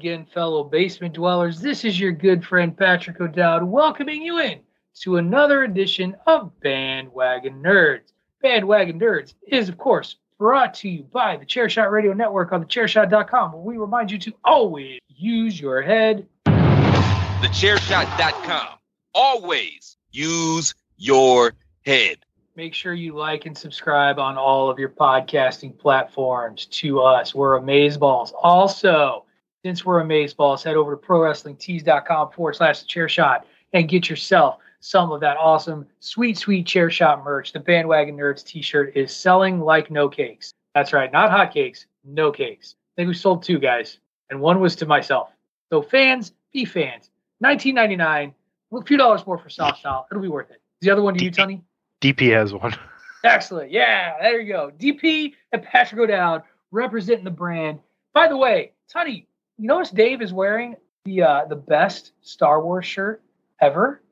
Again, 0.00 0.26
fellow 0.32 0.64
basement 0.64 1.12
dwellers. 1.12 1.60
This 1.60 1.84
is 1.84 2.00
your 2.00 2.10
good 2.10 2.42
friend 2.42 2.74
Patrick 2.74 3.20
O'Dowd 3.20 3.62
welcoming 3.62 4.22
you 4.22 4.38
in 4.38 4.60
to 5.00 5.18
another 5.18 5.64
edition 5.64 6.16
of 6.26 6.58
Bandwagon 6.60 7.62
Nerds. 7.62 8.14
Bandwagon 8.40 8.98
Nerds 8.98 9.34
is, 9.46 9.68
of 9.68 9.76
course, 9.76 10.16
brought 10.38 10.72
to 10.76 10.88
you 10.88 11.02
by 11.02 11.36
the 11.36 11.44
Chairshot 11.44 11.90
Radio 11.90 12.14
Network 12.14 12.50
on 12.50 12.64
thechairshot.com, 12.64 13.52
where 13.52 13.60
we 13.60 13.76
remind 13.76 14.10
you 14.10 14.16
to 14.20 14.32
always 14.42 15.00
use 15.08 15.60
your 15.60 15.82
head. 15.82 16.26
Thechairshot.com. 16.46 18.78
Always 19.14 19.98
use 20.12 20.74
your 20.96 21.52
head. 21.84 22.16
Make 22.56 22.72
sure 22.72 22.94
you 22.94 23.14
like 23.14 23.44
and 23.44 23.56
subscribe 23.56 24.18
on 24.18 24.38
all 24.38 24.70
of 24.70 24.78
your 24.78 24.88
podcasting 24.88 25.78
platforms 25.78 26.64
to 26.70 27.02
us. 27.02 27.34
We're 27.34 27.60
Amazeballs. 27.60 28.32
Also, 28.42 29.26
since 29.64 29.84
we're 29.84 30.02
Amazeballs, 30.02 30.62
head 30.62 30.76
over 30.76 30.96
to 30.96 31.06
prowrestlingtees.com 31.06 32.32
forward 32.32 32.56
slash 32.56 32.80
the 32.80 32.86
chair 32.86 33.08
shot 33.08 33.46
and 33.72 33.88
get 33.88 34.08
yourself 34.08 34.58
some 34.80 35.12
of 35.12 35.20
that 35.20 35.36
awesome, 35.36 35.86
sweet, 36.00 36.38
sweet 36.38 36.66
chair 36.66 36.90
shot 36.90 37.22
merch. 37.22 37.52
The 37.52 37.60
Bandwagon 37.60 38.16
Nerds 38.16 38.44
t 38.44 38.62
shirt 38.62 38.96
is 38.96 39.14
selling 39.14 39.60
like 39.60 39.90
no 39.90 40.08
cakes. 40.08 40.54
That's 40.74 40.92
right, 40.92 41.12
not 41.12 41.30
hot 41.30 41.52
cakes, 41.52 41.86
no 42.04 42.32
cakes. 42.32 42.76
I 42.94 43.02
think 43.02 43.08
we 43.08 43.14
sold 43.14 43.42
two, 43.42 43.58
guys, 43.58 43.98
and 44.30 44.40
one 44.40 44.60
was 44.60 44.74
to 44.76 44.86
myself. 44.86 45.30
So, 45.70 45.82
fans, 45.82 46.32
be 46.52 46.64
fans. 46.64 47.10
19.99, 47.44 48.32
a 48.72 48.84
few 48.84 48.96
dollars 48.96 49.26
more 49.26 49.38
for 49.38 49.50
soft 49.50 49.80
style. 49.80 50.06
It'll 50.10 50.22
be 50.22 50.28
worth 50.28 50.50
it. 50.50 50.60
The 50.80 50.90
other 50.90 51.02
one 51.02 51.14
to 51.16 51.24
you, 51.24 51.30
Tony? 51.30 51.62
DP 52.00 52.32
has 52.32 52.54
one. 52.54 52.74
Excellent. 53.24 53.70
Yeah, 53.70 54.14
there 54.20 54.40
you 54.40 54.52
go. 54.52 54.72
DP 54.78 55.34
and 55.52 55.62
Patrick 55.62 56.00
O'Dowd 56.00 56.42
representing 56.70 57.24
the 57.24 57.30
brand. 57.30 57.78
By 58.14 58.28
the 58.28 58.36
way, 58.36 58.72
Tony, 58.88 59.26
you 59.60 59.66
notice 59.68 59.90
Dave 59.90 60.22
is 60.22 60.32
wearing 60.32 60.74
the 61.04 61.22
uh, 61.22 61.44
the 61.46 61.56
best 61.56 62.12
Star 62.22 62.62
Wars 62.62 62.86
shirt 62.86 63.22
ever. 63.60 64.02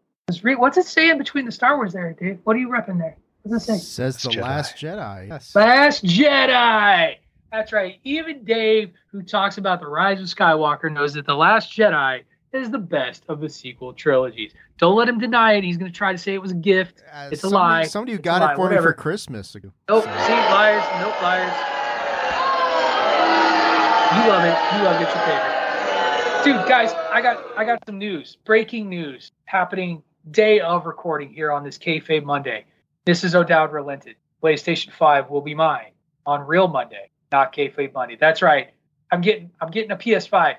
What's 0.43 0.77
it 0.77 0.85
saying 0.87 1.17
between 1.19 1.47
the 1.47 1.53
Star 1.53 1.77
Wars 1.77 1.93
there, 1.95 2.13
Dave? 2.13 2.39
What 2.45 2.55
are 2.55 2.59
you 2.59 2.69
repping 2.69 2.99
there? 2.99 3.17
What's 3.45 3.65
it 3.69 3.73
say? 3.73 3.79
Says 3.79 4.23
the 4.23 4.29
Jedi. 4.29 4.43
Last 4.43 4.77
Jedi. 4.77 5.29
Yes. 5.29 5.55
Last 5.55 6.05
Jedi. 6.05 7.15
That's 7.51 7.73
right. 7.73 7.99
Even 8.05 8.45
Dave, 8.45 8.91
who 9.11 9.23
talks 9.23 9.57
about 9.57 9.81
the 9.81 9.87
rise 9.87 10.21
of 10.21 10.27
Skywalker, 10.27 10.93
knows 10.93 11.15
that 11.15 11.25
the 11.25 11.35
Last 11.35 11.73
Jedi 11.75 12.25
is 12.53 12.71
the 12.71 12.79
best 12.79 13.25
of 13.29 13.41
the 13.41 13.49
sequel 13.49 13.95
trilogies. 13.95 14.53
Don't 14.77 14.97
let 14.97 15.09
him 15.09 15.19
deny 15.19 15.55
it. 15.55 15.65
He's 15.65 15.79
going 15.79 15.91
to 15.91 15.97
try 15.97 16.13
to 16.13 16.19
say 16.19 16.35
it 16.35 16.43
was 16.43 16.51
a 16.51 16.57
gift. 16.57 17.03
Uh, 17.11 17.31
It's 17.33 17.45
a 17.45 17.49
lie. 17.49 17.85
Somebody 17.85 18.13
who 18.13 18.17
It's 18.19 18.23
a 18.23 18.25
got 18.25 18.53
it 18.53 18.55
for 18.57 18.63
Whatever. 18.65 18.81
me 18.83 18.87
for 18.89 18.93
Christmas. 18.93 19.57
Nope. 19.89 20.05
See, 20.05 20.11
liars. 20.11 20.85
Nope, 21.01 21.23
liars. 21.23 21.78
You 24.17 24.27
love 24.27 24.45
it. 24.45 24.55
You 24.73 24.83
love 24.85 25.01
it. 25.01 25.03
It's 25.03 25.15
your 25.15 25.23
favorite. 25.23 25.69
Dude, 26.45 26.69
guys, 26.69 26.93
I 27.13 27.21
got 27.21 27.45
I 27.59 27.65
got 27.65 27.85
some 27.85 27.99
news. 27.99 28.37
Breaking 28.45 28.89
news 28.89 29.33
happening 29.45 30.03
day 30.31 30.61
of 30.61 30.87
recording 30.87 31.33
here 31.33 31.53
on 31.53 31.63
this 31.63 31.77
kayfabe 31.77 32.25
Monday. 32.25 32.65
This 33.05 33.23
is 33.25 33.35
O'Dowd 33.35 33.73
Relented. 33.73 34.17
PlayStation 34.43 34.93
5 34.93 35.31
will 35.31 35.41
be 35.41 35.55
mine 35.55 35.91
on 36.25 36.47
real 36.47 36.69
Monday, 36.69 37.11
not 37.33 37.53
kayfabe 37.53 37.93
Monday. 37.93 38.17
That's 38.19 38.41
right. 38.41 38.71
I'm 39.11 39.21
getting 39.21 39.51
I'm 39.61 39.71
getting 39.71 39.91
a 39.91 39.97
PS5. 39.97 40.57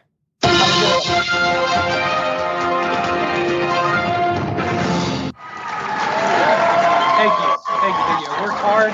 Thank 7.19 7.33
you. 7.39 7.55
Thank 7.81 7.97
you. 7.97 8.03
Thank 8.05 8.21
you. 8.21 8.43
Worked 8.43 8.59
hard. 8.59 8.93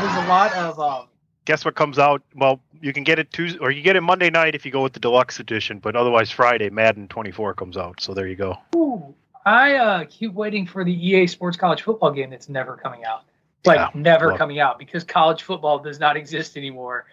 There's 0.00 0.16
a 0.16 0.28
lot 0.28 0.52
of 0.54 0.80
um, 0.80 1.08
Guess 1.44 1.64
what 1.64 1.74
comes 1.74 1.98
out? 1.98 2.22
Well, 2.36 2.60
you 2.80 2.92
can 2.92 3.02
get 3.02 3.18
it 3.18 3.32
Tuesday, 3.32 3.58
or 3.58 3.70
you 3.70 3.82
get 3.82 3.96
it 3.96 4.00
Monday 4.00 4.30
night 4.30 4.54
if 4.54 4.64
you 4.64 4.70
go 4.70 4.82
with 4.82 4.92
the 4.92 5.00
deluxe 5.00 5.40
edition. 5.40 5.78
But 5.78 5.96
otherwise, 5.96 6.30
Friday, 6.30 6.70
Madden 6.70 7.08
24 7.08 7.54
comes 7.54 7.76
out. 7.76 8.00
So 8.00 8.14
there 8.14 8.28
you 8.28 8.36
go. 8.36 8.56
Ooh, 8.76 9.14
I 9.44 9.74
uh, 9.74 10.04
keep 10.08 10.32
waiting 10.34 10.66
for 10.66 10.84
the 10.84 10.92
EA 10.92 11.26
Sports 11.26 11.56
College 11.56 11.82
Football 11.82 12.12
game 12.12 12.30
that's 12.30 12.48
never 12.48 12.76
coming 12.76 13.04
out. 13.04 13.24
Like 13.64 13.78
Yeah, 13.78 13.90
never 13.94 14.28
look. 14.28 14.38
coming 14.38 14.60
out 14.60 14.78
because 14.78 15.04
college 15.04 15.42
football 15.42 15.78
does 15.78 15.98
not 15.98 16.16
exist 16.22 16.56
anymore. 16.56 17.06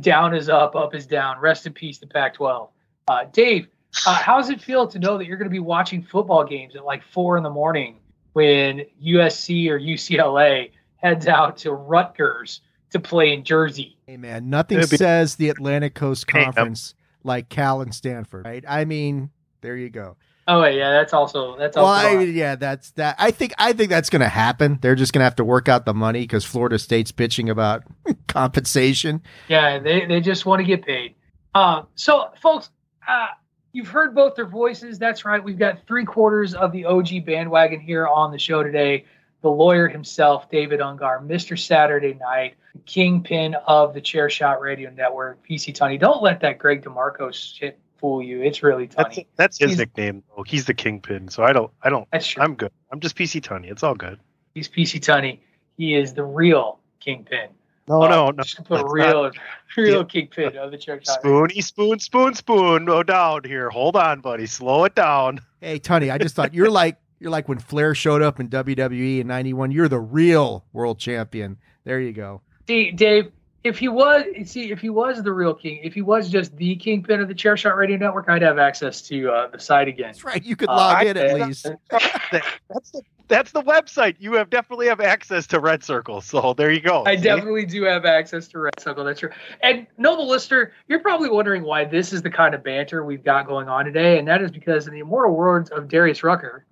Down 0.00 0.34
is 0.34 0.48
up, 0.48 0.74
up 0.74 0.94
is 0.94 1.06
down. 1.06 1.38
Rest 1.38 1.66
in 1.66 1.72
peace, 1.72 1.98
the 1.98 2.06
Pac-12. 2.08 2.68
Uh, 3.06 3.24
Dave, 3.32 3.68
uh, 4.06 4.14
how 4.14 4.38
does 4.38 4.50
it 4.50 4.60
feel 4.60 4.88
to 4.88 4.98
know 4.98 5.18
that 5.18 5.26
you're 5.26 5.36
going 5.36 5.48
to 5.48 5.52
be 5.52 5.60
watching 5.60 6.02
football 6.02 6.44
games 6.44 6.74
at 6.74 6.84
like 6.84 7.02
four 7.04 7.36
in 7.36 7.44
the 7.44 7.50
morning 7.50 7.98
when 8.32 8.84
USC 9.04 9.68
or 9.68 9.78
UCLA 9.78 10.72
heads 10.96 11.28
out 11.28 11.56
to 11.58 11.72
Rutgers 11.72 12.60
to 12.90 13.00
play 13.00 13.32
in 13.32 13.44
Jersey. 13.44 13.96
Hey 14.06 14.16
man, 14.16 14.48
nothing 14.50 14.78
be- 14.78 14.84
says 14.86 15.36
the 15.36 15.48
Atlantic 15.50 15.94
Coast 15.94 16.30
Hey, 16.30 16.44
Conference 16.44 16.94
like 17.24 17.48
Cal 17.48 17.80
and 17.82 17.94
Stanford, 17.94 18.44
right? 18.46 18.64
I 18.66 18.84
mean, 18.84 19.30
there 19.60 19.76
you 19.76 19.90
go. 19.90 20.16
Oh 20.50 20.64
yeah, 20.64 20.92
that's 20.92 21.12
also 21.12 21.58
that's 21.58 21.76
Well, 21.76 21.84
I, 21.86 22.16
on. 22.16 22.32
yeah, 22.34 22.54
that's 22.56 22.92
that. 22.92 23.16
I 23.18 23.30
think 23.32 23.52
I 23.58 23.74
think 23.74 23.90
that's 23.90 24.08
going 24.08 24.22
to 24.22 24.28
happen. 24.28 24.78
They're 24.80 24.94
just 24.94 25.12
going 25.12 25.20
to 25.20 25.24
have 25.24 25.36
to 25.36 25.44
work 25.44 25.68
out 25.68 25.84
the 25.84 25.92
money 25.92 26.20
because 26.22 26.42
Florida 26.44 26.78
State's 26.78 27.12
bitching 27.12 27.50
about 27.50 27.82
compensation. 28.28 29.22
yeah. 29.48 29.78
They 29.78 30.06
they 30.06 30.20
just 30.20 30.46
want 30.46 30.60
to 30.60 30.64
get 30.64 30.86
paid. 30.86 31.14
Uh, 31.54 31.82
so 31.96 32.30
folks, 32.40 32.70
uh, 33.06 33.26
you've 33.72 33.88
heard 33.88 34.14
both 34.14 34.36
their 34.36 34.46
voices. 34.46 34.98
That's 34.98 35.24
right. 35.26 35.42
We've 35.42 35.58
got 35.58 35.86
three 35.86 36.04
quarters 36.06 36.54
of 36.54 36.72
the 36.72 36.84
OG 36.86 37.26
bandwagon 37.26 37.80
here 37.80 38.06
on 38.06 38.30
the 38.32 38.38
show 38.38 38.62
today. 38.62 39.04
The 39.40 39.48
lawyer 39.50 39.86
himself, 39.88 40.50
David 40.50 40.80
Ungar, 40.80 41.20
Mr. 41.24 41.56
Saturday 41.58 42.14
Night, 42.14 42.54
kingpin 42.86 43.54
of 43.66 43.94
the 43.94 44.00
Chair 44.00 44.28
Shot 44.28 44.60
Radio 44.60 44.90
Network, 44.90 45.38
PC 45.48 45.72
Tunney. 45.74 45.98
Don't 45.98 46.22
let 46.22 46.40
that 46.40 46.58
Greg 46.58 46.82
DeMarco 46.82 47.32
shit 47.32 47.78
fool 47.98 48.20
you. 48.22 48.42
It's 48.42 48.62
really 48.62 48.86
That's 48.86 49.18
that's 49.36 49.58
his 49.58 49.70
He's- 49.70 49.78
nickname. 49.78 50.22
though. 50.36 50.42
He's 50.42 50.64
the 50.66 50.74
kingpin, 50.74 51.28
so 51.28 51.42
I 51.44 51.52
don't 51.52 51.70
I 51.82 51.88
don't. 51.90 52.08
That's 52.12 52.26
true. 52.26 52.42
I'm 52.42 52.54
good. 52.54 52.72
I'm 52.92 52.98
just 53.00 53.16
PC 53.16 53.40
Tunney. 53.40 53.70
It's 53.70 53.82
all 53.82 53.94
good. 53.94 54.18
He's 54.54 54.68
PC 54.68 55.00
Tunney. 55.00 55.38
He 55.76 55.94
is 55.94 56.14
the 56.14 56.24
real 56.24 56.80
kingpin. 57.00 57.50
No, 57.86 58.02
Uh, 58.02 58.08
no, 58.08 58.30
no. 58.30 58.42
Just 58.42 58.64
put 58.64 58.78
that's 58.82 58.92
real, 58.92 59.30
real 59.76 59.98
Yeah. 59.98 60.04
kingpin 60.04 60.56
of 60.56 60.70
the 60.72 60.78
Chair 60.78 61.00
Shot. 61.04 61.18
Radio. 61.24 61.46
Spoony, 61.46 61.60
spoon, 61.62 61.98
spoon, 62.00 62.34
spoon. 62.34 62.84
No 62.84 63.02
down 63.04 63.44
here. 63.44 63.70
Hold 63.70 63.94
on, 63.96 64.20
buddy. 64.20 64.46
Slow 64.46 64.84
it 64.84 64.94
down. 64.94 65.40
Hey, 65.60 65.78
Tony, 65.78 66.10
I 66.10 66.18
just 66.18 66.34
thought 66.34 66.52
you're 66.54 66.70
like 66.70 66.96
you're 67.20 67.30
like 67.30 67.48
when 67.48 67.58
Flair 67.58 67.94
showed 67.94 68.22
up 68.22 68.40
in 68.40 68.48
WWE 68.48 69.20
in 69.20 69.26
'91. 69.26 69.70
You're 69.70 69.88
the 69.88 69.98
real 70.00 70.64
world 70.72 70.98
champion. 70.98 71.56
There 71.84 72.00
you 72.00 72.12
go. 72.12 72.40
See, 72.66 72.90
Dave, 72.90 73.32
if 73.64 73.78
he 73.78 73.88
was, 73.88 74.24
see, 74.44 74.70
if 74.70 74.80
he 74.80 74.88
was 74.90 75.22
the 75.22 75.32
real 75.32 75.54
king, 75.54 75.80
if 75.82 75.94
he 75.94 76.02
was 76.02 76.28
just 76.30 76.54
the 76.56 76.76
kingpin 76.76 77.20
of 77.20 77.28
the 77.28 77.34
Chair 77.34 77.56
Shot 77.56 77.76
Radio 77.76 77.96
Network, 77.96 78.28
I'd 78.28 78.42
have 78.42 78.58
access 78.58 79.02
to 79.08 79.30
uh, 79.30 79.48
the 79.48 79.58
site 79.58 79.88
again. 79.88 80.08
That's 80.08 80.22
right. 80.24 80.44
You 80.44 80.54
could 80.54 80.68
Uh, 80.68 80.76
log 80.76 80.96
I- 80.96 81.04
in 81.04 81.16
at 81.16 81.46
least. 81.46 81.66
That's 81.90 82.90
the 82.92 83.02
that's 83.28 83.52
the 83.52 83.62
website. 83.62 84.16
You 84.18 84.32
have 84.36 84.48
definitely 84.48 84.86
have 84.86 85.02
access 85.02 85.46
to 85.48 85.60
Red 85.60 85.84
Circle. 85.84 86.22
So 86.22 86.54
there 86.54 86.70
you 86.72 86.80
go. 86.80 87.04
I 87.04 87.14
See? 87.16 87.22
definitely 87.24 87.66
do 87.66 87.82
have 87.82 88.06
access 88.06 88.48
to 88.48 88.58
Red 88.58 88.80
Circle. 88.80 89.04
That's 89.04 89.20
true. 89.20 89.28
And 89.62 89.86
noble 89.98 90.26
listener, 90.26 90.72
you're 90.88 91.00
probably 91.00 91.28
wondering 91.28 91.62
why 91.62 91.84
this 91.84 92.14
is 92.14 92.22
the 92.22 92.30
kind 92.30 92.54
of 92.54 92.64
banter 92.64 93.04
we've 93.04 93.22
got 93.22 93.46
going 93.46 93.68
on 93.68 93.84
today, 93.84 94.18
and 94.18 94.26
that 94.28 94.40
is 94.40 94.50
because 94.50 94.86
in 94.86 94.94
the 94.94 95.00
immortal 95.00 95.34
words 95.34 95.68
of 95.68 95.88
Darius 95.88 96.22
Rucker, 96.24 96.64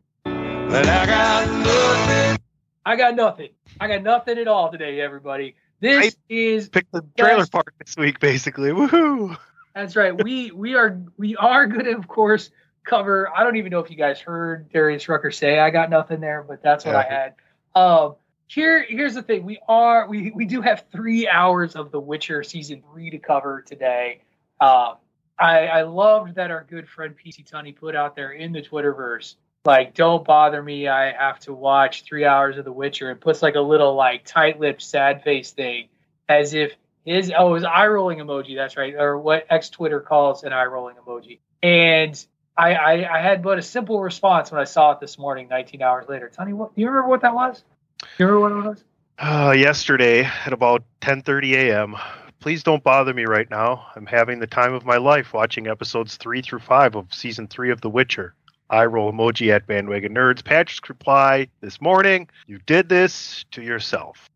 I 0.69 1.07
got 1.07 1.49
nothing. 1.49 2.39
I 2.85 2.97
got 2.97 3.17
nothing 3.17 3.49
I 3.79 3.89
got 3.89 4.03
nothing 4.03 4.39
at 4.39 4.49
all 4.49 4.71
today, 4.71 5.01
everybody. 5.01 5.57
This 5.81 6.17
is 6.29 6.69
pick 6.69 6.91
the 6.93 7.05
trailer 7.17 7.47
park 7.47 7.75
this 7.85 7.97
week, 7.97 8.21
basically. 8.21 8.71
Woohoo! 8.71 9.37
That's 9.75 9.97
right. 9.97 10.23
We 10.23 10.51
we 10.51 10.75
are 10.75 10.99
we 11.19 11.37
are 11.37 11.67
going 11.67 11.85
to 11.85 11.97
of 11.97 12.09
course 12.09 12.51
cover. 12.85 13.31
I 13.35 13.45
don't 13.45 13.57
even 13.57 13.71
know 13.71 13.81
if 13.81 13.91
you 13.91 13.97
guys 13.97 14.19
heard 14.21 14.71
Darius 14.71 15.09
Rucker 15.09 15.31
say 15.31 15.59
I 15.59 15.71
got 15.71 15.91
nothing 15.91 16.21
there, 16.21 16.43
but 16.47 16.63
that's 16.63 16.87
what 16.87 16.95
I 16.95 17.03
had. 17.03 17.35
Um, 17.75 18.17
here 18.47 18.83
here's 18.89 19.15
the 19.15 19.23
thing. 19.23 19.45
We 19.45 19.59
are 19.69 20.09
we 20.09 20.31
we 20.31 20.47
do 20.47 20.63
have 20.63 20.87
three 20.91 21.29
hours 21.29 21.77
of 21.77 21.91
The 21.91 22.01
Witcher 22.01 22.43
season 22.43 22.83
three 22.91 23.11
to 23.11 23.19
cover 23.19 23.61
today. 23.61 24.23
Um, 24.59 24.95
I 25.39 25.67
I 25.67 25.83
loved 25.83 26.37
that 26.37 26.51
our 26.51 26.65
good 26.65 26.89
friend 26.89 27.15
PC 27.15 27.49
Tunney 27.51 27.77
put 27.77 27.95
out 27.95 28.17
there 28.17 28.33
in 28.33 28.53
the 28.53 28.63
Twitterverse. 28.63 29.35
Like, 29.67 29.95
don't 29.95 30.25
bother 30.25 30.63
me. 30.63 30.89
I 30.89 31.13
have 31.13 31.41
to 31.41 31.53
watch 31.53 32.05
three 32.05 32.25
hours 32.25 32.57
of 32.57 32.65
The 32.65 32.73
Witcher. 32.73 33.11
and 33.11 33.21
puts 33.21 33.43
like 33.43 33.57
a 33.57 33.61
little 33.61 33.95
like 33.95 34.25
tight-lipped, 34.25 34.81
sad 34.81 35.23
face 35.25 35.51
thing, 35.51 35.89
as 36.29 36.55
if 36.55 36.73
his 37.05 37.33
oh 37.37 37.55
his 37.55 37.63
eye 37.65 37.87
rolling 37.87 38.19
emoji 38.19 38.57
that's 38.57 38.77
right 38.77 38.95
or 38.97 39.17
what 39.17 39.47
x 39.49 39.71
twitter 39.71 40.01
calls 40.01 40.43
an 40.43 40.53
eye 40.53 40.65
rolling 40.65 40.97
emoji 40.97 41.39
and 41.63 42.27
I, 42.57 42.75
I 42.75 43.19
i 43.19 43.21
had 43.23 43.45
but 43.45 43.61
a 43.61 43.63
simple 43.63 44.01
response 44.01 44.51
when 44.51 44.61
i 44.61 44.65
saw 44.65 44.91
it 44.91 44.99
this 44.99 45.17
morning 45.17 45.47
19 45.47 45.83
hours 45.83 46.09
later 46.09 46.29
tony 46.29 46.53
what 46.53 46.75
do 46.75 46.81
you 46.81 46.89
remember 46.89 47.09
what 47.09 47.21
that 47.21 47.33
was 47.33 47.63
you 48.19 48.27
remember 48.27 48.57
what 48.57 48.67
it 48.67 48.69
was 48.71 48.85
Uh, 49.21 49.53
yesterday 49.57 50.25
at 50.25 50.53
about 50.53 50.83
10:30 51.01 51.53
a.m. 51.55 51.95
Please 52.41 52.65
don't 52.65 52.83
bother 52.83 53.15
me 53.15 53.25
right 53.25 53.49
now. 53.51 53.87
I'm 53.95 54.07
having 54.07 54.41
the 54.41 54.47
time 54.49 54.75
of 54.75 54.85
my 54.85 54.97
life 54.97 55.33
watching 55.33 55.69
episodes 55.69 56.17
three 56.17 56.43
through 56.43 56.59
five 56.59 56.97
of 56.97 57.15
season 57.15 57.47
three 57.47 57.71
of 57.71 57.81
The 57.81 57.89
Witcher. 57.89 58.35
I 58.71 58.85
roll 58.87 59.13
emoji 59.13 59.51
at 59.51 59.67
bandwagon 59.67 60.15
nerds. 60.15 60.45
Patrick's 60.45 60.89
reply 60.89 61.49
this 61.61 61.81
morning: 61.81 62.29
"You 62.47 62.59
did 62.67 62.89
this 62.89 63.45
to 63.53 63.63
yourself." 63.63 64.29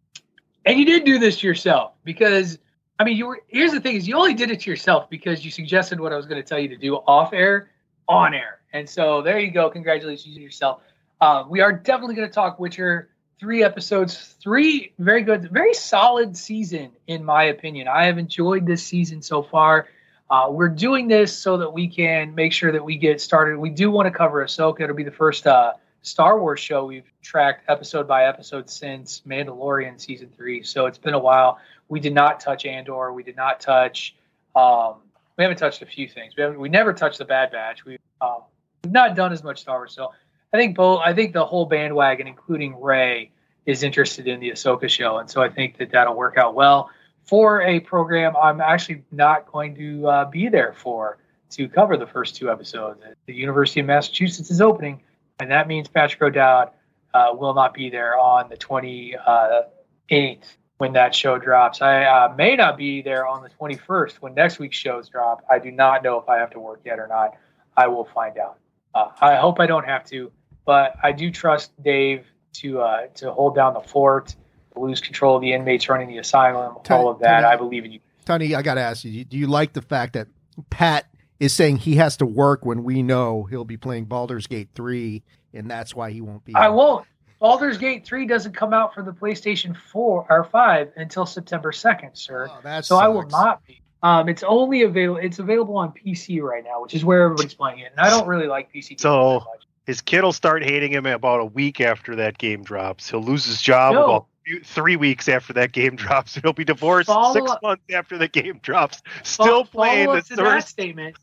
and 0.66 0.78
you 0.78 0.84
did 0.84 1.04
do 1.04 1.18
this 1.18 1.38
to 1.40 1.46
yourself 1.46 1.92
because 2.04 2.58
i 2.98 3.04
mean 3.04 3.16
you 3.16 3.26
were 3.26 3.40
here's 3.48 3.72
the 3.72 3.80
thing 3.80 3.96
is 3.96 4.06
you 4.06 4.14
only 4.14 4.34
did 4.34 4.50
it 4.50 4.60
to 4.60 4.68
yourself 4.68 5.08
because 5.08 5.42
you 5.42 5.50
suggested 5.50 5.98
what 5.98 6.12
i 6.12 6.16
was 6.16 6.26
going 6.26 6.40
to 6.40 6.46
tell 6.46 6.58
you 6.58 6.68
to 6.68 6.76
do 6.76 6.96
off 6.96 7.32
air 7.32 7.70
on 8.10 8.34
air. 8.34 8.58
And 8.72 8.88
so 8.88 9.22
there 9.22 9.38
you 9.38 9.52
go. 9.52 9.70
Congratulations 9.70 10.34
to 10.34 10.40
yourself. 10.40 10.82
Uh, 11.20 11.44
we 11.48 11.60
are 11.60 11.72
definitely 11.72 12.16
going 12.16 12.28
to 12.28 12.34
talk 12.34 12.58
witcher 12.58 13.08
three 13.38 13.62
episodes 13.62 14.36
three 14.42 14.92
very 14.98 15.22
good 15.22 15.50
very 15.50 15.72
solid 15.72 16.36
season 16.36 16.90
in 17.06 17.24
my 17.24 17.44
opinion. 17.44 17.88
I 17.88 18.04
have 18.06 18.18
enjoyed 18.18 18.66
this 18.66 18.82
season 18.82 19.22
so 19.22 19.42
far 19.42 19.88
uh, 20.30 20.48
we're 20.50 20.68
doing 20.68 21.08
this 21.08 21.36
so 21.36 21.56
that 21.56 21.72
we 21.72 21.88
can 21.88 22.34
make 22.34 22.52
sure 22.52 22.72
that 22.72 22.84
we 22.84 22.96
get 22.96 23.20
started 23.20 23.58
we 23.58 23.70
do 23.70 23.90
want 23.90 24.06
to 24.06 24.10
cover 24.10 24.44
ahsoka 24.44 24.80
it'll 24.80 24.96
be 24.96 25.04
the 25.04 25.10
first 25.10 25.46
uh, 25.46 25.72
Star 26.02 26.40
Wars 26.40 26.60
show 26.60 26.86
we've 26.86 27.10
tracked 27.22 27.64
episode 27.68 28.08
by 28.08 28.24
episode 28.24 28.70
since 28.70 29.22
Mandalorian 29.26 30.00
season 30.00 30.30
three. 30.34 30.62
So 30.62 30.86
it's 30.86 30.98
been 30.98 31.14
a 31.14 31.18
while. 31.18 31.58
We 31.88 32.00
did 32.00 32.14
not 32.14 32.40
touch 32.40 32.64
Andor. 32.64 33.12
We 33.12 33.22
did 33.22 33.36
not 33.36 33.60
touch. 33.60 34.14
Um, 34.56 34.96
we 35.36 35.44
haven't 35.44 35.58
touched 35.58 35.82
a 35.82 35.86
few 35.86 36.08
things. 36.08 36.34
We 36.36 36.42
haven't. 36.42 36.58
We 36.58 36.70
never 36.70 36.94
touched 36.94 37.18
the 37.18 37.26
Bad 37.26 37.52
Batch. 37.52 37.84
We've, 37.84 37.98
uh, 38.20 38.38
we've 38.82 38.92
not 38.92 39.14
done 39.14 39.32
as 39.32 39.44
much 39.44 39.60
Star 39.60 39.78
Wars. 39.78 39.92
So 39.92 40.12
I 40.54 40.56
think 40.56 40.74
both. 40.74 41.02
I 41.04 41.12
think 41.12 41.34
the 41.34 41.44
whole 41.44 41.66
bandwagon, 41.66 42.26
including 42.26 42.80
Ray, 42.80 43.30
is 43.66 43.82
interested 43.82 44.26
in 44.26 44.40
the 44.40 44.50
Ahsoka 44.50 44.88
show, 44.88 45.18
and 45.18 45.28
so 45.28 45.42
I 45.42 45.50
think 45.50 45.76
that 45.78 45.90
that'll 45.90 46.16
work 46.16 46.38
out 46.38 46.54
well 46.54 46.90
for 47.30 47.62
a 47.62 47.78
program 47.78 48.34
I'm 48.36 48.60
actually 48.60 49.04
not 49.12 49.46
going 49.52 49.76
to 49.76 50.08
uh, 50.08 50.24
be 50.24 50.48
there 50.48 50.72
for 50.72 51.18
to 51.50 51.68
cover 51.68 51.96
the 51.96 52.06
first 52.06 52.34
two 52.34 52.50
episodes. 52.50 53.00
The 53.26 53.34
University 53.34 53.78
of 53.78 53.86
Massachusetts 53.86 54.50
is 54.50 54.60
opening 54.60 55.00
and 55.38 55.48
that 55.52 55.68
means 55.68 55.86
Patrick 55.86 56.20
O'Dowd 56.20 56.70
uh, 57.14 57.28
will 57.32 57.54
not 57.54 57.72
be 57.72 57.88
there 57.88 58.18
on 58.18 58.48
the 58.48 58.56
28th 58.56 60.44
when 60.78 60.92
that 60.94 61.14
show 61.14 61.38
drops. 61.38 61.80
I 61.80 62.02
uh, 62.02 62.34
may 62.36 62.56
not 62.56 62.76
be 62.76 63.00
there 63.00 63.28
on 63.28 63.44
the 63.44 63.50
21st 63.50 64.14
when 64.16 64.34
next 64.34 64.58
week's 64.58 64.76
shows 64.76 65.08
drop. 65.08 65.44
I 65.48 65.60
do 65.60 65.70
not 65.70 66.02
know 66.02 66.18
if 66.18 66.28
I 66.28 66.38
have 66.38 66.50
to 66.50 66.58
work 66.58 66.80
yet 66.84 66.98
or 66.98 67.06
not. 67.06 67.36
I 67.76 67.86
will 67.86 68.06
find 68.06 68.38
out. 68.38 68.58
Uh, 68.92 69.10
I 69.20 69.36
hope 69.36 69.60
I 69.60 69.66
don't 69.66 69.86
have 69.86 70.04
to, 70.06 70.32
but 70.64 70.96
I 71.00 71.12
do 71.12 71.30
trust 71.30 71.70
Dave 71.80 72.26
to 72.54 72.80
uh, 72.80 73.06
to 73.14 73.30
hold 73.30 73.54
down 73.54 73.74
the 73.74 73.80
fort, 73.80 74.34
lose 74.80 75.00
control 75.00 75.36
of 75.36 75.42
the 75.42 75.52
inmates 75.52 75.88
running 75.88 76.08
the 76.08 76.18
asylum, 76.18 76.76
Tony- 76.84 77.00
all 77.02 77.10
of 77.10 77.18
that. 77.20 77.40
Tony- 77.42 77.52
I 77.52 77.56
believe 77.56 77.84
in 77.84 77.92
you. 77.92 78.00
Tony, 78.24 78.54
I 78.54 78.62
got 78.62 78.74
to 78.74 78.80
ask 78.80 79.04
you: 79.04 79.24
Do 79.24 79.36
you 79.36 79.46
like 79.46 79.72
the 79.72 79.82
fact 79.82 80.12
that 80.14 80.28
Pat 80.70 81.06
is 81.38 81.52
saying 81.52 81.78
he 81.78 81.96
has 81.96 82.16
to 82.18 82.26
work 82.26 82.64
when 82.64 82.84
we 82.84 83.02
know 83.02 83.44
he'll 83.44 83.64
be 83.64 83.76
playing 83.76 84.04
Baldur's 84.06 84.46
Gate 84.46 84.68
three, 84.74 85.22
and 85.54 85.70
that's 85.70 85.94
why 85.94 86.10
he 86.10 86.20
won't 86.20 86.44
be? 86.44 86.54
I 86.54 86.68
won't. 86.68 87.06
Baldur's 87.40 87.78
Gate 87.78 88.04
3 88.04 88.26
doesn't 88.26 88.52
come 88.52 88.74
out 88.74 88.92
for 88.92 89.02
the 89.02 89.12
PlayStation 89.12 89.74
4 89.74 90.26
or 90.28 90.44
5 90.44 90.92
until 90.96 91.24
September 91.24 91.72
2nd, 91.72 92.10
sir. 92.12 92.50
Oh, 92.50 92.58
that 92.62 92.84
so 92.84 92.96
I 92.98 93.08
will 93.08 93.26
not 93.28 93.66
be. 93.66 93.80
Um, 94.02 94.28
it's 94.28 94.42
only 94.42 94.82
available. 94.82 95.18
It's 95.18 95.38
available 95.38 95.78
on 95.78 95.92
PC 95.92 96.42
right 96.42 96.62
now, 96.62 96.82
which 96.82 96.92
is 96.92 97.02
where 97.02 97.22
everybody's 97.22 97.54
playing 97.54 97.78
it. 97.78 97.92
And 97.92 98.00
I 98.06 98.10
don't 98.10 98.26
really 98.28 98.46
like 98.46 98.70
PC. 98.70 98.90
games 98.90 99.00
So- 99.00 99.38
that 99.38 99.44
much. 99.46 99.66
His 99.86 100.02
kid 100.02 100.22
will 100.22 100.34
start 100.34 100.62
hating 100.62 100.92
him 100.92 101.06
about 101.06 101.40
a 101.40 101.46
week 101.46 101.80
after 101.80 102.14
that 102.16 102.36
game 102.36 102.62
drops. 102.62 103.08
He'll 103.08 103.22
lose 103.22 103.46
his 103.46 103.60
job 103.62 103.94
No. 103.94 104.04
about 104.04 104.26
few- 104.39 104.39
three 104.58 104.96
weeks 104.96 105.28
after 105.28 105.52
that 105.52 105.70
game 105.70 105.94
drops. 105.96 106.34
He'll 106.34 106.52
be 106.52 106.64
divorced 106.64 107.06
Follow 107.06 107.32
six 107.34 107.48
up- 107.48 107.62
months 107.62 107.84
after 107.94 108.18
the 108.18 108.26
game 108.26 108.58
drops. 108.62 109.00
Still 109.22 109.46
Follow 109.46 109.64
playing 109.64 110.06
the 110.08 110.12
up 110.18 110.24
to 110.24 110.36
that 110.36 110.66
statement. 110.66 111.16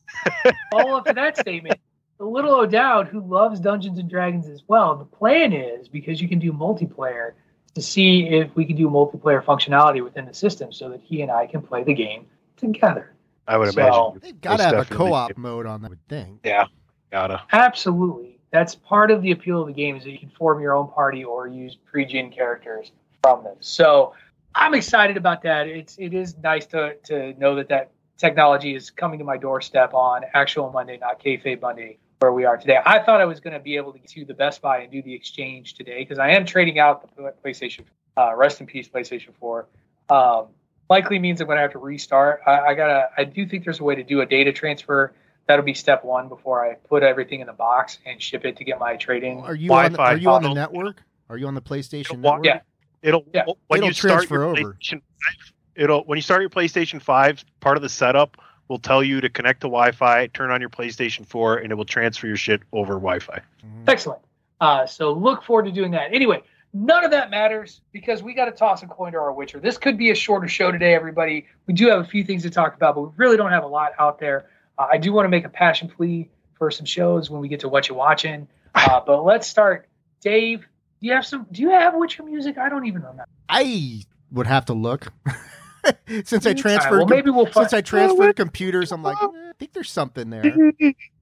follow 0.71 0.95
up 0.97 1.05
to 1.05 1.13
that 1.13 1.37
statement. 1.37 1.79
The 2.17 2.25
little 2.25 2.55
O'Dowd 2.55 3.07
who 3.09 3.19
loves 3.21 3.59
Dungeons 3.59 3.99
and 3.99 4.09
Dragons 4.09 4.47
as 4.47 4.63
well. 4.67 4.95
The 4.95 5.05
plan 5.05 5.51
is 5.53 5.87
because 5.89 6.21
you 6.21 6.27
can 6.29 6.39
do 6.39 6.51
multiplayer 6.53 7.33
to 7.75 7.81
see 7.81 8.27
if 8.29 8.55
we 8.55 8.65
can 8.65 8.75
do 8.75 8.87
multiplayer 8.89 9.43
functionality 9.43 10.03
within 10.03 10.25
the 10.25 10.33
system, 10.33 10.71
so 10.71 10.89
that 10.89 10.99
he 11.03 11.21
and 11.21 11.29
I 11.29 11.45
can 11.45 11.61
play 11.61 11.83
the 11.83 11.93
game 11.93 12.25
together. 12.55 13.13
I 13.47 13.57
would 13.57 13.71
So- 13.73 13.81
imagine. 13.81 14.19
They've 14.23 14.41
got 14.41 14.57
to 14.57 14.63
have 14.63 14.79
a 14.79 14.85
co-op 14.85 15.37
mode 15.37 15.67
on 15.67 15.81
that. 15.83 15.87
I 15.87 15.89
would 15.89 16.07
think. 16.09 16.39
Yeah, 16.43 16.65
gotta. 17.11 17.43
Absolutely. 17.51 18.39
That's 18.51 18.73
part 18.75 19.11
of 19.11 19.21
the 19.21 19.31
appeal 19.31 19.61
of 19.61 19.67
the 19.67 19.73
game 19.73 19.95
is 19.97 20.03
that 20.05 20.11
you 20.11 20.17
can 20.19 20.29
form 20.31 20.59
your 20.61 20.73
own 20.75 20.87
party 20.87 21.23
or 21.23 21.47
use 21.47 21.75
pre-gen 21.85 22.31
characters 22.31 22.91
from 23.21 23.43
them. 23.43 23.55
So 23.59 24.13
I'm 24.55 24.73
excited 24.73 25.17
about 25.17 25.43
that. 25.43 25.67
It's 25.67 25.97
it 25.97 26.13
is 26.13 26.37
nice 26.37 26.65
to 26.67 26.95
to 27.05 27.33
know 27.39 27.55
that 27.55 27.69
that 27.69 27.91
technology 28.17 28.75
is 28.75 28.89
coming 28.89 29.19
to 29.19 29.25
my 29.25 29.37
doorstep 29.37 29.93
on 29.93 30.23
actual 30.33 30.71
Monday, 30.71 30.97
not 30.97 31.23
kayfabe 31.23 31.61
Monday, 31.61 31.99
where 32.19 32.33
we 32.33 32.45
are 32.45 32.57
today. 32.57 32.79
I 32.83 32.99
thought 32.99 33.21
I 33.21 33.25
was 33.25 33.39
going 33.39 33.53
to 33.53 33.59
be 33.59 33.77
able 33.77 33.93
to 33.93 33.99
get 33.99 34.09
to 34.09 34.25
the 34.25 34.33
Best 34.33 34.61
Buy 34.61 34.79
and 34.79 34.91
do 34.91 35.01
the 35.01 35.13
exchange 35.13 35.75
today 35.75 35.99
because 35.99 36.19
I 36.19 36.31
am 36.31 36.45
trading 36.45 36.79
out 36.79 37.15
the 37.15 37.33
PlayStation. 37.43 37.81
Uh, 38.17 38.35
rest 38.35 38.59
in 38.59 38.65
peace, 38.65 38.89
PlayStation 38.89 39.29
4. 39.39 39.67
Um, 40.09 40.47
likely 40.89 41.19
means 41.19 41.39
I'm 41.39 41.45
going 41.45 41.57
to 41.57 41.61
have 41.61 41.73
to 41.73 41.79
restart. 41.79 42.41
I, 42.47 42.59
I, 42.59 42.73
gotta. 42.73 43.09
I 43.15 43.25
do 43.25 43.45
think 43.45 43.63
there's 43.63 43.79
a 43.79 43.83
way 43.83 43.93
to 43.93 44.03
do 44.03 44.21
a 44.21 44.25
data 44.25 44.51
transfer. 44.51 45.13
That'll 45.45 45.63
be 45.63 45.75
step 45.75 46.03
one 46.03 46.27
before 46.27 46.65
I 46.65 46.73
put 46.75 47.03
everything 47.03 47.41
in 47.41 47.47
the 47.47 47.53
box 47.53 47.99
and 48.05 48.21
ship 48.21 48.43
it 48.43 48.57
to 48.57 48.63
get 48.63 48.79
my 48.79 48.95
trading. 48.95 49.41
Are 49.41 49.55
you 49.55 49.71
on 49.71 49.93
the, 49.93 49.99
Are 49.99 50.17
you 50.17 50.29
on 50.29 50.41
the 50.41 50.53
network? 50.53 51.03
Are 51.29 51.37
you 51.37 51.47
on 51.47 51.53
the 51.53 51.61
PlayStation 51.61 52.01
it'll, 52.01 52.17
network? 52.17 52.45
Yeah. 52.45 52.59
It'll 53.01 53.25
yeah. 53.33 53.45
when 53.67 53.79
it'll 53.79 53.89
you 53.89 53.93
start 53.93 54.29
your 54.29 54.43
over. 54.43 54.55
PlayStation 54.55 55.01
5, 55.01 55.53
it'll 55.75 56.03
when 56.03 56.17
you 56.17 56.21
start 56.21 56.41
your 56.41 56.49
PlayStation 56.49 57.01
5, 57.01 57.45
part 57.59 57.77
of 57.77 57.83
the 57.83 57.89
setup 57.89 58.37
will 58.67 58.79
tell 58.79 59.03
you 59.03 59.21
to 59.21 59.29
connect 59.29 59.61
to 59.61 59.67
Wi-Fi, 59.67 60.27
turn 60.27 60.51
on 60.51 60.59
your 60.59 60.69
PlayStation 60.69 61.25
4, 61.25 61.57
and 61.57 61.71
it 61.71 61.75
will 61.75 61.85
transfer 61.85 62.27
your 62.27 62.35
shit 62.35 62.61
over 62.73 62.93
Wi-Fi. 62.95 63.41
Mm-hmm. 63.65 63.83
Excellent. 63.89 64.21
Uh, 64.59 64.85
so 64.85 65.13
look 65.13 65.43
forward 65.43 65.65
to 65.65 65.71
doing 65.71 65.91
that. 65.91 66.13
Anyway, 66.13 66.41
none 66.73 67.03
of 67.03 67.11
that 67.11 67.29
matters 67.29 67.81
because 67.91 68.21
we 68.23 68.33
got 68.33 68.45
to 68.45 68.51
toss 68.51 68.83
a 68.83 68.87
coin 68.87 69.11
to 69.13 69.17
our 69.17 69.31
Witcher. 69.31 69.59
This 69.59 69.77
could 69.77 69.97
be 69.97 70.11
a 70.11 70.15
shorter 70.15 70.47
show 70.47 70.71
today, 70.71 70.93
everybody. 70.93 71.45
We 71.65 71.73
do 71.73 71.87
have 71.87 71.99
a 71.99 72.05
few 72.05 72.23
things 72.23 72.43
to 72.43 72.49
talk 72.49 72.75
about, 72.75 72.95
but 72.95 73.01
we 73.01 73.09
really 73.17 73.37
don't 73.37 73.51
have 73.51 73.63
a 73.63 73.67
lot 73.67 73.93
out 73.99 74.19
there. 74.19 74.49
Uh, 74.77 74.87
I 74.91 74.97
do 74.97 75.13
want 75.13 75.25
to 75.25 75.29
make 75.29 75.45
a 75.45 75.49
passion 75.49 75.89
plea 75.89 76.29
for 76.57 76.71
some 76.71 76.85
shows 76.85 77.29
when 77.29 77.39
we 77.41 77.47
get 77.47 77.61
to 77.61 77.69
what 77.69 77.87
you're 77.87 77.97
watching. 77.97 78.47
Uh, 78.75 79.01
but 79.03 79.23
let's 79.23 79.47
start. 79.47 79.87
Dave, 80.21 80.67
do 80.99 81.07
you 81.07 81.13
have 81.13 81.25
some? 81.25 81.45
Do 81.51 81.61
you 81.61 81.69
have 81.69 81.95
Witcher 81.95 82.23
music? 82.23 82.57
I 82.57 82.69
don't 82.69 82.85
even 82.85 83.01
remember. 83.01 83.25
I 83.49 84.03
would 84.31 84.47
have 84.47 84.65
to 84.65 84.73
look. 84.73 85.07
since 86.23 86.45
I 86.45 86.53
transferred, 86.53 86.91
right, 86.91 86.97
well, 86.97 87.07
maybe 87.07 87.29
we'll 87.29 87.51
since 87.51 87.73
I 87.73 87.81
transferred 87.81 88.35
computers, 88.35 88.91
I'm 88.91 89.03
like, 89.03 89.21
eh, 89.21 89.27
I 89.27 89.51
think 89.59 89.73
there's 89.73 89.91
something 89.91 90.29
there. 90.29 90.43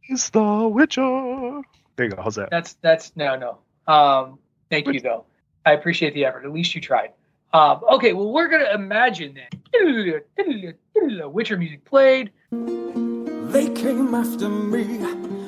It's 0.08 0.30
the 0.30 0.68
Witcher. 0.68 1.62
There 1.96 2.06
you 2.06 2.12
go. 2.12 2.22
How's 2.22 2.36
that? 2.36 2.50
That's 2.52 2.74
that's 2.82 3.12
no 3.16 3.36
no. 3.36 3.94
Um, 3.94 4.40
thank 4.70 4.88
you 4.88 5.00
though. 5.00 5.26
I 5.66 5.74
appreciate 5.74 6.14
the 6.14 6.26
effort. 6.26 6.46
At 6.46 6.52
least 6.52 6.76
you 6.76 6.82
tried. 6.82 7.12
Um, 7.54 7.82
okay, 7.94 8.14
well 8.14 8.32
we're 8.32 8.48
gonna 8.48 8.74
imagine 8.74 9.36
that 9.36 9.54
Witcher 11.32 11.58
music 11.58 11.86
played. 11.86 12.32
They 12.52 13.70
came 13.70 14.14
after 14.14 14.50
me 14.50 14.98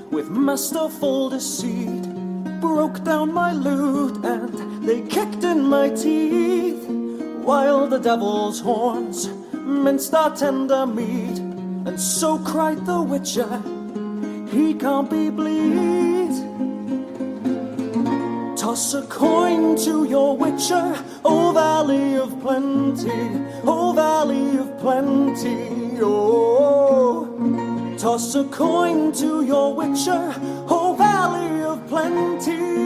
with 0.09 0.29
masterful 0.29 1.29
deceit, 1.29 2.06
broke 2.59 3.03
down 3.03 3.33
my 3.33 3.51
lute 3.53 4.23
and 4.25 4.83
they 4.87 5.01
kicked 5.01 5.43
in 5.43 5.63
my 5.63 5.89
teeth 5.89 6.85
while 7.47 7.87
the 7.87 7.99
devil's 7.99 8.59
horns 8.59 9.29
minced 9.53 10.13
our 10.13 10.35
tender 10.35 10.85
meat, 10.85 11.37
and 11.87 11.99
so 11.99 12.37
cried 12.39 12.85
the 12.85 13.01
witcher, 13.01 13.61
he 14.49 14.73
can't 14.73 15.09
be 15.09 15.29
bleed. 15.29 16.31
Toss 18.57 18.93
a 18.93 19.01
coin 19.03 19.75
to 19.77 20.05
your 20.05 20.35
witcher, 20.37 20.95
O 21.23 21.51
valley 21.53 22.15
of 22.15 22.37
plenty, 22.41 23.29
O 23.63 23.93
valley 23.93 24.57
of 24.57 24.77
plenty, 24.79 25.99
oh. 26.01 27.27
Toss 27.97 28.35
a 28.35 28.43
coin 28.45 29.11
to 29.13 29.43
your 29.43 29.73
witcher, 29.73 30.33
O 30.69 30.95
valley 30.97 31.56
of 31.87 31.89
plenty. 31.89 32.77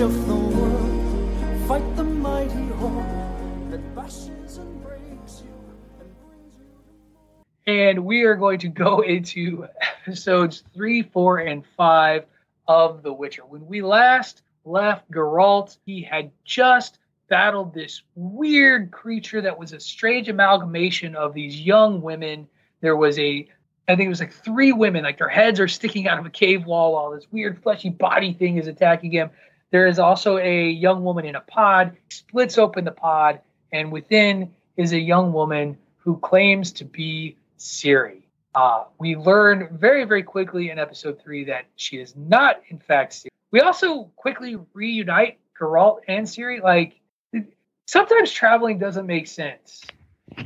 of 0.00 0.26
the 0.26 0.34
world, 0.34 1.68
fight 1.68 1.96
the 1.96 2.04
mighty 2.04 2.66
horn 2.78 3.70
that 3.70 3.94
bashes 3.94 4.56
and 4.56 4.82
breaks 4.82 5.42
you 5.42 5.52
and 6.00 6.10
brings 6.26 6.54
you. 6.56 7.74
And 7.74 8.06
we 8.06 8.22
are 8.22 8.34
going 8.34 8.60
to 8.60 8.68
go 8.68 9.00
into 9.00 9.66
episodes 10.06 10.62
three, 10.72 11.02
four, 11.02 11.40
and 11.40 11.66
five 11.76 12.24
of 12.66 13.02
The 13.02 13.12
Witcher. 13.12 13.42
When 13.44 13.66
we 13.66 13.82
last 13.82 14.40
left 14.64 15.10
Geralt, 15.10 15.76
he 15.84 16.00
had 16.00 16.30
just 16.46 16.98
battled 17.30 17.72
this 17.72 18.02
weird 18.14 18.90
creature 18.90 19.40
that 19.40 19.58
was 19.58 19.72
a 19.72 19.80
strange 19.80 20.28
amalgamation 20.28 21.16
of 21.16 21.32
these 21.32 21.58
young 21.58 22.02
women. 22.02 22.46
There 22.82 22.96
was 22.96 23.18
a 23.18 23.48
I 23.88 23.96
think 23.96 24.06
it 24.06 24.10
was 24.10 24.20
like 24.20 24.32
three 24.32 24.72
women, 24.72 25.02
like 25.02 25.18
their 25.18 25.28
heads 25.28 25.58
are 25.58 25.66
sticking 25.66 26.06
out 26.06 26.18
of 26.18 26.26
a 26.26 26.30
cave 26.30 26.64
wall 26.64 26.92
while 26.92 27.10
this 27.10 27.26
weird 27.32 27.60
fleshy 27.60 27.88
body 27.88 28.34
thing 28.34 28.56
is 28.56 28.68
attacking 28.68 29.10
him. 29.10 29.30
There 29.72 29.86
is 29.86 29.98
also 29.98 30.36
a 30.38 30.70
young 30.70 31.02
woman 31.02 31.24
in 31.24 31.34
a 31.34 31.40
pod, 31.40 31.96
splits 32.08 32.58
open 32.58 32.84
the 32.84 32.92
pod, 32.92 33.40
and 33.72 33.90
within 33.90 34.52
is 34.76 34.92
a 34.92 34.98
young 34.98 35.32
woman 35.32 35.76
who 35.98 36.18
claims 36.18 36.72
to 36.72 36.84
be 36.84 37.36
Ciri. 37.58 38.22
Uh, 38.54 38.84
we 38.98 39.16
learn 39.16 39.68
very, 39.72 40.04
very 40.04 40.22
quickly 40.22 40.70
in 40.70 40.78
episode 40.78 41.20
three 41.22 41.44
that 41.44 41.66
she 41.76 41.98
is 41.98 42.14
not, 42.16 42.60
in 42.68 42.78
fact, 42.78 43.12
Ciri. 43.12 43.28
We 43.50 43.60
also 43.60 44.04
quickly 44.16 44.56
reunite 44.72 45.38
Geralt 45.60 46.00
and 46.06 46.26
Ciri. 46.26 46.62
Like, 46.62 46.99
sometimes 47.90 48.30
traveling 48.30 48.78
doesn't 48.78 49.06
make 49.06 49.26
sense 49.26 49.84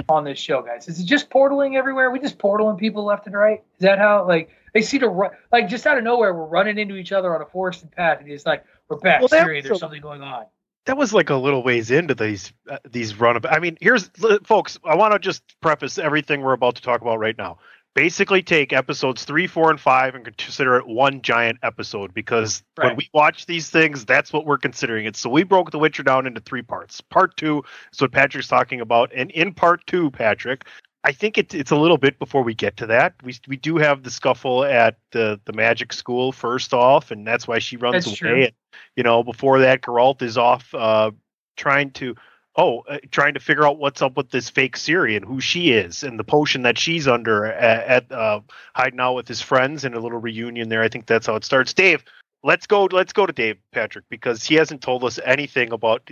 on 0.08 0.24
this 0.24 0.38
show, 0.38 0.62
guys. 0.62 0.88
Is 0.88 0.98
it 0.98 1.04
just 1.04 1.28
portaling 1.28 1.76
everywhere? 1.76 2.10
We 2.10 2.18
just 2.18 2.38
portaling 2.38 2.78
people 2.78 3.04
left 3.04 3.26
and 3.26 3.36
right? 3.36 3.62
Is 3.74 3.80
that 3.82 3.98
how, 3.98 4.26
like, 4.26 4.48
they 4.72 4.80
see 4.80 4.98
to 5.00 5.08
run, 5.08 5.32
like, 5.52 5.68
just 5.68 5.86
out 5.86 5.98
of 5.98 6.04
nowhere, 6.04 6.32
we're 6.32 6.46
running 6.46 6.78
into 6.78 6.96
each 6.96 7.12
other 7.12 7.34
on 7.34 7.42
a 7.42 7.46
forested 7.46 7.92
path, 7.92 8.20
and 8.20 8.30
it's 8.30 8.46
like, 8.46 8.64
we're 8.88 8.96
back. 8.96 9.20
Well, 9.20 9.28
Ciri, 9.28 9.62
there's 9.62 9.78
something 9.78 10.00
going 10.00 10.22
on. 10.22 10.46
That 10.86 10.96
was 10.96 11.12
like 11.14 11.30
a 11.30 11.34
little 11.34 11.62
ways 11.62 11.90
into 11.90 12.14
these 12.14 12.52
uh, 12.68 12.76
these 12.90 13.18
run. 13.18 13.40
I 13.46 13.58
mean, 13.58 13.78
here's 13.80 14.10
folks. 14.42 14.78
I 14.84 14.94
want 14.96 15.14
to 15.14 15.18
just 15.18 15.42
preface 15.62 15.96
everything 15.96 16.42
we're 16.42 16.52
about 16.52 16.74
to 16.74 16.82
talk 16.82 17.00
about 17.00 17.18
right 17.18 17.36
now. 17.38 17.56
Basically, 17.94 18.42
take 18.42 18.72
episodes 18.72 19.24
three, 19.24 19.46
four, 19.46 19.70
and 19.70 19.80
five 19.80 20.16
and 20.16 20.24
consider 20.36 20.76
it 20.76 20.86
one 20.86 21.22
giant 21.22 21.58
episode 21.62 22.12
because 22.12 22.64
right. 22.76 22.88
when 22.88 22.96
we 22.96 23.08
watch 23.14 23.46
these 23.46 23.70
things, 23.70 24.04
that's 24.04 24.32
what 24.32 24.46
we're 24.46 24.58
considering 24.58 25.06
it. 25.06 25.14
So 25.14 25.30
we 25.30 25.44
broke 25.44 25.70
The 25.70 25.78
Witcher 25.78 26.02
down 26.02 26.26
into 26.26 26.40
three 26.40 26.62
parts. 26.62 27.00
Part 27.00 27.36
two 27.36 27.62
is 27.92 28.00
what 28.00 28.10
Patrick's 28.10 28.48
talking 28.48 28.80
about, 28.80 29.12
and 29.14 29.30
in 29.30 29.54
part 29.54 29.86
two, 29.86 30.10
Patrick, 30.10 30.64
I 31.04 31.12
think 31.12 31.36
it's 31.38 31.54
it's 31.54 31.70
a 31.70 31.76
little 31.76 31.98
bit 31.98 32.18
before 32.18 32.42
we 32.42 32.54
get 32.54 32.78
to 32.78 32.86
that. 32.86 33.14
We 33.22 33.36
we 33.46 33.56
do 33.56 33.76
have 33.76 34.02
the 34.02 34.10
scuffle 34.10 34.64
at 34.64 34.96
the 35.12 35.38
the 35.44 35.52
magic 35.52 35.92
school 35.92 36.32
first 36.32 36.72
off, 36.72 37.10
and 37.10 37.26
that's 37.26 37.46
why 37.46 37.58
she 37.58 37.76
runs 37.76 38.06
that's 38.06 38.22
away. 38.22 38.44
And, 38.46 38.52
you 38.96 39.02
know, 39.02 39.22
before 39.22 39.60
that, 39.60 39.82
Geralt 39.82 40.22
is 40.22 40.38
off 40.38 40.74
uh, 40.74 41.10
trying 41.56 41.90
to 41.92 42.16
oh 42.56 42.80
uh, 42.88 42.98
trying 43.10 43.34
to 43.34 43.40
figure 43.40 43.66
out 43.66 43.78
what's 43.78 44.02
up 44.02 44.16
with 44.16 44.30
this 44.30 44.50
fake 44.50 44.76
Ciri 44.76 45.16
and 45.16 45.24
who 45.24 45.40
she 45.40 45.72
is 45.72 46.02
and 46.02 46.18
the 46.18 46.24
potion 46.24 46.62
that 46.62 46.78
she's 46.78 47.08
under 47.08 47.44
at, 47.44 48.10
at 48.10 48.12
uh, 48.12 48.40
hiding 48.74 49.00
out 49.00 49.14
with 49.14 49.28
his 49.28 49.40
friends 49.40 49.84
in 49.84 49.94
a 49.94 50.00
little 50.00 50.18
reunion 50.18 50.68
there. 50.68 50.82
I 50.82 50.88
think 50.88 51.06
that's 51.06 51.26
how 51.26 51.36
it 51.36 51.44
starts. 51.44 51.72
Dave, 51.72 52.04
let's 52.42 52.66
go 52.66 52.84
let's 52.84 53.12
go 53.12 53.26
to 53.26 53.32
Dave 53.32 53.56
Patrick 53.72 54.04
because 54.08 54.44
he 54.44 54.54
hasn't 54.54 54.82
told 54.82 55.02
us 55.02 55.18
anything 55.24 55.72
about 55.72 56.08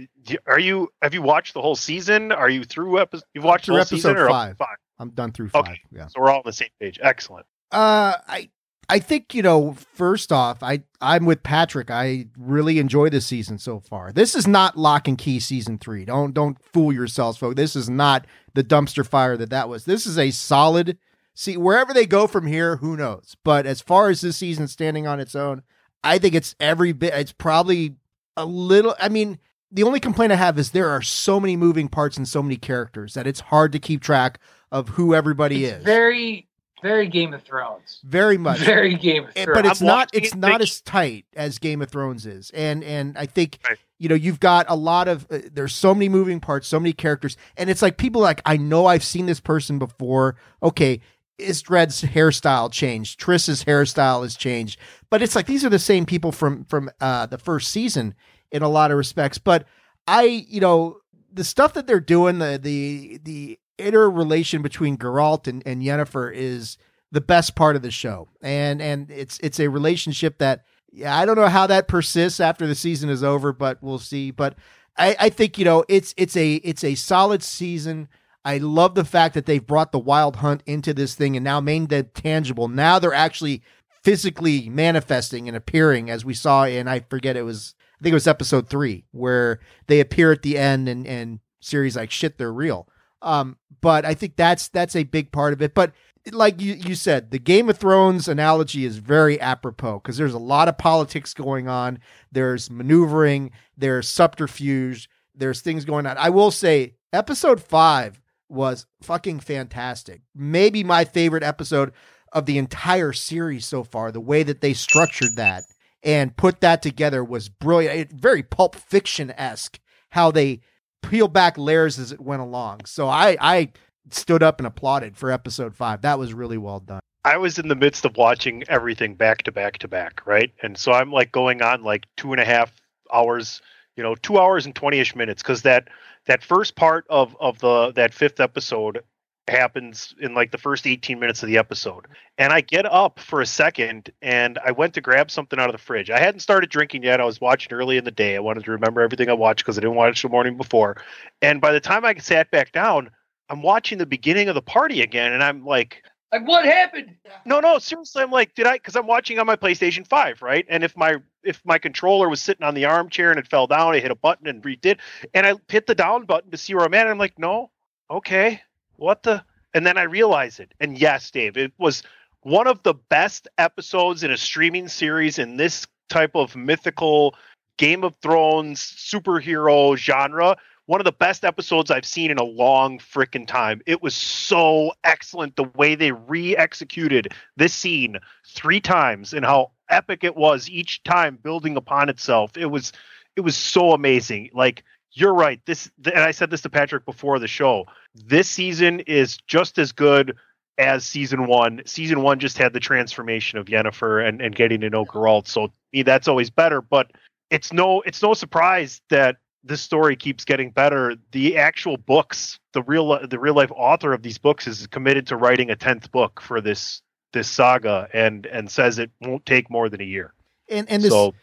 are 0.46 0.58
you 0.58 0.88
have 1.00 1.14
you 1.14 1.22
watched 1.22 1.54
the 1.54 1.62
whole 1.62 1.76
season? 1.76 2.32
Are 2.32 2.50
you 2.50 2.64
through 2.64 3.00
episode 3.00 3.24
you've 3.34 3.44
watched 3.44 3.66
through 3.66 3.76
episode 3.76 3.96
season 3.96 4.28
five. 4.28 4.56
five? 4.56 4.76
I'm 4.98 5.10
done 5.10 5.32
through 5.32 5.50
five. 5.50 5.64
Okay. 5.64 5.80
Yeah. 5.92 6.08
So 6.08 6.20
we're 6.20 6.30
all 6.30 6.38
on 6.38 6.42
the 6.44 6.52
same 6.52 6.70
page. 6.80 6.98
Excellent. 7.02 7.46
Uh, 7.70 8.16
I 8.26 8.50
I 8.88 8.98
think 8.98 9.34
you 9.34 9.42
know. 9.42 9.72
First 9.72 10.32
off, 10.32 10.62
I 10.62 10.82
I'm 11.00 11.24
with 11.24 11.42
Patrick. 11.42 11.90
I 11.90 12.26
really 12.36 12.78
enjoy 12.78 13.08
this 13.08 13.26
season 13.26 13.58
so 13.58 13.80
far. 13.80 14.12
This 14.12 14.34
is 14.34 14.46
not 14.46 14.76
Locke 14.76 15.08
and 15.08 15.16
Key 15.18 15.40
season 15.40 15.78
three. 15.78 16.04
Don't 16.04 16.34
don't 16.34 16.62
fool 16.72 16.92
yourselves, 16.92 17.38
folks. 17.38 17.56
This 17.56 17.76
is 17.76 17.88
not 17.88 18.26
the 18.54 18.64
dumpster 18.64 19.06
fire 19.06 19.36
that 19.36 19.50
that 19.50 19.68
was. 19.68 19.84
This 19.84 20.06
is 20.06 20.18
a 20.18 20.30
solid. 20.30 20.98
See 21.34 21.56
wherever 21.56 21.94
they 21.94 22.04
go 22.04 22.26
from 22.26 22.46
here, 22.46 22.76
who 22.76 22.96
knows? 22.96 23.36
But 23.42 23.64
as 23.64 23.80
far 23.80 24.10
as 24.10 24.20
this 24.20 24.36
season 24.36 24.68
standing 24.68 25.06
on 25.06 25.18
its 25.20 25.34
own, 25.34 25.62
I 26.04 26.18
think 26.18 26.34
it's 26.34 26.54
every 26.60 26.92
bit. 26.92 27.14
It's 27.14 27.32
probably 27.32 27.96
a 28.36 28.44
little. 28.44 28.94
I 29.00 29.08
mean, 29.08 29.38
the 29.70 29.82
only 29.84 30.00
complaint 30.00 30.32
I 30.32 30.36
have 30.36 30.58
is 30.58 30.70
there 30.70 30.90
are 30.90 31.00
so 31.00 31.40
many 31.40 31.56
moving 31.56 31.88
parts 31.88 32.16
and 32.18 32.28
so 32.28 32.42
many 32.42 32.56
characters 32.56 33.14
that 33.14 33.26
it's 33.26 33.40
hard 33.40 33.72
to 33.72 33.78
keep 33.78 34.02
track 34.02 34.38
of 34.70 34.90
who 34.90 35.14
everybody 35.14 35.64
it's 35.64 35.78
is. 35.78 35.84
Very, 35.84 36.48
very 36.82 37.08
Game 37.08 37.32
of 37.32 37.42
Thrones. 37.42 38.00
Very 38.04 38.36
much. 38.36 38.58
Very 38.58 38.94
Game 38.96 39.24
of 39.24 39.34
Thrones. 39.34 39.50
But 39.54 39.66
it's 39.66 39.80
I'm 39.80 39.86
not. 39.86 40.10
It's 40.12 40.34
not 40.34 40.60
as 40.60 40.80
tight 40.80 41.24
as 41.34 41.58
Game 41.58 41.80
of 41.80 41.88
Thrones 41.88 42.26
is, 42.26 42.50
and 42.50 42.82
and 42.84 43.16
I 43.16 43.26
think 43.26 43.58
right. 43.68 43.78
you 43.98 44.08
know 44.08 44.14
you've 44.14 44.40
got 44.40 44.66
a 44.68 44.74
lot 44.74 45.08
of. 45.08 45.26
Uh, 45.30 45.38
there's 45.52 45.74
so 45.74 45.94
many 45.94 46.08
moving 46.08 46.40
parts, 46.40 46.68
so 46.68 46.80
many 46.80 46.92
characters, 46.92 47.36
and 47.56 47.70
it's 47.70 47.82
like 47.82 47.96
people 47.96 48.20
like 48.20 48.42
I 48.44 48.56
know 48.56 48.86
I've 48.86 49.04
seen 49.04 49.26
this 49.26 49.40
person 49.40 49.78
before. 49.78 50.36
Okay, 50.62 51.00
Istredd's 51.38 52.02
hairstyle 52.02 52.70
changed. 52.70 53.18
Triss's 53.18 53.64
hairstyle 53.64 54.22
has 54.22 54.36
changed, 54.36 54.78
but 55.08 55.22
it's 55.22 55.36
like 55.36 55.46
these 55.46 55.64
are 55.64 55.70
the 55.70 55.78
same 55.78 56.04
people 56.04 56.32
from 56.32 56.64
from 56.64 56.90
uh, 57.00 57.26
the 57.26 57.38
first 57.38 57.70
season 57.70 58.14
in 58.50 58.62
a 58.62 58.68
lot 58.68 58.90
of 58.90 58.96
respects. 58.96 59.38
But 59.38 59.66
I, 60.06 60.24
you 60.48 60.60
know, 60.60 60.98
the 61.32 61.44
stuff 61.44 61.74
that 61.74 61.86
they're 61.86 62.00
doing, 62.00 62.38
the 62.38 62.58
the 62.60 63.20
the 63.22 63.58
interrelation 63.82 64.62
between 64.62 64.96
Geralt 64.96 65.46
and, 65.46 65.62
and 65.66 65.82
Yennefer 65.82 66.32
is 66.34 66.78
the 67.10 67.20
best 67.20 67.54
part 67.54 67.76
of 67.76 67.82
the 67.82 67.90
show. 67.90 68.28
And 68.40 68.80
and 68.82 69.10
it's 69.10 69.38
it's 69.42 69.60
a 69.60 69.68
relationship 69.68 70.38
that 70.38 70.64
yeah, 70.92 71.16
I 71.16 71.24
don't 71.24 71.36
know 71.36 71.48
how 71.48 71.66
that 71.68 71.88
persists 71.88 72.40
after 72.40 72.66
the 72.66 72.74
season 72.74 73.08
is 73.08 73.24
over, 73.24 73.52
but 73.52 73.82
we'll 73.82 73.98
see. 73.98 74.30
But 74.30 74.56
I, 74.96 75.16
I 75.18 75.28
think 75.30 75.58
you 75.58 75.64
know 75.64 75.84
it's 75.88 76.14
it's 76.16 76.36
a 76.36 76.54
it's 76.56 76.84
a 76.84 76.94
solid 76.94 77.42
season. 77.42 78.08
I 78.44 78.58
love 78.58 78.94
the 78.94 79.04
fact 79.04 79.34
that 79.34 79.46
they've 79.46 79.64
brought 79.64 79.92
the 79.92 79.98
wild 79.98 80.36
hunt 80.36 80.62
into 80.66 80.92
this 80.92 81.14
thing 81.14 81.36
and 81.36 81.44
now 81.44 81.60
made 81.60 81.90
that 81.90 82.14
tangible. 82.14 82.66
Now 82.66 82.98
they're 82.98 83.14
actually 83.14 83.62
physically 84.02 84.68
manifesting 84.68 85.46
and 85.46 85.56
appearing, 85.56 86.10
as 86.10 86.24
we 86.24 86.34
saw 86.34 86.64
in 86.64 86.88
I 86.88 87.00
forget 87.00 87.36
it 87.36 87.42
was 87.42 87.74
I 88.00 88.02
think 88.02 88.12
it 88.12 88.14
was 88.14 88.26
episode 88.26 88.68
three 88.68 89.04
where 89.12 89.60
they 89.86 90.00
appear 90.00 90.32
at 90.32 90.42
the 90.42 90.58
end 90.58 90.88
and 90.88 91.06
and 91.06 91.40
series 91.60 91.96
like 91.96 92.10
shit 92.10 92.36
they're 92.36 92.52
real. 92.52 92.88
Um, 93.22 93.56
but 93.80 94.04
I 94.04 94.14
think 94.14 94.36
that's 94.36 94.68
that's 94.68 94.96
a 94.96 95.04
big 95.04 95.32
part 95.32 95.52
of 95.52 95.62
it. 95.62 95.74
But 95.74 95.92
like 96.30 96.60
you, 96.60 96.74
you 96.74 96.94
said, 96.94 97.30
the 97.30 97.38
Game 97.38 97.68
of 97.68 97.78
Thrones 97.78 98.28
analogy 98.28 98.84
is 98.84 98.98
very 98.98 99.40
apropos 99.40 99.98
because 99.98 100.16
there's 100.16 100.34
a 100.34 100.38
lot 100.38 100.68
of 100.68 100.78
politics 100.78 101.34
going 101.34 101.68
on. 101.68 101.98
There's 102.30 102.70
maneuvering, 102.70 103.50
there's 103.76 104.08
subterfuge, 104.08 105.08
there's 105.34 105.60
things 105.60 105.84
going 105.84 106.06
on. 106.06 106.16
I 106.18 106.30
will 106.30 106.50
say, 106.50 106.94
episode 107.12 107.60
five 107.60 108.20
was 108.48 108.86
fucking 109.02 109.40
fantastic. 109.40 110.20
Maybe 110.34 110.84
my 110.84 111.04
favorite 111.04 111.42
episode 111.42 111.92
of 112.32 112.46
the 112.46 112.58
entire 112.58 113.12
series 113.12 113.66
so 113.66 113.82
far. 113.82 114.12
The 114.12 114.20
way 114.20 114.42
that 114.42 114.60
they 114.60 114.74
structured 114.74 115.36
that 115.36 115.64
and 116.02 116.36
put 116.36 116.60
that 116.60 116.82
together 116.82 117.24
was 117.24 117.48
brilliant. 117.48 117.98
It, 117.98 118.12
very 118.12 118.42
Pulp 118.42 118.76
Fiction 118.76 119.32
esque 119.36 119.78
how 120.10 120.30
they 120.30 120.60
peel 121.02 121.28
back 121.28 121.58
layers 121.58 121.98
as 121.98 122.12
it 122.12 122.20
went 122.20 122.42
along. 122.42 122.84
So 122.86 123.08
I 123.08 123.36
I 123.40 123.68
stood 124.10 124.42
up 124.42 124.58
and 124.58 124.66
applauded 124.66 125.16
for 125.16 125.30
episode 125.30 125.74
five. 125.74 126.02
That 126.02 126.18
was 126.18 126.32
really 126.34 126.58
well 126.58 126.80
done. 126.80 127.00
I 127.24 127.36
was 127.36 127.58
in 127.58 127.68
the 127.68 127.76
midst 127.76 128.04
of 128.04 128.16
watching 128.16 128.64
everything 128.68 129.14
back 129.14 129.44
to 129.44 129.52
back 129.52 129.78
to 129.78 129.88
back, 129.88 130.26
right? 130.26 130.52
And 130.62 130.76
so 130.76 130.92
I'm 130.92 131.12
like 131.12 131.30
going 131.30 131.62
on 131.62 131.84
like 131.84 132.06
two 132.16 132.32
and 132.32 132.40
a 132.40 132.44
half 132.44 132.72
hours, 133.12 133.62
you 133.96 134.02
know, 134.02 134.14
two 134.16 134.38
hours 134.38 134.66
and 134.66 134.74
twenty 134.74 134.98
ish 134.98 135.14
minutes 135.14 135.42
because 135.42 135.62
that 135.62 135.88
that 136.26 136.42
first 136.42 136.74
part 136.76 137.04
of 137.08 137.36
of 137.40 137.58
the 137.60 137.92
that 137.92 138.12
fifth 138.12 138.40
episode 138.40 139.02
happens 139.48 140.14
in 140.20 140.34
like 140.34 140.50
the 140.52 140.58
first 140.58 140.86
18 140.86 141.18
minutes 141.18 141.42
of 141.42 141.48
the 141.48 141.58
episode. 141.58 142.06
And 142.38 142.52
I 142.52 142.60
get 142.60 142.86
up 142.86 143.18
for 143.18 143.40
a 143.40 143.46
second 143.46 144.10
and 144.22 144.58
I 144.64 144.70
went 144.70 144.94
to 144.94 145.00
grab 145.00 145.30
something 145.30 145.58
out 145.58 145.68
of 145.68 145.72
the 145.72 145.82
fridge. 145.82 146.10
I 146.10 146.18
hadn't 146.18 146.40
started 146.40 146.70
drinking 146.70 147.02
yet. 147.02 147.20
I 147.20 147.24
was 147.24 147.40
watching 147.40 147.72
early 147.72 147.96
in 147.96 148.04
the 148.04 148.10
day. 148.10 148.36
I 148.36 148.40
wanted 148.40 148.64
to 148.64 148.70
remember 148.70 149.00
everything 149.00 149.28
I 149.28 149.34
watched 149.34 149.64
because 149.64 149.76
I 149.78 149.80
didn't 149.80 149.96
watch 149.96 150.22
the 150.22 150.28
morning 150.28 150.56
before. 150.56 150.96
And 151.40 151.60
by 151.60 151.72
the 151.72 151.80
time 151.80 152.04
I 152.04 152.14
sat 152.16 152.50
back 152.50 152.72
down, 152.72 153.10
I'm 153.48 153.62
watching 153.62 153.98
the 153.98 154.06
beginning 154.06 154.48
of 154.48 154.54
the 154.54 154.62
party 154.62 155.02
again 155.02 155.32
and 155.32 155.42
I'm 155.42 155.64
like 155.64 156.02
like 156.32 156.48
what 156.48 156.64
happened? 156.64 157.14
No, 157.44 157.60
no, 157.60 157.78
seriously, 157.78 158.22
I'm 158.22 158.30
like, 158.30 158.54
did 158.54 158.66
I? 158.66 158.74
Because 158.74 158.96
I'm 158.96 159.06
watching 159.06 159.38
on 159.38 159.44
my 159.44 159.56
PlayStation 159.56 160.06
Five, 160.06 160.40
right? 160.40 160.64
And 160.66 160.82
if 160.82 160.96
my 160.96 161.16
if 161.44 161.60
my 161.66 161.76
controller 161.76 162.30
was 162.30 162.40
sitting 162.40 162.64
on 162.64 162.72
the 162.72 162.86
armchair 162.86 163.30
and 163.30 163.38
it 163.38 163.46
fell 163.46 163.66
down, 163.66 163.94
I 163.94 163.98
hit 163.98 164.10
a 164.10 164.14
button 164.14 164.46
and 164.46 164.62
redid, 164.62 164.98
and 165.34 165.46
I 165.46 165.56
hit 165.68 165.86
the 165.86 165.94
down 165.94 166.24
button 166.24 166.50
to 166.50 166.56
see 166.56 166.74
where 166.74 166.86
I'm 166.86 166.94
at. 166.94 167.02
And 167.02 167.10
I'm 167.10 167.18
like, 167.18 167.38
no, 167.38 167.70
okay, 168.10 168.62
what 169.02 169.22
the? 169.22 169.44
And 169.74 169.86
then 169.86 169.98
I 169.98 170.02
realize 170.02 170.60
it. 170.60 170.72
And 170.80 170.98
yes, 170.98 171.30
Dave, 171.30 171.56
it 171.56 171.72
was 171.78 172.02
one 172.42 172.66
of 172.66 172.82
the 172.82 172.94
best 172.94 173.48
episodes 173.58 174.22
in 174.22 174.30
a 174.30 174.36
streaming 174.36 174.88
series 174.88 175.38
in 175.38 175.56
this 175.56 175.86
type 176.08 176.32
of 176.34 176.56
mythical 176.56 177.34
Game 177.78 178.04
of 178.04 178.14
Thrones 178.22 178.80
superhero 178.80 179.96
genre 179.96 180.56
one 180.86 181.00
of 181.00 181.04
the 181.04 181.12
best 181.12 181.44
episodes 181.44 181.90
I've 181.90 182.04
seen 182.04 182.30
in 182.30 182.38
a 182.38 182.44
long 182.44 182.98
freaking 182.98 183.46
time. 183.46 183.80
It 183.86 184.02
was 184.02 184.14
so 184.14 184.92
excellent 185.04 185.56
the 185.56 185.70
way 185.76 185.94
they 185.94 186.12
re-executed 186.12 187.28
this 187.56 187.72
scene 187.72 188.16
three 188.46 188.80
times 188.80 189.32
and 189.32 189.44
how 189.44 189.70
epic 189.88 190.24
it 190.24 190.36
was 190.36 190.68
each 190.68 191.02
time 191.04 191.38
building 191.42 191.76
upon 191.76 192.08
itself. 192.08 192.56
It 192.56 192.66
was 192.66 192.92
it 193.36 193.40
was 193.42 193.56
so 193.56 193.92
amazing. 193.92 194.50
Like 194.52 194.84
you're 195.12 195.34
right. 195.34 195.60
This 195.66 195.90
and 196.04 196.18
I 196.18 196.32
said 196.32 196.50
this 196.50 196.62
to 196.62 196.70
Patrick 196.70 197.04
before 197.04 197.38
the 197.38 197.48
show. 197.48 197.86
This 198.14 198.48
season 198.48 199.00
is 199.00 199.38
just 199.46 199.78
as 199.78 199.92
good 199.92 200.36
as 200.78 201.04
season 201.04 201.46
one. 201.46 201.82
Season 201.86 202.22
one 202.22 202.38
just 202.38 202.58
had 202.58 202.72
the 202.72 202.80
transformation 202.80 203.58
of 203.58 203.66
Yennefer 203.66 204.26
and, 204.26 204.40
and 204.40 204.54
getting 204.54 204.80
to 204.80 204.90
know 204.90 205.04
Geralt. 205.04 205.46
So 205.46 205.72
me, 205.92 206.02
that's 206.02 206.28
always 206.28 206.50
better. 206.50 206.80
But 206.80 207.12
it's 207.50 207.72
no 207.72 208.00
it's 208.02 208.22
no 208.22 208.34
surprise 208.34 209.00
that 209.10 209.36
this 209.64 209.80
story 209.80 210.16
keeps 210.16 210.44
getting 210.44 210.70
better. 210.70 211.14
The 211.30 211.56
actual 211.58 211.96
books, 211.96 212.58
the 212.72 212.82
real 212.82 213.26
the 213.26 213.38
real 213.38 213.54
life 213.54 213.70
author 213.74 214.12
of 214.12 214.22
these 214.22 214.38
books 214.38 214.66
is 214.66 214.86
committed 214.86 215.26
to 215.28 215.36
writing 215.36 215.70
a 215.70 215.76
tenth 215.76 216.10
book 216.10 216.40
for 216.40 216.60
this 216.60 217.02
this 217.32 217.48
saga, 217.48 218.08
and 218.12 218.46
and 218.46 218.70
says 218.70 218.98
it 218.98 219.10
won't 219.20 219.46
take 219.46 219.70
more 219.70 219.88
than 219.88 220.00
a 220.00 220.04
year. 220.04 220.34
And 220.68 220.88
and 220.90 221.02
this, 221.02 221.12
so 221.12 221.34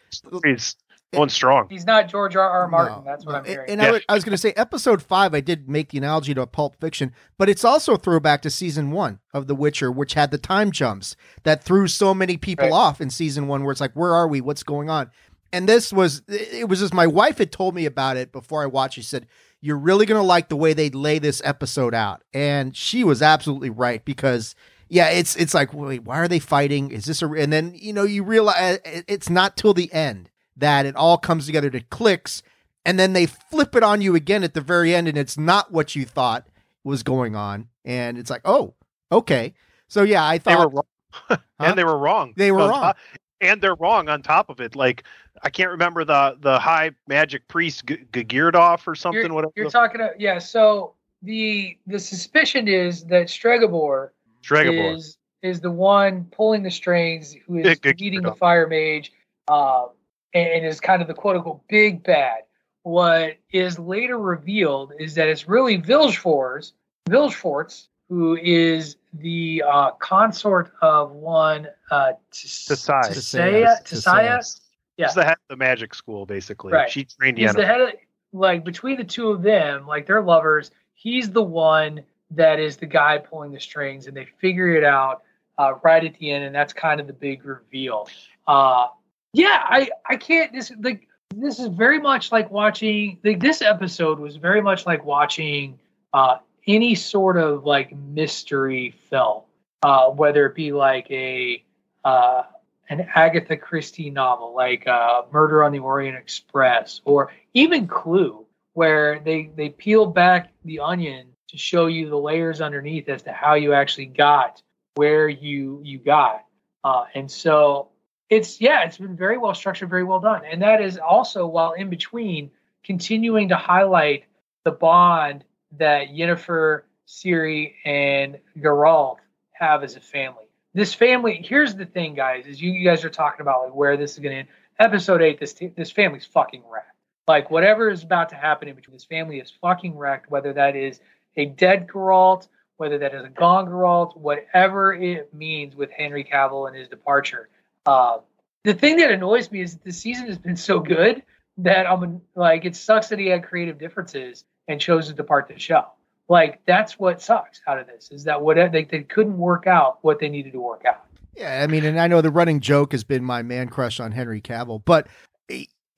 going 1.12 1.28
strong. 1.28 1.66
He's 1.68 1.86
not 1.86 2.08
George 2.08 2.36
R. 2.36 2.48
R. 2.48 2.68
Martin. 2.68 2.98
No, 2.98 3.04
That's 3.04 3.24
what. 3.26 3.34
I'm 3.34 3.44
hearing. 3.44 3.70
And, 3.70 3.80
and 3.80 3.82
I, 3.82 3.90
was, 3.92 4.02
I 4.08 4.14
was 4.14 4.24
going 4.24 4.32
to 4.32 4.38
say, 4.38 4.52
episode 4.56 5.02
five, 5.02 5.34
I 5.34 5.40
did 5.40 5.68
make 5.68 5.90
the 5.90 5.98
analogy 5.98 6.34
to 6.34 6.42
a 6.42 6.46
Pulp 6.46 6.76
Fiction, 6.80 7.12
but 7.38 7.48
it's 7.48 7.64
also 7.64 7.94
a 7.94 7.98
throwback 7.98 8.42
to 8.42 8.50
season 8.50 8.90
one 8.90 9.18
of 9.34 9.46
The 9.46 9.54
Witcher, 9.54 9.90
which 9.90 10.14
had 10.14 10.30
the 10.30 10.38
time 10.38 10.70
jumps 10.70 11.16
that 11.42 11.64
threw 11.64 11.88
so 11.88 12.14
many 12.14 12.36
people 12.36 12.66
Right. 12.66 12.72
off 12.72 13.00
in 13.00 13.10
season 13.10 13.48
one, 13.48 13.64
where 13.64 13.72
it's 13.72 13.80
like, 13.80 13.94
where 13.94 14.14
are 14.14 14.28
we? 14.28 14.40
What's 14.40 14.62
going 14.62 14.88
on? 14.90 15.10
And 15.52 15.68
this 15.68 15.92
was, 15.92 16.22
it 16.28 16.68
was 16.68 16.78
just 16.78 16.94
my 16.94 17.08
wife 17.08 17.38
had 17.38 17.50
told 17.50 17.74
me 17.74 17.86
about 17.86 18.16
it 18.16 18.30
before 18.30 18.62
I 18.62 18.66
watched. 18.66 18.94
She 18.94 19.02
said, 19.02 19.26
You're 19.60 19.78
really 19.78 20.06
going 20.06 20.20
to 20.20 20.26
like 20.26 20.48
the 20.48 20.56
way 20.56 20.74
they 20.74 20.90
lay 20.90 21.18
this 21.18 21.42
episode 21.44 21.92
out. 21.92 22.22
And 22.32 22.76
she 22.76 23.02
was 23.04 23.20
absolutely 23.22 23.70
right 23.70 24.04
because. 24.04 24.54
Yeah, 24.92 25.08
it's 25.10 25.36
it's 25.36 25.54
like 25.54 25.72
wait, 25.72 26.02
why 26.02 26.18
are 26.18 26.26
they 26.26 26.40
fighting? 26.40 26.90
Is 26.90 27.04
this 27.04 27.22
a 27.22 27.28
and 27.30 27.52
then 27.52 27.74
you 27.76 27.92
know 27.92 28.02
you 28.02 28.24
realize 28.24 28.80
it's 28.84 29.30
not 29.30 29.56
till 29.56 29.72
the 29.72 29.92
end 29.92 30.30
that 30.56 30.86
it 30.86 30.96
all 30.96 31.16
comes 31.18 31.46
together 31.46 31.70
to 31.70 31.80
clicks 31.80 32.42
and 32.84 32.98
then 32.98 33.12
they 33.12 33.26
flip 33.26 33.74
it 33.76 33.82
on 33.82 34.00
you 34.00 34.14
again 34.14 34.42
at 34.42 34.54
the 34.54 34.60
very 34.60 34.94
end 34.94 35.08
and 35.08 35.18
it's 35.18 35.38
not 35.38 35.70
what 35.72 35.94
you 35.94 36.04
thought 36.04 36.46
was 36.84 37.02
going 37.02 37.36
on 37.36 37.68
and 37.84 38.18
it's 38.18 38.30
like 38.30 38.42
oh 38.44 38.74
okay 39.12 39.52
so 39.88 40.02
yeah 40.02 40.26
i 40.26 40.38
thought 40.38 40.50
They 40.50 40.56
were 40.56 40.62
thought 40.62 40.74
wrong. 40.74 40.84
Huh? 41.60 41.66
and 41.66 41.78
they 41.78 41.84
were 41.84 41.98
wrong. 41.98 42.32
They 42.36 42.52
were 42.52 42.68
wrong. 42.68 42.80
top- 42.80 42.96
and 43.40 43.60
they're 43.60 43.74
wrong 43.74 44.08
on 44.08 44.22
top 44.22 44.48
of 44.50 44.60
it. 44.60 44.76
Like 44.76 45.04
I 45.42 45.50
can't 45.50 45.70
remember 45.70 46.04
the 46.04 46.36
the 46.40 46.58
high 46.58 46.92
magic 47.08 47.48
priest 47.48 47.86
G- 47.86 47.98
Gagirdov 48.12 48.86
or 48.86 48.94
something. 48.94 49.22
You're, 49.24 49.32
whatever. 49.34 49.52
you're 49.56 49.70
talking 49.70 50.00
about 50.00 50.20
yeah. 50.20 50.38
So 50.38 50.94
the 51.22 51.76
the 51.86 51.98
suspicion 51.98 52.68
is 52.68 53.04
that 53.06 53.26
Stregobor 53.26 54.10
Stregobor. 54.42 54.94
is 54.94 55.18
is 55.42 55.60
the 55.60 55.70
one 55.70 56.24
pulling 56.32 56.62
the 56.62 56.70
strings, 56.70 57.34
who 57.46 57.58
is 57.58 57.80
Yeah, 57.84 57.92
leading 57.98 58.22
the 58.22 58.34
fire 58.34 58.66
mage, 58.66 59.12
uh, 59.48 59.86
and, 60.34 60.48
and 60.48 60.66
is 60.66 60.80
kind 60.80 61.02
of 61.02 61.08
the 61.08 61.14
quote 61.14 61.36
unquote 61.36 61.66
big 61.68 62.02
bad. 62.02 62.40
What 62.82 63.36
is 63.52 63.78
later 63.78 64.18
revealed 64.18 64.92
is 64.98 65.14
that 65.14 65.28
it's 65.28 65.48
really 65.48 65.78
Vilgefortz, 65.78 66.72
Vilgefortz, 67.08 67.88
who 68.08 68.36
is 68.36 68.96
the 69.14 69.62
uh, 69.66 69.90
consort 69.92 70.72
of 70.80 71.12
one 71.12 71.68
uh, 71.90 72.12
Tesai. 72.32 73.02
Tissaia. 73.10 73.84
Tissaia. 73.84 74.60
Yeah. 74.96 75.06
She's 75.06 75.14
the 75.14 75.24
head 75.24 75.32
of 75.32 75.48
the 75.48 75.56
magic 75.56 75.94
school, 75.94 76.26
basically. 76.26 76.72
Right. 76.72 76.90
She 76.90 77.04
trained 77.04 77.38
He's 77.38 77.54
the 77.54 77.66
head 77.66 77.80
of 77.80 77.90
like 78.32 78.64
between 78.64 78.96
the 78.96 79.04
two 79.04 79.30
of 79.30 79.42
them, 79.42 79.86
like 79.86 80.06
they're 80.06 80.22
lovers. 80.22 80.70
He's 80.94 81.30
the 81.30 81.42
one 81.42 82.02
that 82.32 82.60
is 82.60 82.76
the 82.76 82.86
guy 82.86 83.18
pulling 83.18 83.52
the 83.52 83.60
strings, 83.60 84.06
and 84.06 84.16
they 84.16 84.26
figure 84.40 84.74
it 84.74 84.84
out 84.84 85.22
uh, 85.58 85.74
right 85.82 86.04
at 86.04 86.14
the 86.18 86.30
end, 86.30 86.44
and 86.44 86.54
that's 86.54 86.72
kind 86.72 87.00
of 87.00 87.06
the 87.06 87.12
big 87.12 87.44
reveal. 87.44 88.08
Uh, 88.46 88.88
yeah, 89.32 89.62
I 89.62 89.90
I 90.08 90.16
can't 90.16 90.52
this 90.52 90.72
like 90.80 91.06
this 91.34 91.58
is 91.58 91.68
very 91.68 92.00
much 92.00 92.32
like 92.32 92.50
watching 92.50 93.18
like 93.24 93.40
this 93.40 93.62
episode 93.62 94.18
was 94.18 94.36
very 94.36 94.60
much 94.60 94.86
like 94.86 95.04
watching 95.04 95.78
uh, 96.12 96.38
any 96.66 96.94
sort 96.94 97.36
of 97.36 97.64
like 97.64 97.94
mystery 97.96 98.94
film, 99.08 99.42
uh, 99.82 100.10
whether 100.10 100.46
it 100.46 100.54
be 100.54 100.72
like 100.72 101.10
a 101.10 101.64
uh, 102.04 102.42
an 102.88 103.06
Agatha 103.14 103.56
Christie 103.56 104.10
novel 104.10 104.54
like 104.54 104.86
uh, 104.86 105.22
Murder 105.30 105.62
on 105.62 105.72
the 105.72 105.78
Orient 105.78 106.16
Express 106.16 107.00
or 107.04 107.32
even 107.54 107.86
Clue, 107.86 108.44
where 108.72 109.20
they 109.20 109.50
they 109.54 109.68
peel 109.68 110.06
back 110.06 110.52
the 110.64 110.80
onion 110.80 111.28
to 111.48 111.58
show 111.58 111.86
you 111.86 112.08
the 112.08 112.16
layers 112.18 112.60
underneath 112.60 113.08
as 113.08 113.22
to 113.22 113.32
how 113.32 113.54
you 113.54 113.72
actually 113.72 114.06
got 114.06 114.60
where 114.96 115.28
you 115.28 115.80
you 115.84 115.98
got. 115.98 116.44
Uh, 116.82 117.04
and 117.14 117.30
so 117.30 117.90
it's 118.30 118.60
yeah, 118.60 118.84
it's 118.84 118.96
been 118.96 119.16
very 119.16 119.36
well 119.36 119.54
structured, 119.54 119.90
very 119.90 120.04
well 120.04 120.20
done, 120.20 120.42
and 120.50 120.62
that 120.62 120.80
is 120.80 120.96
also 120.96 121.46
while 121.46 121.72
in 121.72 121.90
between 121.90 122.50
continuing 122.84 123.48
to 123.48 123.56
highlight 123.56 124.24
the 124.64 124.70
bond 124.70 125.44
that 125.78 126.08
Yennefer, 126.08 126.82
Ciri, 127.06 127.74
and 127.84 128.38
Geralt 128.58 129.16
have 129.52 129.82
as 129.82 129.96
a 129.96 130.00
family. 130.00 130.44
This 130.72 130.94
family, 130.94 131.44
here's 131.44 131.74
the 131.74 131.84
thing, 131.84 132.14
guys, 132.14 132.46
is 132.46 132.62
you, 132.62 132.70
you 132.72 132.84
guys 132.84 133.04
are 133.04 133.10
talking 133.10 133.40
about 133.40 133.64
like 133.64 133.74
where 133.74 133.96
this 133.96 134.12
is 134.12 134.20
going 134.20 134.32
to 134.32 134.38
end. 134.40 134.48
Episode 134.78 135.20
eight, 135.20 135.38
this 135.38 135.60
this 135.76 135.90
family's 135.90 136.24
fucking 136.24 136.62
wrecked. 136.70 136.86
Like 137.26 137.50
whatever 137.50 137.90
is 137.90 138.02
about 138.02 138.28
to 138.30 138.36
happen 138.36 138.68
in 138.68 138.76
between 138.76 138.94
this 138.94 139.04
family 139.04 139.40
is 139.40 139.52
fucking 139.60 139.96
wrecked. 139.96 140.30
Whether 140.30 140.52
that 140.54 140.76
is 140.76 141.00
a 141.36 141.46
dead 141.46 141.88
Geralt, 141.88 142.48
whether 142.76 142.96
that 142.98 143.14
is 143.14 143.24
a 143.24 143.28
gone 143.28 143.66
Geralt, 143.66 144.16
whatever 144.16 144.94
it 144.94 145.34
means 145.34 145.74
with 145.76 145.90
Henry 145.90 146.24
Cavill 146.24 146.68
and 146.68 146.76
his 146.76 146.88
departure. 146.88 147.48
Uh, 147.86 148.18
the 148.64 148.74
thing 148.74 148.96
that 148.96 149.10
annoys 149.10 149.50
me 149.50 149.62
is 149.62 149.74
that 149.74 149.84
the 149.84 149.92
season 149.92 150.26
has 150.26 150.38
been 150.38 150.56
so 150.56 150.80
good 150.80 151.22
that 151.58 151.86
I'm 151.86 152.20
like 152.34 152.64
it 152.64 152.76
sucks 152.76 153.08
that 153.08 153.18
he 153.18 153.26
had 153.26 153.44
creative 153.44 153.78
differences 153.78 154.44
and 154.68 154.80
chose 154.80 155.08
to 155.08 155.14
depart 155.14 155.48
the 155.48 155.58
show. 155.58 155.86
Like 156.28 156.60
that's 156.66 156.98
what 156.98 157.20
sucks 157.20 157.60
out 157.66 157.78
of 157.78 157.86
this 157.86 158.10
is 158.10 158.24
that 158.24 158.40
what 158.40 158.56
they, 158.72 158.84
they 158.84 159.02
couldn't 159.02 159.36
work 159.36 159.66
out 159.66 159.98
what 160.02 160.20
they 160.20 160.28
needed 160.28 160.52
to 160.52 160.60
work 160.60 160.84
out. 160.86 161.04
Yeah, 161.36 161.62
I 161.62 161.66
mean, 161.66 161.84
and 161.84 161.98
I 161.98 162.06
know 162.06 162.20
the 162.20 162.30
running 162.30 162.60
joke 162.60 162.92
has 162.92 163.04
been 163.04 163.24
my 163.24 163.42
man 163.42 163.68
crush 163.68 163.98
on 163.98 164.12
Henry 164.12 164.40
Cavill, 164.40 164.82
but 164.84 165.08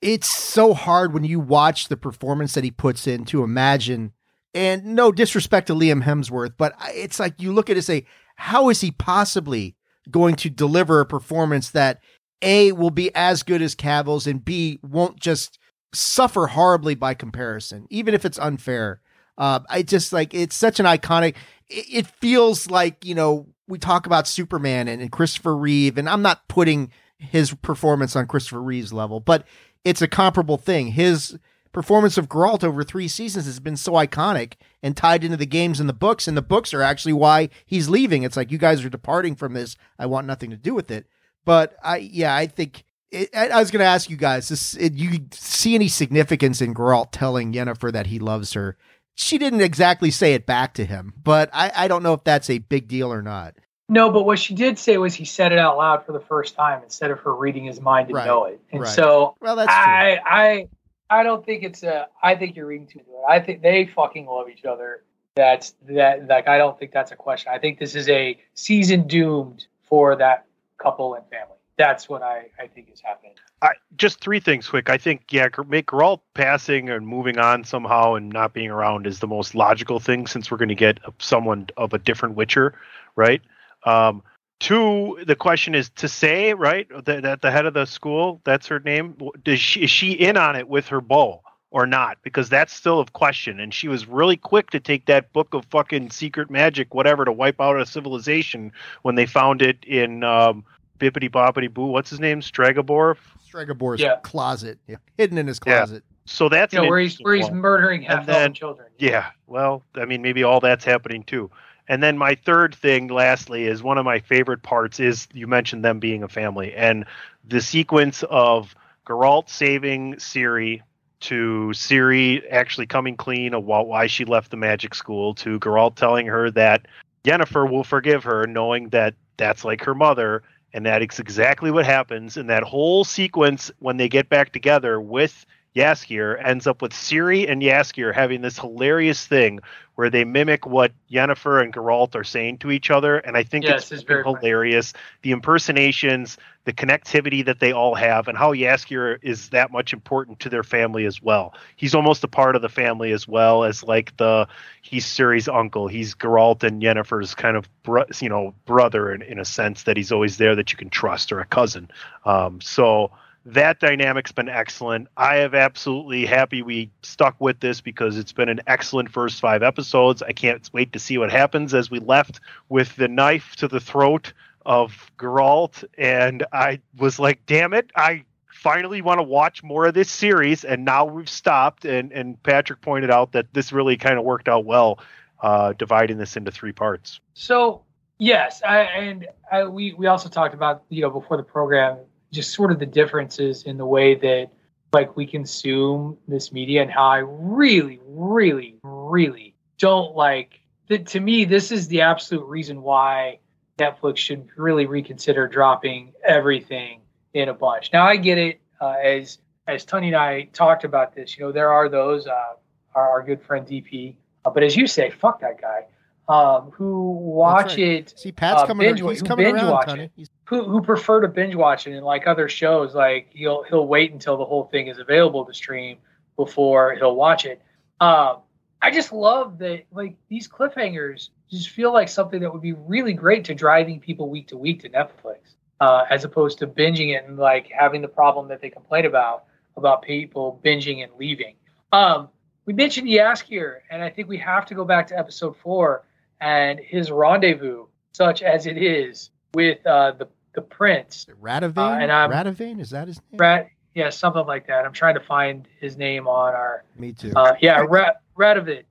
it's 0.01 0.27
so 0.27 0.73
hard 0.73 1.13
when 1.13 1.23
you 1.23 1.39
watch 1.39 1.87
the 1.87 1.97
performance 1.97 2.53
that 2.53 2.63
he 2.63 2.71
puts 2.71 3.07
in 3.07 3.25
to 3.25 3.43
imagine. 3.43 4.13
And 4.55 4.95
no 4.95 5.11
disrespect 5.11 5.67
to 5.67 5.73
Liam 5.73 6.03
Hemsworth, 6.03 6.53
but 6.57 6.75
it's 6.89 7.19
like 7.19 7.41
you 7.41 7.51
look 7.51 7.69
at 7.69 7.75
it 7.75 7.79
and 7.79 7.85
say, 7.85 8.05
how 8.35 8.69
is 8.69 8.81
he 8.81 8.91
possibly 8.91 9.75
going 10.09 10.35
to 10.35 10.49
deliver 10.49 10.99
a 10.99 11.05
performance 11.05 11.69
that 11.71 12.01
A 12.41 12.71
will 12.71 12.91
be 12.91 13.13
as 13.15 13.43
good 13.43 13.61
as 13.61 13.75
Cavill's 13.75 14.27
and 14.27 14.43
B 14.43 14.79
won't 14.83 15.19
just 15.19 15.59
suffer 15.93 16.47
horribly 16.47 16.95
by 16.95 17.13
comparison, 17.13 17.85
even 17.89 18.13
if 18.13 18.25
it's 18.25 18.39
unfair. 18.39 19.01
Uh, 19.37 19.59
I 19.69 19.81
just 19.83 20.13
like 20.13 20.33
it's 20.33 20.55
such 20.55 20.79
an 20.79 20.85
iconic. 20.85 21.35
It, 21.67 21.85
it, 21.89 22.07
feels 22.07 22.69
like 22.69 23.03
you 23.03 23.15
know 23.15 23.47
we 23.67 23.79
talk 23.79 24.05
about 24.05 24.27
Superman 24.27 24.87
and, 24.87 25.01
and 25.01 25.11
Christopher 25.11 25.55
Reeve, 25.55 25.97
and 25.97 26.07
I'm 26.07 26.21
not 26.21 26.47
putting 26.47 26.91
his 27.17 27.53
performance 27.53 28.15
on 28.15 28.27
Christopher 28.27 28.61
Reeve's 28.61 28.93
level, 28.93 29.19
but 29.19 29.47
it's 29.83 30.01
a 30.01 30.07
comparable 30.07 30.57
thing. 30.57 30.87
His 30.87 31.37
performance 31.73 32.17
of 32.17 32.29
Geralt 32.29 32.63
over 32.63 32.83
three 32.83 33.07
seasons 33.07 33.45
has 33.45 33.59
been 33.59 33.75
so 33.75 33.93
iconic 33.93 34.53
and 34.81 34.95
tied 34.95 35.23
into 35.23 35.35
the 35.35 35.45
games 35.45 35.79
and 35.79 35.89
the 35.89 35.93
books, 35.93 36.27
and 36.27 36.37
the 36.37 36.41
books 36.41 36.73
are 36.73 36.81
actually 36.81 37.13
why 37.13 37.49
he's 37.65 37.89
leaving. 37.89 38.23
It's 38.23 38.37
like 38.37 38.51
you 38.51 38.57
guys 38.57 38.85
are 38.85 38.89
departing 38.89 39.35
from 39.35 39.53
this. 39.53 39.75
I 39.99 40.05
want 40.05 40.27
nothing 40.27 40.51
to 40.51 40.57
do 40.57 40.73
with 40.73 40.91
it. 40.91 41.07
But 41.43 41.75
I, 41.83 41.97
yeah, 41.97 42.33
I 42.33 42.47
think 42.47 42.85
it, 43.11 43.29
I 43.35 43.59
was 43.59 43.71
going 43.71 43.81
to 43.81 43.85
ask 43.85 44.09
you 44.09 44.15
guys: 44.15 44.47
this, 44.47 44.75
it, 44.75 44.93
you 44.93 45.25
see 45.31 45.75
any 45.75 45.89
significance 45.89 46.61
in 46.61 46.73
Geralt 46.73 47.09
telling 47.11 47.51
Yennefer 47.51 47.91
that 47.91 48.07
he 48.07 48.19
loves 48.19 48.53
her? 48.53 48.77
She 49.15 49.37
didn't 49.37 49.61
exactly 49.61 50.09
say 50.09 50.33
it 50.33 50.45
back 50.45 50.73
to 50.75 50.85
him, 50.85 51.13
but 51.21 51.49
I, 51.53 51.71
I 51.75 51.87
don't 51.87 52.01
know 52.01 52.13
if 52.13 52.23
that's 52.23 52.49
a 52.49 52.59
big 52.59 52.87
deal 52.87 53.11
or 53.11 53.21
not. 53.21 53.55
No, 53.89 54.09
but 54.09 54.23
what 54.23 54.39
she 54.39 54.55
did 54.55 54.79
say 54.79 54.97
was 54.97 55.13
he 55.13 55.25
said 55.25 55.51
it 55.51 55.59
out 55.59 55.77
loud 55.77 56.05
for 56.05 56.13
the 56.13 56.19
first 56.19 56.55
time 56.55 56.81
instead 56.83 57.11
of 57.11 57.19
her 57.19 57.35
reading 57.35 57.65
his 57.65 57.81
mind 57.81 58.07
to 58.07 58.15
right. 58.15 58.25
know 58.25 58.45
it. 58.45 58.59
And 58.71 58.81
right. 58.81 58.89
so 58.89 59.35
well, 59.41 59.55
that's 59.55 59.69
I, 59.71 60.19
I 60.25 60.67
I 61.13 61.21
don't 61.21 61.45
think 61.45 61.61
it's 61.63 61.83
a 61.83 62.07
I 62.23 62.35
think 62.35 62.55
you're 62.55 62.65
reading 62.65 62.87
too 62.87 62.99
much. 62.99 63.23
I 63.29 63.39
think 63.39 63.61
they 63.61 63.85
fucking 63.85 64.25
love 64.25 64.49
each 64.49 64.65
other. 64.65 65.03
That's 65.35 65.75
that 65.89 66.27
like 66.27 66.47
I 66.47 66.57
don't 66.57 66.77
think 66.79 66.91
that's 66.91 67.11
a 67.11 67.15
question. 67.15 67.51
I 67.53 67.59
think 67.59 67.77
this 67.77 67.93
is 67.93 68.09
a 68.09 68.39
season 68.55 69.05
doomed 69.05 69.67
for 69.83 70.15
that 70.15 70.47
couple 70.79 71.13
and 71.13 71.23
family. 71.29 71.57
That's 71.77 72.09
what 72.09 72.23
I, 72.23 72.49
I 72.59 72.65
think 72.67 72.89
is 72.91 73.01
happening. 73.01 73.33
I, 73.61 73.73
just 73.95 74.21
three 74.21 74.39
things 74.39 74.67
quick. 74.67 74.89
I 74.89 74.97
think 74.97 75.25
yeah, 75.31 75.49
make 75.67 75.87
Geralt 75.87 76.21
passing 76.33 76.89
and 76.89 77.07
moving 77.07 77.37
on 77.37 77.63
somehow 77.63 78.15
and 78.15 78.29
not 78.29 78.53
being 78.53 78.71
around 78.71 79.05
is 79.05 79.19
the 79.19 79.27
most 79.27 79.53
logical 79.53 79.99
thing 79.99 80.25
since 80.25 80.49
we're 80.49 80.57
going 80.57 80.69
to 80.69 80.75
get 80.75 80.99
someone 81.19 81.67
of 81.77 81.93
a 81.93 81.99
different 81.99 82.35
Witcher, 82.35 82.73
right? 83.15 83.41
Um, 83.85 84.23
two, 84.59 85.19
the 85.25 85.35
question 85.35 85.75
is 85.75 85.89
to 85.91 86.07
say, 86.07 86.53
right, 86.53 86.87
that, 87.05 87.23
that 87.23 87.41
the 87.41 87.51
head 87.51 87.65
of 87.65 87.73
the 87.73 87.85
school, 87.85 88.41
that's 88.43 88.67
her 88.67 88.79
name. 88.79 89.17
Does 89.43 89.59
she, 89.59 89.83
is 89.83 89.89
she 89.89 90.11
in 90.11 90.37
on 90.37 90.55
it 90.55 90.67
with 90.67 90.87
her 90.87 91.01
beau 91.01 91.41
or 91.71 91.85
not? 91.85 92.17
Because 92.23 92.49
that's 92.49 92.73
still 92.73 92.99
a 92.99 93.05
question. 93.05 93.59
And 93.59 93.73
she 93.73 93.87
was 93.87 94.07
really 94.07 94.37
quick 94.37 94.69
to 94.71 94.79
take 94.79 95.05
that 95.07 95.33
book 95.33 95.53
of 95.53 95.65
fucking 95.65 96.11
secret 96.11 96.49
magic, 96.49 96.93
whatever, 96.93 97.25
to 97.25 97.31
wipe 97.31 97.59
out 97.59 97.79
a 97.79 97.85
civilization 97.85 98.71
when 99.01 99.15
they 99.15 99.25
found 99.25 99.61
it 99.61 99.83
in 99.85 100.23
um, 100.23 100.63
Bippity 100.99 101.29
Boppity 101.29 101.73
Boo. 101.73 101.87
What's 101.87 102.09
his 102.09 102.19
name? 102.19 102.41
Stregobor. 102.41 103.17
Stregobor's 103.51 104.01
yeah. 104.01 104.15
closet, 104.23 104.79
yeah. 104.87 104.95
hidden 105.17 105.37
in 105.37 105.45
his 105.45 105.59
closet. 105.59 106.03
Yeah. 106.07 106.13
So 106.25 106.47
that's 106.47 106.73
you 106.73 106.81
know, 106.81 106.87
where 106.87 106.99
he's 106.99 107.17
where 107.17 107.35
he's 107.35 107.51
murdering 107.51 108.01
half 108.01 108.25
then, 108.25 108.53
children. 108.53 108.87
Yeah, 108.97 109.31
well, 109.45 109.83
I 109.95 110.05
mean, 110.05 110.21
maybe 110.21 110.41
all 110.41 110.61
that's 110.61 110.85
happening 110.85 111.23
too. 111.23 111.51
And 111.87 112.01
then 112.01 112.17
my 112.17 112.35
third 112.35 112.75
thing, 112.75 113.07
lastly, 113.07 113.65
is 113.65 113.83
one 113.83 113.97
of 113.97 114.05
my 114.05 114.19
favorite 114.19 114.63
parts 114.63 114.99
is 114.99 115.27
you 115.33 115.47
mentioned 115.47 115.83
them 115.83 115.99
being 115.99 116.23
a 116.23 116.29
family 116.29 116.73
and 116.73 117.05
the 117.47 117.61
sequence 117.61 118.23
of 118.29 118.75
Geralt 119.05 119.49
saving 119.49 120.15
Ciri 120.15 120.81
to 121.21 121.71
Ciri 121.73 122.43
actually 122.51 122.85
coming 122.85 123.15
clean 123.15 123.53
about 123.53 123.87
why 123.87 124.07
she 124.07 124.25
left 124.25 124.51
the 124.51 124.57
magic 124.57 124.93
school 124.93 125.33
to 125.35 125.59
Geralt 125.59 125.95
telling 125.95 126.27
her 126.27 126.51
that 126.51 126.87
Yennefer 127.23 127.69
will 127.69 127.83
forgive 127.83 128.23
her, 128.25 128.45
knowing 128.45 128.89
that 128.89 129.15
that's 129.37 129.63
like 129.63 129.83
her 129.83 129.95
mother, 129.95 130.43
and 130.73 130.85
that 130.85 131.01
is 131.01 131.19
exactly 131.19 131.71
what 131.71 131.85
happens. 131.85 132.35
in 132.35 132.47
that 132.47 132.63
whole 132.63 133.03
sequence 133.03 133.71
when 133.79 133.97
they 133.97 134.09
get 134.09 134.29
back 134.29 134.51
together 134.51 134.99
with 134.99 135.45
Jaskier 135.75 136.39
ends 136.43 136.67
up 136.67 136.81
with 136.81 136.91
Ciri 136.91 137.49
and 137.49 137.61
Jaskier 137.61 138.13
having 138.13 138.41
this 138.41 138.59
hilarious 138.59 139.25
thing 139.25 139.59
where 139.95 140.09
they 140.09 140.23
mimic 140.23 140.65
what 140.65 140.91
Yennefer 141.11 141.61
and 141.61 141.73
Geralt 141.73 142.15
are 142.15 142.23
saying 142.23 142.57
to 142.59 142.71
each 142.71 142.89
other, 142.89 143.17
and 143.17 143.37
I 143.37 143.43
think 143.43 143.65
yes, 143.65 143.83
it's, 143.83 143.91
it's 143.91 144.03
very 144.03 144.23
hilarious. 144.23 144.91
Funny. 144.91 145.03
The 145.21 145.31
impersonations, 145.31 146.37
the 146.65 146.73
connectivity 146.73 147.45
that 147.45 147.59
they 147.59 147.73
all 147.73 147.93
have, 147.93 148.27
and 148.27 148.35
how 148.37 148.53
Jaskier 148.53 149.19
is 149.21 149.49
that 149.49 149.71
much 149.71 149.93
important 149.93 150.39
to 150.41 150.49
their 150.49 150.63
family 150.63 151.05
as 151.05 151.21
well. 151.21 151.53
He's 151.75 151.93
almost 151.93 152.23
a 152.23 152.27
part 152.27 152.55
of 152.55 152.61
the 152.61 152.69
family 152.69 153.11
as 153.11 153.27
well 153.27 153.63
as 153.63 153.83
like 153.83 154.17
the 154.17 154.47
he's 154.81 155.05
Ciri's 155.05 155.47
uncle. 155.47 155.87
He's 155.87 156.15
Geralt 156.15 156.63
and 156.63 156.81
Yennefer's 156.81 157.35
kind 157.35 157.55
of 157.55 157.69
bro, 157.83 158.05
you 158.19 158.29
know 158.29 158.55
brother 158.65 159.11
in, 159.11 159.21
in 159.21 159.39
a 159.39 159.45
sense 159.45 159.83
that 159.83 159.97
he's 159.97 160.11
always 160.11 160.37
there 160.37 160.55
that 160.55 160.71
you 160.71 160.77
can 160.77 160.89
trust 160.89 161.31
or 161.31 161.39
a 161.39 161.45
cousin. 161.45 161.89
Um, 162.25 162.61
so 162.61 163.11
that 163.45 163.79
dynamic's 163.79 164.31
been 164.31 164.47
excellent. 164.47 165.07
I 165.17 165.37
have 165.37 165.53
absolutely 165.53 166.25
happy 166.25 166.61
we 166.61 166.91
stuck 167.01 167.35
with 167.39 167.59
this 167.59 167.81
because 167.81 168.17
it's 168.17 168.31
been 168.31 168.49
an 168.49 168.61
excellent 168.67 169.11
first 169.11 169.41
five 169.41 169.63
episodes. 169.63 170.21
I 170.21 170.31
can't 170.31 170.69
wait 170.73 170.93
to 170.93 170.99
see 170.99 171.17
what 171.17 171.31
happens 171.31 171.73
as 171.73 171.91
we 171.91 171.99
left 171.99 172.39
with 172.69 172.95
the 172.95 173.07
knife 173.07 173.55
to 173.57 173.67
the 173.67 173.81
throat 173.81 174.33
of 174.65 175.11
Geralt, 175.17 175.83
and 175.97 176.45
I 176.53 176.79
was 176.97 177.19
like, 177.19 177.45
"Damn 177.45 177.73
it! 177.73 177.91
I 177.95 178.23
finally 178.47 179.01
want 179.01 179.19
to 179.19 179.23
watch 179.23 179.61
more 179.61 179.87
of 179.87 179.93
this 179.93 180.09
series." 180.09 180.63
And 180.63 180.85
now 180.85 181.03
we've 181.03 181.29
stopped, 181.29 181.83
and 181.83 182.13
and 182.13 182.41
Patrick 182.43 182.79
pointed 182.79 183.11
out 183.11 183.33
that 183.33 183.53
this 183.53 183.73
really 183.73 183.97
kind 183.97 184.17
of 184.17 184.23
worked 184.23 184.47
out 184.47 184.63
well, 184.63 184.99
uh, 185.41 185.73
dividing 185.73 186.17
this 186.17 186.37
into 186.37 186.49
three 186.49 186.71
parts. 186.71 187.19
So 187.33 187.83
yes, 188.19 188.61
I, 188.63 188.79
and 188.83 189.27
I, 189.51 189.65
we 189.65 189.91
we 189.91 190.07
also 190.07 190.29
talked 190.29 190.53
about 190.53 190.83
you 190.87 191.01
know 191.01 191.09
before 191.09 191.35
the 191.35 191.43
program 191.43 191.97
just 192.33 192.53
sort 192.53 192.71
of 192.71 192.79
the 192.79 192.85
differences 192.85 193.63
in 193.63 193.77
the 193.77 193.85
way 193.85 194.15
that 194.15 194.49
like 194.91 195.15
we 195.15 195.25
consume 195.25 196.17
this 196.27 196.51
media 196.51 196.81
and 196.81 196.91
how 196.91 197.05
I 197.05 197.17
really, 197.17 197.99
really, 198.05 198.77
really 198.83 199.55
don't 199.77 200.15
like 200.15 200.59
that. 200.89 201.07
To 201.07 201.19
me, 201.19 201.45
this 201.45 201.71
is 201.71 201.87
the 201.87 202.01
absolute 202.01 202.45
reason 202.45 202.81
why 202.81 203.39
Netflix 203.77 204.17
should 204.17 204.47
really 204.55 204.85
reconsider 204.85 205.47
dropping 205.47 206.13
everything 206.25 207.01
in 207.33 207.49
a 207.49 207.53
bunch. 207.53 207.91
Now 207.93 208.05
I 208.05 208.17
get 208.17 208.37
it 208.37 208.61
uh, 208.81 208.95
as 209.03 209.39
as 209.67 209.85
Tony 209.85 210.07
and 210.07 210.15
I 210.15 210.43
talked 210.53 210.83
about 210.83 211.15
this. 211.15 211.37
You 211.37 211.45
know, 211.45 211.51
there 211.51 211.71
are 211.71 211.87
those 211.87 212.27
uh, 212.27 212.53
our, 212.95 213.09
our 213.09 213.23
good 213.23 213.41
friend 213.41 213.65
DP, 213.65 214.15
uh, 214.45 214.49
but 214.49 214.63
as 214.63 214.75
you 214.75 214.87
say, 214.87 215.09
fuck 215.09 215.39
that 215.41 215.61
guy 215.61 215.85
um, 216.27 216.71
who 216.71 217.11
watch 217.11 217.71
right. 217.71 217.79
it. 217.79 218.13
See, 218.17 218.31
Pat's 218.31 218.61
uh, 218.61 218.67
coming. 218.67 218.87
Binge, 218.87 219.01
he's 219.01 219.21
coming 219.21 219.47
around, 219.47 219.71
watch 219.71 219.97
it, 219.97 220.11
who 220.45 220.63
who 220.63 220.81
prefer 220.81 221.21
to 221.21 221.27
binge 221.27 221.55
watch 221.55 221.87
it, 221.87 221.93
and 221.93 222.05
like 222.05 222.27
other 222.27 222.49
shows, 222.49 222.93
like 222.93 223.29
he'll 223.33 223.63
he'll 223.63 223.87
wait 223.87 224.11
until 224.11 224.37
the 224.37 224.45
whole 224.45 224.65
thing 224.65 224.87
is 224.87 224.99
available 224.99 225.45
to 225.45 225.53
stream 225.53 225.97
before 226.35 226.95
he'll 226.95 227.15
watch 227.15 227.45
it. 227.45 227.61
Um, 227.99 228.37
I 228.81 228.91
just 228.91 229.13
love 229.13 229.59
that 229.59 229.83
like 229.91 230.15
these 230.27 230.47
cliffhangers 230.47 231.29
just 231.49 231.69
feel 231.69 231.93
like 231.93 232.09
something 232.09 232.41
that 232.41 232.51
would 232.51 232.61
be 232.61 232.73
really 232.73 233.13
great 233.13 233.45
to 233.45 233.55
driving 233.55 233.99
people 233.99 234.29
week 234.29 234.47
to 234.49 234.57
week 234.57 234.81
to 234.81 234.89
Netflix, 234.89 235.55
uh, 235.79 236.05
as 236.09 236.25
opposed 236.25 236.59
to 236.59 236.67
binging 236.67 237.15
it 237.15 237.25
and 237.25 237.37
like 237.37 237.69
having 237.71 238.01
the 238.01 238.07
problem 238.07 238.47
that 238.49 238.61
they 238.61 238.69
complain 238.69 239.05
about 239.05 239.45
about 239.77 240.01
people 240.01 240.59
binging 240.63 241.03
and 241.03 241.11
leaving. 241.17 241.55
Um, 241.91 242.29
we 242.65 242.73
mentioned 242.73 243.07
Jaskier, 243.07 243.79
and 243.89 244.01
I 244.01 244.09
think 244.09 244.27
we 244.27 244.37
have 244.37 244.65
to 244.67 244.75
go 244.75 244.85
back 244.85 245.07
to 245.07 245.17
episode 245.17 245.55
four 245.57 246.03
and 246.41 246.79
his 246.79 247.11
rendezvous, 247.11 247.85
such 248.11 248.41
as 248.41 248.65
it 248.67 248.77
is 248.77 249.29
with 249.53 249.85
uh, 249.85 250.11
the 250.11 250.27
the 250.53 250.61
prince. 250.61 251.25
Radovain. 251.41 251.77
Uh, 251.77 251.99
and 252.01 252.11
I'm 252.11 252.31
Radovain 252.31 252.79
is 252.79 252.91
that 252.91 253.07
his 253.07 253.19
name? 253.31 253.39
Rat, 253.39 253.69
yeah, 253.95 254.09
something 254.09 254.45
like 254.45 254.67
that. 254.67 254.85
I'm 254.85 254.93
trying 254.93 255.15
to 255.15 255.21
find 255.21 255.67
his 255.79 255.97
name 255.97 256.27
on 256.27 256.53
our. 256.53 256.83
Me 256.97 257.11
too. 257.11 257.33
Uh, 257.35 257.55
yeah, 257.61 257.83
Ra- 257.87 258.11
Radovid. 258.37 258.83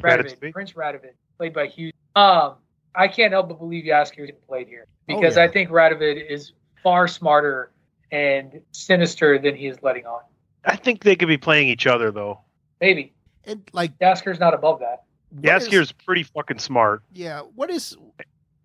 Radovid. 0.00 0.52
Prince 0.52 0.72
Radovid, 0.72 1.12
played 1.36 1.52
by 1.52 1.66
Hugh. 1.66 1.92
Um, 2.14 2.54
I 2.94 3.08
can't 3.08 3.32
help 3.32 3.48
but 3.48 3.58
believe 3.58 3.84
Jaskier 3.84 4.30
played 4.46 4.68
here 4.68 4.86
because 5.06 5.36
oh, 5.36 5.40
yeah. 5.40 5.46
I 5.46 5.52
think 5.52 5.70
Radovid 5.70 6.28
is 6.28 6.52
far 6.82 7.08
smarter 7.08 7.72
and 8.10 8.60
sinister 8.72 9.38
than 9.38 9.54
he 9.54 9.66
is 9.66 9.82
letting 9.82 10.06
on. 10.06 10.20
I 10.64 10.76
think 10.76 11.02
they 11.04 11.16
could 11.16 11.28
be 11.28 11.36
playing 11.36 11.68
each 11.68 11.86
other 11.86 12.10
though. 12.10 12.40
Maybe. 12.80 13.12
It, 13.44 13.58
like 13.72 13.98
Jaskier's 13.98 14.40
not 14.40 14.54
above 14.54 14.80
that. 14.80 15.04
Jaskier's 15.40 15.92
pretty 15.92 16.22
fucking 16.22 16.58
smart. 16.58 17.02
Yeah. 17.12 17.42
What 17.54 17.70
is? 17.70 17.96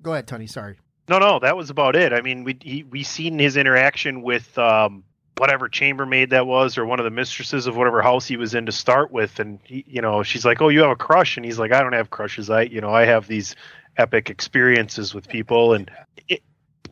Go 0.02 0.14
ahead, 0.14 0.28
Tony. 0.28 0.48
Sorry. 0.48 0.78
No, 1.10 1.20
no, 1.20 1.40
that 1.40 1.58
was 1.58 1.70
about 1.70 1.96
it. 1.96 2.14
I 2.14 2.22
mean, 2.22 2.44
we 2.44 2.58
he, 2.62 2.84
we 2.84 3.04
seen 3.04 3.38
his 3.40 3.58
interaction 3.58 4.22
with 4.22 4.58
um, 4.58 5.04
whatever 5.38 5.68
chambermaid 5.68 6.30
that 6.30 6.48
was 6.48 6.78
or 6.78 6.86
one 6.86 7.00
of 7.00 7.04
the 7.04 7.10
mistresses 7.12 7.68
of 7.68 7.76
whatever 7.76 8.02
house 8.02 8.26
he 8.26 8.38
was 8.38 8.54
in 8.56 8.66
to 8.68 8.72
start 8.72 9.12
with 9.12 9.40
and 9.40 9.60
he, 9.64 9.84
you 9.88 10.02
know 10.02 10.22
she's 10.22 10.46
like 10.46 10.62
oh 10.62 10.70
you 10.70 10.82
have 10.82 10.92
a 10.92 10.96
crush 10.96 11.38
and 11.38 11.46
he's 11.46 11.58
like 11.58 11.74
i 11.74 11.82
don't 11.82 11.94
have 11.94 12.12
crushes 12.12 12.52
i 12.52 12.62
you 12.62 12.80
know 12.80 12.92
i 12.94 13.04
have 13.04 13.28
these 13.28 13.56
epic 13.98 14.30
experiences 14.30 15.14
with 15.14 15.28
people 15.28 15.74
and 15.74 15.90
it, 16.28 16.44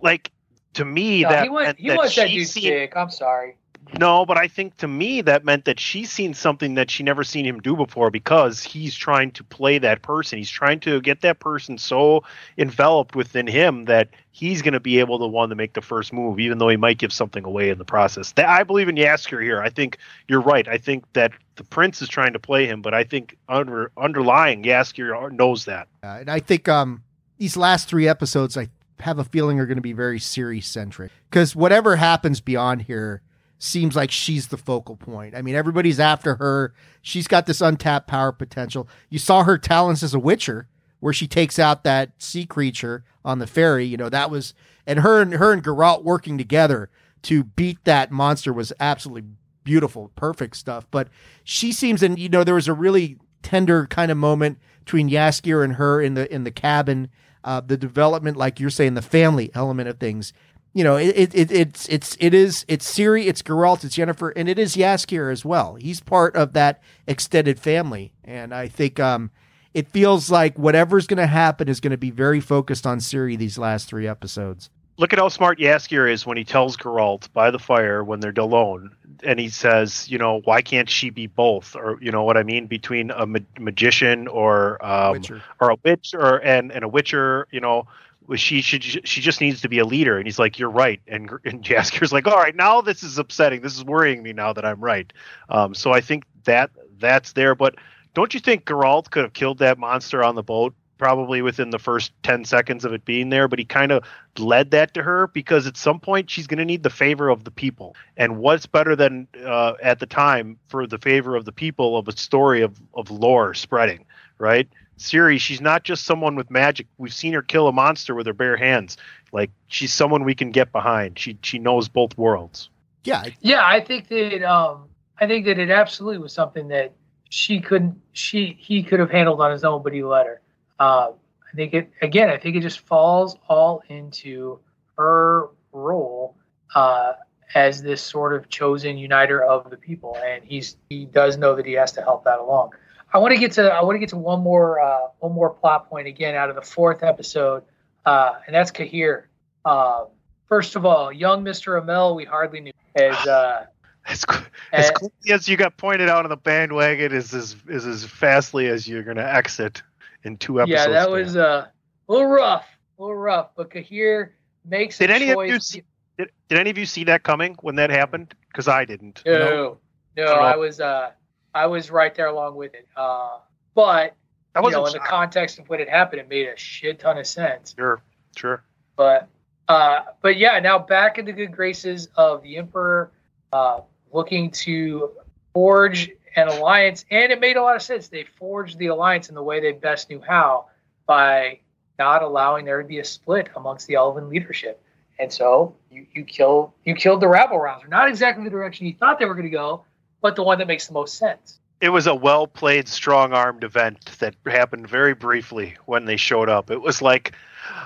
like 0.02 0.32
to 0.74 0.84
me 0.84 1.22
No, 1.22 1.30
that 1.30 1.44
he 1.44 1.50
was 1.50 1.76
he 1.78 1.88
that 1.90 1.98
was 1.98 2.16
that 2.16 2.30
dude's 2.30 2.52
seen- 2.52 2.64
dick. 2.64 2.94
I'm 2.98 3.12
sorry. 3.12 3.58
No, 4.00 4.26
but 4.26 4.38
I 4.38 4.48
think 4.48 4.78
to 4.78 4.88
me 4.88 5.22
that 5.22 5.44
meant 5.44 5.66
that 5.66 5.80
she's 5.80 6.12
seen 6.12 6.34
something 6.34 6.76
that 6.76 6.90
she 6.90 7.04
never 7.04 7.24
seen 7.24 7.46
him 7.46 7.60
do 7.60 7.76
before 7.76 8.10
because 8.10 8.64
he's 8.64 8.96
trying 8.96 9.32
to 9.32 9.44
play 9.44 9.78
that 9.80 10.02
person. 10.02 10.38
He's 10.38 10.50
trying 10.50 10.80
to 10.82 11.02
get 11.02 11.22
that 11.22 11.40
person 11.40 11.78
so 11.78 12.24
enveloped 12.58 13.16
within 13.16 13.48
him 13.48 13.86
that 13.86 14.10
he's 14.32 14.62
going 14.62 14.74
to 14.74 14.80
be 14.80 15.00
able 15.00 15.20
to 15.20 15.28
one 15.28 15.50
to 15.50 15.56
make 15.56 15.74
the 15.74 15.82
first 15.82 16.14
move, 16.14 16.40
even 16.40 16.58
though 16.58 16.70
he 16.70 16.78
might 16.78 16.98
give 16.98 17.12
something 17.12 17.44
away 17.44 17.70
in 17.70 17.78
the 17.78 17.86
process. 17.86 18.32
That 18.34 18.48
I 18.48 18.64
believe 18.64 18.88
in 18.88 18.96
Jaskier 18.96 19.44
here. 19.44 19.62
I 19.62 19.70
think 19.70 19.98
you're 20.28 20.42
right. 20.42 20.68
I 20.68 20.78
think 20.78 21.04
that 21.14 21.34
the 21.56 21.64
prince 21.64 22.02
is 22.02 22.08
trying 22.08 22.34
to 22.34 22.40
play 22.40 22.66
him, 22.66 22.82
but 22.82 22.94
I 22.94 23.04
think 23.04 23.38
under 23.50 23.92
underlying 23.98 24.64
Jaskier 24.64 25.32
knows 25.32 25.66
that. 25.66 25.88
Uh, 26.04 26.18
and 26.22 26.32
I 26.32 26.40
think 26.40 26.70
um, 26.70 27.04
these 27.38 27.58
last 27.58 27.90
three 27.90 28.08
episodes, 28.08 28.56
I 28.58 28.70
have 29.02 29.20
a 29.20 29.24
feeling 29.24 29.60
are 29.60 29.66
going 29.66 29.78
to 29.78 29.82
be 29.82 29.94
very 29.94 30.20
Ciri 30.20 30.64
centric 30.64 31.12
because 31.30 31.56
whatever 31.56 31.98
happens 31.98 32.40
beyond 32.40 32.84
here 32.84 33.22
seems 33.64 33.96
like 33.96 34.10
she's 34.10 34.48
the 34.48 34.58
focal 34.58 34.96
point. 34.96 35.36
I 35.36 35.42
mean, 35.44 35.54
everybody's 35.54 36.00
after 36.00 36.36
her. 36.36 36.74
She's 37.02 37.28
got 37.28 37.46
this 37.46 37.62
untapped 37.62 38.08
power 38.08 38.32
potential. 38.32 38.88
You 39.10 39.20
saw 39.20 39.44
her 39.44 39.58
talents 39.58 40.02
as 40.02 40.16
a 40.16 40.20
Witcher, 40.20 40.68
where 41.00 41.14
she 41.14 41.28
takes 41.28 41.60
out 41.60 41.84
that 41.84 42.12
sea 42.18 42.46
creature 42.46 43.04
on 43.24 43.40
the 43.40 43.48
ferry. 43.48 43.86
You 43.86 43.98
know, 43.98 44.10
that 44.10 44.32
was 44.32 44.56
and 44.88 45.00
her 45.00 45.22
and 45.22 45.34
her 45.34 45.54
and 45.54 45.64
Geralt 45.64 46.04
working 46.04 46.38
together 46.38 46.90
to 47.24 47.44
beat 47.44 47.84
that 47.86 48.12
monster 48.12 48.52
was 48.52 48.74
absolutely 48.80 49.30
beautiful, 49.64 50.12
perfect 50.16 50.56
stuff. 50.56 50.88
But 50.90 51.10
she 51.44 51.72
seems, 51.72 52.02
and 52.02 52.18
you 52.18 52.30
know, 52.30 52.44
there 52.44 52.56
was 52.56 52.68
a 52.68 52.74
really 52.74 53.18
tender 53.44 53.86
kind 53.86 54.12
of 54.12 54.18
moment 54.18 54.58
between 54.80 55.10
Jaskier 55.10 55.64
and 55.64 55.76
her 55.76 56.02
in 56.02 56.16
the 56.16 56.34
in 56.34 56.46
the 56.46 56.52
cabin. 56.52 57.10
Uh, 57.44 57.60
the 57.60 57.78
development, 57.78 58.38
like 58.38 58.60
you're 58.60 58.70
saying, 58.70 58.94
the 58.94 59.02
family 59.02 59.50
element 59.56 59.90
of 59.90 60.00
things. 60.00 60.32
You 60.74 60.86
know, 60.86 60.96
it, 60.96 61.14
it, 61.18 61.36
it 61.36 61.52
it's 61.52 61.90
it's 61.90 62.16
it 62.20 62.34
is 62.34 62.64
it's 62.70 62.90
Ciri, 62.90 63.26
it's 63.26 63.42
Geralt, 63.42 63.84
it's 63.84 63.98
Yennefer, 63.98 64.32
and 64.36 64.48
it 64.48 64.58
is 64.58 64.76
Jaskier 64.76 65.30
as 65.32 65.44
well. 65.44 65.76
He's 65.76 66.00
part 66.00 66.34
of 66.36 66.54
that 66.54 66.82
extended 67.08 67.60
family, 67.60 68.14
and 68.24 68.54
I 68.54 68.70
think 68.70 68.98
um, 68.98 69.32
it 69.74 69.90
feels 69.90 70.32
like 70.32 70.58
whatever's 70.58 71.08
going 71.08 71.18
to 71.18 71.28
happen 71.28 71.68
is 71.68 71.82
going 71.82 71.92
to 71.92 71.98
be 71.98 72.12
very 72.12 72.40
focused 72.40 72.88
on 72.88 73.00
Ciri 73.00 73.38
these 73.38 73.58
last 73.58 73.90
three 73.90 74.08
episodes. 74.08 74.70
look 74.98 75.12
at 75.12 75.20
how 75.20 75.28
smart 75.28 75.60
Jaskier 75.60 76.10
is 76.10 76.26
when 76.26 76.38
he 76.38 76.44
tells 76.46 76.78
Geralt 76.78 77.32
by 77.34 77.52
the 77.52 77.60
fire 77.60 78.02
when 78.02 78.22
they're 78.22 78.34
alone, 78.38 78.96
and 79.24 79.40
he 79.42 79.50
says, 79.50 80.10
you 80.10 80.18
know, 80.18 80.40
why 80.46 80.62
can't 80.62 80.90
she 80.90 81.10
be 81.10 81.28
both, 81.28 81.76
or 81.76 81.98
you 82.02 82.12
know 82.12 82.24
what 82.24 82.38
I 82.38 82.44
mean, 82.44 82.68
between 82.68 83.12
a 83.12 83.26
ma- 83.26 83.40
magician 83.60 84.30
or 84.30 84.84
um, 84.86 85.22
or 85.60 85.72
a 85.72 85.76
witch 85.84 86.14
or 86.14 86.38
and 86.38 86.72
and 86.72 86.86
a 86.86 86.88
witcher, 86.88 87.46
you 87.52 87.60
know. 87.60 87.88
She 88.36 88.62
should. 88.62 88.84
She 88.84 89.22
just 89.22 89.42
needs 89.42 89.62
to 89.62 89.70
be 89.70 89.80
a 89.80 89.86
leader, 89.86 90.18
and 90.18 90.26
he's 90.26 90.40
like, 90.40 90.60
"You're 90.60 90.70
right." 90.70 91.02
And 91.08 91.30
and 91.46 91.64
Jaskier's 91.64 92.14
like, 92.14 92.28
"All 92.28 92.38
right, 92.38 92.56
now 92.56 92.82
this 92.82 93.04
is 93.04 93.18
upsetting. 93.18 93.62
This 93.62 93.76
is 93.76 93.84
worrying 93.84 94.24
me 94.24 94.34
now 94.34 94.54
that 94.54 94.66
I'm 94.66 94.80
right." 94.80 95.12
Um, 95.50 95.74
so 95.74 95.92
I 95.92 96.02
think 96.02 96.26
that 96.46 96.72
that's 97.00 97.34
there. 97.34 97.56
But 97.56 97.76
don't 98.14 98.34
you 98.34 98.40
think 98.40 98.66
Geralt 98.66 99.10
could 99.10 99.24
have 99.24 99.34
killed 99.34 99.60
that 99.60 99.78
monster 99.78 100.24
on 100.24 100.36
the 100.36 100.44
boat 100.44 100.74
probably 100.98 101.42
within 101.42 101.72
the 101.72 101.80
first 101.80 102.12
10 102.22 102.46
seconds 102.46 102.86
of 102.86 102.94
it 102.94 103.04
being 103.06 103.30
there? 103.30 103.48
But 103.48 103.60
he 103.60 103.66
kind 103.66 103.92
of 103.92 104.06
led 104.38 104.72
that 104.72 104.94
to 104.94 105.04
her 105.04 105.28
because 105.28 105.66
at 105.68 105.76
some 105.76 106.00
point 106.00 106.30
she's 106.30 106.48
going 106.48 106.60
to 106.60 106.66
need 106.66 106.84
the 106.84 106.90
favor 106.90 107.30
of 107.30 107.44
the 107.44 107.52
people. 107.52 107.96
And 108.18 108.38
what's 108.38 108.66
better 108.66 108.96
than 108.96 109.28
uh, 109.44 109.74
at 109.82 110.00
the 110.00 110.06
time 110.06 110.60
for 110.68 110.88
the 110.88 110.98
favor 110.98 111.36
of 111.36 111.46
the 111.46 111.52
people 111.52 111.98
of 111.98 112.08
a 112.08 112.16
story 112.16 112.62
of, 112.62 112.80
of 112.94 113.10
lore 113.10 113.54
spreading, 113.54 114.06
right? 114.38 114.70
Ciri, 115.02 115.40
she's 115.40 115.62
not 115.62 115.84
just 115.84 116.06
someone 116.06 116.36
with 116.36 116.52
magic. 116.52 116.88
We've 116.98 117.14
seen 117.14 117.34
her 117.34 117.42
kill 117.42 117.68
a 117.68 117.72
monster 117.72 118.14
with 118.14 118.28
her 118.28 118.34
bare 118.34 118.56
hands. 118.56 118.98
Like 119.32 119.50
she's 119.68 119.92
someone 119.92 120.24
we 120.24 120.36
can 120.36 120.52
get 120.52 120.72
behind. 120.72 121.18
She 121.18 121.38
she 121.42 121.60
knows 121.60 121.90
both 121.90 122.18
worlds. 122.18 122.70
Yeah, 123.04 123.26
Yeah, 123.42 123.66
I 123.66 123.80
think 123.80 124.10
that 124.10 124.44
um, 124.44 124.90
I 125.20 125.26
think 125.26 125.46
that 125.46 125.58
it 125.58 125.72
absolutely 125.72 126.20
was 126.20 126.34
something 126.34 126.68
that 126.68 126.94
she 127.30 127.60
couldn't, 127.60 128.00
she 128.12 128.58
he 128.60 128.84
could 128.84 129.00
have 129.00 129.10
handled 129.10 129.42
on 129.42 129.52
his 129.52 129.64
own, 129.64 129.82
but 129.82 129.94
he 129.94 130.04
let 130.04 130.28
her. 130.28 130.42
Uh, 130.80 131.12
I 131.52 131.56
think 131.56 131.74
it 131.74 131.92
again. 132.02 132.30
I 132.30 132.38
think 132.38 132.56
it 132.56 132.62
just 132.62 132.82
falls 132.82 133.38
all 133.50 133.82
into 133.90 134.60
her 134.98 135.50
role 135.72 136.36
uh, 136.76 137.14
as 137.56 137.82
this 137.82 138.02
sort 138.04 138.34
of 138.34 138.50
chosen 138.50 138.98
uniter 138.98 139.44
of 139.44 139.70
the 139.70 139.78
people, 139.78 140.18
and 140.24 140.44
he's 140.44 140.78
he 140.90 141.06
does 141.06 141.38
know 141.38 141.56
that 141.56 141.66
he 141.66 141.74
has 141.74 141.92
to 141.94 142.02
help 142.02 142.24
that 142.26 142.40
along. 142.40 142.72
I 143.14 143.18
want 143.18 143.34
to 143.34 143.40
get 143.40 143.54
to 143.54 143.64
I 143.72 143.84
want 143.84 143.96
to 143.96 144.00
get 144.00 144.10
to 144.10 144.18
one 144.18 144.42
more 144.42 144.80
uh, 144.80 145.08
one 145.20 145.34
more 145.34 145.50
plot 145.50 145.90
point 145.90 146.08
again 146.08 146.36
out 146.36 146.50
of 146.50 146.56
the 146.56 146.62
fourth 146.62 147.04
episode, 147.04 147.64
uh, 148.06 148.34
and 148.46 148.56
that's 148.56 148.72
Cahir. 148.72 149.28
Uh, 149.66 150.06
first 150.48 150.76
of 150.76 150.86
all, 150.86 151.12
young 151.12 151.44
Mister 151.44 151.78
Amel, 151.78 152.16
we 152.16 152.26
hardly 152.26 152.62
knew 152.62 152.72
as 152.96 153.16
uh, 153.28 153.66
As, 154.08 154.26
as 154.74 154.90
Uh, 154.90 154.94
quickly 154.94 155.32
as 155.32 155.48
you 155.48 155.58
got 155.58 155.78
pointed 155.78 156.10
out 156.10 156.26
on 156.26 156.30
the 156.30 156.38
bandwagon 156.38 157.12
is 157.12 157.34
as 157.34 157.56
is 157.68 157.86
as 157.86 158.04
fastly 158.04 158.68
as 158.68 158.88
you're 158.88 159.04
going 159.04 159.18
to 159.18 159.34
exit 159.34 159.84
in 160.24 160.38
two 160.38 160.60
episodes. 160.60 160.88
yeah, 160.88 160.88
that 160.88 161.12
was 161.12 161.36
uh, 161.36 161.68
a 162.10 162.12
little 162.12 162.28
rough, 162.28 162.66
a 162.98 163.02
little 163.02 163.16
rough. 163.16 163.50
But 163.56 163.70
Cahir 163.70 164.34
makes 164.66 164.98
Did 164.98 165.12
any 165.12 165.30
of 165.30 165.46
you 165.46 165.60
see, 165.60 165.84
did, 166.18 166.32
did 166.50 166.58
any 166.58 166.72
of 166.72 166.78
you 166.80 166.88
see 166.88 167.04
that 167.06 167.22
coming 167.22 167.56
when 167.62 167.76
that 167.76 167.92
happened? 167.92 168.34
Because 168.48 168.68
I 168.68 168.86
didn't. 168.86 169.22
No, 169.24 169.78
no, 170.18 170.34
all. 170.34 170.40
I 170.44 170.56
was 170.56 170.80
uh, 170.80 171.12
I 171.54 171.68
was 171.68 171.92
right 171.92 172.14
there 172.14 172.28
along 172.28 172.56
with 172.56 172.74
it. 172.74 172.88
Uh, 172.96 173.40
but 173.76 174.16
I 174.56 174.62
you 174.62 174.72
know, 174.72 174.86
in 174.86 174.94
the 174.94 175.00
context 175.00 175.60
of 175.60 175.70
what 175.70 175.80
had 175.80 175.90
happened, 175.90 176.22
it 176.22 176.30
made 176.30 176.48
a 176.48 176.58
shit 176.58 177.00
ton 177.00 177.18
of 177.18 177.28
sense. 177.28 177.74
Sure, 177.78 178.02
sure. 178.36 178.64
But 178.96 179.28
uh, 179.68 180.02
but 180.22 180.38
yeah, 180.38 180.60
now 180.60 180.78
back 180.78 181.18
in 181.18 181.26
the 181.26 181.32
good 181.32 181.52
graces 181.52 182.10
of 182.16 182.42
the 182.44 182.58
Emperor, 182.58 183.12
uh, 183.54 183.82
looking 184.12 184.52
to 184.52 185.12
forge 185.54 186.12
an 186.36 186.48
alliance, 186.48 187.06
and 187.12 187.32
it 187.32 187.40
made 187.40 187.58
a 187.58 187.62
lot 187.62 187.76
of 187.76 187.82
sense. 187.82 188.08
They 188.08 188.26
forged 188.38 188.78
the 188.78 188.88
alliance 188.88 189.30
in 189.30 189.36
the 189.36 189.44
way 189.44 189.60
they 189.60 189.72
best 189.72 190.10
knew 190.10 190.22
how 190.22 190.68
by 191.06 191.60
not 192.00 192.24
allowing 192.24 192.66
there 192.66 192.82
to 192.82 192.88
be 192.88 193.00
a 193.00 193.06
split 193.06 193.50
amongst 193.56 193.88
the 193.88 193.96
Elven 193.96 194.30
leadership. 194.30 194.82
And 195.20 195.32
so 195.32 195.76
you, 195.92 196.08
you 196.14 196.24
kill 196.24 196.74
you 196.84 196.96
killed 196.96 197.22
the 197.22 197.28
rabble 197.28 197.60
rouser. 197.60 197.88
Not 197.88 198.10
exactly 198.10 198.44
the 198.44 198.50
direction 198.50 198.88
you 198.88 198.96
thought 198.96 199.20
they 199.20 199.26
were 199.26 199.36
going 199.36 199.46
to 199.46 199.52
go, 199.52 199.84
but 200.22 200.36
the 200.36 200.44
one 200.44 200.60
that 200.60 200.68
makes 200.68 200.88
the 200.88 200.94
most 200.94 201.18
sense. 201.18 201.60
It 201.82 201.90
was 201.90 202.08
a 202.08 202.16
well 202.16 202.48
played, 202.48 202.88
strong 202.88 203.34
armed 203.34 203.64
event 203.64 204.06
that 204.20 204.36
happened 204.46 204.88
very 204.88 205.16
briefly 205.16 205.76
when 205.86 206.06
they 206.06 206.18
showed 206.18 206.48
up. 206.48 206.70
It 206.70 206.82
was 206.82 207.02
like, 207.02 207.34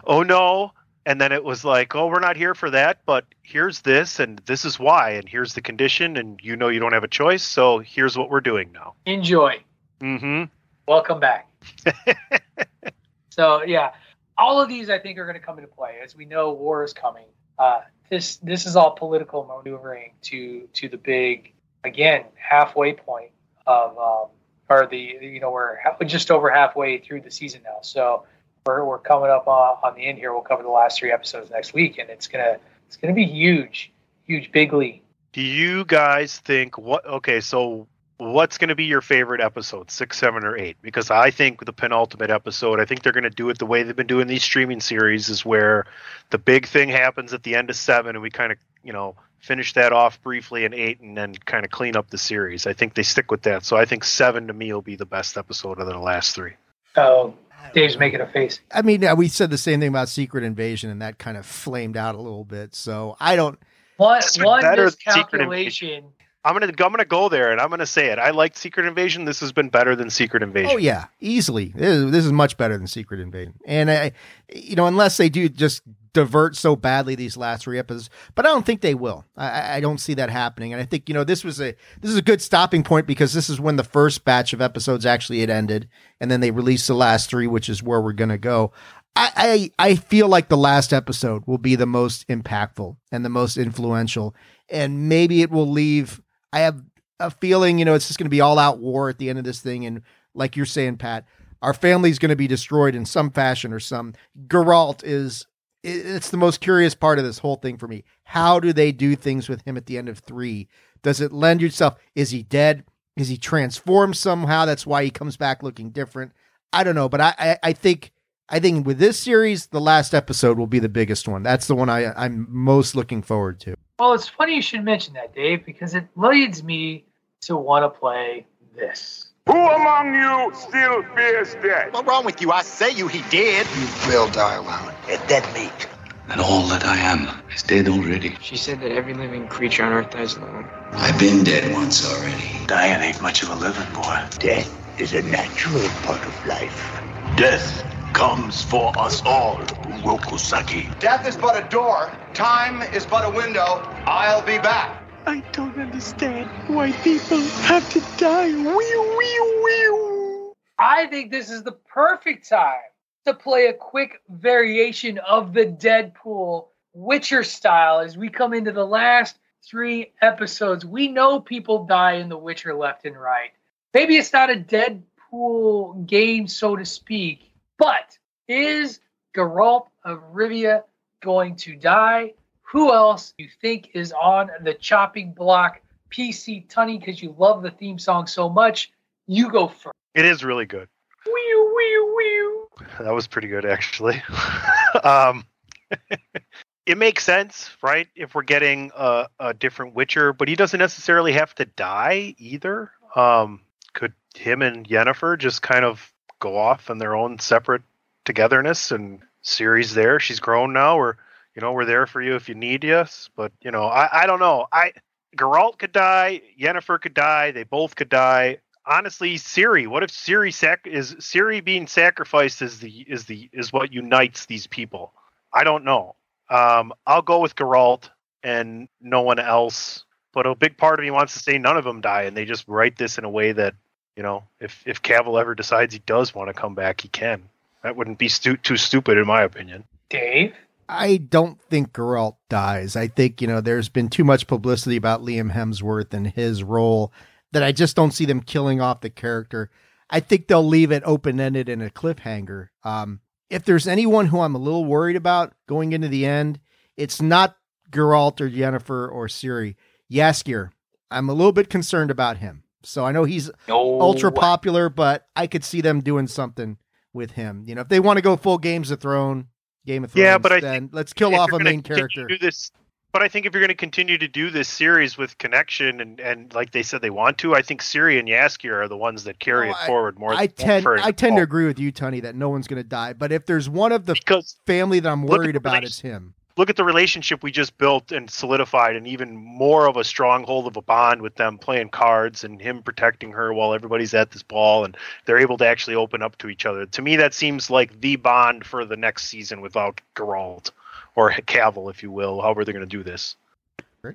oh 0.06 0.22
no. 0.22 0.74
And 1.08 1.22
then 1.22 1.32
it 1.32 1.44
was 1.44 1.64
like, 1.64 1.96
oh, 1.96 2.08
we're 2.08 2.20
not 2.20 2.36
here 2.36 2.56
for 2.56 2.72
that, 2.72 3.00
but 3.06 3.26
here's 3.44 3.82
this, 3.82 4.20
and 4.20 4.42
this 4.48 4.66
is 4.66 4.80
why, 4.80 5.12
and 5.12 5.30
here's 5.30 5.54
the 5.54 5.62
condition, 5.62 6.18
and 6.18 6.40
you 6.42 6.56
know 6.56 6.68
you 6.68 6.80
don't 6.80 6.94
have 6.94 7.04
a 7.04 7.08
choice, 7.08 7.44
so 7.44 7.78
here's 7.78 8.18
what 8.18 8.32
we're 8.32 8.42
doing 8.42 8.72
now. 8.72 8.96
Enjoy. 9.06 9.62
Mm-hmm. 10.02 10.46
Welcome 10.88 11.20
back. 11.20 11.48
so 13.30 13.62
yeah, 13.64 13.92
all 14.36 14.60
of 14.60 14.68
these 14.68 14.90
I 14.90 14.98
think 14.98 15.20
are 15.20 15.26
going 15.26 15.40
to 15.40 15.46
come 15.46 15.60
into 15.60 15.70
play 15.70 16.00
as 16.04 16.16
we 16.16 16.26
know 16.26 16.54
war 16.54 16.84
is 16.84 16.92
coming. 16.92 17.26
Uh, 17.60 17.82
this 18.10 18.38
this 18.38 18.66
is 18.66 18.76
all 18.76 18.92
political 18.92 19.44
maneuvering 19.44 20.14
to 20.24 20.68
to 20.74 20.90
the 20.90 20.98
big 20.98 21.54
again 21.86 22.26
halfway 22.36 22.94
point 22.94 23.32
of 23.66 23.98
um, 23.98 24.28
or 24.70 24.88
the 24.88 25.18
you 25.22 25.40
know 25.40 25.52
we're 25.52 25.78
just 26.06 26.32
over 26.32 26.50
halfway 26.50 27.00
through 27.00 27.22
the 27.22 27.32
season 27.32 27.62
now. 27.64 27.78
So 27.82 28.26
we're, 28.66 28.84
we're 28.84 29.00
coming 29.00 29.30
up 29.30 29.48
on, 29.48 29.78
on 29.84 29.96
the 29.96 30.06
end 30.06 30.18
here. 30.18 30.34
We'll 30.34 30.42
cover 30.42 30.64
the 30.64 30.70
last 30.70 31.00
three 31.00 31.12
episodes 31.12 31.52
next 31.52 31.74
week, 31.74 31.98
and 31.98 32.10
it's 32.10 32.28
gonna 32.28 32.58
it's 32.88 32.98
gonna 32.98 33.14
be 33.14 33.26
huge, 33.26 33.92
huge, 34.26 34.52
bigly. 34.52 35.02
Do 35.34 35.42
you 35.42 35.86
guys 35.86 36.40
think 36.40 36.78
what? 36.78 37.06
Okay, 37.06 37.42
so 37.42 37.88
what's 38.18 38.58
going 38.58 38.70
to 38.70 38.76
be 38.76 38.86
your 38.86 39.02
favorite 39.02 39.42
episode, 39.42 39.92
six, 39.92 40.18
seven, 40.18 40.46
or 40.46 40.58
eight? 40.58 40.78
Because 40.82 41.12
I 41.12 41.32
think 41.32 41.66
the 41.66 41.74
penultimate 41.74 42.30
episode, 42.30 42.80
I 42.80 42.86
think 42.86 43.04
they're 43.04 43.12
going 43.12 43.24
to 43.24 43.30
do 43.30 43.50
it 43.50 43.60
the 43.60 43.66
way 43.66 43.84
they've 43.84 43.96
been 43.96 44.08
doing 44.08 44.28
these 44.28 44.44
streaming 44.44 44.80
series, 44.80 45.30
is 45.30 45.46
where 45.46 45.86
the 46.30 46.38
big 46.38 46.66
thing 46.68 46.90
happens 46.90 47.34
at 47.34 47.44
the 47.44 47.56
end 47.56 47.70
of 47.70 47.76
seven, 47.76 48.16
and 48.16 48.22
we 48.22 48.30
kind 48.30 48.52
of, 48.52 48.58
you 48.84 48.94
know, 48.94 49.16
finish 49.46 49.74
that 49.74 49.94
off 49.94 50.22
briefly 50.22 50.66
in 50.66 50.74
eight, 50.74 51.00
and 51.02 51.16
then 51.16 51.36
kind 51.36 51.64
of 51.64 51.72
clean 51.72 51.96
up 51.96 52.10
the 52.10 52.18
series. 52.18 52.66
I 52.66 52.74
think 52.74 52.96
they 52.96 53.04
stick 53.04 53.30
with 53.30 53.44
that. 53.44 53.64
So 53.64 53.78
I 53.78 53.86
think 53.86 54.04
seven 54.04 54.48
to 54.48 54.54
me 54.54 54.74
will 54.74 54.82
be 54.82 54.96
the 54.96 55.06
best 55.06 55.38
episode 55.38 55.80
of 55.80 55.88
the 55.88 55.98
last 55.98 56.34
three. 56.34 56.54
Oh, 56.98 57.36
Dave's 57.74 57.98
making 57.98 58.22
a 58.22 58.28
face. 58.28 58.60
I 58.74 58.82
mean, 58.82 59.04
uh, 59.04 59.16
we 59.16 59.28
said 59.28 59.52
the 59.52 59.58
same 59.58 59.80
thing 59.80 59.90
about 59.90 60.10
Secret 60.10 60.44
Invasion, 60.44 60.90
and 60.90 61.02
that 61.02 61.20
kind 61.20 61.38
of 61.38 61.46
flamed 61.46 61.96
out 61.96 62.16
a 62.16 62.18
little 62.18 62.44
bit. 62.44 62.74
So 62.74 63.16
I 63.20 63.36
don't. 63.36 63.60
One 63.98 64.20
This 64.20 64.38
one 64.38 64.62
better 64.62 64.90
Secret 64.90 65.16
miscalculation. 65.16 66.06
I'm 66.44 66.54
gonna 66.54 66.68
I'm 66.68 66.92
gonna 66.92 67.06
go 67.06 67.30
there, 67.30 67.52
and 67.52 67.60
I'm 67.60 67.70
gonna 67.70 67.86
say 67.86 68.08
it. 68.12 68.20
I 68.20 68.32
liked 68.32 68.58
Secret 68.58 68.86
Invasion. 68.86 69.26
This 69.26 69.40
has 69.40 69.52
been 69.52 69.70
better 69.70 69.96
than 69.96 70.10
Secret 70.10 70.44
Invasion. 70.44 70.72
Oh 70.74 70.78
yeah, 70.78 71.06
easily. 71.20 71.74
This 71.76 71.96
is, 71.96 72.12
this 72.12 72.26
is 72.26 72.32
much 72.32 72.56
better 72.58 72.78
than 72.78 72.88
Secret 72.88 73.20
Invasion, 73.20 73.56
and 73.66 73.90
I, 73.90 74.12
you 74.54 74.76
know, 74.76 74.86
unless 74.86 75.18
they 75.18 75.30
do 75.30 75.50
just 75.50 75.82
divert 76.16 76.56
so 76.56 76.76
badly 76.76 77.14
these 77.14 77.38
last 77.38 77.64
three 77.64 77.78
episodes, 77.78 78.10
but 78.34 78.46
I 78.46 78.50
don't 78.50 78.66
think 78.66 78.82
they 78.82 78.96
will. 78.96 79.26
I, 79.38 79.76
I 79.76 79.80
don't 79.82 80.00
see 80.00 80.16
that 80.16 80.32
happening, 80.32 80.74
and 80.74 80.82
I 80.82 80.86
think 80.86 81.08
you 81.08 81.14
know 81.14 81.24
this 81.24 81.44
was 81.44 81.62
a 81.62 81.76
this 82.02 82.10
is 82.10 82.18
a 82.18 82.24
good 82.24 82.42
stopping 82.42 82.84
point 82.84 83.06
because 83.06 83.34
this 83.34 83.50
is 83.50 83.60
when 83.60 83.76
the 83.76 83.84
first 83.84 84.26
batch 84.26 84.54
of 84.54 84.62
episodes 84.62 85.06
actually 85.06 85.42
had 85.42 85.50
ended, 85.52 85.88
and 86.20 86.32
then 86.32 86.40
they 86.40 86.50
released 86.50 86.88
the 86.88 86.96
last 86.96 87.30
three, 87.30 87.46
which 87.46 87.70
is 87.70 87.84
where 87.84 88.02
we're 88.02 88.14
gonna 88.14 88.38
go. 88.38 88.72
I, 89.16 89.72
I 89.78 89.90
I 89.92 89.96
feel 89.96 90.28
like 90.28 90.48
the 90.48 90.58
last 90.58 90.94
episode 90.94 91.44
will 91.46 91.58
be 91.58 91.76
the 91.76 91.86
most 91.86 92.28
impactful 92.28 92.96
and 93.12 93.24
the 93.24 93.30
most 93.30 93.58
influential, 93.58 94.34
and 94.70 95.10
maybe 95.10 95.42
it 95.42 95.52
will 95.52 95.70
leave. 95.70 96.22
I 96.52 96.60
have 96.62 96.82
a 97.20 97.30
feeling, 97.30 97.78
you 97.78 97.86
know, 97.86 97.94
it's 97.94 98.08
just 98.08 98.18
going 98.18 98.26
to 98.26 98.30
be 98.30 98.42
all 98.42 98.58
out 98.58 98.80
war 98.80 99.10
at 99.10 99.18
the 99.20 99.30
end 99.30 99.38
of 99.38 99.46
this 99.46 99.60
thing, 99.60 99.86
and 99.86 100.02
like 100.34 100.56
you're 100.56 100.66
saying, 100.66 100.98
Pat, 100.98 101.26
our 101.62 101.74
family's 101.74 102.20
going 102.20 102.30
to 102.30 102.36
be 102.36 102.48
destroyed 102.48 102.96
in 102.96 103.06
some 103.06 103.32
fashion 103.32 103.74
or 103.74 103.80
some. 103.80 104.14
Geralt 104.48 105.02
is 105.04 105.48
it's 105.86 106.30
the 106.30 106.38
most 106.38 106.62
curious 106.62 106.96
part 106.96 107.20
of 107.20 107.26
this 107.26 107.40
whole 107.40 107.56
thing 107.56 107.78
for 107.78 107.88
me. 107.88 108.04
How 108.24 108.60
do 108.60 108.74
they 108.74 108.92
do 108.92 109.16
things 109.16 109.48
with 109.48 109.62
him 109.66 109.78
at 109.78 109.86
the 109.86 109.98
end 109.98 110.10
of 110.10 110.20
three? 110.20 110.68
Does 111.04 111.22
it 111.22 111.32
lend 111.32 111.62
yourself? 111.62 111.96
Is 112.16 112.32
he 112.32 112.44
dead? 112.44 112.84
Is 113.16 113.28
he 113.30 113.38
transformed 113.38 114.18
somehow? 114.18 114.66
That's 114.66 114.86
why 114.86 115.04
he 115.04 115.10
comes 115.10 115.38
back 115.38 115.64
looking 115.64 115.92
different. 115.92 116.32
I 116.74 116.84
don't 116.84 116.96
know, 116.96 117.08
but 117.08 117.22
I, 117.22 117.34
I, 117.38 117.58
I 117.64 117.74
think 117.74 118.12
I 118.50 118.60
think 118.60 118.86
with 118.86 119.00
this 119.00 119.20
series, 119.20 119.68
the 119.68 119.82
last 119.82 120.14
episode 120.14 120.58
will 120.58 120.68
be 120.68 120.80
the 120.80 120.90
biggest 120.90 121.28
one. 121.28 121.42
That's 121.44 121.68
the 121.68 121.76
one 121.76 121.90
I, 121.90 122.14
I'm 122.14 122.48
most 122.50 122.96
looking 122.96 123.22
forward 123.22 123.60
to. 123.62 123.76
Well, 123.98 124.14
it's 124.14 124.28
funny 124.28 124.56
you 124.56 124.62
should 124.62 124.84
mention 124.84 125.14
that, 125.14 125.34
Dave, 125.34 125.66
because 125.66 125.96
it 125.96 126.08
leads 126.16 126.64
me 126.64 127.06
to 127.42 127.56
want 127.56 127.84
to 127.84 128.00
play 128.00 128.46
this. 128.76 129.25
Who 129.48 129.54
among 129.56 130.16
you 130.16 130.52
still 130.56 131.04
fears 131.16 131.56
death? 131.62 131.94
What's 131.94 132.08
wrong 132.08 132.26
with 132.26 132.42
you? 132.42 132.52
I 132.52 132.64
say 132.64 132.90
you, 132.90 133.08
he 133.08 133.22
did. 133.30 133.68
You 133.68 133.88
will 134.08 134.28
die 134.32 134.56
alone. 134.56 134.92
A 135.08 135.18
dead 135.28 135.46
meat. 135.54 135.88
And 136.30 136.42
all 136.42 136.64
that 136.70 136.84
I 136.84 136.98
am 136.98 137.30
is 137.54 137.62
dead 137.62 137.88
already. 137.88 138.36
She 138.42 138.58
said 138.58 138.82
that 138.82 138.92
every 138.92 139.14
living 139.14 139.48
creature 139.48 139.84
on 139.84 139.94
Earth 139.94 140.10
dies 140.10 140.36
alone. 140.36 140.68
I've 140.94 141.20
been 141.20 141.44
dead 141.44 141.72
once 141.74 142.04
already. 142.12 142.66
Dying 142.66 143.04
ain't 143.04 143.22
much 143.22 143.44
of 143.44 143.50
a 143.50 143.56
living, 143.56 143.94
boy. 143.94 144.20
Death 144.40 145.00
is 145.00 145.14
a 145.14 145.22
natural 145.22 145.88
part 146.02 146.26
of 146.26 146.46
life. 146.48 147.00
Death 147.38 147.84
comes 148.14 148.64
for 148.64 148.98
us 148.98 149.22
all, 149.26 149.58
Rokusaki. 150.04 150.98
Death 151.00 151.28
is 151.28 151.38
but 151.38 151.64
a 151.64 151.70
door. 151.70 152.10
Time 152.34 152.82
is 152.94 153.06
but 153.06 153.24
a 153.24 153.30
window. 153.30 153.84
I'll 154.08 154.42
be 154.44 154.58
back. 154.58 155.05
I 155.28 155.44
don't 155.54 155.76
understand 155.78 156.48
why 156.68 156.92
people 156.92 157.40
have 157.40 157.90
to 157.94 158.04
die. 158.18 158.48
Wee, 158.48 159.16
wee, 159.18 159.62
wee. 159.64 160.52
I 160.78 161.08
think 161.08 161.32
this 161.32 161.50
is 161.50 161.64
the 161.64 161.72
perfect 161.72 162.48
time 162.48 162.82
to 163.26 163.34
play 163.34 163.66
a 163.66 163.74
quick 163.74 164.22
variation 164.30 165.18
of 165.18 165.52
the 165.52 165.66
Deadpool 165.66 166.68
Witcher 166.94 167.44
style 167.44 168.00
as 168.00 168.16
we 168.16 168.30
come 168.30 168.54
into 168.54 168.72
the 168.72 168.86
last 168.86 169.40
three 169.64 170.14
episodes. 170.22 170.86
We 170.86 171.08
know 171.08 171.40
people 171.40 171.86
die 171.86 172.14
in 172.14 172.30
The 172.30 172.38
Witcher 172.38 172.76
left 172.76 173.06
and 173.06 173.20
right. 173.20 173.50
Maybe 173.96 174.18
it's 174.18 174.32
not 174.32 174.52
a 174.52 174.56
Deadpool 174.56 176.06
game, 176.06 176.48
so 176.48 176.76
to 176.76 176.86
speak, 176.86 177.52
but 177.80 178.18
is 178.48 179.00
Geralt 179.36 179.88
of 180.04 180.20
Rivia 180.34 180.84
going 181.24 181.56
to 181.58 181.76
die? 181.76 182.34
Who 182.66 182.94
else 182.94 183.34
you 183.38 183.48
think 183.62 183.92
is 183.94 184.12
on 184.12 184.50
the 184.62 184.74
chopping 184.74 185.34
block? 185.34 185.82
PC 186.12 186.68
Tunney, 186.68 187.00
because 187.00 187.22
you 187.22 187.36
love 187.38 187.64
the 187.64 187.72
theme 187.72 188.00
song 188.00 188.28
so 188.28 188.50
much. 188.50 188.92
You 189.28 189.50
go 189.50 189.68
first. 189.68 189.96
It 190.14 190.26
is 190.26 190.44
really 190.44 190.66
good. 190.66 190.88
Wee 191.26 191.68
wee 191.76 192.14
wee. 192.16 192.86
That 193.00 193.14
was 193.14 193.28
pretty 193.28 193.48
good, 193.48 193.66
actually. 193.66 194.22
um, 195.04 195.46
it 196.86 196.98
makes 196.98 197.24
sense, 197.24 197.70
right? 197.82 198.08
If 198.16 198.36
we're 198.36 198.44
getting 198.44 198.92
a, 198.96 199.28
a, 199.40 199.54
different 199.54 199.96
Witcher, 199.96 200.34
but 200.34 200.48
he 200.48 200.56
doesn't 200.56 200.80
necessarily 200.80 201.34
have 201.34 201.54
to 201.56 201.66
die 201.66 202.36
either. 202.38 202.92
Um, 203.16 203.62
could 203.94 204.14
him 204.36 204.62
and 204.62 204.88
Yennefer 204.88 205.38
just 205.38 205.62
kind 205.62 205.86
of 205.86 206.12
go 206.40 206.58
off 206.58 206.90
in 206.90 206.98
their 206.98 207.16
own 207.16 207.40
separate 207.40 207.84
togetherness 208.26 208.92
and 208.92 209.22
series 209.42 209.94
there? 209.94 210.20
She's 210.20 210.40
grown 210.40 210.74
now, 210.74 210.98
or 210.98 211.18
you 211.56 211.62
know, 211.62 211.72
we're 211.72 211.86
there 211.86 212.06
for 212.06 212.22
you 212.22 212.36
if 212.36 212.50
you 212.50 212.56
need 212.56 212.86
us. 212.86 213.30
But 213.36 213.52
you 213.62 213.72
know, 213.72 213.86
I, 213.86 214.24
I 214.24 214.26
don't 214.28 214.40
know. 214.40 214.68
I 214.72 214.92
Geralt 215.36 215.78
could 215.78 215.92
die, 215.92 216.42
Yennefer 216.60 217.00
could 217.02 217.14
die, 217.14 217.52
they 217.52 217.64
both 217.64 217.96
could 217.96 218.10
die. 218.10 218.60
Honestly, 218.86 219.36
Ciri. 219.36 219.88
what 219.88 220.04
if 220.04 220.12
Ciri 220.12 220.54
sac- 220.54 220.86
is 220.86 221.16
Ciri 221.16 221.64
being 221.64 221.88
sacrificed 221.88 222.62
is 222.62 222.80
the 222.80 223.06
is 223.08 223.26
the 223.26 223.50
is 223.52 223.74
what 223.74 223.92
unites 223.92 224.46
these 224.46 224.68
people? 224.68 225.14
I 225.54 225.64
don't 225.64 225.86
know. 225.86 226.16
Um, 226.50 226.94
I'll 227.08 227.24
go 227.24 227.40
with 227.40 227.56
Geralt 227.56 228.10
and 228.44 228.88
no 229.02 229.24
one 229.24 229.40
else. 229.40 230.04
But 230.34 230.46
a 230.46 230.54
big 230.54 230.78
part 230.78 231.00
of 231.00 231.04
me 231.04 231.12
wants 231.12 231.34
to 231.34 231.40
say 231.40 231.58
none 231.58 231.78
of 231.78 231.86
them 231.86 232.02
die, 232.02 232.24
and 232.24 232.36
they 232.36 232.44
just 232.44 232.68
write 232.68 232.98
this 232.98 233.18
in 233.18 233.24
a 233.24 233.30
way 233.30 233.54
that 233.54 233.74
you 234.16 234.24
know, 234.24 234.44
if 234.60 234.84
if 234.86 235.02
Cavill 235.02 235.40
ever 235.40 235.56
decides 235.56 235.94
he 235.94 236.00
does 236.06 236.34
want 236.36 236.50
to 236.50 236.54
come 236.54 236.76
back, 236.76 237.02
he 237.02 237.08
can. 237.08 237.50
That 237.84 237.96
wouldn't 237.96 238.18
be 238.18 238.30
stu- 238.30 238.58
too 238.58 238.78
stupid, 238.78 239.18
in 239.18 239.28
my 239.28 239.44
opinion. 239.44 239.84
Dave. 240.10 240.54
I 240.88 241.18
don't 241.18 241.60
think 241.62 241.94
Geralt 241.94 242.38
dies. 242.50 242.96
I 242.96 243.08
think, 243.08 243.42
you 243.42 243.48
know, 243.48 243.62
there's 243.62 243.90
been 243.90 244.10
too 244.10 244.24
much 244.24 244.48
publicity 244.48 244.96
about 244.96 245.24
Liam 245.24 245.52
Hemsworth 245.52 246.14
and 246.14 246.28
his 246.28 246.64
role 246.64 247.12
that 247.52 247.64
I 247.64 247.72
just 247.72 247.96
don't 247.96 248.12
see 248.12 248.26
them 248.26 248.42
killing 248.42 248.82
off 248.82 249.02
the 249.02 249.10
character. 249.10 249.72
I 250.10 250.20
think 250.20 250.48
they'll 250.48 250.66
leave 250.66 250.92
it 250.92 251.04
open 251.06 251.40
ended 251.40 251.70
in 251.70 251.82
a 251.82 251.90
cliffhanger. 251.90 252.70
Um, 252.84 253.22
if 253.50 253.66
there's 253.66 253.88
anyone 253.88 254.28
who 254.28 254.40
I'm 254.40 254.56
a 254.56 254.60
little 254.60 254.86
worried 254.86 255.16
about 255.16 255.54
going 255.68 255.94
into 255.94 256.08
the 256.08 256.26
end, 256.26 256.60
it's 256.98 257.22
not 257.22 257.56
Geralt 257.92 258.42
or 258.42 258.50
Yennefer 258.50 259.12
or 259.12 259.28
Ciri. 259.28 259.76
Jaskier. 260.12 260.70
I'm 261.10 261.30
a 261.30 261.34
little 261.34 261.52
bit 261.52 261.70
concerned 261.70 262.12
about 262.12 262.38
him. 262.38 262.64
So 262.84 263.06
I 263.06 263.12
know 263.12 263.24
he's 263.24 263.50
no. 263.68 264.00
ultra 264.00 264.32
popular, 264.32 264.90
but 264.90 265.28
I 265.36 265.48
could 265.48 265.64
see 265.64 265.82
them 265.82 266.02
doing 266.02 266.28
something 266.28 266.78
with 267.14 267.32
him. 267.32 267.64
You 267.66 267.76
know, 267.76 267.82
if 267.82 267.90
they 267.90 268.00
want 268.00 268.18
to 268.18 268.22
go 268.22 268.38
full 268.38 268.60
Games 268.60 268.92
of 268.92 269.00
Thrones, 269.00 269.46
Game 269.86 270.04
of 270.04 270.12
Thrones. 270.12 270.24
Yeah, 270.24 270.38
but 270.38 270.52
I 270.52 270.60
then 270.60 270.90
let's 270.92 271.14
kill 271.14 271.36
off 271.36 271.52
a 271.52 271.60
main 271.60 271.82
character. 271.82 272.26
Do 272.26 272.38
this, 272.38 272.72
but 273.12 273.24
I 273.24 273.30
think 273.30 273.46
if 273.46 273.54
you're 273.54 273.62
going 273.62 273.70
to 273.70 273.76
continue 273.76 274.18
to 274.18 274.28
do 274.28 274.50
this 274.50 274.68
series 274.68 275.18
with 275.18 275.38
connection 275.38 276.02
and, 276.02 276.20
and 276.20 276.54
like 276.54 276.72
they 276.72 276.84
said 276.84 277.02
they 277.02 277.10
want 277.10 277.38
to, 277.40 277.56
I 277.56 277.62
think 277.62 277.82
Ciri 277.82 278.20
and 278.20 278.28
Jaskier 278.28 278.74
are 278.84 278.88
the 278.88 278.98
ones 278.98 279.24
that 279.24 279.40
carry 279.40 279.70
Well, 279.70 279.78
it 279.82 279.88
forward 279.88 280.20
more. 280.20 280.34
I 280.34 280.48
tend 280.48 280.86
I 280.86 281.12
tend 281.12 281.38
to 281.38 281.44
agree 281.44 281.66
with 281.66 281.80
you, 281.80 281.92
Tony, 281.92 282.20
that 282.20 282.36
no 282.36 282.50
one's 282.50 282.68
going 282.68 282.82
to 282.82 282.88
die. 282.88 283.14
But 283.14 283.32
if 283.32 283.46
there's 283.46 283.70
one 283.70 283.92
of 283.92 284.06
the 284.06 284.14
because 284.14 284.58
family 284.68 285.00
that 285.00 285.10
I'm 285.10 285.24
worried 285.24 285.56
about, 285.56 285.84
it's 285.84 286.02
him. 286.02 286.35
Look 286.58 286.70
at 286.70 286.76
the 286.76 286.84
relationship 286.84 287.44
we 287.44 287.52
just 287.52 287.78
built 287.78 288.12
and 288.12 288.30
solidified 288.30 288.96
and 288.96 289.08
even 289.08 289.36
more 289.36 289.88
of 289.88 289.98
a 289.98 290.04
stronghold 290.04 290.68
of 290.68 290.78
a 290.78 290.82
bond 290.82 291.22
with 291.22 291.36
them 291.36 291.58
playing 291.58 291.90
cards 291.90 292.44
and 292.44 292.62
him 292.62 292.82
protecting 292.82 293.32
her 293.32 293.54
while 293.54 293.74
everybody's 293.74 294.14
at 294.14 294.32
this 294.32 294.44
ball 294.44 294.86
and 294.86 294.96
they're 295.26 295.38
able 295.38 295.58
to 295.58 295.68
actually 295.68 295.96
open 295.96 296.22
up 296.22 296.38
to 296.38 296.48
each 296.48 296.66
other. 296.66 296.86
To 296.86 297.02
me 297.02 297.16
that 297.18 297.34
seems 297.34 297.70
like 297.70 298.00
the 298.00 298.16
bond 298.16 298.66
for 298.66 298.86
the 298.86 298.98
next 298.98 299.28
season 299.28 299.62
without 299.62 300.00
Geralt 300.16 300.72
or 301.16 301.32
Cavill 301.32 301.90
if 301.90 302.02
you 302.02 302.12
will, 302.12 302.42
however 302.42 302.64
they're 302.64 302.74
going 302.74 302.88
to 302.88 302.98
do 302.98 303.04
this. 303.04 303.36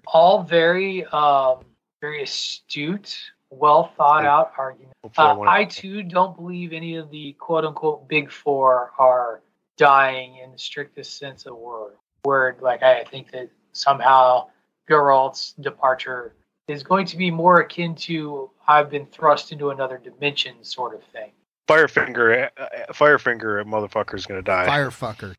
All 0.07 0.45
very, 0.45 1.05
um, 1.07 1.65
very 2.01 2.23
astute, 2.23 3.19
well 3.51 3.93
thought 3.97 4.25
out 4.25 4.53
arguments. 4.57 4.95
Hopefully 5.03 5.49
Uh, 5.49 5.51
I 5.51 5.65
too 5.65 6.03
don't 6.03 6.37
believe 6.37 6.73
any 6.73 6.97
of 6.97 7.11
the 7.11 7.33
quote 7.35 7.65
unquote 7.65 8.07
big 8.09 8.31
four 8.31 8.93
are 8.99 9.41
dying 9.77 10.37
in 10.37 10.53
the 10.53 10.59
strictest 10.59 11.19
sense 11.19 11.47
of 11.47 11.51
the 11.51 11.57
word. 11.57 11.95
Word 12.25 12.59
like 12.61 12.83
I 12.83 13.05
think 13.05 13.33
that 13.33 13.51
somehow 13.73 14.49
Geralt's 14.89 15.55
departure 15.61 16.35
is 16.69 16.83
going 16.83 17.07
to 17.07 17.17
be 17.17 17.31
more 17.31 17.61
akin 17.61 17.95
to 17.95 18.51
I've 18.69 18.91
been 18.91 19.07
thrust 19.07 19.53
into 19.53 19.71
another 19.71 19.99
dimension 19.99 20.63
sort 20.63 20.95
of 20.95 21.03
thing. 21.13 21.33
Firefinger 21.69 22.51
uh, 22.57 22.63
uh, 22.63 22.93
Firefinger 22.93 23.65
motherfucker's 23.65 24.27
going 24.27 24.39
to 24.39 24.45
die. 24.45 24.67
Firefucker. 24.67 25.35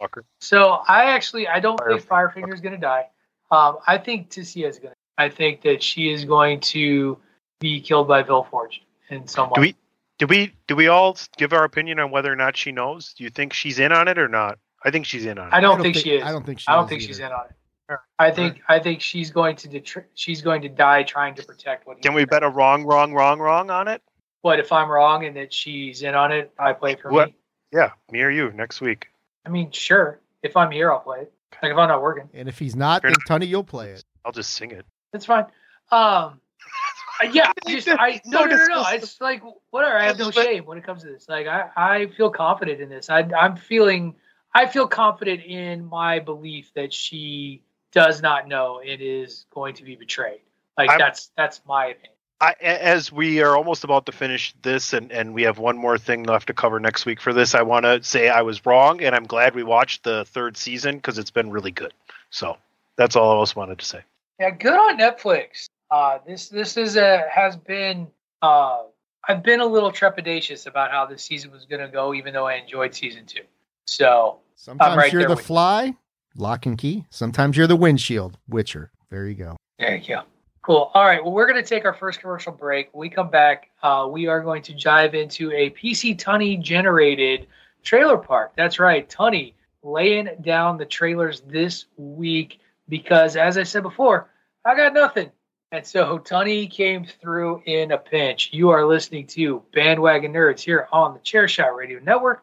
Fucker. 0.00 0.22
So 0.40 0.80
I 0.86 1.06
actually 1.06 1.48
I 1.48 1.60
don't 1.60 1.78
think 1.78 2.02
Firefinger. 2.02 2.34
Firefinger 2.34 2.54
is 2.54 2.60
going 2.60 2.74
to 2.74 2.80
die. 2.80 3.06
Um, 3.50 3.78
I 3.86 3.98
think 3.98 4.30
Tissaia 4.30 4.68
is 4.68 4.78
going. 4.78 4.92
to 4.92 4.96
I 5.16 5.28
think 5.28 5.62
that 5.62 5.82
she 5.82 6.12
is 6.12 6.24
going 6.24 6.60
to 6.60 7.18
be 7.60 7.80
killed 7.80 8.06
by 8.06 8.22
Vilgefortz 8.22 8.78
in 9.10 9.26
some 9.26 9.50
way. 9.50 9.54
Do 9.54 9.60
way. 9.60 9.66
we 9.66 9.76
do 10.18 10.26
we 10.26 10.54
do 10.66 10.76
we 10.76 10.88
all 10.88 11.16
give 11.36 11.52
our 11.52 11.64
opinion 11.64 11.98
on 11.98 12.10
whether 12.10 12.32
or 12.32 12.36
not 12.36 12.56
she 12.56 12.72
knows? 12.72 13.14
Do 13.14 13.24
you 13.24 13.30
think 13.30 13.52
she's 13.52 13.78
in 13.78 13.92
on 13.92 14.08
it 14.08 14.18
or 14.18 14.28
not? 14.28 14.58
I 14.88 14.90
think 14.90 15.04
she's 15.04 15.26
in 15.26 15.36
on 15.36 15.48
it. 15.48 15.52
I 15.52 15.60
don't, 15.60 15.82
think, 15.82 15.96
she 15.96 16.12
is. 16.12 16.24
I 16.24 16.32
don't 16.32 16.46
think 16.46 16.60
she 16.60 16.64
I 16.68 16.74
don't 16.74 16.84
is 16.84 16.88
think 16.88 17.02
she's 17.02 17.18
in 17.18 17.26
on 17.30 17.44
it. 17.50 17.98
I 18.18 18.30
think 18.30 18.62
I 18.68 18.78
think 18.78 19.02
she's 19.02 19.30
going 19.30 19.56
to 19.56 19.68
detr- 19.68 20.04
she's 20.14 20.40
going 20.40 20.62
to 20.62 20.68
die 20.70 21.02
trying 21.02 21.34
to 21.34 21.42
protect 21.42 21.86
what. 21.86 22.00
Can 22.00 22.14
we 22.14 22.24
bet 22.24 22.42
a 22.42 22.48
wrong, 22.48 22.84
wrong, 22.84 23.12
wrong, 23.12 23.38
wrong 23.38 23.68
on 23.70 23.86
it? 23.86 24.00
What 24.40 24.60
if 24.60 24.72
I'm 24.72 24.88
wrong 24.90 25.26
and 25.26 25.36
that 25.36 25.52
she's 25.52 26.02
in 26.02 26.14
on 26.14 26.32
it? 26.32 26.50
I 26.58 26.72
play 26.72 26.96
for 26.96 27.10
What? 27.10 27.28
me. 27.28 27.34
Yeah, 27.70 27.90
me 28.10 28.22
or 28.22 28.30
you 28.30 28.50
next 28.52 28.80
week. 28.80 29.08
I 29.44 29.50
mean, 29.50 29.70
sure. 29.72 30.20
If 30.42 30.56
I'm 30.56 30.70
here, 30.70 30.90
I'll 30.90 31.00
play 31.00 31.20
it. 31.20 31.32
Like 31.62 31.72
if 31.72 31.76
I'm 31.78 31.88
not 31.88 32.00
working, 32.02 32.30
And 32.32 32.48
if 32.48 32.58
he's 32.58 32.76
not, 32.76 33.02
Fair 33.02 33.10
then 33.10 33.18
Tony, 33.26 33.46
you'll 33.46 33.64
play 33.64 33.90
it. 33.90 34.04
I'll 34.24 34.32
just 34.32 34.52
sing 34.52 34.70
it. 34.70 34.86
that's 35.12 35.26
fine. 35.26 35.44
Um, 35.90 36.40
yeah, 37.32 37.52
I 37.66 37.70
just 37.72 37.88
I 37.88 38.20
no 38.26 38.40
So 38.42 38.46
no 38.46 38.56
no 38.56 38.66
no. 38.66 38.84
It's 38.90 39.20
like 39.20 39.42
whatever. 39.70 39.98
I 39.98 40.04
have 40.04 40.18
no 40.18 40.30
shame 40.30 40.64
when 40.66 40.78
it 40.78 40.84
comes 40.84 41.02
to 41.02 41.08
this. 41.08 41.28
Like 41.28 41.46
I 41.46 41.68
I 41.76 42.06
feel 42.16 42.30
confident 42.30 42.80
in 42.80 42.88
this. 42.88 43.10
I 43.10 43.20
I'm 43.36 43.56
feeling 43.56 44.14
I 44.54 44.66
feel 44.66 44.86
confident 44.88 45.42
in 45.44 45.84
my 45.84 46.18
belief 46.18 46.72
that 46.74 46.92
she 46.92 47.62
does 47.92 48.22
not 48.22 48.48
know 48.48 48.80
and 48.80 49.00
is 49.00 49.46
going 49.50 49.74
to 49.76 49.84
be 49.84 49.96
betrayed. 49.96 50.40
Like 50.76 50.90
I'm- 50.90 50.98
that's 50.98 51.30
that's 51.36 51.60
my 51.66 51.86
opinion. 51.86 52.12
I, 52.40 52.54
as 52.60 53.10
we 53.10 53.42
are 53.42 53.56
almost 53.56 53.82
about 53.82 54.06
to 54.06 54.12
finish 54.12 54.54
this, 54.62 54.92
and, 54.92 55.10
and 55.10 55.34
we 55.34 55.42
have 55.42 55.58
one 55.58 55.76
more 55.76 55.98
thing 55.98 56.22
left 56.22 56.46
to 56.46 56.54
cover 56.54 56.78
next 56.78 57.04
week 57.04 57.20
for 57.20 57.32
this, 57.32 57.52
I 57.52 57.62
want 57.62 57.84
to 57.84 58.00
say 58.04 58.28
I 58.28 58.42
was 58.42 58.64
wrong, 58.64 59.02
and 59.02 59.12
I'm 59.12 59.26
glad 59.26 59.56
we 59.56 59.64
watched 59.64 60.04
the 60.04 60.24
third 60.24 60.56
season 60.56 60.98
because 60.98 61.18
it's 61.18 61.32
been 61.32 61.50
really 61.50 61.72
good. 61.72 61.92
So 62.30 62.56
that's 62.94 63.16
all 63.16 63.32
I 63.32 63.34
else 63.38 63.56
wanted 63.56 63.80
to 63.80 63.84
say. 63.84 64.02
Yeah, 64.38 64.50
good 64.50 64.72
on 64.74 64.98
Netflix. 64.98 65.68
Uh, 65.90 66.18
this 66.24 66.48
this 66.48 66.76
is 66.76 66.96
a 66.96 67.24
has 67.28 67.56
been. 67.56 68.06
Uh, 68.40 68.82
I've 69.26 69.42
been 69.42 69.58
a 69.58 69.66
little 69.66 69.90
trepidatious 69.90 70.68
about 70.68 70.92
how 70.92 71.06
this 71.06 71.24
season 71.24 71.50
was 71.50 71.64
going 71.64 71.80
to 71.82 71.88
go, 71.88 72.14
even 72.14 72.32
though 72.32 72.46
I 72.46 72.54
enjoyed 72.54 72.94
season 72.94 73.26
two. 73.26 73.42
So 73.88 74.40
Sometimes 74.54 74.92
I'm 74.92 74.98
right 74.98 75.12
you're 75.12 75.26
the 75.26 75.30
you. 75.30 75.36
fly, 75.36 75.94
lock 76.36 76.66
and 76.66 76.76
key. 76.76 77.06
Sometimes 77.08 77.56
you're 77.56 77.66
the 77.66 77.74
windshield, 77.76 78.36
Witcher. 78.46 78.92
There 79.08 79.26
you 79.26 79.34
go. 79.34 79.56
There 79.78 79.96
you 79.96 80.06
go. 80.06 80.22
Cool. 80.60 80.90
All 80.92 81.04
right. 81.04 81.24
Well, 81.24 81.32
we're 81.32 81.50
going 81.50 81.62
to 81.62 81.66
take 81.66 81.86
our 81.86 81.94
first 81.94 82.20
commercial 82.20 82.52
break. 82.52 82.92
When 82.92 83.00
we 83.00 83.08
come 83.08 83.30
back, 83.30 83.70
uh, 83.82 84.06
we 84.10 84.26
are 84.26 84.42
going 84.42 84.60
to 84.64 84.74
dive 84.74 85.14
into 85.14 85.50
a 85.52 85.70
PC 85.70 86.18
Tunney 86.18 86.60
generated 86.60 87.46
trailer 87.82 88.18
park. 88.18 88.52
That's 88.56 88.78
right. 88.78 89.08
Tunney 89.08 89.54
laying 89.82 90.28
down 90.42 90.76
the 90.76 90.84
trailers 90.84 91.40
this 91.40 91.86
week 91.96 92.60
because, 92.90 93.36
as 93.36 93.56
I 93.56 93.62
said 93.62 93.82
before, 93.82 94.28
I 94.66 94.76
got 94.76 94.92
nothing. 94.92 95.30
And 95.72 95.86
so 95.86 96.18
Tunney 96.18 96.70
came 96.70 97.06
through 97.06 97.62
in 97.64 97.92
a 97.92 97.98
pinch. 97.98 98.50
You 98.52 98.68
are 98.68 98.84
listening 98.84 99.26
to 99.28 99.62
Bandwagon 99.72 100.34
Nerds 100.34 100.60
here 100.60 100.88
on 100.92 101.14
the 101.14 101.20
Chairshot 101.20 101.74
Radio 101.74 102.00
Network 102.00 102.42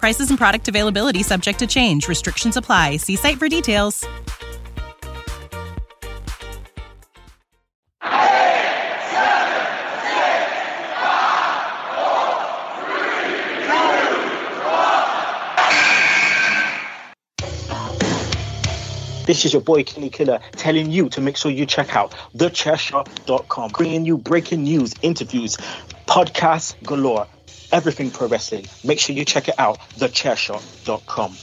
Prices 0.00 0.30
and 0.30 0.38
product 0.38 0.66
availability 0.66 1.22
subject 1.22 1.58
to 1.58 1.66
change. 1.66 2.08
Restrictions 2.08 2.56
apply. 2.56 2.96
See 2.96 3.16
site 3.16 3.36
for 3.36 3.50
details. 3.50 4.06
This 19.26 19.44
is 19.44 19.52
your 19.52 19.62
boy 19.62 19.84
Kenny 19.84 20.08
Killer 20.08 20.40
telling 20.52 20.90
you 20.90 21.10
to 21.10 21.20
make 21.20 21.36
sure 21.36 21.52
you 21.52 21.66
check 21.66 21.94
out 21.94 22.12
thechairshot.com, 22.34 23.70
bringing 23.72 24.06
you 24.06 24.16
breaking 24.16 24.64
news, 24.64 24.94
interviews, 25.02 25.56
podcasts 26.08 26.74
galore, 26.82 27.28
everything 27.72 28.10
pro 28.10 28.28
wrestling. 28.28 28.66
Make 28.84 28.98
sure 28.98 29.14
you 29.14 29.24
check 29.24 29.48
it 29.48 29.58
out, 29.58 29.78
thechairshot.com. 29.96 31.36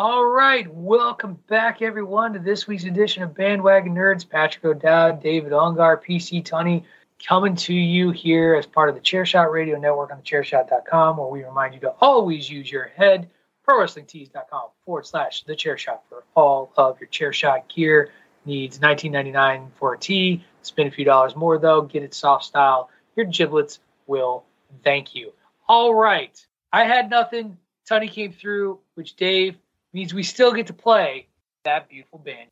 All 0.00 0.24
right, 0.26 0.72
welcome 0.72 1.40
back, 1.48 1.82
everyone, 1.82 2.34
to 2.34 2.38
this 2.38 2.68
week's 2.68 2.84
edition 2.84 3.24
of 3.24 3.34
Bandwagon 3.34 3.96
Nerds. 3.96 4.28
Patrick 4.28 4.64
O'Dowd, 4.64 5.20
David 5.20 5.50
Ungar, 5.50 6.00
PC 6.00 6.44
Tunney, 6.44 6.84
coming 7.26 7.56
to 7.56 7.74
you 7.74 8.12
here 8.12 8.54
as 8.54 8.64
part 8.64 8.88
of 8.88 8.94
the 8.94 9.00
Chairshot 9.00 9.50
Radio 9.50 9.76
Network 9.76 10.12
on 10.12 10.22
thechairshot.com, 10.22 11.16
where 11.16 11.26
we 11.26 11.42
remind 11.42 11.74
you 11.74 11.80
to 11.80 11.90
always 12.00 12.48
use 12.48 12.70
your 12.70 12.84
head. 12.96 13.28
ProWrestlingTees.com 13.68 14.68
forward 14.84 15.04
slash 15.04 15.42
the 15.42 15.54
Chairshot 15.54 15.98
for 16.08 16.22
all 16.36 16.72
of 16.76 17.00
your 17.00 17.08
Chairshot 17.08 17.68
gear 17.68 18.10
needs. 18.44 18.78
19.99 18.78 19.72
for 19.80 19.94
a 19.94 19.98
tee. 19.98 20.44
Spend 20.62 20.88
a 20.88 20.92
few 20.92 21.04
dollars 21.04 21.36
more 21.36 21.58
though. 21.58 21.82
Get 21.82 22.02
it 22.02 22.14
soft 22.14 22.44
style. 22.44 22.90
Your 23.16 23.26
giblets 23.26 23.80
will 24.06 24.44
thank 24.84 25.14
you. 25.14 25.32
All 25.68 25.94
right, 25.94 26.44
I 26.72 26.84
had 26.84 27.10
nothing. 27.10 27.58
Tunney 27.88 28.10
came 28.10 28.32
through, 28.32 28.78
which 28.94 29.16
Dave 29.16 29.56
means 29.92 30.12
we 30.12 30.22
still 30.22 30.52
get 30.52 30.66
to 30.66 30.72
play 30.74 31.26
that 31.64 31.88
beautiful 31.88 32.18
band. 32.18 32.48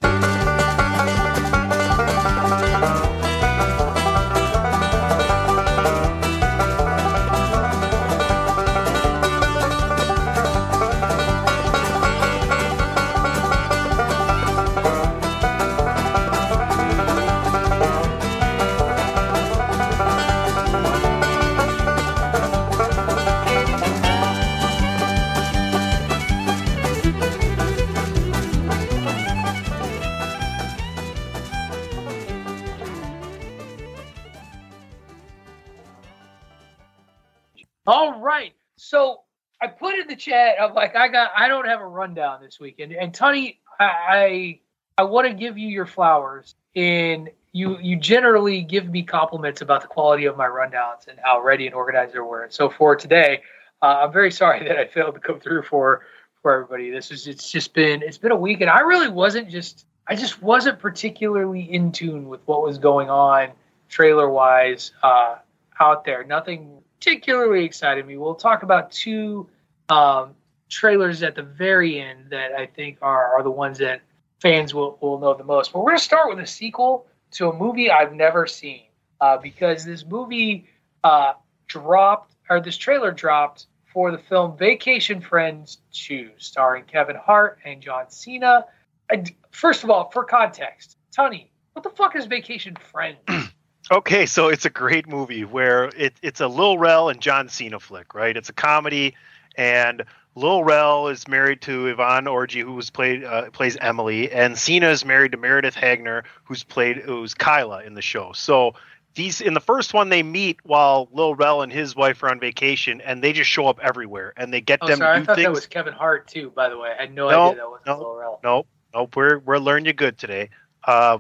I'm 40.66 40.74
like, 40.74 40.96
I 40.96 41.08
got, 41.08 41.30
I 41.36 41.48
don't 41.48 41.66
have 41.66 41.80
a 41.80 41.86
rundown 41.86 42.40
this 42.42 42.58
weekend. 42.60 42.92
And 42.92 43.14
Tony, 43.14 43.60
I, 43.78 44.60
I, 44.98 45.04
want 45.04 45.28
to 45.28 45.34
give 45.34 45.58
you 45.58 45.68
your 45.68 45.86
flowers. 45.86 46.54
And 46.74 47.30
you, 47.52 47.78
you 47.78 47.96
generally 47.96 48.62
give 48.62 48.88
me 48.88 49.02
compliments 49.02 49.62
about 49.62 49.82
the 49.82 49.88
quality 49.88 50.26
of 50.26 50.36
my 50.36 50.46
rundowns 50.46 51.08
and 51.08 51.18
how 51.22 51.40
ready 51.40 51.66
and 51.66 51.74
organized 51.74 52.14
they 52.14 52.18
were. 52.18 52.42
And 52.42 52.52
so 52.52 52.68
for 52.68 52.96
today, 52.96 53.42
uh, 53.82 54.00
I'm 54.02 54.12
very 54.12 54.30
sorry 54.30 54.64
that 54.68 54.76
I 54.76 54.86
failed 54.86 55.14
to 55.14 55.20
come 55.20 55.40
through 55.40 55.62
for 55.62 56.02
for 56.42 56.52
everybody. 56.52 56.90
This 56.90 57.10
is, 57.10 57.26
it's 57.26 57.50
just 57.50 57.74
been, 57.74 58.02
it's 58.02 58.18
been 58.18 58.30
a 58.30 58.36
week, 58.36 58.60
and 58.60 58.70
I 58.70 58.80
really 58.80 59.08
wasn't 59.08 59.50
just, 59.50 59.84
I 60.06 60.14
just 60.14 60.40
wasn't 60.40 60.78
particularly 60.78 61.62
in 61.62 61.90
tune 61.90 62.28
with 62.28 62.40
what 62.46 62.62
was 62.62 62.78
going 62.78 63.10
on 63.10 63.48
trailer 63.88 64.30
wise 64.30 64.92
uh, 65.02 65.38
out 65.80 66.04
there. 66.04 66.22
Nothing 66.22 66.82
particularly 67.00 67.64
excited 67.64 68.06
me. 68.06 68.16
We'll 68.16 68.36
talk 68.36 68.62
about 68.62 68.92
two 68.92 69.48
um, 69.88 70.36
trailers 70.68 71.22
at 71.22 71.34
the 71.34 71.42
very 71.42 72.00
end 72.00 72.30
that 72.30 72.52
I 72.52 72.66
think 72.66 72.98
are, 73.02 73.34
are 73.34 73.42
the 73.42 73.50
ones 73.50 73.78
that 73.78 74.02
fans 74.40 74.74
will, 74.74 74.98
will 75.00 75.18
know 75.18 75.34
the 75.34 75.44
most. 75.44 75.72
But 75.72 75.80
we're 75.80 75.90
going 75.90 75.98
to 75.98 76.04
start 76.04 76.28
with 76.28 76.38
a 76.38 76.46
sequel 76.46 77.06
to 77.32 77.48
a 77.48 77.56
movie 77.56 77.90
I've 77.90 78.12
never 78.12 78.46
seen 78.46 78.82
uh, 79.20 79.38
because 79.38 79.84
this 79.84 80.04
movie 80.04 80.66
uh, 81.04 81.34
dropped, 81.66 82.34
or 82.50 82.60
this 82.60 82.76
trailer 82.76 83.12
dropped 83.12 83.66
for 83.92 84.10
the 84.10 84.18
film 84.18 84.56
Vacation 84.56 85.20
Friends 85.20 85.78
2, 85.92 86.30
starring 86.38 86.84
Kevin 86.84 87.16
Hart 87.16 87.58
and 87.64 87.80
John 87.80 88.10
Cena. 88.10 88.66
And 89.08 89.32
first 89.50 89.84
of 89.84 89.90
all, 89.90 90.10
for 90.10 90.24
context, 90.24 90.96
Tony, 91.14 91.50
what 91.72 91.82
the 91.82 91.90
fuck 91.90 92.16
is 92.16 92.26
Vacation 92.26 92.76
Friends? 92.76 93.18
Okay, 93.88 94.26
so 94.26 94.48
it's 94.48 94.64
a 94.64 94.70
great 94.70 95.06
movie 95.06 95.44
where 95.44 95.84
it, 95.96 96.14
it's 96.20 96.40
a 96.40 96.48
Lil 96.48 96.76
Rel 96.76 97.08
and 97.08 97.20
John 97.20 97.48
Cena 97.48 97.78
flick, 97.78 98.14
right? 98.14 98.36
It's 98.36 98.48
a 98.48 98.52
comedy, 98.52 99.14
and 99.56 100.02
Lil 100.36 100.62
Rel 100.62 101.08
is 101.08 101.26
married 101.26 101.62
to 101.62 101.86
Yvonne 101.86 102.26
Orji, 102.26 102.62
who's 102.62 102.90
played 102.90 103.24
uh, 103.24 103.50
plays 103.50 103.76
Emily, 103.80 104.30
and 104.30 104.56
Cena 104.56 104.90
is 104.90 105.04
married 105.04 105.32
to 105.32 105.38
Meredith 105.38 105.74
Hagner, 105.74 106.24
who's 106.44 106.62
played 106.62 106.98
who's 106.98 107.32
Kyla 107.34 107.82
in 107.84 107.94
the 107.94 108.02
show. 108.02 108.32
So 108.34 108.74
these 109.14 109.40
in 109.40 109.54
the 109.54 109.60
first 109.60 109.94
one 109.94 110.10
they 110.10 110.22
meet 110.22 110.58
while 110.62 111.08
Lil 111.10 111.34
Rel 111.34 111.62
and 111.62 111.72
his 111.72 111.96
wife 111.96 112.22
are 112.22 112.28
on 112.28 112.38
vacation, 112.38 113.00
and 113.00 113.24
they 113.24 113.32
just 113.32 113.48
show 113.50 113.66
up 113.66 113.80
everywhere, 113.82 114.34
and 114.36 114.52
they 114.52 114.60
get 114.60 114.80
Oh, 114.82 114.86
them 114.88 114.98
sorry, 114.98 115.16
I 115.20 115.24
thought 115.24 115.36
things. 115.36 115.46
that 115.46 115.52
was 115.52 115.66
Kevin 115.66 115.94
Hart 115.94 116.28
too. 116.28 116.50
By 116.54 116.68
the 116.68 116.76
way, 116.76 116.90
I 116.96 117.00
had 117.00 117.14
no, 117.14 117.30
No, 117.30 117.42
idea 117.46 117.56
that 117.62 117.70
was 117.70 117.80
no, 117.86 117.98
Lil 117.98 118.14
Rel. 118.16 118.40
Nope, 118.44 118.66
nope. 118.94 119.16
We're 119.16 119.38
we're 119.38 119.58
learning 119.58 119.86
you 119.86 119.94
good 119.94 120.18
today. 120.18 120.50
Uh, 120.84 121.18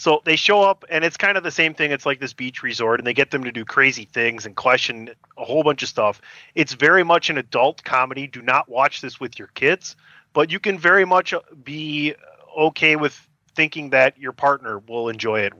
so 0.00 0.22
they 0.24 0.36
show 0.36 0.62
up, 0.62 0.86
and 0.88 1.04
it's 1.04 1.18
kind 1.18 1.36
of 1.36 1.44
the 1.44 1.50
same 1.50 1.74
thing. 1.74 1.90
It's 1.90 2.06
like 2.06 2.20
this 2.20 2.32
beach 2.32 2.62
resort, 2.62 3.00
and 3.00 3.06
they 3.06 3.12
get 3.12 3.30
them 3.30 3.44
to 3.44 3.52
do 3.52 3.66
crazy 3.66 4.06
things 4.06 4.46
and 4.46 4.56
question 4.56 5.10
a 5.36 5.44
whole 5.44 5.62
bunch 5.62 5.82
of 5.82 5.90
stuff. 5.90 6.22
It's 6.54 6.72
very 6.72 7.04
much 7.04 7.28
an 7.28 7.36
adult 7.36 7.84
comedy. 7.84 8.26
Do 8.26 8.40
not 8.40 8.66
watch 8.66 9.02
this 9.02 9.20
with 9.20 9.38
your 9.38 9.48
kids, 9.48 9.96
but 10.32 10.50
you 10.50 10.58
can 10.58 10.78
very 10.78 11.04
much 11.04 11.34
uh, 11.34 11.40
be 11.62 12.14
okay 12.58 12.96
with 12.96 13.28
thinking 13.54 13.90
that 13.90 14.16
your 14.16 14.32
partner 14.32 14.78
will 14.78 15.10
enjoy 15.10 15.40
it. 15.40 15.52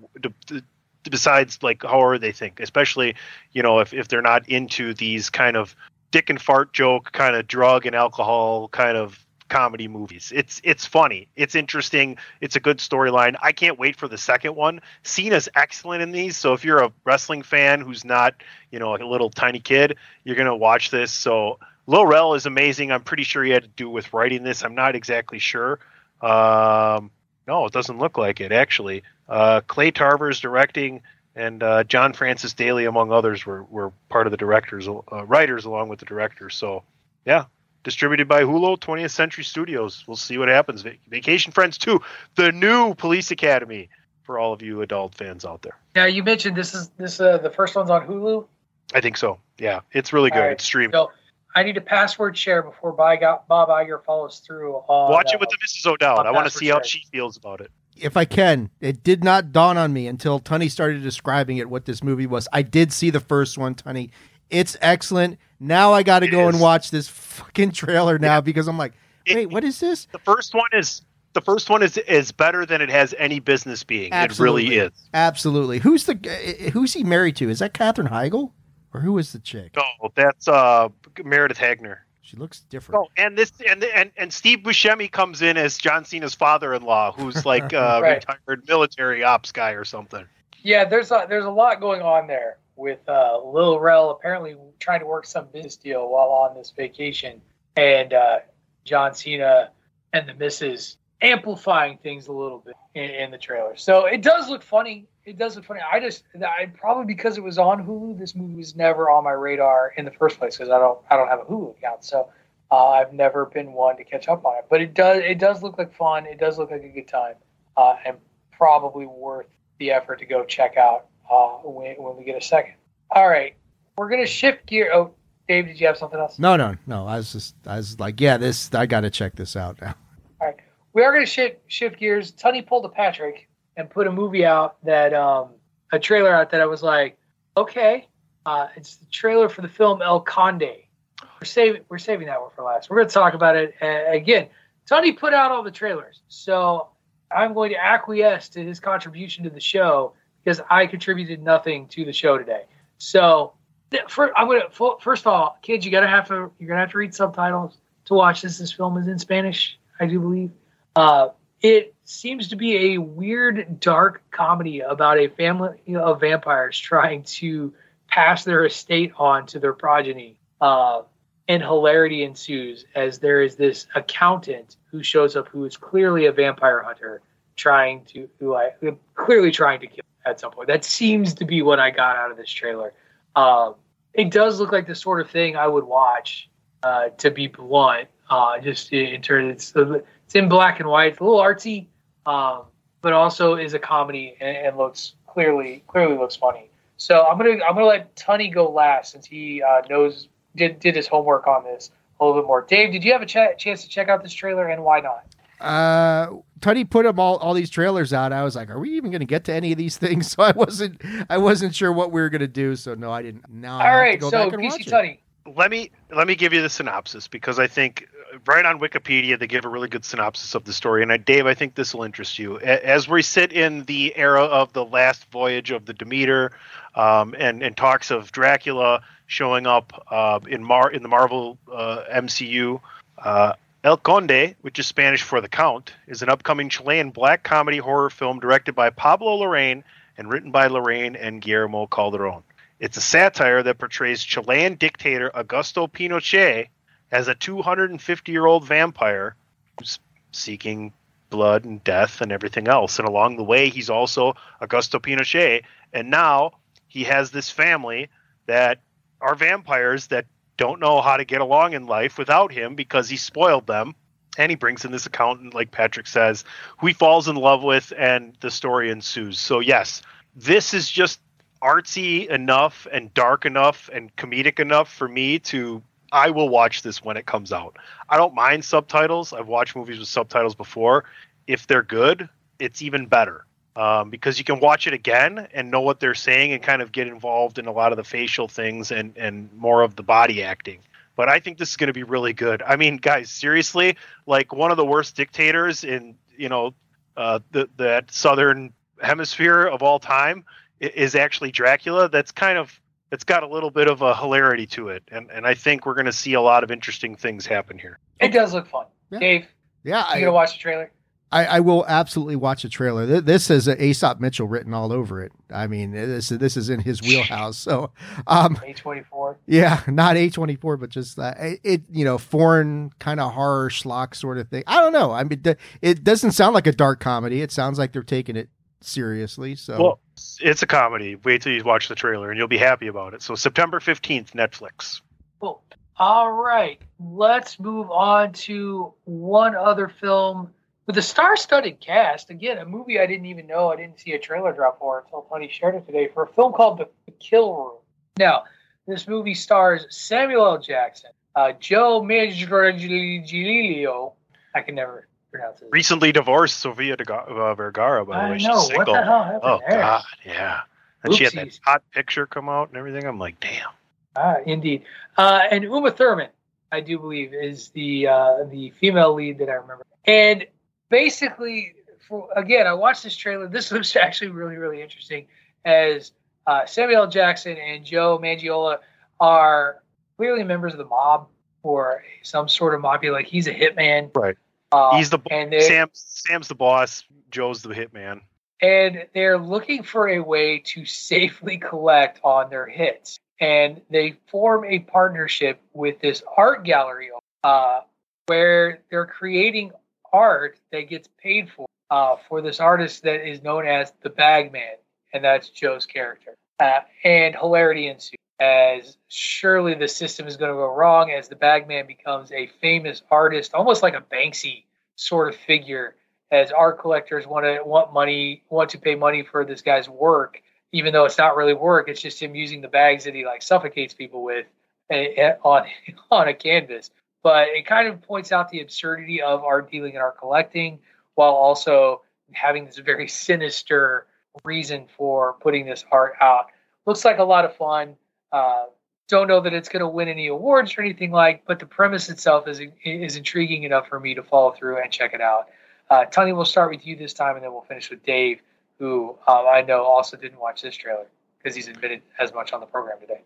Besides, 1.03 1.62
like, 1.62 1.82
however 1.82 2.18
they 2.18 2.32
think, 2.32 2.61
especially, 2.61 3.16
you 3.53 3.62
know, 3.62 3.80
if, 3.80 3.93
if 3.93 4.09
they're 4.09 4.22
not 4.22 4.49
into 4.49 4.95
these 4.95 5.28
kind 5.28 5.55
of 5.55 5.76
dick 6.12 6.30
and 6.30 6.41
fart 6.41 6.72
joke, 6.72 7.12
kind 7.12 7.36
of 7.36 7.47
drug 7.47 7.84
and 7.84 7.95
alcohol 7.95 8.68
kind 8.68 8.97
of 8.97 9.22
comedy 9.51 9.89
movies. 9.89 10.33
It's 10.35 10.61
it's 10.65 10.87
funny. 10.87 11.29
It's 11.37 11.55
interesting. 11.55 12.17
It's 12.41 12.57
a 12.57 12.61
good 12.61 12.79
storyline. 12.79 13.37
I 13.43 13.53
can't 13.53 13.79
wait 13.79 13.97
for 13.97 14.09
the 14.09 14.17
second 14.17 14.57
one. 14.57 14.81
Cena's 15.03 15.49
excellent 15.55 16.03
in 16.03 16.13
these. 16.13 16.39
So 16.39 16.55
if 16.55 16.65
you're 16.65 16.83
a 16.83 16.93
wrestling 17.05 17.43
fan 17.43 17.83
who's 17.83 18.05
not, 18.05 18.35
you 18.71 18.79
know, 18.79 18.97
a 18.97 19.05
little 19.05 19.29
tiny 19.29 19.61
kid, 19.61 19.97
you're 20.25 20.37
gonna 20.37 20.57
watch 20.57 20.91
this. 20.91 21.13
So 21.13 21.59
Lil 21.87 22.07
Rel 22.07 22.35
is 22.35 22.47
amazing. 22.47 22.93
I'm 22.93 23.03
pretty 23.03 23.25
sure 23.25 23.45
he 23.45 23.51
had 23.51 23.65
to 23.65 23.69
do 23.69 23.91
with 23.91 24.15
writing 24.15 24.43
this. 24.43 24.63
I'm 24.65 24.75
not 24.75 24.95
exactly 24.95 25.39
sure. 25.39 25.81
Um, 26.23 27.11
no, 27.47 27.67
it 27.67 27.73
doesn't 27.73 27.99
look 27.99 28.17
like 28.17 28.41
it 28.41 28.53
actually. 28.53 29.03
Uh, 29.29 29.61
Clay 29.67 29.89
is 29.89 30.41
directing, 30.41 31.03
and 31.37 31.63
uh, 31.63 31.85
John 31.85 32.13
Francis 32.13 32.53
Daley, 32.55 32.85
among 32.85 33.13
others, 33.13 33.47
were, 33.47 33.63
were 33.65 33.93
part 34.09 34.27
of 34.27 34.31
the 34.31 34.37
directors, 34.37 34.89
uh, 34.89 35.25
writers, 35.25 35.65
along 35.65 35.89
with 35.89 36.01
the 36.01 36.07
directors. 36.07 36.57
So, 36.57 36.83
yeah, 37.25 37.45
distributed 37.85 38.28
by 38.28 38.43
Hulu, 38.43 38.78
20th 38.78 39.11
Century 39.11 39.45
Studios. 39.45 40.05
We'll 40.07 40.16
see 40.16 40.39
what 40.39 40.49
happens. 40.49 40.85
Vacation 41.09 41.53
Friends 41.53 41.78
2, 41.78 42.01
the 42.37 42.53
new 42.53 42.95
Police 42.95 43.31
Academy 43.31 43.89
for 44.22 44.39
all 44.39 44.53
of 44.53 44.62
you 44.62 44.83
adult 44.83 45.14
fans 45.14 45.45
out 45.45 45.62
there. 45.62 45.76
Now, 45.95 46.05
you 46.05 46.22
mentioned 46.22 46.57
this 46.57 46.74
is 46.74 46.91
this 46.99 47.20
uh, 47.20 47.39
the 47.39 47.51
first 47.51 47.74
one's 47.74 47.91
on 47.91 48.07
Hulu. 48.07 48.47
I 48.95 49.01
think 49.01 49.16
so. 49.16 49.39
Yeah, 49.59 49.81
it's 49.93 50.12
really 50.12 50.31
good. 50.31 50.41
Right. 50.41 50.53
It's 50.53 50.64
streamed. 50.64 50.93
So, 50.93 51.11
I 51.55 51.62
need 51.64 51.76
a 51.76 51.81
password 51.81 52.37
share 52.39 52.62
before 52.62 52.93
Bob 52.93 53.51
Iger 53.51 54.05
follows 54.05 54.41
through 54.47 54.74
on. 54.87 55.11
Watch 55.11 55.35
it 55.35 55.41
with 55.41 55.49
the 55.49 55.57
Mrs. 55.66 55.87
O'Dowd. 55.87 56.26
I 56.26 56.31
want 56.31 56.47
to 56.47 56.57
see 56.57 56.68
how 56.68 56.81
she 56.83 57.05
feels 57.11 57.37
about 57.37 57.61
it. 57.61 57.70
If 57.97 58.16
I 58.16 58.24
can, 58.24 58.70
it 58.81 59.03
did 59.03 59.24
not 59.24 59.53
dawn 59.53 59.76
on 59.76 59.93
me 59.93 60.07
until 60.07 60.41
Tunney 60.41 60.70
started 60.70 61.03
describing 61.03 61.59
it 61.59 61.68
what 61.68 61.87
this 61.87 62.03
movie 62.03 62.26
was. 62.26 62.47
I 62.53 62.62
did 62.62 62.93
see 62.93 63.11
the 63.11 63.20
first 63.20 63.59
one, 63.59 63.74
Tunney. 63.74 64.11
It's 64.51 64.77
excellent. 64.81 65.39
Now 65.59 65.93
I 65.93 66.03
got 66.03 66.21
to 66.21 66.29
go 66.29 66.49
is. 66.49 66.55
and 66.55 66.63
watch 66.63 66.91
this 66.91 67.09
fucking 67.09 67.73
trailer 67.73 68.19
now 68.19 68.37
yeah. 68.37 68.41
because 68.41 68.67
I'm 68.67 68.79
like, 68.79 68.93
wait, 69.29 69.37
it, 69.39 69.51
what 69.51 69.65
is 69.65 69.81
this? 69.81 70.07
The 70.13 70.19
first 70.19 70.55
one 70.55 70.69
is 70.73 71.03
the 71.33 71.41
first 71.41 71.71
one 71.71 71.83
is 71.83 71.97
is 71.99 72.33
better 72.33 72.67
than 72.67 72.81
it 72.81 72.91
has 72.91 73.15
any 73.19 73.41
business 73.41 73.85
being. 73.85 74.13
Absolutely. 74.13 74.67
It 74.67 74.71
really 74.71 74.87
is. 74.87 75.09
Absolutely. 75.15 75.79
Who's 75.79 76.05
the 76.05 76.71
who's 76.73 76.93
he 76.95 77.05
married 77.05 77.37
to? 77.37 77.49
Is 77.49 77.61
that 77.61 77.75
Katherine 77.75 78.09
Heigl? 78.09 78.53
Or 78.93 79.01
who 79.01 79.19
is 79.19 79.33
the 79.33 79.39
chick? 79.39 79.77
Oh, 79.79 80.09
that's 80.17 80.49
uh, 80.49 80.89
Meredith 81.23 81.59
Hagner. 81.59 81.99
She 82.23 82.37
looks 82.37 82.61
different. 82.61 83.01
Oh, 83.01 83.09
and 83.17 83.39
this 83.39 83.53
and 83.69 83.85
and 83.85 84.11
and 84.17 84.33
Steve 84.33 84.61
Buscemi 84.61 85.11
comes 85.11 85.43
in 85.43 85.57
as 85.57 85.79
John 85.79 86.05
Cena's 86.05 86.35
father-in-law, 86.35 87.13
who's 87.13 87.47
like 87.47 87.73
a 87.73 88.01
right. 88.03 88.15
retired 88.17 88.67
military 88.67 89.23
ops 89.23 89.53
guy 89.53 89.73
or 89.73 89.85
something. 89.85 90.25
Yeah, 90.63 90.85
there's 90.85 91.13
a 91.13 91.27
there's 91.29 91.45
a 91.45 91.51
lot 91.51 91.81
going 91.81 92.03
on 92.03 92.27
there 92.27 92.57
with 92.81 93.07
uh, 93.09 93.39
Lil 93.45 93.78
Rel 93.78 94.11
apparently 94.11 94.57
trying 94.78 95.01
to 95.01 95.07
work 95.07 95.26
some 95.26 95.47
business 95.53 95.76
deal 95.76 96.09
while 96.09 96.31
on 96.31 96.57
this 96.57 96.72
vacation, 96.76 97.41
and 97.76 98.12
uh, 98.12 98.39
John 98.85 99.14
Cena 99.14 99.70
and 100.12 100.28
the 100.28 100.35
missus 100.35 100.97
amplifying 101.22 101.99
things 101.99 102.26
a 102.28 102.33
little 102.33 102.59
bit 102.59 102.74
in, 102.95 103.11
in 103.11 103.31
the 103.31 103.39
trailer. 103.39 103.76
So 103.76 104.07
it 104.07 104.22
does 104.22 104.49
look 104.49 104.62
funny 104.62 105.07
it 105.24 105.39
does 105.39 105.57
look 105.57 105.64
funny. 105.64 105.81
I 105.81 106.01
just, 106.01 106.24
I 106.37 106.66
probably 106.66 107.05
because 107.05 107.37
it 107.37 107.43
was 107.43 107.59
on 107.59 107.87
Hulu, 107.87 108.18
this 108.18 108.35
movie 108.35 108.57
was 108.57 108.74
never 108.74 109.11
on 109.11 109.24
my 109.24 109.33
radar 109.33 109.93
in 109.97 110.05
the 110.05 110.11
first 110.11 110.39
place 110.39 110.57
because 110.57 110.70
I 110.70 110.78
don't, 110.78 110.99
I 111.11 111.16
don't 111.16 111.28
have 111.28 111.41
a 111.41 111.45
Hulu 111.45 111.76
account, 111.76 112.05
so 112.05 112.28
uh, 112.70 112.89
I've 112.89 113.12
never 113.12 113.47
been 113.47 113.72
one 113.72 113.97
to 113.99 114.05
catch 114.05 114.28
up 114.28 114.45
on 114.45 114.59
it. 114.59 114.66
But 114.70 114.81
it 114.81 114.95
does, 114.95 115.22
it 115.24 115.39
does 115.39 115.62
look 115.62 115.78
like 115.78 115.95
fun. 115.95 116.26
It 116.26 116.39
does 116.39 116.59
look 116.59 116.70
like 116.70 116.83
a 116.83 116.89
good 116.89 117.09
time, 117.09 117.35
uh, 117.76 117.97
and 118.05 118.16
probably 118.51 119.07
worth 119.07 119.47
the 119.78 119.93
effort 119.93 120.18
to 120.18 120.26
go 120.26 120.45
check 120.45 120.76
out 120.76 121.07
uh, 121.31 121.59
when, 121.64 121.95
when 121.97 122.16
we 122.16 122.24
get 122.24 122.37
a 122.37 122.45
second. 122.45 122.74
All 123.11 123.28
right, 123.28 123.55
we're 123.97 124.09
gonna 124.09 124.26
shift 124.26 124.66
gear. 124.66 124.91
Oh, 124.93 125.12
Dave, 125.49 125.66
did 125.66 125.81
you 125.81 125.87
have 125.87 125.97
something 125.97 126.18
else? 126.18 126.39
No, 126.39 126.57
no, 126.57 126.76
no. 126.87 127.07
I 127.07 127.16
was 127.16 127.33
just, 127.33 127.55
I 127.66 127.76
was 127.76 127.99
like, 127.99 128.20
yeah, 128.20 128.37
this, 128.37 128.72
I 128.72 128.87
got 128.87 129.01
to 129.01 129.11
check 129.11 129.35
this 129.35 129.57
out 129.57 129.81
now. 129.81 129.95
All 130.41 130.47
right, 130.47 130.57
we 130.93 131.03
are 131.03 131.12
gonna 131.12 131.26
shift 131.26 131.61
shift 131.66 131.99
gears. 131.99 132.31
Tony 132.31 132.62
pulled 132.62 132.85
a 132.85 132.89
Patrick 132.89 133.49
and 133.76 133.89
put 133.91 134.07
a 134.07 134.12
movie 134.12 134.45
out 134.45 134.76
that 134.85 135.14
um, 135.14 135.51
a 135.93 135.99
trailer 135.99 136.35
out 136.35 136.51
that 136.51 136.61
I 136.61 136.66
was 136.66 136.83
like, 136.83 137.18
okay, 137.57 138.09
uh, 138.47 138.68
it's 138.76 138.97
the 138.97 139.07
trailer 139.07 139.49
for 139.49 139.62
the 139.62 139.68
film 139.68 140.03
El 140.03 140.20
Conde. 140.20 140.62
We're 140.62 141.45
saving 141.45 141.83
we're 141.89 141.99
saving 141.99 142.26
that 142.26 142.41
one 142.41 142.51
for 142.55 142.64
last. 142.64 142.91
We're 142.91 142.97
going 142.97 143.09
to 143.09 143.14
talk 143.14 143.35
about 143.35 143.57
it 143.57 143.74
uh, 143.83 144.11
again. 144.11 144.49
Tony 144.87 145.12
put 145.12 145.33
out 145.35 145.51
all 145.51 145.62
the 145.62 145.70
trailers, 145.70 146.22
so 146.28 146.89
I'm 147.31 147.55
going 147.55 147.70
to 147.70 147.83
acquiesce 147.83 148.49
to 148.51 148.62
his 148.62 148.81
contribution 148.81 149.45
to 149.45 149.51
the 149.51 149.61
show 149.61 150.14
because 150.43 150.61
I 150.70 150.86
contributed 150.86 151.43
nothing 151.43 151.88
to 151.88 152.05
the 152.05 152.12
show 152.12 152.38
today. 152.38 152.64
So, 152.99 153.55
I'm 153.93 154.49
to 154.49 154.97
first 155.01 155.22
of 155.22 155.26
all, 155.28 155.59
kids, 155.62 155.84
you 155.84 155.91
got 155.91 156.01
to 156.01 156.09
have 156.09 156.28
to 156.28 156.53
you're 156.59 156.74
to 156.74 156.80
have 156.80 156.93
to 156.93 156.99
read 156.99 157.14
subtitles 157.14 157.76
to 158.07 158.14
watch 158.14 158.43
this. 158.43 158.59
This 158.59 158.72
film 158.72 158.97
is 158.97 159.09
in 159.09 159.18
Spanish, 159.18 159.78
I 159.99 160.07
do 160.07 160.20
believe. 160.20 160.53
Uh, 160.95 161.28
it 161.61 161.95
seems 162.05 162.49
to 162.49 162.57
be 162.57 162.95
a 162.95 162.99
weird, 162.99 163.80
dark 163.80 164.22
comedy 164.30 164.80
about 164.80 165.18
a 165.18 165.28
family 165.28 165.78
of 165.95 166.20
vampires 166.20 166.78
trying 166.78 167.24
to 167.24 167.74
pass 168.09 168.45
their 168.45 168.64
estate 168.64 169.12
on 169.16 169.47
to 169.47 169.59
their 169.59 169.72
progeny. 169.72 170.38
Uh, 170.61 171.03
and 171.49 171.64
hilarity 171.64 172.22
ensues 172.22 172.84
as 172.95 173.18
there 173.18 173.43
is 173.43 173.57
this 173.57 173.88
accountant 173.97 174.76
who 174.93 175.03
shows 175.03 175.34
up 175.34 175.49
who 175.49 175.64
is 175.64 175.76
clearly 175.76 176.26
a 176.26 176.32
vampire 176.32 176.80
hunter 176.80 177.22
trying 177.57 178.05
to 178.05 178.28
who 178.38 178.55
I 178.55 178.70
clearly 179.16 179.51
trying 179.51 179.80
to 179.80 179.88
kill 179.88 180.05
at 180.25 180.41
some 180.41 180.53
point. 180.53 180.68
That 180.68 180.85
seems 180.85 181.35
to 181.35 181.45
be 181.45 181.62
what 181.62 181.81
I 181.81 181.91
got 181.91 182.16
out 182.16 182.31
of 182.31 182.37
this 182.37 182.51
trailer. 182.51 182.93
Um, 183.37 183.75
it 184.12 184.31
does 184.31 184.61
look 184.61 184.73
like 184.73 184.87
the 184.87 184.95
sort 184.95 185.21
of 185.21 185.31
thing 185.31 185.57
I 185.57 185.66
would 185.66 185.85
watch. 185.85 186.49
Uh, 186.83 187.11
to 187.18 187.31
be 187.31 187.47
blunt, 187.47 188.09
uh, 188.31 188.59
just 188.59 188.91
in 188.91 189.21
terms, 189.21 189.75
it's, 189.77 190.03
it's 190.25 190.35
in 190.35 190.49
black 190.49 190.81
and 190.81 190.89
white. 190.89 191.12
It's 191.12 191.21
a 191.21 191.25
little 191.25 191.39
artsy 191.39 191.89
um, 192.27 192.64
but 193.03 193.12
also 193.12 193.55
is 193.57 193.75
a 193.75 193.79
comedy 193.79 194.37
and, 194.41 194.57
and, 194.57 194.77
looks 194.77 195.14
clearly 195.27 195.83
clearly 195.87 196.16
looks 196.16 196.37
funny. 196.37 196.71
So 196.97 197.27
I'm 197.27 197.39
gonna 197.39 197.62
I'm 197.66 197.75
gonna 197.75 197.87
let 197.87 198.14
Tunney 198.14 198.53
go 198.53 198.71
last 198.71 199.12
since 199.12 199.27
he 199.27 199.62
uh, 199.62 199.83
knows 199.89 200.29
did 200.55 200.81
did 200.81 200.97
his 200.97 201.07
homework 201.07 201.47
on 201.47 201.64
this 201.64 201.91
a 202.21 202.25
little 202.25 202.43
bit 202.43 202.47
more. 202.47 202.62
Dave, 202.62 202.93
did 202.93 203.05
you 203.05 203.12
have 203.12 203.23
a 203.23 203.27
ch- 203.27 203.59
chance 203.59 203.83
to 203.83 203.89
check 203.89 204.09
out 204.09 204.23
this 204.23 204.33
trailer 204.33 204.68
and 204.68 204.85
why 204.85 205.01
not? 205.01 205.25
Uh, 205.61 206.39
Tony 206.61 206.85
put 206.85 207.05
them 207.05 207.19
all 207.19 207.37
all 207.37 207.55
these 207.55 207.71
trailers 207.71 208.13
out. 208.13 208.33
I 208.33 208.43
was 208.43 208.57
like, 208.57 208.71
are 208.71 208.79
we 208.79 208.97
even 208.97 209.11
going 209.11 209.21
to 209.21 209.27
get 209.27 209.45
to 209.45 209.53
any 209.53 209.73
of 209.73 209.79
these 209.79 209.97
things? 209.97 210.31
So 210.37 210.43
I 210.43 210.53
wasn't 210.53 211.01
I 211.29 211.39
wasn't 211.39 211.75
sure 211.75 211.93
what 211.93 212.13
we 212.13 212.21
were 212.21 212.31
going 212.31 212.41
to 212.41 212.49
do. 212.49 212.77
So 212.77 212.95
no, 212.95 213.13
I 213.13 213.23
didn't. 213.23 213.49
Now 213.51 213.81
all 213.81 213.97
right, 213.97 214.21
so 214.21 214.51
PC 214.51 214.87
Tunney. 214.87 215.19
Let 215.57 215.71
me 215.71 215.91
let 216.15 216.27
me 216.27 216.35
give 216.35 216.53
you 216.53 216.63
the 216.63 216.69
synopsis 216.69 217.27
because 217.27 217.59
I 217.59 217.67
think 217.67 218.09
right 218.47 218.65
on 218.65 218.79
Wikipedia, 218.79 219.39
they 219.39 219.47
give 219.47 219.65
a 219.65 219.69
really 219.69 219.89
good 219.89 220.05
synopsis 220.05 220.55
of 220.55 220.65
the 220.65 220.73
story. 220.73 221.03
And 221.03 221.13
I, 221.13 221.17
Dave, 221.17 221.47
I 221.47 221.55
think 221.55 221.75
this 221.75 221.95
will 221.95 222.05
interest 222.05 222.39
you. 222.39 222.61
As 222.61 223.09
we 223.09 223.23
sit 223.23 223.53
in 223.53 223.85
the 223.85 224.17
era 224.17 224.45
of 224.45 224.73
the 224.73 224.85
last 224.85 225.25
voyage 225.31 225.71
of 225.71 225.87
the 225.87 225.93
Demeter, 225.93 226.53
um, 226.95 227.35
and, 227.39 227.63
and 227.63 227.77
talks 227.77 228.11
of 228.11 228.33
Dracula 228.33 229.03
showing 229.27 229.67
up 229.67 230.07
uh, 230.11 230.41
in 230.49 230.65
Mar 230.65 230.91
in 230.91 231.03
the 231.03 231.09
Marvel 231.09 231.59
uh, 231.73 232.03
MCU. 232.13 232.81
Uh, 233.19 233.55
El 233.83 233.97
Conde, 233.97 234.57
which 234.61 234.78
is 234.78 234.87
Spanish 234.87 235.22
for 235.22 235.41
the 235.41 235.49
Count, 235.49 235.95
is 236.07 236.20
an 236.20 236.28
upcoming 236.28 236.68
Chilean 236.68 237.09
black 237.11 237.43
comedy 237.43 237.78
horror 237.78 238.11
film 238.11 238.39
directed 238.39 238.74
by 238.74 238.91
Pablo 238.91 239.39
Larraín 239.39 239.85
and 240.18 240.31
written 240.31 240.51
by 240.51 240.68
Larraín 240.68 241.16
and 241.18 241.41
Guillermo 241.41 241.87
Calderon. 241.87 242.43
It's 242.78 242.99
a 242.99 243.01
satire 243.01 243.62
that 243.62 243.78
portrays 243.78 244.22
Chilean 244.22 244.74
dictator 244.74 245.31
Augusto 245.35 245.91
Pinochet 245.91 246.68
as 247.11 247.28
a 247.28 247.35
250 247.35 248.31
year 248.31 248.45
old 248.45 248.66
vampire 248.66 249.35
who's 249.78 249.99
seeking 250.31 250.93
blood 251.31 251.64
and 251.64 251.83
death 251.83 252.20
and 252.20 252.33
everything 252.33 252.68
else. 252.68 252.99
And 252.99 253.09
along 253.09 253.39
the 253.39 253.45
way, 253.45 253.70
he's 253.70 253.89
also 253.89 254.35
Augusto 254.61 255.01
Pinochet. 255.01 255.62
And 255.95 256.11
now 256.11 256.53
he 256.87 257.05
has 257.05 257.31
this 257.31 257.49
family 257.49 258.11
that 258.45 258.81
are 259.22 259.35
vampires 259.35 260.09
that 260.09 260.26
don't 260.61 260.79
know 260.79 261.01
how 261.01 261.17
to 261.17 261.25
get 261.25 261.41
along 261.41 261.73
in 261.73 261.87
life 261.87 262.19
without 262.19 262.53
him 262.53 262.75
because 262.75 263.09
he 263.09 263.17
spoiled 263.17 263.67
them. 263.67 263.95
And 264.37 264.51
he 264.51 264.57
brings 264.57 264.85
in 264.85 264.93
this 264.93 265.07
accountant, 265.07 265.55
like 265.55 265.71
Patrick 265.71 266.07
says, 266.07 266.45
who 266.79 266.87
he 266.87 266.93
falls 266.93 267.29
in 267.29 267.35
love 267.35 267.63
with, 267.63 267.95
and 267.97 268.37
the 268.41 268.51
story 268.51 268.91
ensues. 268.91 269.39
So, 269.39 269.61
yes, 269.61 270.03
this 270.37 270.75
is 270.75 270.91
just 270.91 271.19
artsy 271.63 272.29
enough 272.29 272.87
and 272.93 273.13
dark 273.15 273.47
enough 273.47 273.89
and 273.93 274.15
comedic 274.17 274.61
enough 274.61 274.93
for 274.93 275.09
me 275.09 275.39
to 275.39 275.83
I 276.13 276.31
will 276.31 276.49
watch 276.49 276.83
this 276.83 277.03
when 277.03 277.17
it 277.17 277.25
comes 277.25 277.53
out. 277.53 277.77
I 278.09 278.19
don't 278.19 278.35
mind 278.35 278.65
subtitles. 278.65 279.33
I've 279.33 279.49
watched 279.49 279.77
movies 279.77 279.99
with 279.99 280.09
subtitles 280.09 280.55
before. 280.55 281.05
If 281.47 281.67
they're 281.69 281.83
good, 281.83 282.29
it's 282.59 282.83
even 282.83 283.07
better 283.07 283.47
um, 283.81 284.11
because 284.11 284.39
you 284.39 284.45
can 284.45 284.61
watch 284.61 284.87
it 284.87 284.93
again 284.93 285.49
and 285.55 285.70
know 285.70 285.81
what 285.81 286.01
they're 286.01 286.14
saying 286.14 286.53
and 286.53 286.62
kind 286.62 286.83
of 286.83 286.93
get 286.93 287.07
involved 287.07 287.59
in 287.59 287.66
a 287.66 287.72
lot 287.72 287.93
of 287.93 287.97
the 287.97 288.05
facial 288.05 288.47
things 288.49 288.91
and 288.93 289.16
and 289.16 289.49
more 289.57 289.83
of 289.83 289.97
the 289.97 290.03
body 290.03 290.43
acting. 290.43 290.81
But 291.16 291.28
I 291.28 291.41
think 291.41 291.59
this 291.59 291.70
is 291.70 291.76
going 291.76 291.89
to 291.89 291.93
be 291.93 292.03
really 292.03 292.33
good. 292.33 292.62
I 292.62 292.76
mean, 292.76 292.97
guys, 292.97 293.31
seriously, 293.31 293.97
like 294.26 294.53
one 294.53 294.70
of 294.70 294.76
the 294.76 294.85
worst 294.85 295.16
dictators 295.16 295.83
in 295.85 296.14
you 296.37 296.49
know 296.49 296.74
uh, 297.16 297.41
the 297.53 297.68
that 297.78 298.11
southern 298.12 298.72
hemisphere 299.03 299.62
of 299.66 299.83
all 299.83 299.99
time 299.99 300.45
is 300.81 301.14
actually 301.14 301.51
Dracula. 301.51 302.09
That's 302.09 302.33
kind 302.33 302.59
of 302.59 302.78
it's 303.12 303.24
got 303.24 303.43
a 303.43 303.49
little 303.49 303.70
bit 303.70 303.89
of 303.89 304.03
a 304.03 304.14
hilarity 304.14 304.66
to 304.68 304.89
it, 304.91 305.03
and 305.11 305.31
and 305.31 305.47
I 305.47 305.55
think 305.55 305.87
we're 305.87 305.95
going 305.95 306.07
to 306.07 306.12
see 306.12 306.35
a 306.35 306.41
lot 306.43 306.64
of 306.64 306.70
interesting 306.70 307.16
things 307.16 307.47
happen 307.47 307.78
here. 307.78 307.99
It 308.20 308.28
does 308.33 308.53
look 308.53 308.68
fun, 308.68 308.87
Yeah. 309.11 309.18
Dave. 309.20 309.47
Yeah, 309.85 310.07
you 310.11 310.16
I- 310.16 310.20
gonna 310.20 310.33
watch 310.33 310.53
the 310.53 310.59
trailer? 310.59 310.93
I, 311.33 311.45
I 311.47 311.61
will 311.61 311.87
absolutely 311.87 312.35
watch 312.37 312.64
a 312.64 312.68
trailer. 312.68 313.07
Th- 313.07 313.22
This 313.24 313.49
has 313.49 313.68
Aesop 313.68 314.18
Mitchell 314.20 314.49
written 314.49 314.74
all 314.74 314.93
over 314.93 315.22
it. 315.22 315.31
I 315.53 315.68
mean, 315.68 315.93
this 315.93 316.28
this 316.31 316.57
is 316.57 316.70
in 316.70 316.81
his 316.81 317.01
wheelhouse. 317.03 317.57
So, 317.57 317.93
um, 318.26 318.59
A 318.66 318.72
twenty 318.72 319.03
four. 319.03 319.39
yeah, 319.47 319.83
not 319.87 320.16
A 320.16 320.28
twenty 320.31 320.57
four, 320.57 320.76
but 320.76 320.91
just 320.91 321.18
uh, 321.18 321.35
it, 321.39 321.61
it, 321.62 321.83
you 321.91 322.05
know, 322.05 322.18
foreign 322.18 322.91
kind 322.99 323.20
of 323.20 323.33
horror 323.33 323.70
schlock 323.70 324.14
sort 324.16 324.39
of 324.39 324.49
thing. 324.49 324.64
I 324.66 324.81
don't 324.81 324.93
know. 324.93 325.12
I 325.12 325.22
mean, 325.24 325.41
it 325.81 326.03
doesn't 326.03 326.33
sound 326.33 326.55
like 326.55 326.66
a 326.66 326.72
dark 326.72 326.99
comedy. 327.01 327.43
It 327.43 327.53
sounds 327.53 327.78
like 327.78 327.93
they're 327.93 328.03
taking 328.03 328.35
it 328.37 328.49
seriously. 328.81 329.55
So, 329.55 329.81
Well, 329.83 330.01
it's 330.41 330.62
a 330.62 330.66
comedy. 330.66 331.14
Wait 331.16 331.43
till 331.43 331.53
you 331.53 331.62
watch 331.62 331.89
the 331.89 331.95
trailer, 331.95 332.31
and 332.31 332.39
you'll 332.39 332.49
be 332.49 332.59
happy 332.59 332.89
about 332.89 333.14
it. 333.14 333.22
So 333.22 333.35
September 333.37 333.78
fifteenth, 333.78 334.33
Netflix. 334.33 335.01
Cool. 335.41 335.62
All 335.97 336.33
right, 336.33 336.81
let's 336.99 337.61
move 337.61 337.91
on 337.91 338.33
to 338.33 338.95
one 339.05 339.55
other 339.55 339.89
film 339.89 340.51
with 340.91 340.99
a 340.99 341.03
star-studded 341.03 341.78
cast. 341.78 342.30
Again, 342.30 342.59
a 342.59 342.64
movie 342.64 342.99
I 342.99 343.07
didn't 343.07 343.26
even 343.26 343.47
know. 343.47 343.70
I 343.70 343.76
didn't 343.76 344.01
see 344.01 344.11
a 344.14 344.18
trailer 344.18 344.53
drop 344.53 344.80
for 344.80 344.99
until 345.05 345.22
Tony 345.30 345.49
shared 345.49 345.76
it 345.76 345.86
today 345.86 346.09
for 346.12 346.24
a 346.24 346.26
film 346.26 346.53
called 346.53 346.78
The, 346.78 346.88
the 347.07 347.12
Kill 347.12 347.55
Room. 347.55 347.76
Now, 348.18 348.43
this 348.88 349.07
movie 349.07 349.34
stars 349.34 349.86
Samuel 349.91 350.45
L. 350.47 350.59
Jackson, 350.59 351.11
uh, 351.36 351.53
Joe 351.61 352.03
Manganiello. 352.03 354.14
I 354.53 354.62
can 354.62 354.74
never 354.74 355.07
pronounce 355.30 355.62
it. 355.62 355.68
Recently 355.70 356.11
divorced 356.11 356.57
Sofia 356.59 356.97
uh, 356.97 357.55
Vergara, 357.55 358.05
by 358.05 358.16
the 358.16 358.22
I 358.22 358.30
way. 358.30 358.38
know. 358.38 358.64
She's 358.66 358.76
What 358.76 358.86
the 358.86 358.95
single. 358.95 359.41
oh 359.45 359.61
there? 359.68 359.78
God, 359.78 360.03
yeah. 360.26 360.61
And 361.05 361.14
she 361.14 361.22
had 361.22 361.34
that 361.34 361.57
hot 361.64 361.84
picture 361.93 362.26
come 362.26 362.49
out 362.49 362.70
and 362.70 362.76
everything. 362.76 363.07
I'm 363.07 363.20
like, 363.20 363.38
damn. 363.38 363.68
Ah, 364.16 364.38
indeed. 364.45 364.82
Uh, 365.16 365.43
and 365.53 365.62
Uma 365.62 365.93
Thurman, 365.93 366.30
I 366.72 366.80
do 366.80 366.99
believe, 366.99 367.32
is 367.32 367.68
the 367.68 368.09
uh, 368.09 368.38
the 368.51 368.72
female 368.80 369.14
lead 369.14 369.38
that 369.38 369.49
I 369.49 369.53
remember. 369.55 369.86
And 370.05 370.47
basically, 370.91 371.74
for, 372.07 372.28
again, 372.36 372.66
I 372.66 372.74
watched 372.74 373.03
this 373.03 373.16
trailer. 373.16 373.49
This 373.49 373.72
looks 373.72 373.97
actually 373.97 374.28
really, 374.30 374.57
really 374.57 374.82
interesting. 374.82 375.26
As 375.64 376.12
uh, 376.47 376.66
Samuel. 376.66 377.07
Jackson 377.07 377.57
and 377.57 377.84
Joe 377.84 378.18
Mangiola 378.18 378.78
are 379.20 379.82
clearly 380.16 380.45
members 380.45 380.72
of 380.72 380.78
the 380.78 380.84
mob 380.84 381.28
or 381.62 382.03
some 382.22 382.49
sort 382.49 382.74
of 382.74 382.80
mafia. 382.80 383.12
Like 383.12 383.26
he's 383.26 383.47
a 383.47 383.55
hitman. 383.55 384.11
Right. 384.14 384.36
Uh, 384.72 384.97
He's 384.97 385.11
the 385.11 385.18
and 385.30 385.53
Sam. 385.62 385.88
Sam's 385.93 386.49
the 386.49 386.55
boss. 386.55 387.05
Joe's 387.30 387.62
the 387.62 387.74
hitman. 387.74 388.20
and 388.62 389.05
they're 389.14 389.38
looking 389.38 389.82
for 389.82 390.09
a 390.09 390.20
way 390.20 390.59
to 390.66 390.84
safely 390.84 391.59
collect 391.59 392.20
on 392.22 392.51
their 392.51 392.66
hits. 392.66 393.18
And 393.41 393.80
they 393.91 394.16
form 394.28 394.64
a 394.64 394.80
partnership 394.80 395.61
with 395.72 396.01
this 396.01 396.22
art 396.36 396.64
gallery 396.64 397.11
uh, 397.43 397.80
where 398.26 398.82
they're 398.91 399.07
creating 399.07 399.72
art 400.13 400.59
that 400.73 400.89
gets 400.89 401.09
paid 401.23 401.51
for 401.51 401.67
uh, 401.91 402.17
for 402.29 402.41
this 402.41 402.61
artist 402.61 403.03
that 403.03 403.29
is 403.29 403.43
known 403.43 403.67
as 403.67 403.93
the 404.03 404.11
Bagman, 404.11 404.77
and 405.13 405.25
that's 405.25 405.49
Joe's 405.49 405.87
character. 405.87 406.35
Uh, 406.61 406.81
and 407.05 407.35
hilarity 407.35 407.89
ensues 407.89 408.17
as 408.39 408.97
surely 409.09 409.75
the 409.75 409.89
system 409.89 410.27
is 410.27 410.37
going 410.37 410.51
to 410.51 410.55
go 410.55 410.75
wrong 410.75 411.11
as 411.11 411.29
the 411.29 411.37
Bagman 411.37 411.87
becomes 411.87 412.33
a 412.33 412.47
famous 412.61 413.03
artist, 413.11 413.55
almost 413.55 413.83
like 413.83 413.95
a 413.95 414.01
Banksy 414.01 414.65
sort 414.97 415.29
of 415.29 415.37
figure 415.37 415.95
as 416.31 416.53
art 416.53 416.79
collectors 416.79 417.27
want 417.27 417.45
to 417.45 417.61
want 417.65 417.93
money 417.93 418.43
want 418.51 418.71
to 418.71 418.79
pay 418.79 418.95
money 418.95 419.23
for 419.23 419.45
this 419.45 419.63
guy's 419.63 419.89
work 419.89 420.43
even 420.73 420.93
though 420.93 421.05
it's 421.05 421.19
not 421.19 421.37
really 421.37 421.55
work 421.55 421.89
it's 421.89 422.01
just 422.01 422.21
him 422.21 422.35
using 422.35 422.61
the 422.61 422.69
bags 422.69 423.05
that 423.05 423.15
he 423.15 423.25
like 423.25 423.43
suffocates 423.43 423.95
people 423.95 424.23
with 424.23 424.47
eh, 424.91 425.09
eh, 425.17 425.35
on 425.43 425.65
on 426.11 426.29
a 426.29 426.35
canvas 426.35 426.91
but 427.23 427.49
it 427.49 427.66
kind 427.66 427.89
of 427.89 428.01
points 428.03 428.33
out 428.33 428.49
the 428.51 428.61
absurdity 428.61 429.23
of 429.23 429.43
art 429.43 429.71
dealing 429.71 429.95
and 429.95 430.03
art 430.03 430.18
collecting 430.18 430.79
while 431.14 431.33
also 431.33 432.03
having 432.33 432.64
this 432.64 432.79
very 432.79 433.09
sinister 433.09 434.07
reason 434.45 434.87
for 434.97 435.35
putting 435.41 435.66
this 435.66 435.85
art 435.91 436.14
out 436.21 436.47
looks 436.87 437.05
like 437.05 437.18
a 437.18 437.25
lot 437.25 437.45
of 437.45 437.55
fun 437.57 437.97
uh, 438.33 438.64
don't 439.09 439.27
know 439.27 439.41
that 439.41 439.53
it's 439.53 439.68
going 439.68 439.81
to 439.81 439.89
win 439.89 440.07
any 440.07 440.29
awards 440.29 440.79
or 440.79 440.83
anything 440.83 441.11
like 441.11 441.43
but 441.47 441.59
the 441.59 441.66
premise 441.66 442.09
itself 442.09 442.47
is 442.47 442.61
is 442.85 443.16
intriguing 443.16 443.64
enough 443.64 443.89
for 443.89 443.99
me 443.99 444.14
to 444.14 444.23
follow 444.23 444.53
through 444.53 444.81
and 444.81 444.93
check 444.93 445.12
it 445.12 445.21
out 445.21 445.49
uh, 445.91 446.05
Tony, 446.05 446.33
we'll 446.33 446.45
start 446.45 446.71
with 446.71 446.87
you 446.87 446.95
this 446.97 447.12
time, 447.12 447.35
and 447.35 447.45
then 447.45 447.53
we'll 447.53 447.62
finish 447.62 447.91
with 447.91 448.05
Dave, 448.05 448.41
who 448.79 449.16
um, 449.27 449.47
I 449.51 449.62
know 449.62 449.83
also 449.83 450.16
didn't 450.16 450.39
watch 450.39 450.62
this 450.62 450.77
trailer 450.77 451.07
because 451.39 451.57
he's 451.57 451.66
admitted 451.66 452.01
as 452.18 452.33
much 452.33 452.53
on 452.53 452.61
the 452.61 452.66
program 452.66 452.99
today. 453.01 453.21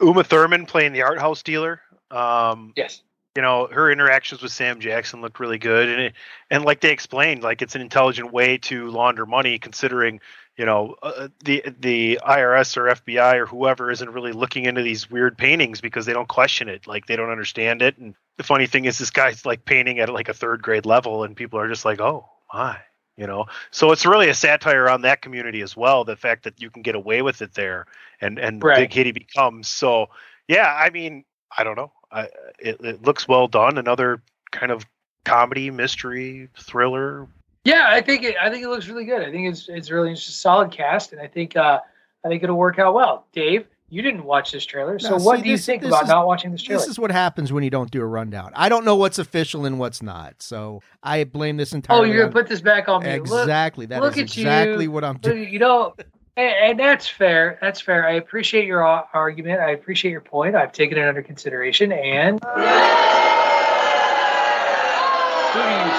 Uma 0.00 0.22
Thurman 0.22 0.64
playing 0.64 0.92
the 0.92 1.02
art 1.02 1.18
house 1.18 1.42
dealer. 1.42 1.80
Um, 2.10 2.72
yes. 2.76 3.02
You 3.34 3.42
know, 3.42 3.66
her 3.66 3.90
interactions 3.92 4.40
with 4.40 4.50
Sam 4.50 4.80
Jackson 4.80 5.20
looked 5.20 5.40
really 5.40 5.58
good, 5.58 5.90
and 5.90 6.00
it, 6.00 6.14
and 6.50 6.64
like 6.64 6.80
they 6.80 6.90
explained, 6.90 7.42
like 7.42 7.60
it's 7.60 7.74
an 7.74 7.82
intelligent 7.82 8.32
way 8.32 8.56
to 8.58 8.88
launder 8.90 9.26
money, 9.26 9.58
considering 9.58 10.20
you 10.56 10.64
know 10.64 10.96
uh, 11.02 11.28
the 11.44 11.62
the 11.78 12.18
IRS 12.26 12.78
or 12.78 12.84
FBI 12.84 13.34
or 13.36 13.44
whoever 13.44 13.90
isn't 13.90 14.08
really 14.08 14.32
looking 14.32 14.64
into 14.64 14.82
these 14.82 15.10
weird 15.10 15.36
paintings 15.36 15.82
because 15.82 16.06
they 16.06 16.14
don't 16.14 16.28
question 16.30 16.70
it, 16.70 16.86
like 16.86 17.04
they 17.06 17.16
don't 17.16 17.28
understand 17.28 17.82
it. 17.82 17.98
And 17.98 18.14
the 18.38 18.42
funny 18.42 18.66
thing 18.66 18.86
is, 18.86 18.96
this 18.96 19.10
guy's 19.10 19.44
like 19.44 19.66
painting 19.66 19.98
at 19.98 20.08
like 20.08 20.30
a 20.30 20.34
third 20.34 20.62
grade 20.62 20.86
level, 20.86 21.22
and 21.22 21.36
people 21.36 21.58
are 21.60 21.68
just 21.68 21.84
like, 21.84 22.00
oh 22.00 22.26
my, 22.54 22.78
you 23.18 23.26
know. 23.26 23.44
So 23.70 23.92
it's 23.92 24.06
really 24.06 24.30
a 24.30 24.34
satire 24.34 24.88
on 24.88 25.02
that 25.02 25.20
community 25.20 25.60
as 25.60 25.76
well. 25.76 26.04
The 26.04 26.16
fact 26.16 26.44
that 26.44 26.62
you 26.62 26.70
can 26.70 26.80
get 26.80 26.94
away 26.94 27.20
with 27.20 27.42
it 27.42 27.52
there, 27.52 27.84
and 28.18 28.38
and 28.38 28.64
Right. 28.64 28.76
big 28.76 28.94
hit 28.94 29.04
he 29.04 29.12
becomes. 29.12 29.68
So 29.68 30.06
yeah, 30.48 30.74
I 30.74 30.88
mean, 30.88 31.24
I 31.56 31.64
don't 31.64 31.76
know. 31.76 31.92
I, 32.10 32.28
it, 32.58 32.80
it 32.80 33.02
looks 33.02 33.26
well 33.28 33.48
done. 33.48 33.78
Another 33.78 34.22
kind 34.52 34.70
of 34.72 34.86
comedy, 35.24 35.70
mystery, 35.70 36.48
thriller. 36.58 37.26
Yeah, 37.64 37.86
I 37.88 38.00
think 38.00 38.22
it, 38.22 38.36
I 38.40 38.48
think 38.50 38.62
it 38.64 38.68
looks 38.68 38.86
really 38.88 39.04
good. 39.04 39.22
I 39.22 39.30
think 39.30 39.48
it's 39.48 39.68
it's 39.68 39.90
really 39.90 40.14
just 40.14 40.28
a 40.28 40.32
solid 40.32 40.70
cast, 40.70 41.12
and 41.12 41.20
I 41.20 41.26
think 41.26 41.56
uh, 41.56 41.80
I 42.24 42.28
think 42.28 42.42
it'll 42.44 42.56
work 42.56 42.78
out 42.78 42.94
well. 42.94 43.26
Dave, 43.32 43.66
you 43.88 44.02
didn't 44.02 44.22
watch 44.24 44.52
this 44.52 44.64
trailer, 44.64 45.00
so 45.00 45.16
Now, 45.16 45.24
what 45.24 45.38
see, 45.38 45.42
do 45.42 45.48
you 45.50 45.56
this- 45.56 45.66
think 45.66 45.82
this 45.82 45.88
about 45.90 46.04
is- 46.04 46.08
not 46.08 46.26
watching 46.28 46.52
this 46.52 46.62
trailer? 46.62 46.80
This 46.80 46.88
is 46.88 46.96
what 46.98 47.10
happens 47.10 47.52
when 47.52 47.64
you 47.64 47.70
don't 47.70 47.90
do 47.90 48.00
a 48.02 48.06
rundown. 48.06 48.52
I 48.54 48.68
don't 48.68 48.84
know 48.84 48.94
what's 48.94 49.18
official 49.18 49.66
and 49.66 49.80
what's 49.80 50.00
not, 50.00 50.42
so 50.42 50.80
I 51.02 51.24
blame 51.24 51.56
this 51.56 51.72
entirely. 51.72 52.10
oh, 52.10 52.12
you're 52.12 52.24
on- 52.26 52.30
gonna 52.30 52.42
put 52.44 52.48
this 52.48 52.60
back 52.60 52.88
on 52.88 53.02
me. 53.02 53.10
Exactly. 53.10 53.86
Look, 53.86 53.90
That 53.90 54.00
look 54.02 54.12
is 54.16 54.18
at 54.18 54.38
exactly 54.38 54.84
you. 54.84 54.92
what 54.92 55.02
I'm 55.02 55.18
doing. 55.18 55.52
You 55.52 55.58
know, 55.58 55.94
and, 56.36 56.54
and 56.70 56.78
that's 56.78 57.08
fair. 57.08 57.58
That's 57.60 57.80
fair. 57.80 58.06
I 58.06 58.12
appreciate 58.12 58.66
your 58.66 58.84
argument. 58.84 59.60
I 59.60 59.70
appreciate 59.70 60.10
your 60.10 60.20
point. 60.20 60.54
I've 60.54 60.72
taken 60.72 60.98
it 60.98 61.06
under 61.06 61.22
consideration. 61.22 61.92
And 61.92 62.40
who 62.44 62.60
do 65.62 65.68
you. 65.68 65.90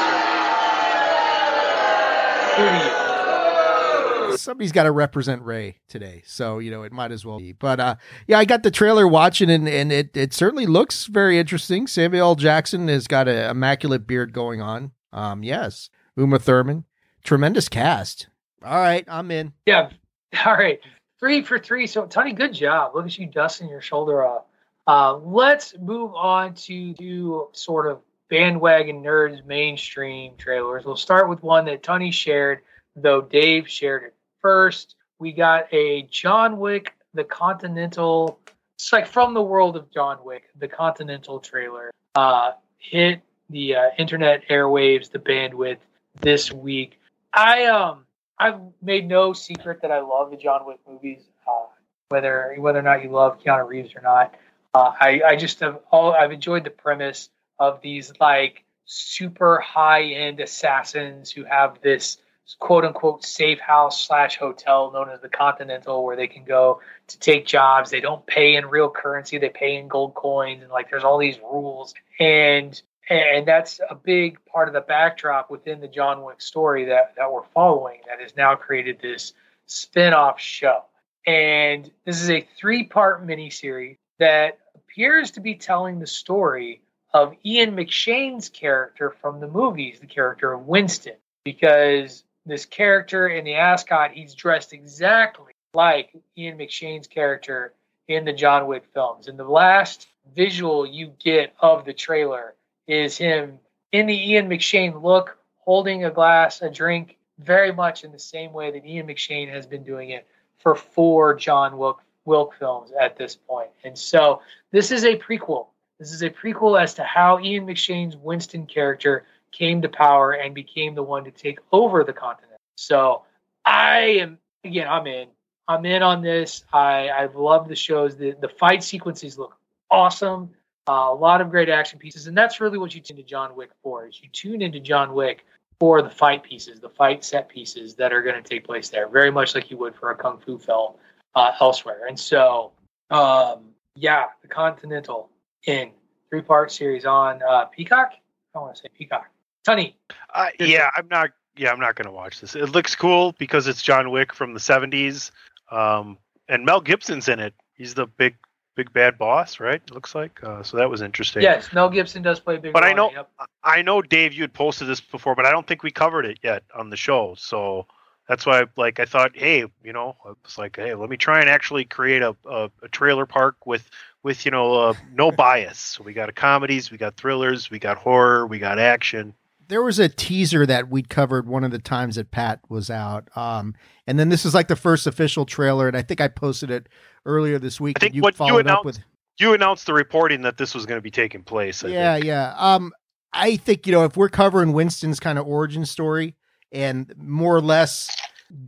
Who 2.56 2.64
do 2.64 2.86
you? 2.86 4.38
Somebody's 4.38 4.72
got 4.72 4.84
to 4.84 4.92
represent 4.92 5.42
Ray 5.44 5.78
today, 5.90 6.22
so 6.26 6.60
you 6.60 6.70
know 6.70 6.84
it 6.84 6.92
might 6.92 7.12
as 7.12 7.26
well 7.26 7.40
be. 7.40 7.54
But 7.54 7.80
uh, 7.80 7.96
yeah, 8.28 8.38
I 8.38 8.46
got 8.46 8.62
the 8.64 8.72
trailer 8.72 9.08
watching, 9.08 9.50
and, 9.50 9.68
and 9.68 9.92
it 9.92 10.16
it 10.16 10.34
certainly 10.34 10.66
looks 10.68 11.06
very 11.08 11.40
interesting. 11.40 11.88
Samuel 11.88 12.30
L. 12.30 12.36
Jackson 12.36 12.88
has 12.88 13.08
got 13.08 13.28
an 13.28 13.50
immaculate 13.50 14.06
beard 14.06 14.34
going 14.34 14.62
on. 14.62 14.92
Um, 15.12 15.44
yes, 15.44 15.90
Uma 16.16 16.38
Thurman, 16.40 16.86
tremendous 17.24 17.68
cast. 17.68 18.28
All 18.64 18.80
right, 18.80 19.04
I'm 19.08 19.32
in. 19.32 19.54
Yeah. 19.66 19.90
All 20.46 20.54
right. 20.54 20.80
Three 21.20 21.42
for 21.42 21.58
three. 21.58 21.88
So, 21.88 22.06
Tony, 22.06 22.34
good 22.34 22.54
job. 22.54 22.94
Look 22.94 23.06
at 23.06 23.18
you 23.18 23.26
dusting 23.26 23.70
your 23.70 23.82
shoulder 23.82 24.24
off. 24.24 24.44
Uh, 24.86 25.18
let's 25.18 25.76
move 25.80 26.14
on 26.14 26.54
to 26.54 26.94
do 26.94 27.48
sort 27.54 27.88
of 27.88 28.00
bandwagon 28.30 29.04
nerds 29.04 29.46
mainstream 29.46 30.34
trailers. 30.38 30.86
We'll 30.86 30.96
start 30.96 31.28
with 31.28 31.44
one 31.44 31.66
that 31.66 31.84
Tony 31.84 32.12
shared, 32.12 32.60
though 32.96 33.22
Dave 33.22 33.68
shared 33.68 34.04
it 34.04 34.16
first. 34.42 34.96
We 35.20 35.32
got 35.32 35.74
a 35.74 36.04
John 36.04 36.58
Wick, 36.60 36.94
the 37.14 37.24
Continental. 37.24 38.40
It's 38.76 38.94
like 38.94 39.08
from 39.08 39.34
the 39.34 39.42
world 39.42 39.76
of 39.76 39.92
John 39.92 40.20
Wick, 40.24 40.44
the 40.58 40.68
Continental 40.68 41.40
trailer. 41.40 41.92
Uh, 42.16 42.52
hit 42.78 43.22
the 43.50 43.76
uh, 43.76 43.90
internet 43.98 44.48
airwaves, 44.50 45.12
the 45.12 45.20
bandwidth 45.20 45.80
this 46.22 46.52
week. 46.52 47.00
I 47.34 47.66
um 47.66 48.07
I've 48.40 48.60
made 48.82 49.08
no 49.08 49.34
secret 49.34 49.82
that 49.82 49.92
I 49.92 50.02
love 50.02 50.32
the 50.32 50.38
John 50.38 50.66
Wick 50.66 50.80
movies, 50.88 51.24
uh, 51.48 51.66
whether 52.10 52.56
whether 52.60 52.80
or 52.80 52.84
not 52.84 53.04
you 53.04 53.10
love 53.10 53.40
Keanu 53.40 53.68
Reeves 53.68 53.96
or 53.96 54.02
not. 54.02 54.36
Uh, 54.74 54.92
I 55.00 55.22
I 55.26 55.36
just 55.36 55.60
have 55.62 55.80
all 55.92 56.14
I've 56.14 56.32
enjoyed 56.32 56.64
the 56.64 56.70
premise 56.70 57.30
of 57.60 57.82
these 57.82 58.14
like 58.20 58.64
super 58.86 59.60
high 59.60 60.04
end 60.04 60.40
assassins 60.40 61.32
who 61.32 61.44
have 61.44 61.82
this 61.82 62.18
quote 62.60 62.86
unquote 62.86 63.26
safe 63.26 63.60
house 63.60 64.06
slash 64.06 64.38
hotel 64.38 64.92
known 64.92 65.10
as 65.10 65.20
the 65.22 65.30
Continental 65.30 66.06
where 66.06 66.16
they 66.16 66.28
can 66.28 66.44
go 66.44 66.80
to 67.08 67.20
take 67.20 67.46
jobs. 67.46 67.90
They 67.90 68.02
don't 68.02 68.26
pay 68.26 68.56
in 68.56 68.68
real 68.68 68.90
currency, 68.90 69.38
they 69.38 69.50
pay 69.50 69.76
in 69.76 69.88
gold 69.88 70.14
coins 70.14 70.62
and 70.62 70.72
like 70.72 70.90
there's 70.90 71.04
all 71.04 71.18
these 71.18 71.40
rules. 71.40 71.94
And 72.20 72.80
and 73.10 73.48
that's 73.48 73.80
a 73.90 73.96
big 73.96 74.38
part 74.46 74.68
of 74.68 74.74
the 74.74 74.82
backdrop 74.82 75.50
within 75.50 75.80
the 75.80 75.88
John 75.88 76.24
Wick 76.24 76.42
story 76.42 76.86
that, 76.86 77.14
that 77.18 77.32
we're 77.32 77.46
following 77.54 78.00
that 78.08 78.22
has 78.22 78.36
now 78.36 78.56
created 78.56 79.00
this 79.02 79.34
spin-off 79.66 80.40
show. 80.40 80.84
And 81.26 81.90
this 82.06 82.22
is 82.22 82.30
a 82.30 82.48
three-part 82.58 83.26
miniseries 83.26 83.98
that 84.20 84.60
appears 84.76 85.32
to 85.32 85.42
be 85.42 85.56
telling 85.56 86.00
the 86.00 86.08
story 86.08 86.82
of 87.14 87.34
Ian 87.46 87.76
McShane's 87.76 88.50
character 88.50 89.16
from 89.22 89.40
the 89.40 89.48
movies, 89.48 90.00
the 90.00 90.08
character 90.08 90.52
of 90.54 90.68
Winston, 90.68 91.16
because 91.44 92.24
this 92.46 92.66
character 92.66 93.28
in 93.28 93.46
the 93.46 93.56
ascot, 93.56 94.12
he's 94.12 94.34
dressed 94.34 94.74
exactly 94.74 95.54
like 95.74 96.14
Ian 96.38 96.58
McShane's 96.58 97.08
character 97.08 97.74
in 98.08 98.26
the 98.26 98.34
John 98.34 98.68
Wick 98.68 98.86
films. 98.94 99.28
And 99.28 99.38
the 99.38 99.44
last 99.44 100.08
visual 100.36 100.86
you 100.86 101.14
get 101.20 101.54
of 101.60 101.86
the 101.86 101.94
trailer 101.94 102.56
is 102.88 103.18
him 103.18 103.60
in 103.92 104.06
the 104.06 104.32
Ian 104.32 104.50
McShane 104.50 105.02
look, 105.02 105.38
holding 105.58 106.06
a 106.06 106.12
glass, 106.12 106.62
a 106.62 106.70
drink, 106.70 107.18
very 107.40 107.72
much 107.72 108.04
in 108.04 108.12
the 108.12 108.20
same 108.20 108.54
way 108.54 108.72
that 108.72 108.86
Ian 108.86 109.08
McShane 109.08 109.50
has 109.50 109.66
been 109.68 109.84
doing 109.84 110.10
it 110.10 110.28
for 110.58 110.76
four 110.76 111.36
John 111.36 111.78
Wick, 111.78 111.98
Wilk 112.26 112.56
films 112.58 112.92
at 113.00 113.18
this 113.18 113.36
point. 113.36 113.70
And 113.84 113.98
so 113.98 114.42
this 114.72 114.92
is 114.92 115.06
a 115.06 115.18
prequel. 115.18 115.68
This 116.00 116.12
is 116.12 116.22
a 116.24 116.30
prequel 116.30 116.82
as 116.82 116.94
to 116.96 117.04
how 117.04 117.40
Ian 117.40 117.66
McShane's 117.66 118.18
Winston 118.18 118.66
character 118.66 119.26
came 119.52 119.82
to 119.82 119.90
power 119.90 120.34
and 120.34 120.54
became 120.54 120.94
the 120.94 121.04
one 121.04 121.24
to 121.24 121.32
take 121.32 121.60
over 121.72 122.04
the 122.04 122.14
continent. 122.14 122.60
So 122.76 123.24
I 123.66 124.00
am 124.20 124.38
again, 124.64 124.88
I'm 124.88 125.08
in. 125.08 125.28
I'm 125.68 125.86
in 125.86 126.04
on 126.04 126.22
this. 126.22 126.64
I 126.72 127.10
I 127.10 127.26
love 127.28 127.68
the 127.68 127.76
shows. 127.76 128.18
The 128.18 128.36
the 128.40 128.50
fight 128.50 128.84
sequences 128.84 129.38
look 129.38 129.58
awesome. 129.90 130.52
Uh, 130.88 131.08
a 131.10 131.14
lot 131.14 131.42
of 131.42 131.50
great 131.50 131.70
action 131.70 132.00
pieces, 132.00 132.28
and 132.28 132.38
that's 132.38 132.62
really 132.62 132.78
what 132.78 132.96
you 132.96 133.02
tune 133.02 133.18
to 133.18 133.24
John 133.24 133.56
Wick 133.56 133.72
for. 133.84 134.08
Is 134.08 134.22
you 134.22 134.30
tune 134.32 134.62
into 134.62 134.80
John 134.80 135.14
Wick 135.14 135.46
for 135.80 136.02
the 136.02 136.10
fight 136.10 136.44
pieces, 136.44 136.80
the 136.80 136.90
fight 136.90 137.24
set 137.24 137.50
pieces 137.50 137.96
that 137.96 138.14
are 138.14 138.22
going 138.22 138.42
to 138.42 138.48
take 138.48 138.66
place 138.66 138.90
there, 138.90 139.08
very 139.08 139.32
much 139.32 139.54
like 139.54 139.70
you 139.70 139.78
would 139.78 139.96
for 139.96 140.12
a 140.12 140.16
kung 140.16 140.40
fu 140.40 140.58
film 140.58 140.94
uh, 141.36 141.52
elsewhere. 141.60 142.08
And 142.08 142.20
so, 142.20 142.72
um, 143.12 143.70
yeah, 143.96 144.26
the 144.42 144.48
Continental 144.48 145.30
in 145.66 145.92
three 146.30 146.42
part 146.42 146.72
series 146.72 147.06
on 147.06 147.42
uh, 147.44 147.66
Peacock. 147.66 148.14
I 148.56 148.60
want 148.60 148.76
to 148.76 148.82
say 148.82 148.88
Peacock. 148.98 149.28
Tunney. 149.68 149.94
Uh, 150.34 150.48
yeah, 150.60 150.90
I'm 150.96 151.08
not. 151.10 151.32
Yeah, 151.58 151.72
I'm 151.72 151.80
not 151.80 151.96
going 151.96 152.06
to 152.06 152.12
watch 152.12 152.40
this. 152.40 152.56
It 152.56 152.70
looks 152.70 152.96
cool 152.96 153.34
because 153.40 153.68
it's 153.68 153.82
John 153.82 154.12
Wick 154.12 154.34
from 154.34 154.54
the 154.54 154.60
'70s, 154.60 155.32
um, 155.72 156.18
and 156.48 156.66
Mel 156.66 156.82
Gibson's 156.82 157.28
in 157.28 157.40
it. 157.40 157.54
He's 157.74 157.94
the 157.94 158.06
big, 158.06 158.36
big 158.78 158.94
bad 158.94 159.18
boss, 159.18 159.60
right? 159.60 159.82
It 159.86 159.92
looks 159.92 160.16
like. 160.16 160.42
Uh, 160.42 160.64
so 160.64 160.78
that 160.78 160.90
was 160.90 161.02
interesting. 161.02 161.42
Yes, 161.42 161.74
Mel 161.74 161.90
Gibson 161.90 162.22
does 162.22 162.40
play 162.40 162.58
big. 162.58 162.72
But 162.72 162.84
role 162.84 162.92
I 162.92 162.94
know, 162.94 163.12
yep. 163.12 163.30
I 163.64 163.82
know, 163.82 164.02
Dave, 164.02 164.34
you 164.34 164.44
had 164.44 164.54
posted 164.54 164.88
this 164.88 165.02
before, 165.02 165.36
but 165.36 165.46
I 165.46 165.52
don't 165.52 165.68
think 165.68 165.84
we 165.84 165.92
covered 165.92 166.26
it 166.26 166.40
yet 166.44 166.64
on 166.74 166.90
the 166.90 166.96
show. 166.96 167.36
So 167.38 167.88
that's 168.30 168.46
why, 168.46 168.66
like, 168.78 169.00
I 169.00 169.06
thought, 169.06 169.32
hey, 169.36 169.66
you 169.84 169.94
know, 169.94 170.16
I 170.24 170.30
was 170.44 170.58
like, 170.58 170.78
hey, 170.78 170.94
let 170.94 171.10
me 171.10 171.18
try 171.18 171.42
and 171.42 171.50
actually 171.50 171.84
create 171.84 172.22
a, 172.22 172.36
a, 172.46 172.70
a 172.84 172.88
trailer 172.90 173.26
park 173.26 173.66
with 173.66 173.90
with 174.24 174.46
you 174.46 174.52
know 174.52 174.74
uh, 174.76 174.94
no 175.12 175.32
bias. 175.44 175.80
So 175.80 176.04
we 176.04 176.14
got 176.14 176.34
comedies, 176.36 176.92
we 176.92 176.98
got 176.98 177.18
thrillers, 177.18 177.70
we 177.70 177.80
got 177.80 177.98
horror, 177.98 178.46
we 178.48 178.60
got 178.60 178.80
action. 178.80 179.34
There 179.70 179.84
was 179.84 180.00
a 180.00 180.08
teaser 180.08 180.66
that 180.66 180.88
we'd 180.88 181.10
covered 181.10 181.46
one 181.46 181.66
of 181.66 181.72
the 181.72 181.80
times 181.80 182.16
that 182.16 182.32
Pat 182.32 182.62
was 182.70 182.90
out. 182.90 183.28
Um, 183.36 183.76
and 184.06 184.18
then 184.18 184.30
this 184.30 184.46
is 184.46 184.54
like 184.54 184.70
the 184.70 184.78
first 184.78 185.06
official 185.08 185.46
trailer, 185.46 185.90
and 185.90 185.98
I 185.98 186.04
think 186.04 186.22
I 186.22 186.30
posted 186.30 186.72
it 186.72 186.88
earlier 187.28 187.60
this 187.60 187.80
week. 187.80 187.98
I 187.98 188.00
think 188.00 188.16
you 188.16 188.22
what 188.22 188.40
you 188.40 188.58
announced, 188.58 188.80
up 188.80 188.86
with 188.86 189.00
you 189.40 189.54
announced 189.54 189.86
the 189.86 189.94
reporting 189.94 190.42
that 190.42 190.58
this 190.58 190.74
was 190.74 190.86
going 190.88 190.98
to 190.98 191.02
be 191.04 191.12
taking 191.12 191.44
place. 191.44 191.84
I 191.84 191.90
yeah, 191.90 192.14
think. 192.16 192.26
yeah. 192.26 192.56
Um, 192.58 192.92
I 193.34 193.58
think 193.58 193.86
you 193.86 193.92
know 193.92 194.04
if 194.06 194.18
we're 194.18 194.30
covering 194.30 194.74
Winston's 194.74 195.20
kind 195.20 195.38
of 195.38 195.46
origin 195.46 195.86
story 195.86 196.36
and 196.72 197.14
more 197.18 197.56
or 197.56 197.62
less 197.62 198.10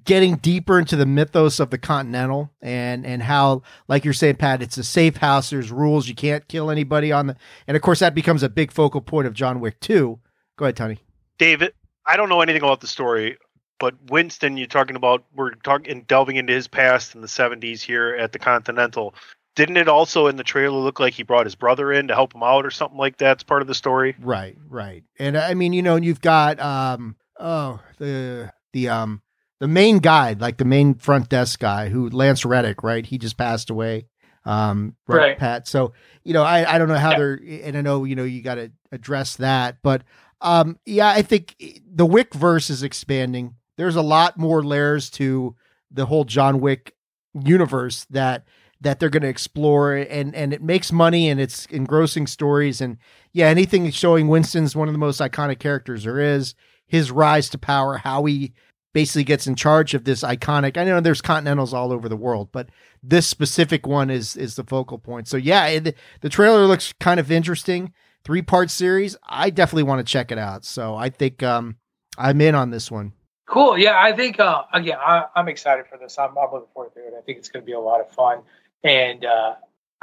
getting 0.03 0.35
deeper 0.35 0.77
into 0.77 0.95
the 0.95 1.05
mythos 1.05 1.59
of 1.59 1.69
the 1.69 1.77
Continental 1.77 2.51
and 2.61 3.05
and 3.05 3.23
how, 3.23 3.63
like 3.87 4.03
you're 4.03 4.13
saying, 4.13 4.35
Pat, 4.35 4.61
it's 4.61 4.77
a 4.77 4.83
safe 4.83 5.17
house. 5.17 5.49
There's 5.49 5.71
rules. 5.71 6.07
You 6.07 6.15
can't 6.15 6.47
kill 6.47 6.69
anybody 6.69 7.11
on 7.11 7.27
the, 7.27 7.35
and 7.67 7.75
of 7.75 7.81
course 7.81 7.99
that 7.99 8.13
becomes 8.13 8.43
a 8.43 8.49
big 8.49 8.71
focal 8.71 9.01
point 9.01 9.27
of 9.27 9.33
John 9.33 9.59
Wick 9.59 9.79
2. 9.79 10.19
Go 10.57 10.65
ahead, 10.65 10.75
Tony. 10.75 10.99
David, 11.37 11.73
I 12.05 12.17
don't 12.17 12.29
know 12.29 12.41
anything 12.41 12.61
about 12.61 12.81
the 12.81 12.87
story, 12.87 13.37
but 13.79 13.95
Winston, 14.09 14.57
you're 14.57 14.67
talking 14.67 14.95
about 14.95 15.23
we're 15.35 15.51
talking 15.55 16.03
delving 16.07 16.35
into 16.35 16.53
his 16.53 16.67
past 16.67 17.15
in 17.15 17.21
the 17.21 17.27
70s 17.27 17.81
here 17.81 18.15
at 18.15 18.31
the 18.31 18.39
Continental. 18.39 19.13
Didn't 19.55 19.77
it 19.77 19.87
also 19.89 20.27
in 20.27 20.35
the 20.37 20.43
trailer 20.43 20.77
look 20.79 20.99
like 20.99 21.13
he 21.13 21.23
brought 21.23 21.45
his 21.45 21.55
brother 21.55 21.91
in 21.91 22.07
to 22.07 22.13
help 22.15 22.33
him 22.33 22.43
out 22.43 22.65
or 22.65 22.71
something 22.71 22.97
like 22.97 23.17
that? 23.17 23.33
It's 23.33 23.43
part 23.43 23.61
of 23.61 23.67
the 23.67 23.73
story. 23.75 24.15
Right, 24.21 24.57
right. 24.69 25.03
And 25.17 25.37
I 25.37 25.53
mean, 25.53 25.73
you 25.73 25.81
know, 25.81 25.95
you've 25.97 26.21
got 26.21 26.59
um 26.59 27.15
oh 27.39 27.81
the 27.97 28.53
the 28.73 28.89
um 28.89 29.21
the 29.59 29.67
main 29.67 29.99
guy, 29.99 30.35
like 30.39 30.57
the 30.57 30.65
main 30.65 30.93
front 30.93 31.27
desk 31.29 31.59
guy 31.59 31.89
who 31.89 32.09
Lance 32.09 32.45
Reddick, 32.45 32.83
right? 32.83 33.05
He 33.05 33.17
just 33.17 33.37
passed 33.37 33.69
away. 33.69 34.05
Um 34.45 34.95
Right. 35.07 35.37
Pat. 35.37 35.67
So, 35.67 35.93
you 36.23 36.33
know, 36.33 36.43
I 36.43 36.75
I 36.75 36.77
don't 36.77 36.87
know 36.87 36.95
how 36.95 37.11
Yeah. 37.11 37.17
they're 37.17 37.39
and 37.63 37.77
I 37.77 37.81
know, 37.81 38.05
you 38.05 38.15
know, 38.15 38.23
you 38.23 38.41
got 38.41 38.55
to 38.55 38.71
address 38.93 39.35
that, 39.37 39.77
but 39.83 40.03
um 40.39 40.77
yeah, 40.85 41.09
I 41.09 41.21
think 41.21 41.55
the 41.85 42.05
Wick 42.05 42.33
verse 42.33 42.69
is 42.69 42.83
expanding. 42.83 43.55
There's 43.79 43.95
a 43.95 44.01
lot 44.01 44.37
more 44.37 44.63
layers 44.63 45.09
to 45.11 45.55
the 45.91 46.05
whole 46.05 46.25
John 46.25 46.59
Wick 46.59 46.95
universe 47.33 48.05
that 48.09 48.45
that 48.81 48.99
they're 48.99 49.09
going 49.09 49.23
to 49.23 49.29
explore 49.29 49.93
and 49.93 50.33
and 50.33 50.53
it 50.53 50.63
makes 50.63 50.91
money 50.91 51.29
and 51.29 51.39
it's 51.39 51.65
engrossing 51.67 52.25
stories 52.25 52.81
and 52.81 52.97
yeah 53.33 53.45
anything 53.45 53.89
showing 53.91 54.27
winston's 54.27 54.75
one 54.75 54.87
of 54.87 54.95
the 54.95 54.99
most 54.99 55.21
iconic 55.21 55.59
characters 55.59 56.05
there 56.05 56.19
is 56.19 56.55
his 56.87 57.11
rise 57.11 57.49
to 57.49 57.57
power 57.59 57.97
how 57.97 58.25
he 58.25 58.51
basically 58.93 59.23
gets 59.23 59.45
in 59.45 59.53
charge 59.53 59.93
of 59.93 60.05
this 60.05 60.23
iconic 60.23 60.75
i 60.75 60.83
know 60.83 60.99
there's 60.99 61.21
continentals 61.21 61.71
all 61.71 61.91
over 61.91 62.09
the 62.09 62.15
world 62.15 62.49
but 62.51 62.69
this 63.01 63.27
specific 63.27 63.87
one 63.87 64.09
is 64.09 64.35
is 64.35 64.55
the 64.55 64.63
focal 64.63 64.97
point. 64.97 65.27
So 65.27 65.37
yeah 65.37 65.67
it, 65.67 65.95
the 66.21 66.29
trailer 66.29 66.65
looks 66.65 66.93
kind 66.99 67.19
of 67.19 67.31
interesting. 67.31 67.93
Three 68.23 68.41
part 68.41 68.69
series 68.69 69.15
i 69.23 69.49
definitely 69.49 69.83
want 69.83 70.05
to 70.05 70.11
check 70.11 70.31
it 70.31 70.37
out. 70.37 70.65
So 70.65 70.95
i 70.95 71.09
think 71.09 71.41
um 71.41 71.77
i'm 72.17 72.41
in 72.41 72.55
on 72.55 72.69
this 72.69 72.91
one 72.91 73.13
Cool. 73.49 73.79
Yeah, 73.79 73.99
I 73.99 74.13
think 74.13 74.39
uh, 74.39 74.63
again, 74.73 74.97
I, 75.01 75.25
I'm 75.35 75.47
excited 75.47 75.87
for 75.87 75.97
this. 75.97 76.19
I'm, 76.19 76.37
I'm 76.37 76.51
looking 76.53 76.67
forward 76.71 76.93
to 76.93 76.99
it. 76.99 77.13
I 77.17 77.21
think 77.21 77.39
it's 77.39 77.49
going 77.49 77.63
to 77.63 77.65
be 77.65 77.73
a 77.73 77.79
lot 77.79 77.99
of 77.99 78.11
fun, 78.11 78.41
and 78.83 79.25
uh, 79.25 79.55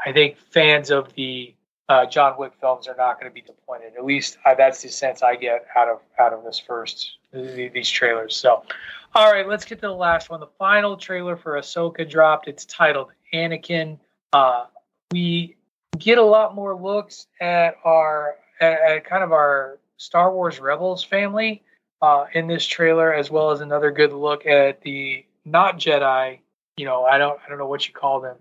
I 0.04 0.12
think 0.12 0.36
fans 0.36 0.90
of 0.90 1.14
the 1.14 1.54
uh, 1.88 2.06
John 2.06 2.34
Wick 2.38 2.54
films 2.60 2.88
are 2.88 2.96
not 2.96 3.20
going 3.20 3.30
to 3.30 3.34
be 3.34 3.42
disappointed. 3.42 3.92
At 3.96 4.04
least 4.04 4.36
uh, 4.44 4.56
that's 4.56 4.82
the 4.82 4.88
sense 4.88 5.22
I 5.22 5.36
get 5.36 5.64
out 5.76 5.86
of 5.86 6.00
out 6.18 6.32
of 6.32 6.42
this 6.42 6.58
first 6.58 7.18
these 7.32 7.88
trailers. 7.88 8.34
So, 8.34 8.64
all 9.14 9.30
right, 9.30 9.46
let's 9.46 9.64
get 9.64 9.76
to 9.76 9.86
the 9.86 9.92
last 9.92 10.28
one. 10.28 10.40
The 10.40 10.48
final 10.58 10.96
trailer 10.96 11.36
for 11.36 11.52
Ahsoka 11.52 12.08
dropped. 12.08 12.48
It's 12.48 12.64
titled 12.64 13.12
Anakin. 13.32 14.00
Uh, 14.32 14.64
we 15.12 15.56
get 15.98 16.18
a 16.18 16.24
lot 16.24 16.56
more 16.56 16.74
looks 16.74 17.28
at 17.40 17.76
our 17.84 18.38
at, 18.60 18.80
at 18.80 19.04
kind 19.04 19.22
of 19.22 19.30
our 19.30 19.78
Star 19.98 20.32
Wars 20.32 20.58
Rebels 20.58 21.04
family 21.04 21.62
uh, 22.02 22.26
in 22.34 22.46
this 22.46 22.66
trailer, 22.66 23.12
as 23.12 23.30
well 23.30 23.50
as 23.50 23.60
another 23.60 23.90
good 23.90 24.12
look 24.12 24.46
at 24.46 24.82
the 24.82 25.24
not 25.44 25.78
Jedi. 25.78 26.38
You 26.76 26.84
know, 26.84 27.04
I 27.04 27.18
don't 27.18 27.38
I 27.44 27.48
don't 27.48 27.58
know 27.58 27.66
what 27.66 27.86
you 27.88 27.94
call 27.94 28.20
them. 28.20 28.36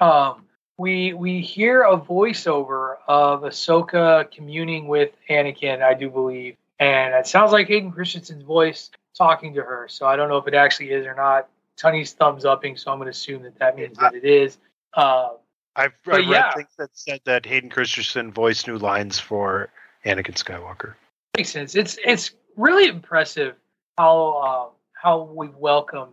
Um, 0.00 0.44
we 0.78 1.12
we 1.12 1.40
hear 1.40 1.82
a 1.82 1.96
voiceover 1.96 2.96
of 3.06 3.42
Ahsoka 3.42 4.30
communing 4.30 4.88
with 4.88 5.10
Anakin, 5.28 5.82
I 5.82 5.94
do 5.94 6.10
believe, 6.10 6.56
and 6.78 7.14
it 7.14 7.26
sounds 7.26 7.52
like 7.52 7.68
Hayden 7.68 7.92
Christensen's 7.92 8.42
voice 8.42 8.90
talking 9.16 9.54
to 9.54 9.62
her. 9.62 9.86
So 9.88 10.06
I 10.06 10.16
don't 10.16 10.28
know 10.28 10.38
if 10.38 10.48
it 10.48 10.54
actually 10.54 10.90
is 10.90 11.06
or 11.06 11.14
not. 11.14 11.48
Tony's 11.76 12.12
thumbs 12.12 12.44
upping, 12.44 12.76
so 12.76 12.90
I'm 12.90 12.98
going 12.98 13.06
to 13.06 13.10
assume 13.10 13.42
that 13.42 13.58
that 13.58 13.76
means 13.76 13.98
that 13.98 14.14
it 14.14 14.24
is. 14.24 14.58
Uh, 14.94 15.30
I've, 15.76 15.92
I've 16.06 16.06
read 16.06 16.28
yeah. 16.28 16.54
things 16.54 16.68
that 16.78 16.90
said 16.92 17.20
that 17.24 17.46
Hayden 17.46 17.68
Christensen 17.68 18.32
voiced 18.32 18.68
new 18.68 18.78
lines 18.78 19.18
for 19.18 19.70
Anakin 20.04 20.34
Skywalker. 20.36 20.94
makes 21.36 21.50
sense. 21.50 21.74
It's 21.74 21.98
it's 22.04 22.32
really 22.56 22.88
impressive 22.88 23.56
how 23.98 24.42
um, 24.42 24.68
how 24.92 25.22
we 25.22 25.48
welcome 25.48 26.10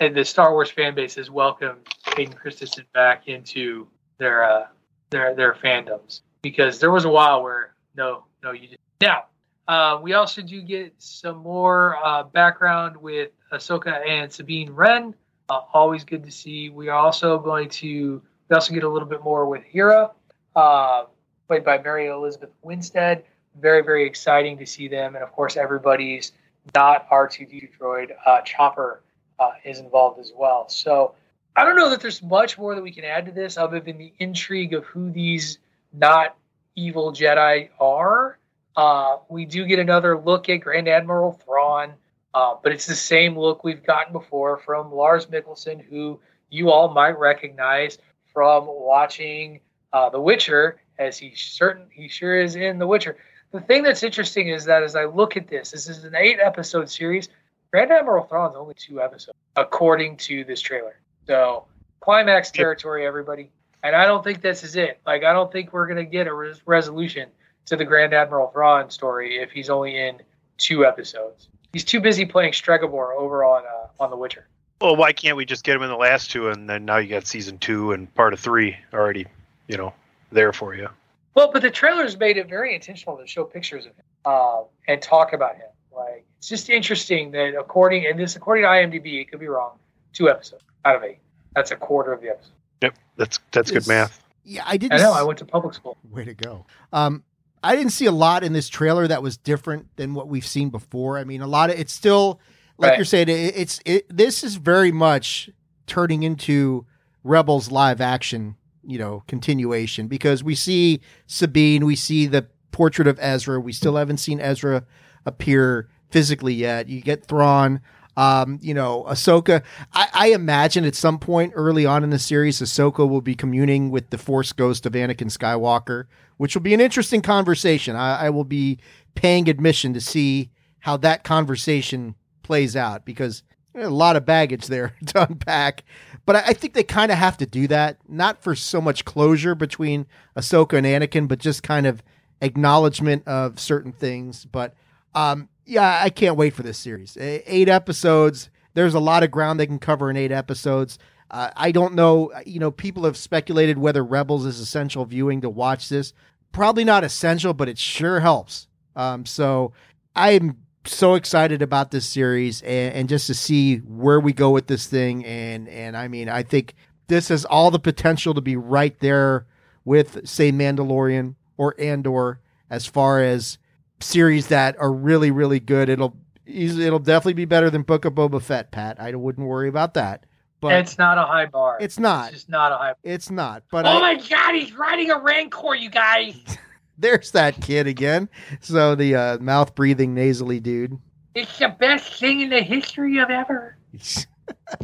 and 0.00 0.16
the 0.16 0.24
Star 0.24 0.52
Wars 0.52 0.70
fan 0.70 0.94
base 0.94 1.14
has 1.16 1.30
welcomed 1.30 1.86
Hayden 2.16 2.34
Christensen 2.34 2.86
back 2.92 3.28
into 3.28 3.86
their 4.18 4.44
uh, 4.44 4.66
their 5.10 5.34
their 5.34 5.54
fandoms 5.54 6.22
because 6.42 6.80
there 6.80 6.90
was 6.90 7.04
a 7.04 7.10
while 7.10 7.42
where 7.42 7.74
no 7.96 8.24
no 8.42 8.52
you 8.52 8.68
didn't. 8.68 8.80
Now 9.00 9.24
uh, 9.68 10.00
we 10.02 10.14
also 10.14 10.42
do 10.42 10.62
get 10.62 10.94
some 10.98 11.38
more 11.38 11.96
uh, 12.04 12.24
background 12.24 12.96
with 12.96 13.30
Ahsoka 13.52 14.06
and 14.06 14.32
Sabine 14.32 14.72
Wren. 14.72 15.14
Uh, 15.48 15.60
always 15.72 16.04
good 16.04 16.24
to 16.24 16.30
see. 16.30 16.70
We 16.70 16.88
are 16.88 16.98
also 16.98 17.38
going 17.38 17.68
to 17.68 18.22
We 18.48 18.54
also 18.54 18.74
get 18.74 18.84
a 18.84 18.88
little 18.88 19.08
bit 19.08 19.22
more 19.22 19.46
with 19.46 19.62
Hera, 19.64 20.10
uh, 20.56 21.04
played 21.46 21.64
by 21.64 21.78
Mary 21.78 22.08
Elizabeth 22.08 22.50
Winstead. 22.62 23.24
Very, 23.58 23.82
very 23.82 24.06
exciting 24.06 24.58
to 24.58 24.66
see 24.66 24.88
them. 24.88 25.14
And 25.14 25.24
of 25.24 25.32
course, 25.32 25.56
everybody's 25.56 26.32
not 26.74 27.08
R2D2 27.10 27.70
droid, 27.78 28.10
uh, 28.26 28.42
Chopper, 28.42 29.02
uh, 29.38 29.52
is 29.64 29.80
involved 29.80 30.20
as 30.20 30.32
well. 30.36 30.68
So 30.68 31.14
I 31.56 31.64
don't 31.64 31.76
know 31.76 31.90
that 31.90 32.00
there's 32.00 32.22
much 32.22 32.58
more 32.58 32.74
that 32.74 32.82
we 32.82 32.92
can 32.92 33.04
add 33.04 33.26
to 33.26 33.32
this 33.32 33.56
other 33.56 33.80
than 33.80 33.98
the 33.98 34.12
intrigue 34.18 34.74
of 34.74 34.84
who 34.84 35.10
these 35.10 35.58
not 35.92 36.36
evil 36.76 37.12
Jedi 37.12 37.70
are. 37.80 38.38
Uh, 38.76 39.16
we 39.28 39.44
do 39.44 39.66
get 39.66 39.78
another 39.78 40.18
look 40.18 40.48
at 40.48 40.58
Grand 40.58 40.88
Admiral 40.88 41.32
Thrawn, 41.32 41.94
uh, 42.34 42.54
but 42.62 42.72
it's 42.72 42.86
the 42.86 42.94
same 42.94 43.36
look 43.36 43.64
we've 43.64 43.84
gotten 43.84 44.12
before 44.12 44.58
from 44.58 44.92
Lars 44.92 45.26
Mikkelsen, 45.26 45.80
who 45.80 46.20
you 46.50 46.70
all 46.70 46.88
might 46.92 47.18
recognize 47.18 47.98
from 48.32 48.66
watching 48.66 49.60
uh, 49.92 50.08
The 50.08 50.20
Witcher, 50.20 50.80
as 50.98 51.18
he 51.18 51.34
certain 51.34 51.86
he 51.90 52.08
sure 52.08 52.40
is 52.40 52.54
in 52.54 52.78
The 52.78 52.86
Witcher. 52.86 53.16
The 53.52 53.60
thing 53.60 53.82
that's 53.82 54.02
interesting 54.02 54.48
is 54.48 54.64
that 54.66 54.82
as 54.82 54.94
I 54.94 55.06
look 55.06 55.36
at 55.36 55.48
this, 55.48 55.72
this 55.72 55.88
is 55.88 56.04
an 56.04 56.14
eight 56.14 56.38
episode 56.40 56.88
series. 56.88 57.28
Grand 57.72 57.90
Admiral 57.90 58.24
Thrawn's 58.24 58.56
only 58.56 58.74
two 58.74 59.00
episodes, 59.00 59.36
according 59.56 60.16
to 60.18 60.44
this 60.44 60.60
trailer. 60.60 60.98
So 61.26 61.66
climax 62.00 62.50
territory, 62.50 63.06
everybody. 63.06 63.50
And 63.82 63.96
I 63.96 64.06
don't 64.06 64.22
think 64.22 64.40
this 64.42 64.62
is 64.62 64.76
it. 64.76 65.00
Like 65.06 65.24
I 65.24 65.32
don't 65.32 65.50
think 65.50 65.72
we're 65.72 65.86
gonna 65.86 66.04
get 66.04 66.26
a 66.26 66.34
res- 66.34 66.60
resolution 66.66 67.28
to 67.66 67.76
the 67.76 67.84
Grand 67.84 68.12
Admiral 68.12 68.48
Thrawn 68.48 68.90
story 68.90 69.38
if 69.38 69.50
he's 69.50 69.70
only 69.70 69.96
in 69.96 70.20
two 70.58 70.84
episodes. 70.84 71.48
He's 71.72 71.84
too 71.84 72.00
busy 72.00 72.26
playing 72.26 72.52
Stregobor 72.52 73.16
over 73.16 73.44
on 73.44 73.64
uh, 73.64 74.02
on 74.02 74.10
The 74.10 74.16
Witcher. 74.16 74.46
Well, 74.80 74.96
why 74.96 75.12
can't 75.12 75.36
we 75.36 75.44
just 75.44 75.62
get 75.62 75.76
him 75.76 75.82
in 75.82 75.90
the 75.90 75.96
last 75.96 76.30
two, 76.30 76.48
and 76.48 76.68
then 76.68 76.84
now 76.84 76.96
you 76.96 77.08
got 77.08 77.26
season 77.26 77.58
two 77.58 77.92
and 77.92 78.12
part 78.14 78.32
of 78.32 78.40
three 78.40 78.76
already, 78.94 79.26
you 79.68 79.76
know, 79.76 79.92
there 80.32 80.52
for 80.52 80.74
you. 80.74 80.88
Well, 81.34 81.50
but 81.52 81.62
the 81.62 81.70
trailers 81.70 82.18
made 82.18 82.36
it 82.36 82.48
very 82.48 82.74
intentional 82.74 83.16
to 83.16 83.26
show 83.26 83.44
pictures 83.44 83.86
of 83.86 83.92
him 83.96 84.04
uh, 84.24 84.62
and 84.88 85.00
talk 85.00 85.32
about 85.32 85.56
him. 85.56 85.68
Like 85.94 86.24
it's 86.38 86.48
just 86.48 86.70
interesting 86.70 87.30
that 87.32 87.54
according 87.58 88.06
and 88.06 88.18
this 88.18 88.36
according 88.36 88.64
to 88.64 88.68
IMDb, 88.68 89.20
it 89.20 89.30
could 89.30 89.40
be 89.40 89.46
wrong. 89.48 89.78
Two 90.12 90.28
episodes 90.28 90.64
out 90.84 90.96
of 90.96 91.04
eight. 91.04 91.18
That's 91.54 91.70
a 91.70 91.76
quarter 91.76 92.12
of 92.12 92.20
the 92.20 92.30
episode. 92.30 92.52
Yep, 92.82 92.94
that's 93.16 93.38
that's 93.52 93.70
good 93.70 93.86
math. 93.86 94.22
Yeah, 94.44 94.62
I 94.66 94.76
didn't. 94.76 94.94
I 94.94 95.02
know. 95.02 95.12
s- 95.12 95.18
I 95.18 95.22
went 95.22 95.38
to 95.40 95.44
public 95.44 95.74
school. 95.74 95.96
Way 96.10 96.24
to 96.24 96.34
go. 96.34 96.66
Um, 96.92 97.22
I 97.62 97.76
didn't 97.76 97.92
see 97.92 98.06
a 98.06 98.12
lot 98.12 98.42
in 98.42 98.52
this 98.54 98.68
trailer 98.68 99.06
that 99.06 99.22
was 99.22 99.36
different 99.36 99.94
than 99.96 100.14
what 100.14 100.28
we've 100.28 100.46
seen 100.46 100.70
before. 100.70 101.18
I 101.18 101.24
mean, 101.24 101.42
a 101.42 101.46
lot 101.46 101.70
of 101.70 101.78
it's 101.78 101.92
still 101.92 102.40
like 102.78 102.90
Right. 102.90 102.98
you're 102.98 103.04
saying. 103.04 103.28
It, 103.28 103.52
it's 103.56 103.80
it. 103.84 104.06
This 104.08 104.42
is 104.42 104.56
very 104.56 104.90
much 104.92 105.50
turning 105.86 106.22
into 106.22 106.86
Rebels 107.22 107.70
live 107.70 108.00
action. 108.00 108.56
You 108.90 108.98
know, 108.98 109.22
continuation 109.28 110.08
because 110.08 110.42
we 110.42 110.56
see 110.56 111.00
Sabine, 111.26 111.86
we 111.86 111.94
see 111.94 112.26
the 112.26 112.48
portrait 112.72 113.06
of 113.06 113.18
Ezra. 113.20 113.60
We 113.60 113.72
still 113.72 113.96
haven't 113.96 114.18
seen 114.18 114.40
Ezra 114.40 114.84
appear 115.24 115.88
physically 116.10 116.54
yet. 116.54 116.88
You 116.88 117.00
get 117.00 117.26
Thrawn. 117.26 117.80
Um, 118.16 118.58
you 118.60 118.74
know, 118.74 119.04
Ahsoka. 119.08 119.62
I, 119.92 120.08
I 120.12 120.26
imagine 120.32 120.84
at 120.84 120.96
some 120.96 121.18
point 121.18 121.52
early 121.54 121.86
on 121.86 122.02
in 122.02 122.10
the 122.10 122.18
series, 122.18 122.60
Ahsoka 122.60 123.08
will 123.08 123.20
be 123.20 123.36
communing 123.36 123.90
with 123.90 124.10
the 124.10 124.18
Force 124.18 124.52
ghost 124.52 124.84
of 124.84 124.92
Anakin 124.92 125.30
Skywalker, 125.30 126.06
which 126.36 126.54
will 126.54 126.62
be 126.62 126.74
an 126.74 126.80
interesting 126.80 127.22
conversation. 127.22 127.94
I, 127.94 128.26
I 128.26 128.30
will 128.30 128.44
be 128.44 128.78
paying 129.14 129.48
admission 129.48 129.94
to 129.94 130.00
see 130.00 130.50
how 130.80 130.96
that 130.98 131.22
conversation 131.22 132.16
plays 132.42 132.74
out 132.74 133.04
because 133.04 133.44
a 133.74 133.88
lot 133.88 134.16
of 134.16 134.24
baggage 134.24 134.66
there 134.66 134.94
to 135.06 135.26
unpack. 135.28 135.84
But 136.26 136.36
I, 136.36 136.52
think 136.52 136.74
they 136.74 136.82
kind 136.82 137.10
of 137.10 137.18
have 137.18 137.36
to 137.38 137.46
do 137.46 137.66
that, 137.68 137.98
not 138.08 138.42
for 138.42 138.54
so 138.54 138.80
much 138.80 139.04
closure 139.04 139.54
between 139.54 140.06
Ahsoka 140.36 140.74
and 140.74 140.86
Anakin, 140.86 141.28
but 141.28 141.38
just 141.38 141.62
kind 141.62 141.86
of 141.86 142.02
acknowledgement 142.40 143.26
of 143.26 143.58
certain 143.58 143.92
things. 143.92 144.44
But 144.44 144.74
um, 145.14 145.48
yeah, 145.64 146.00
I 146.02 146.10
can't 146.10 146.36
wait 146.36 146.54
for 146.54 146.62
this 146.62 146.78
series. 146.78 147.16
Eight 147.18 147.68
episodes. 147.68 148.50
There's 148.74 148.94
a 148.94 149.00
lot 149.00 149.22
of 149.22 149.30
ground 149.30 149.58
they 149.58 149.66
can 149.66 149.78
cover 149.78 150.10
in 150.10 150.16
eight 150.16 150.32
episodes. 150.32 150.98
Uh, 151.30 151.50
I 151.56 151.72
don't 151.72 151.94
know. 151.94 152.32
You 152.44 152.60
know, 152.60 152.70
people 152.70 153.04
have 153.04 153.16
speculated 153.16 153.78
whether 153.78 154.04
Rebels 154.04 154.44
is 154.44 154.58
essential 154.58 155.04
viewing 155.04 155.40
to 155.42 155.50
watch 155.50 155.88
this. 155.88 156.12
Probably 156.52 156.84
not 156.84 157.04
essential, 157.04 157.54
but 157.54 157.68
it 157.68 157.78
sure 157.78 158.20
helps. 158.20 158.68
Um, 158.96 159.24
so 159.24 159.72
I'm 160.14 160.58
so 160.84 161.14
excited 161.14 161.62
about 161.62 161.90
this 161.90 162.06
series 162.06 162.62
and, 162.62 162.94
and 162.94 163.08
just 163.08 163.26
to 163.26 163.34
see 163.34 163.78
where 163.78 164.20
we 164.20 164.32
go 164.32 164.50
with 164.50 164.66
this 164.66 164.86
thing. 164.86 165.24
And 165.24 165.68
and 165.68 165.96
I 165.96 166.08
mean, 166.08 166.28
I 166.28 166.42
think 166.42 166.74
this 167.08 167.28
has 167.28 167.44
all 167.44 167.70
the 167.70 167.78
potential 167.78 168.34
to 168.34 168.40
be 168.40 168.56
right 168.56 168.98
there 169.00 169.46
with, 169.84 170.26
say, 170.28 170.52
Mandalorian 170.52 171.34
or 171.56 171.74
Andor 171.78 172.40
as 172.70 172.86
far 172.86 173.20
as 173.22 173.58
series 174.00 174.46
that 174.48 174.76
are 174.78 174.92
really 174.92 175.30
really 175.30 175.60
good. 175.60 175.88
It'll 175.88 176.16
it'll 176.46 176.98
definitely 176.98 177.34
be 177.34 177.44
better 177.44 177.70
than 177.70 177.82
Book 177.82 178.04
of 178.04 178.14
Boba 178.14 178.40
Fett, 178.42 178.70
Pat. 178.70 178.98
I 179.00 179.14
wouldn't 179.14 179.46
worry 179.46 179.68
about 179.68 179.94
that. 179.94 180.24
But 180.60 180.74
it's 180.74 180.98
not 180.98 181.16
a 181.16 181.22
high 181.22 181.46
bar. 181.46 181.78
it's 181.80 181.98
not. 181.98 182.28
It's 182.28 182.40
just 182.40 182.48
not 182.50 182.72
a 182.72 182.76
high. 182.76 182.88
Bar. 182.88 182.96
It's 183.02 183.30
not. 183.30 183.62
But 183.70 183.86
oh 183.86 183.90
I- 184.02 184.14
my 184.14 184.28
god, 184.28 184.54
he's 184.54 184.74
riding 184.74 185.10
a 185.10 185.18
rancor, 185.18 185.74
you 185.74 185.90
guys. 185.90 186.36
there's 187.00 187.32
that 187.32 187.60
kid 187.60 187.86
again. 187.86 188.28
So 188.60 188.94
the 188.94 189.14
uh, 189.14 189.38
mouth 189.38 189.74
breathing 189.74 190.14
nasally 190.14 190.60
dude. 190.60 190.98
It's 191.34 191.58
the 191.58 191.68
best 191.68 192.14
thing 192.20 192.40
in 192.40 192.50
the 192.50 192.62
history 192.62 193.18
of 193.18 193.30
ever. 193.30 193.76
What 193.92 194.26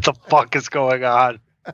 the 0.03 0.15
fuck 0.29 0.57
is 0.57 0.69
going 0.69 1.05
on? 1.05 1.41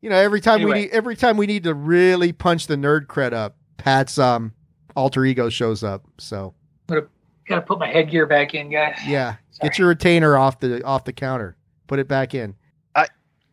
You 0.00 0.10
know, 0.10 0.16
every 0.16 0.40
time 0.40 0.62
we 0.62 0.72
need 0.72 0.90
every 0.90 1.16
time 1.16 1.36
we 1.36 1.46
need 1.46 1.64
to 1.64 1.74
really 1.74 2.32
punch 2.32 2.68
the 2.68 2.76
nerd 2.76 3.06
cred 3.06 3.32
up, 3.32 3.56
Pat's 3.78 4.16
um 4.16 4.52
alter 4.94 5.24
ego 5.24 5.48
shows 5.48 5.82
up. 5.82 6.04
So 6.18 6.54
Gotta 6.86 7.62
put 7.62 7.78
my 7.80 7.88
headgear 7.88 8.26
back 8.26 8.54
in, 8.54 8.70
guys. 8.70 8.96
yeah, 9.06 9.36
get 9.60 9.76
your 9.76 9.88
retainer 9.88 10.36
off 10.36 10.60
the 10.60 10.84
off 10.84 11.04
the 11.04 11.12
counter. 11.12 11.56
Put 11.88 11.98
it 11.98 12.06
back 12.06 12.32
in. 12.32 12.54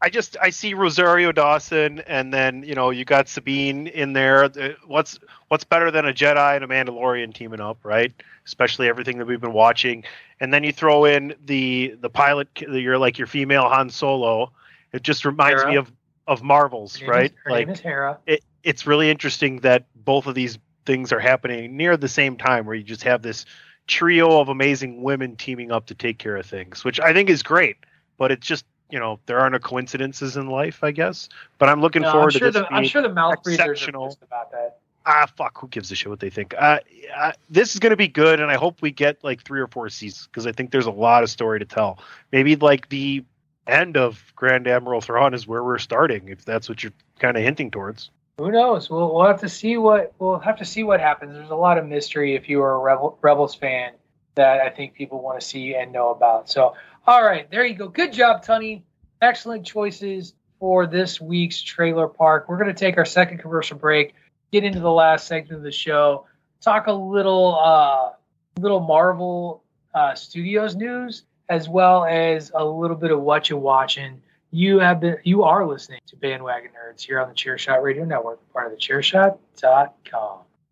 I 0.01 0.09
just 0.09 0.37
I 0.41 0.49
see 0.49 0.73
Rosario 0.73 1.31
Dawson, 1.31 1.99
and 2.01 2.33
then 2.33 2.63
you 2.63 2.75
know 2.75 2.89
you 2.91 3.05
got 3.05 3.27
Sabine 3.29 3.87
in 3.87 4.13
there. 4.13 4.43
Uh, 4.45 4.69
What's 4.85 5.19
what's 5.47 5.63
better 5.63 5.89
than 5.91 6.05
a 6.05 6.13
Jedi 6.13 6.55
and 6.55 6.63
a 6.63 6.67
Mandalorian 6.67 7.33
teaming 7.33 7.61
up, 7.61 7.77
right? 7.83 8.13
Especially 8.45 8.87
everything 8.87 9.17
that 9.19 9.25
we've 9.25 9.41
been 9.41 9.53
watching, 9.53 10.03
and 10.39 10.53
then 10.53 10.63
you 10.63 10.71
throw 10.71 11.05
in 11.05 11.33
the 11.45 11.95
the 12.01 12.09
pilot, 12.09 12.47
you're 12.59 12.97
like 12.97 13.17
your 13.17 13.27
female 13.27 13.67
Han 13.69 13.89
Solo. 13.89 14.51
It 14.91 15.01
just 15.01 15.25
reminds 15.25 15.61
Hera. 15.61 15.71
me 15.71 15.77
of 15.77 15.91
of 16.27 16.43
Marvels, 16.43 16.97
Her 16.97 17.07
right? 17.11 17.31
is- 17.31 17.37
her 17.45 17.51
like 17.51 17.67
name 17.67 17.73
is 17.73 17.79
Hera. 17.79 18.17
it, 18.27 18.43
it's 18.63 18.85
really 18.85 19.09
interesting 19.09 19.59
that 19.61 19.85
both 19.95 20.27
of 20.27 20.35
these 20.35 20.57
things 20.85 21.11
are 21.13 21.19
happening 21.19 21.77
near 21.77 21.97
the 21.97 22.07
same 22.09 22.35
time, 22.37 22.65
where 22.65 22.75
you 22.75 22.83
just 22.83 23.03
have 23.03 23.21
this 23.21 23.45
trio 23.87 24.39
of 24.39 24.49
amazing 24.49 25.01
women 25.03 25.35
teaming 25.35 25.71
up 25.71 25.85
to 25.87 25.95
take 25.95 26.17
care 26.17 26.35
of 26.35 26.45
things, 26.45 26.83
which 26.83 26.99
I 26.99 27.13
think 27.13 27.29
is 27.29 27.41
great. 27.43 27.77
But 28.17 28.31
it's 28.31 28.45
just 28.45 28.65
you 28.89 28.99
know 28.99 29.19
there 29.25 29.39
aren't 29.39 29.53
no 29.53 29.59
coincidences 29.59 30.37
in 30.37 30.47
life, 30.47 30.83
I 30.83 30.91
guess. 30.91 31.29
But 31.57 31.69
I'm 31.69 31.81
looking 31.81 32.01
No, 32.03 32.11
forward 32.11 32.33
I'm 32.35 32.39
sure 32.39 32.51
to 32.51 32.59
this. 32.59 32.67
the 32.69 32.73
I'm 32.73 32.85
sure 32.85 33.01
the 33.01 33.13
mouth 33.13 33.43
breathers 33.43 33.83
are 33.87 33.89
about 33.89 34.51
that. 34.51 34.79
Ah, 35.07 35.27
fuck. 35.37 35.59
Who 35.59 35.67
gives 35.67 35.91
a 35.91 35.95
shit 35.95 36.09
what 36.09 36.19
they 36.19 36.31
think? 36.31 36.55
Uh, 36.57 36.79
uh, 37.15 37.31
this 37.49 37.73
is 37.73 37.79
going 37.79 37.91
to 37.91 37.97
be 37.97 38.07
good, 38.07 38.39
and 38.39 38.49
I 38.49 38.55
hope 38.55 38.81
we 38.81 38.89
get 38.89 39.23
like 39.23 39.43
three 39.43 39.59
or 39.59 39.67
four 39.67 39.87
seasons 39.89 40.27
because 40.27 40.47
I 40.47 40.51
think 40.51 40.71
there's 40.71 40.87
a 40.87 40.91
lot 40.91 41.21
of 41.21 41.29
story 41.29 41.59
to 41.59 41.65
tell. 41.65 41.99
Maybe 42.31 42.55
like 42.55 42.89
the 42.89 43.23
end 43.67 43.97
of 43.97 44.33
Grand 44.35 44.67
Admiral 44.67 45.01
Thrawn 45.01 45.33
is 45.33 45.47
where 45.47 45.63
we're 45.63 45.77
starting, 45.77 46.29
if 46.29 46.43
that's 46.43 46.67
what 46.67 46.81
you're 46.83 46.93
kind 47.19 47.37
of 47.37 47.43
hinting 47.43 47.69
towards. 47.69 48.09
Who 48.37 48.51
knows? 48.51 48.89
We'll 48.89 49.13
we'll 49.13 49.27
have 49.27 49.39
to 49.41 49.49
see 49.49 49.77
what 49.77 50.13
we'll 50.19 50.39
have 50.39 50.57
to 50.57 50.65
see 50.65 50.83
what 50.83 50.99
happens. 50.99 51.33
There's 51.33 51.51
a 51.51 51.55
lot 51.55 51.77
of 51.77 51.85
mystery 51.85 52.35
if 52.35 52.49
you 52.49 52.61
are 52.63 52.73
a 52.73 52.79
Rebel, 52.79 53.17
Rebels 53.21 53.55
fan 53.55 53.93
that 54.35 54.59
I 54.59 54.69
think 54.69 54.93
people 54.93 55.21
want 55.21 55.39
to 55.39 55.45
see 55.45 55.75
and 55.75 55.91
know 55.93 56.09
about. 56.09 56.49
So, 56.49 56.75
all 57.07 57.23
right, 57.23 57.49
there 57.51 57.65
you 57.65 57.75
go. 57.75 57.87
Good 57.87 58.13
job, 58.13 58.43
Tunney. 58.43 58.81
Excellent 59.21 59.65
choices 59.65 60.33
for 60.59 60.87
this 60.87 61.21
week's 61.21 61.61
trailer 61.61 62.07
park. 62.07 62.47
We're 62.47 62.57
going 62.57 62.73
to 62.73 62.79
take 62.79 62.97
our 62.97 63.05
second 63.05 63.39
commercial 63.39 63.77
break, 63.77 64.15
get 64.51 64.63
into 64.63 64.79
the 64.79 64.91
last 64.91 65.27
segment 65.27 65.57
of 65.57 65.63
the 65.63 65.71
show, 65.71 66.25
talk 66.61 66.87
a 66.87 66.91
little 66.91 67.59
uh, 67.61 68.11
little 68.59 68.79
Marvel 68.79 69.63
uh, 69.93 70.15
Studios 70.15 70.75
news, 70.75 71.23
as 71.49 71.69
well 71.69 72.05
as 72.05 72.51
a 72.55 72.63
little 72.63 72.97
bit 72.97 73.11
of 73.11 73.21
what 73.21 73.49
you're 73.49 73.59
watching. 73.59 74.21
You 74.51 74.79
have 74.79 74.99
been 74.99 75.17
you 75.23 75.43
are 75.43 75.67
listening 75.67 75.99
to 76.07 76.15
Bandwagon 76.15 76.71
Nerds 76.71 77.01
here 77.01 77.19
on 77.19 77.27
the 77.29 77.35
Chairshot 77.35 77.83
Radio 77.83 78.05
Network, 78.05 78.39
part 78.51 78.65
of 78.65 78.71
the 78.71 78.77
Chairshot.com. 78.77 80.44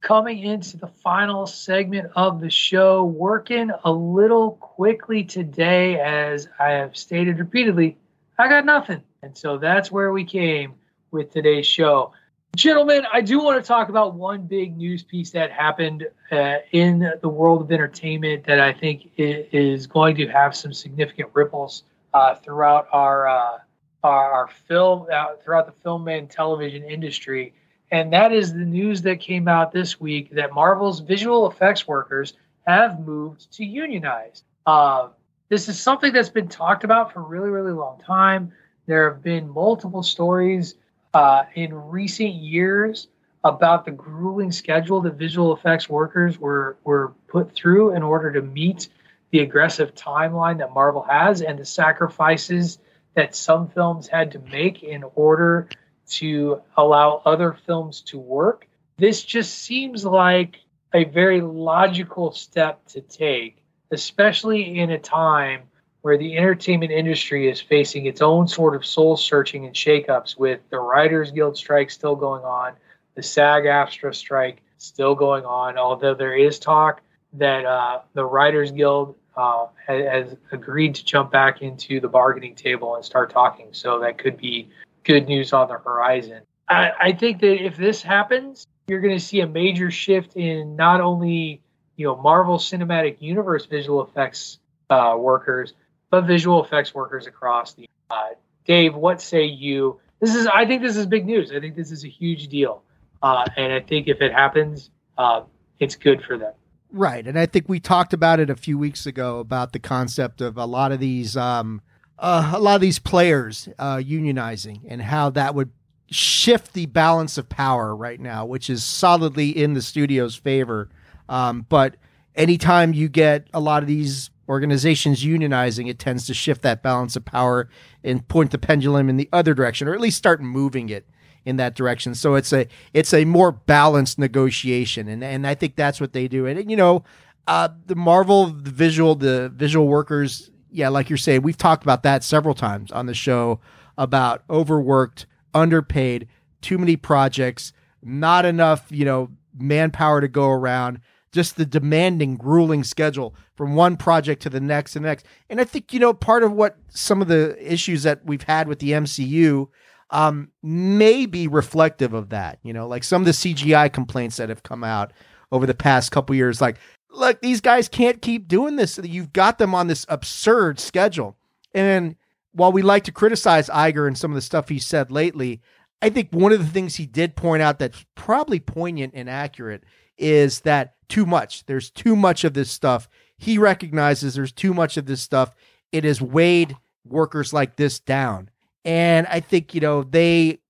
coming 0.00 0.38
into 0.38 0.76
the 0.76 0.86
final 0.86 1.46
segment 1.46 2.10
of 2.14 2.40
the 2.40 2.50
show, 2.50 3.04
working 3.04 3.70
a 3.84 3.90
little 3.90 4.52
quickly 4.52 5.24
today, 5.24 5.98
as 6.00 6.48
I 6.58 6.70
have 6.70 6.96
stated 6.96 7.38
repeatedly, 7.38 7.96
I 8.38 8.48
got 8.48 8.64
nothing. 8.64 9.02
And 9.22 9.36
so 9.36 9.58
that's 9.58 9.90
where 9.90 10.12
we 10.12 10.24
came 10.24 10.74
with 11.10 11.32
today's 11.32 11.66
show. 11.66 12.12
Gentlemen, 12.54 13.04
I 13.12 13.20
do 13.20 13.38
want 13.42 13.62
to 13.62 13.66
talk 13.66 13.88
about 13.88 14.14
one 14.14 14.42
big 14.46 14.76
news 14.76 15.02
piece 15.02 15.30
that 15.32 15.50
happened 15.50 16.06
uh, 16.32 16.56
in 16.72 17.12
the 17.20 17.28
world 17.28 17.62
of 17.62 17.70
entertainment 17.70 18.46
that 18.46 18.60
I 18.60 18.72
think 18.72 19.10
is 19.16 19.86
going 19.86 20.16
to 20.16 20.28
have 20.28 20.56
some 20.56 20.72
significant 20.72 21.30
ripples 21.34 21.82
uh, 22.14 22.34
throughout 22.36 22.88
our, 22.92 23.28
uh, 23.28 23.58
our, 24.02 24.32
our 24.32 24.48
film, 24.68 25.06
uh, 25.12 25.34
throughout 25.44 25.66
the 25.66 25.80
film 25.82 26.08
and 26.08 26.30
television 26.30 26.84
industry 26.84 27.52
and 27.90 28.12
that 28.12 28.32
is 28.32 28.52
the 28.52 28.64
news 28.64 29.02
that 29.02 29.20
came 29.20 29.48
out 29.48 29.72
this 29.72 30.00
week 30.00 30.30
that 30.32 30.52
Marvel's 30.52 31.00
visual 31.00 31.48
effects 31.50 31.86
workers 31.86 32.34
have 32.66 33.00
moved 33.00 33.52
to 33.52 33.64
unionize. 33.64 34.42
Uh, 34.66 35.08
this 35.48 35.68
is 35.68 35.78
something 35.78 36.12
that's 36.12 36.28
been 36.28 36.48
talked 36.48 36.82
about 36.82 37.12
for 37.12 37.20
a 37.20 37.22
really, 37.22 37.50
really 37.50 37.72
long 37.72 38.00
time. 38.00 38.52
There 38.86 39.10
have 39.10 39.22
been 39.22 39.48
multiple 39.48 40.02
stories 40.02 40.74
uh, 41.14 41.44
in 41.54 41.72
recent 41.72 42.34
years 42.34 43.08
about 43.44 43.84
the 43.84 43.92
grueling 43.92 44.50
schedule 44.50 45.00
that 45.02 45.14
visual 45.14 45.54
effects 45.54 45.88
workers 45.88 46.38
were 46.38 46.76
were 46.82 47.12
put 47.28 47.54
through 47.54 47.94
in 47.94 48.02
order 48.02 48.32
to 48.32 48.42
meet 48.42 48.88
the 49.30 49.40
aggressive 49.40 49.94
timeline 49.94 50.58
that 50.58 50.74
Marvel 50.74 51.02
has 51.02 51.42
and 51.42 51.58
the 51.58 51.64
sacrifices 51.64 52.78
that 53.14 53.36
some 53.36 53.68
films 53.68 54.08
had 54.08 54.32
to 54.32 54.38
make 54.40 54.82
in 54.82 55.04
order 55.14 55.68
to 56.08 56.62
allow 56.76 57.22
other 57.24 57.56
films 57.66 58.00
to 58.02 58.18
work. 58.18 58.66
This 58.98 59.22
just 59.22 59.58
seems 59.58 60.04
like 60.04 60.60
a 60.94 61.04
very 61.04 61.40
logical 61.40 62.32
step 62.32 62.84
to 62.86 63.00
take, 63.00 63.62
especially 63.90 64.78
in 64.78 64.90
a 64.90 64.98
time 64.98 65.62
where 66.02 66.16
the 66.16 66.36
entertainment 66.36 66.92
industry 66.92 67.50
is 67.50 67.60
facing 67.60 68.06
its 68.06 68.22
own 68.22 68.46
sort 68.46 68.76
of 68.76 68.86
soul 68.86 69.16
searching 69.16 69.66
and 69.66 69.74
shakeups 69.74 70.38
with 70.38 70.60
the 70.70 70.78
Writers 70.78 71.32
Guild 71.32 71.56
strike 71.56 71.90
still 71.90 72.14
going 72.14 72.44
on, 72.44 72.74
the 73.16 73.22
SAG 73.22 73.64
AFTRA 73.64 74.14
strike 74.14 74.62
still 74.78 75.14
going 75.14 75.44
on, 75.44 75.76
although 75.76 76.14
there 76.14 76.36
is 76.36 76.58
talk 76.58 77.02
that 77.32 77.64
uh, 77.64 78.00
the 78.14 78.24
Writers 78.24 78.70
Guild 78.70 79.16
uh, 79.36 79.66
has 79.86 80.36
agreed 80.52 80.94
to 80.94 81.04
jump 81.04 81.30
back 81.30 81.60
into 81.60 82.00
the 82.00 82.08
bargaining 82.08 82.54
table 82.54 82.94
and 82.94 83.04
start 83.04 83.30
talking. 83.30 83.68
So 83.72 83.98
that 84.00 84.16
could 84.16 84.36
be 84.36 84.70
good 85.06 85.26
news 85.26 85.54
on 85.54 85.68
the 85.68 85.78
horizon. 85.78 86.42
I, 86.68 86.90
I 87.00 87.12
think 87.12 87.40
that 87.40 87.64
if 87.64 87.76
this 87.76 88.02
happens, 88.02 88.66
you're 88.88 89.00
going 89.00 89.16
to 89.16 89.24
see 89.24 89.40
a 89.40 89.46
major 89.46 89.90
shift 89.90 90.36
in 90.36 90.76
not 90.76 91.00
only 91.00 91.62
you 91.96 92.06
know 92.06 92.16
Marvel 92.16 92.58
Cinematic 92.58 93.16
Universe 93.20 93.64
visual 93.64 94.04
effects 94.04 94.58
uh, 94.90 95.16
workers, 95.18 95.72
but 96.10 96.22
visual 96.22 96.62
effects 96.62 96.94
workers 96.94 97.26
across 97.26 97.72
the. 97.72 97.88
Uh, 98.10 98.30
Dave, 98.66 98.94
what 98.94 99.22
say 99.22 99.44
you? 99.44 99.98
This 100.20 100.34
is 100.34 100.46
I 100.48 100.66
think 100.66 100.82
this 100.82 100.96
is 100.96 101.06
big 101.06 101.24
news. 101.24 101.52
I 101.52 101.60
think 101.60 101.76
this 101.76 101.90
is 101.90 102.04
a 102.04 102.08
huge 102.08 102.48
deal, 102.48 102.82
uh, 103.22 103.44
and 103.56 103.72
I 103.72 103.80
think 103.80 104.08
if 104.08 104.20
it 104.20 104.32
happens, 104.32 104.90
uh, 105.16 105.42
it's 105.78 105.94
good 105.94 106.22
for 106.22 106.36
them. 106.36 106.52
Right, 106.92 107.26
and 107.26 107.38
I 107.38 107.46
think 107.46 107.68
we 107.68 107.80
talked 107.80 108.12
about 108.12 108.40
it 108.40 108.50
a 108.50 108.56
few 108.56 108.78
weeks 108.78 109.06
ago 109.06 109.38
about 109.38 109.72
the 109.72 109.78
concept 109.78 110.40
of 110.40 110.56
a 110.56 110.64
lot 110.64 110.92
of 110.92 111.00
these 111.00 111.36
um, 111.36 111.80
uh, 112.18 112.52
a 112.54 112.60
lot 112.60 112.74
of 112.74 112.80
these 112.80 112.98
players 112.98 113.68
uh, 113.78 113.96
unionizing 113.96 114.80
and 114.88 115.02
how 115.02 115.30
that 115.30 115.54
would 115.54 115.70
shift 116.10 116.72
the 116.72 116.86
balance 116.86 117.36
of 117.36 117.48
power 117.48 117.94
right 117.94 118.20
now, 118.20 118.44
which 118.44 118.70
is 118.70 118.84
solidly 118.84 119.50
in 119.50 119.74
the 119.74 119.82
studio's 119.82 120.36
favor. 120.36 120.88
Um, 121.28 121.66
but 121.68 121.96
anytime 122.34 122.92
you 122.92 123.08
get 123.08 123.48
a 123.52 123.60
lot 123.60 123.82
of 123.82 123.88
these 123.88 124.30
organizations 124.48 125.24
unionizing, 125.24 125.88
it 125.88 125.98
tends 125.98 126.26
to 126.26 126.34
shift 126.34 126.62
that 126.62 126.82
balance 126.82 127.16
of 127.16 127.24
power 127.24 127.68
and 128.04 128.26
point 128.28 128.52
the 128.52 128.58
pendulum 128.58 129.08
in 129.08 129.16
the 129.16 129.28
other 129.32 129.54
direction, 129.54 129.88
or 129.88 129.94
at 129.94 130.00
least 130.00 130.16
start 130.16 130.40
moving 130.40 130.88
it 130.88 131.06
in 131.44 131.56
that 131.56 131.74
direction. 131.74 132.14
So 132.14 132.34
it's 132.34 132.52
a 132.52 132.66
it's 132.94 133.12
a 133.12 133.24
more 133.24 133.52
balanced 133.52 134.18
negotiation, 134.18 135.08
and 135.08 135.22
and 135.24 135.46
I 135.46 135.54
think 135.54 135.76
that's 135.76 136.00
what 136.00 136.12
they 136.12 136.28
do. 136.28 136.46
And 136.46 136.70
you 136.70 136.76
know, 136.76 137.04
uh, 137.46 137.68
the 137.86 137.96
Marvel, 137.96 138.46
the 138.46 138.70
visual, 138.70 139.14
the 139.14 139.48
visual 139.48 139.88
workers 139.88 140.50
yeah, 140.76 140.90
like 140.90 141.08
you're 141.08 141.16
saying, 141.16 141.40
we've 141.40 141.56
talked 141.56 141.84
about 141.84 142.02
that 142.02 142.22
several 142.22 142.54
times 142.54 142.92
on 142.92 143.06
the 143.06 143.14
show 143.14 143.60
about 143.96 144.44
overworked, 144.50 145.24
underpaid, 145.54 146.28
too 146.60 146.76
many 146.76 146.96
projects, 146.96 147.72
not 148.02 148.44
enough, 148.44 148.86
you 148.90 149.06
know, 149.06 149.30
manpower 149.58 150.20
to 150.20 150.28
go 150.28 150.50
around, 150.50 151.00
just 151.32 151.56
the 151.56 151.64
demanding, 151.64 152.36
grueling 152.36 152.84
schedule 152.84 153.34
from 153.56 153.74
one 153.74 153.96
project 153.96 154.42
to 154.42 154.50
the 154.50 154.60
next 154.60 154.94
and 154.96 155.06
next. 155.06 155.24
And 155.48 155.62
I 155.62 155.64
think, 155.64 155.94
you 155.94 155.98
know, 155.98 156.12
part 156.12 156.42
of 156.42 156.52
what 156.52 156.76
some 156.90 157.22
of 157.22 157.28
the 157.28 157.56
issues 157.60 158.02
that 158.02 158.26
we've 158.26 158.42
had 158.42 158.68
with 158.68 158.80
the 158.80 158.90
MCU 158.90 159.68
um, 160.10 160.50
may 160.62 161.24
be 161.24 161.48
reflective 161.48 162.12
of 162.12 162.28
that. 162.28 162.58
You 162.62 162.74
know, 162.74 162.86
like 162.86 163.02
some 163.02 163.22
of 163.22 163.26
the 163.26 163.32
CGI 163.32 163.90
complaints 163.90 164.36
that 164.36 164.50
have 164.50 164.62
come 164.62 164.84
out 164.84 165.14
over 165.50 165.64
the 165.64 165.74
past 165.74 166.12
couple 166.12 166.34
years, 166.34 166.60
like 166.60 166.76
look, 167.10 167.40
these 167.40 167.60
guys 167.60 167.88
can't 167.88 168.22
keep 168.22 168.48
doing 168.48 168.76
this. 168.76 168.98
You've 169.02 169.32
got 169.32 169.58
them 169.58 169.74
on 169.74 169.86
this 169.86 170.06
absurd 170.08 170.80
schedule. 170.80 171.36
And 171.74 172.16
while 172.52 172.72
we 172.72 172.82
like 172.82 173.04
to 173.04 173.12
criticize 173.12 173.68
Iger 173.68 174.06
and 174.06 174.16
some 174.16 174.30
of 174.30 174.34
the 174.34 174.42
stuff 174.42 174.68
he 174.68 174.78
said 174.78 175.10
lately, 175.10 175.60
I 176.02 176.10
think 176.10 176.30
one 176.30 176.52
of 176.52 176.58
the 176.58 176.72
things 176.72 176.96
he 176.96 177.06
did 177.06 177.36
point 177.36 177.62
out 177.62 177.78
that's 177.78 178.04
probably 178.14 178.60
poignant 178.60 179.14
and 179.14 179.28
accurate 179.30 179.84
is 180.18 180.60
that 180.60 180.94
too 181.08 181.26
much. 181.26 181.66
There's 181.66 181.90
too 181.90 182.16
much 182.16 182.44
of 182.44 182.54
this 182.54 182.70
stuff. 182.70 183.08
He 183.38 183.58
recognizes 183.58 184.34
there's 184.34 184.52
too 184.52 184.74
much 184.74 184.96
of 184.96 185.06
this 185.06 185.20
stuff. 185.20 185.54
It 185.92 186.04
has 186.04 186.20
weighed 186.20 186.76
workers 187.04 187.52
like 187.52 187.76
this 187.76 187.98
down. 187.98 188.50
And 188.84 189.26
I 189.26 189.40
think, 189.40 189.74
you 189.74 189.80
know, 189.80 190.02
they, 190.02 190.60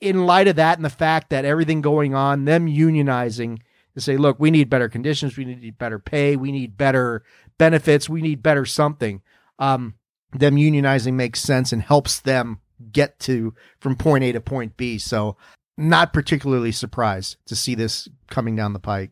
in 0.00 0.26
light 0.26 0.48
of 0.48 0.56
that 0.56 0.78
and 0.78 0.84
the 0.84 0.90
fact 0.90 1.30
that 1.30 1.44
everything 1.44 1.80
going 1.80 2.14
on, 2.14 2.44
them 2.44 2.66
unionizing, 2.66 3.60
to 3.94 4.00
say, 4.00 4.16
look, 4.16 4.38
we 4.38 4.50
need 4.50 4.70
better 4.70 4.88
conditions, 4.88 5.36
we 5.36 5.44
need 5.44 5.78
better 5.78 5.98
pay, 5.98 6.36
we 6.36 6.52
need 6.52 6.76
better 6.76 7.22
benefits, 7.58 8.08
we 8.08 8.22
need 8.22 8.42
better 8.42 8.64
something. 8.64 9.22
Um, 9.58 9.94
them 10.32 10.56
unionizing 10.56 11.14
makes 11.14 11.40
sense 11.40 11.72
and 11.72 11.82
helps 11.82 12.20
them 12.20 12.60
get 12.92 13.18
to 13.20 13.54
from 13.80 13.96
point 13.96 14.24
A 14.24 14.32
to 14.32 14.40
point 14.40 14.76
B. 14.76 14.98
So, 14.98 15.36
not 15.76 16.12
particularly 16.12 16.72
surprised 16.72 17.36
to 17.46 17.56
see 17.56 17.74
this 17.74 18.08
coming 18.28 18.54
down 18.54 18.72
the 18.72 18.78
pike. 18.78 19.10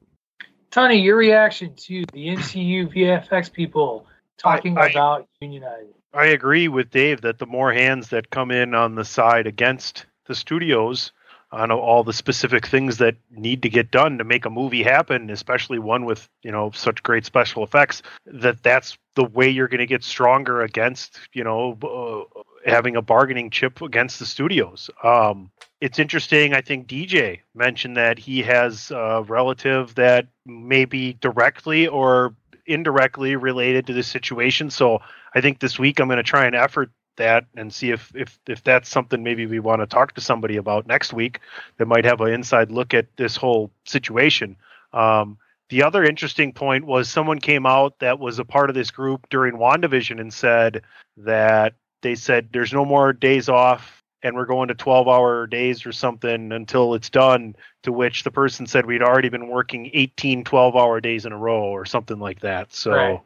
Tony, 0.70 1.00
your 1.00 1.16
reaction 1.16 1.74
to 1.74 2.04
the 2.12 2.28
MCU 2.28 2.94
VFX 2.94 3.50
people 3.50 4.06
talking 4.36 4.76
I, 4.76 4.82
I, 4.82 4.86
about 4.88 5.28
unionizing? 5.42 5.94
I 6.12 6.26
agree 6.26 6.68
with 6.68 6.90
Dave 6.90 7.22
that 7.22 7.38
the 7.38 7.46
more 7.46 7.72
hands 7.72 8.08
that 8.08 8.30
come 8.30 8.50
in 8.50 8.74
on 8.74 8.94
the 8.94 9.04
side 9.04 9.46
against 9.46 10.06
the 10.26 10.34
studios, 10.34 11.12
on 11.50 11.70
all 11.70 12.04
the 12.04 12.12
specific 12.12 12.66
things 12.66 12.98
that 12.98 13.16
need 13.30 13.62
to 13.62 13.68
get 13.68 13.90
done 13.90 14.18
to 14.18 14.24
make 14.24 14.44
a 14.44 14.50
movie 14.50 14.82
happen 14.82 15.30
especially 15.30 15.78
one 15.78 16.04
with 16.04 16.28
you 16.42 16.52
know 16.52 16.70
such 16.72 17.02
great 17.02 17.24
special 17.24 17.64
effects 17.64 18.02
that 18.26 18.62
that's 18.62 18.98
the 19.14 19.24
way 19.24 19.48
you're 19.48 19.68
going 19.68 19.78
to 19.78 19.86
get 19.86 20.04
stronger 20.04 20.62
against 20.62 21.18
you 21.32 21.42
know 21.42 21.76
uh, 21.82 22.40
having 22.68 22.96
a 22.96 23.02
bargaining 23.02 23.50
chip 23.50 23.80
against 23.82 24.18
the 24.18 24.26
studios. 24.26 24.90
Um, 25.02 25.50
it's 25.80 25.98
interesting 26.00 26.54
i 26.54 26.60
think 26.60 26.88
dj 26.88 27.38
mentioned 27.54 27.96
that 27.96 28.18
he 28.18 28.42
has 28.42 28.90
a 28.90 29.22
relative 29.28 29.94
that 29.94 30.26
may 30.44 30.84
be 30.84 31.12
directly 31.14 31.86
or 31.86 32.34
indirectly 32.66 33.34
related 33.36 33.86
to 33.86 33.92
this 33.92 34.06
situation. 34.08 34.70
So 34.70 35.00
i 35.34 35.40
think 35.40 35.58
this 35.58 35.78
week 35.78 36.00
i'm 36.00 36.08
going 36.08 36.18
to 36.18 36.22
try 36.22 36.46
and 36.46 36.54
effort 36.54 36.90
that 37.18 37.46
and 37.56 37.72
see 37.72 37.90
if 37.90 38.10
if 38.14 38.38
if 38.48 38.64
that's 38.64 38.88
something 38.88 39.22
maybe 39.22 39.46
we 39.46 39.60
want 39.60 39.82
to 39.82 39.86
talk 39.86 40.14
to 40.14 40.20
somebody 40.20 40.56
about 40.56 40.86
next 40.86 41.12
week 41.12 41.40
that 41.76 41.86
might 41.86 42.04
have 42.04 42.20
an 42.20 42.32
inside 42.32 42.70
look 42.70 42.94
at 42.94 43.06
this 43.16 43.36
whole 43.36 43.70
situation. 43.84 44.56
Um, 44.92 45.38
the 45.68 45.82
other 45.82 46.02
interesting 46.02 46.52
point 46.52 46.86
was 46.86 47.10
someone 47.10 47.38
came 47.38 47.66
out 47.66 47.98
that 47.98 48.18
was 48.18 48.38
a 48.38 48.44
part 48.44 48.70
of 48.70 48.74
this 48.74 48.90
group 48.90 49.28
during 49.28 49.54
WandaVision 49.54 50.18
and 50.18 50.32
said 50.32 50.82
that 51.18 51.74
they 52.00 52.14
said 52.14 52.48
there's 52.52 52.72
no 52.72 52.84
more 52.84 53.12
days 53.12 53.48
off 53.48 54.02
and 54.22 54.34
we're 54.34 54.46
going 54.46 54.68
to 54.68 54.74
12 54.74 55.08
hour 55.08 55.46
days 55.46 55.86
or 55.86 55.92
something 55.92 56.52
until 56.52 56.94
it's 56.94 57.10
done 57.10 57.54
to 57.82 57.92
which 57.92 58.24
the 58.24 58.30
person 58.30 58.66
said 58.66 58.86
we'd 58.86 59.02
already 59.02 59.28
been 59.28 59.48
working 59.48 59.90
18 59.92 60.44
12 60.44 60.76
hour 60.76 61.00
days 61.00 61.26
in 61.26 61.32
a 61.32 61.38
row 61.38 61.64
or 61.64 61.84
something 61.84 62.18
like 62.18 62.40
that 62.40 62.72
so 62.72 62.92
right. 62.92 63.20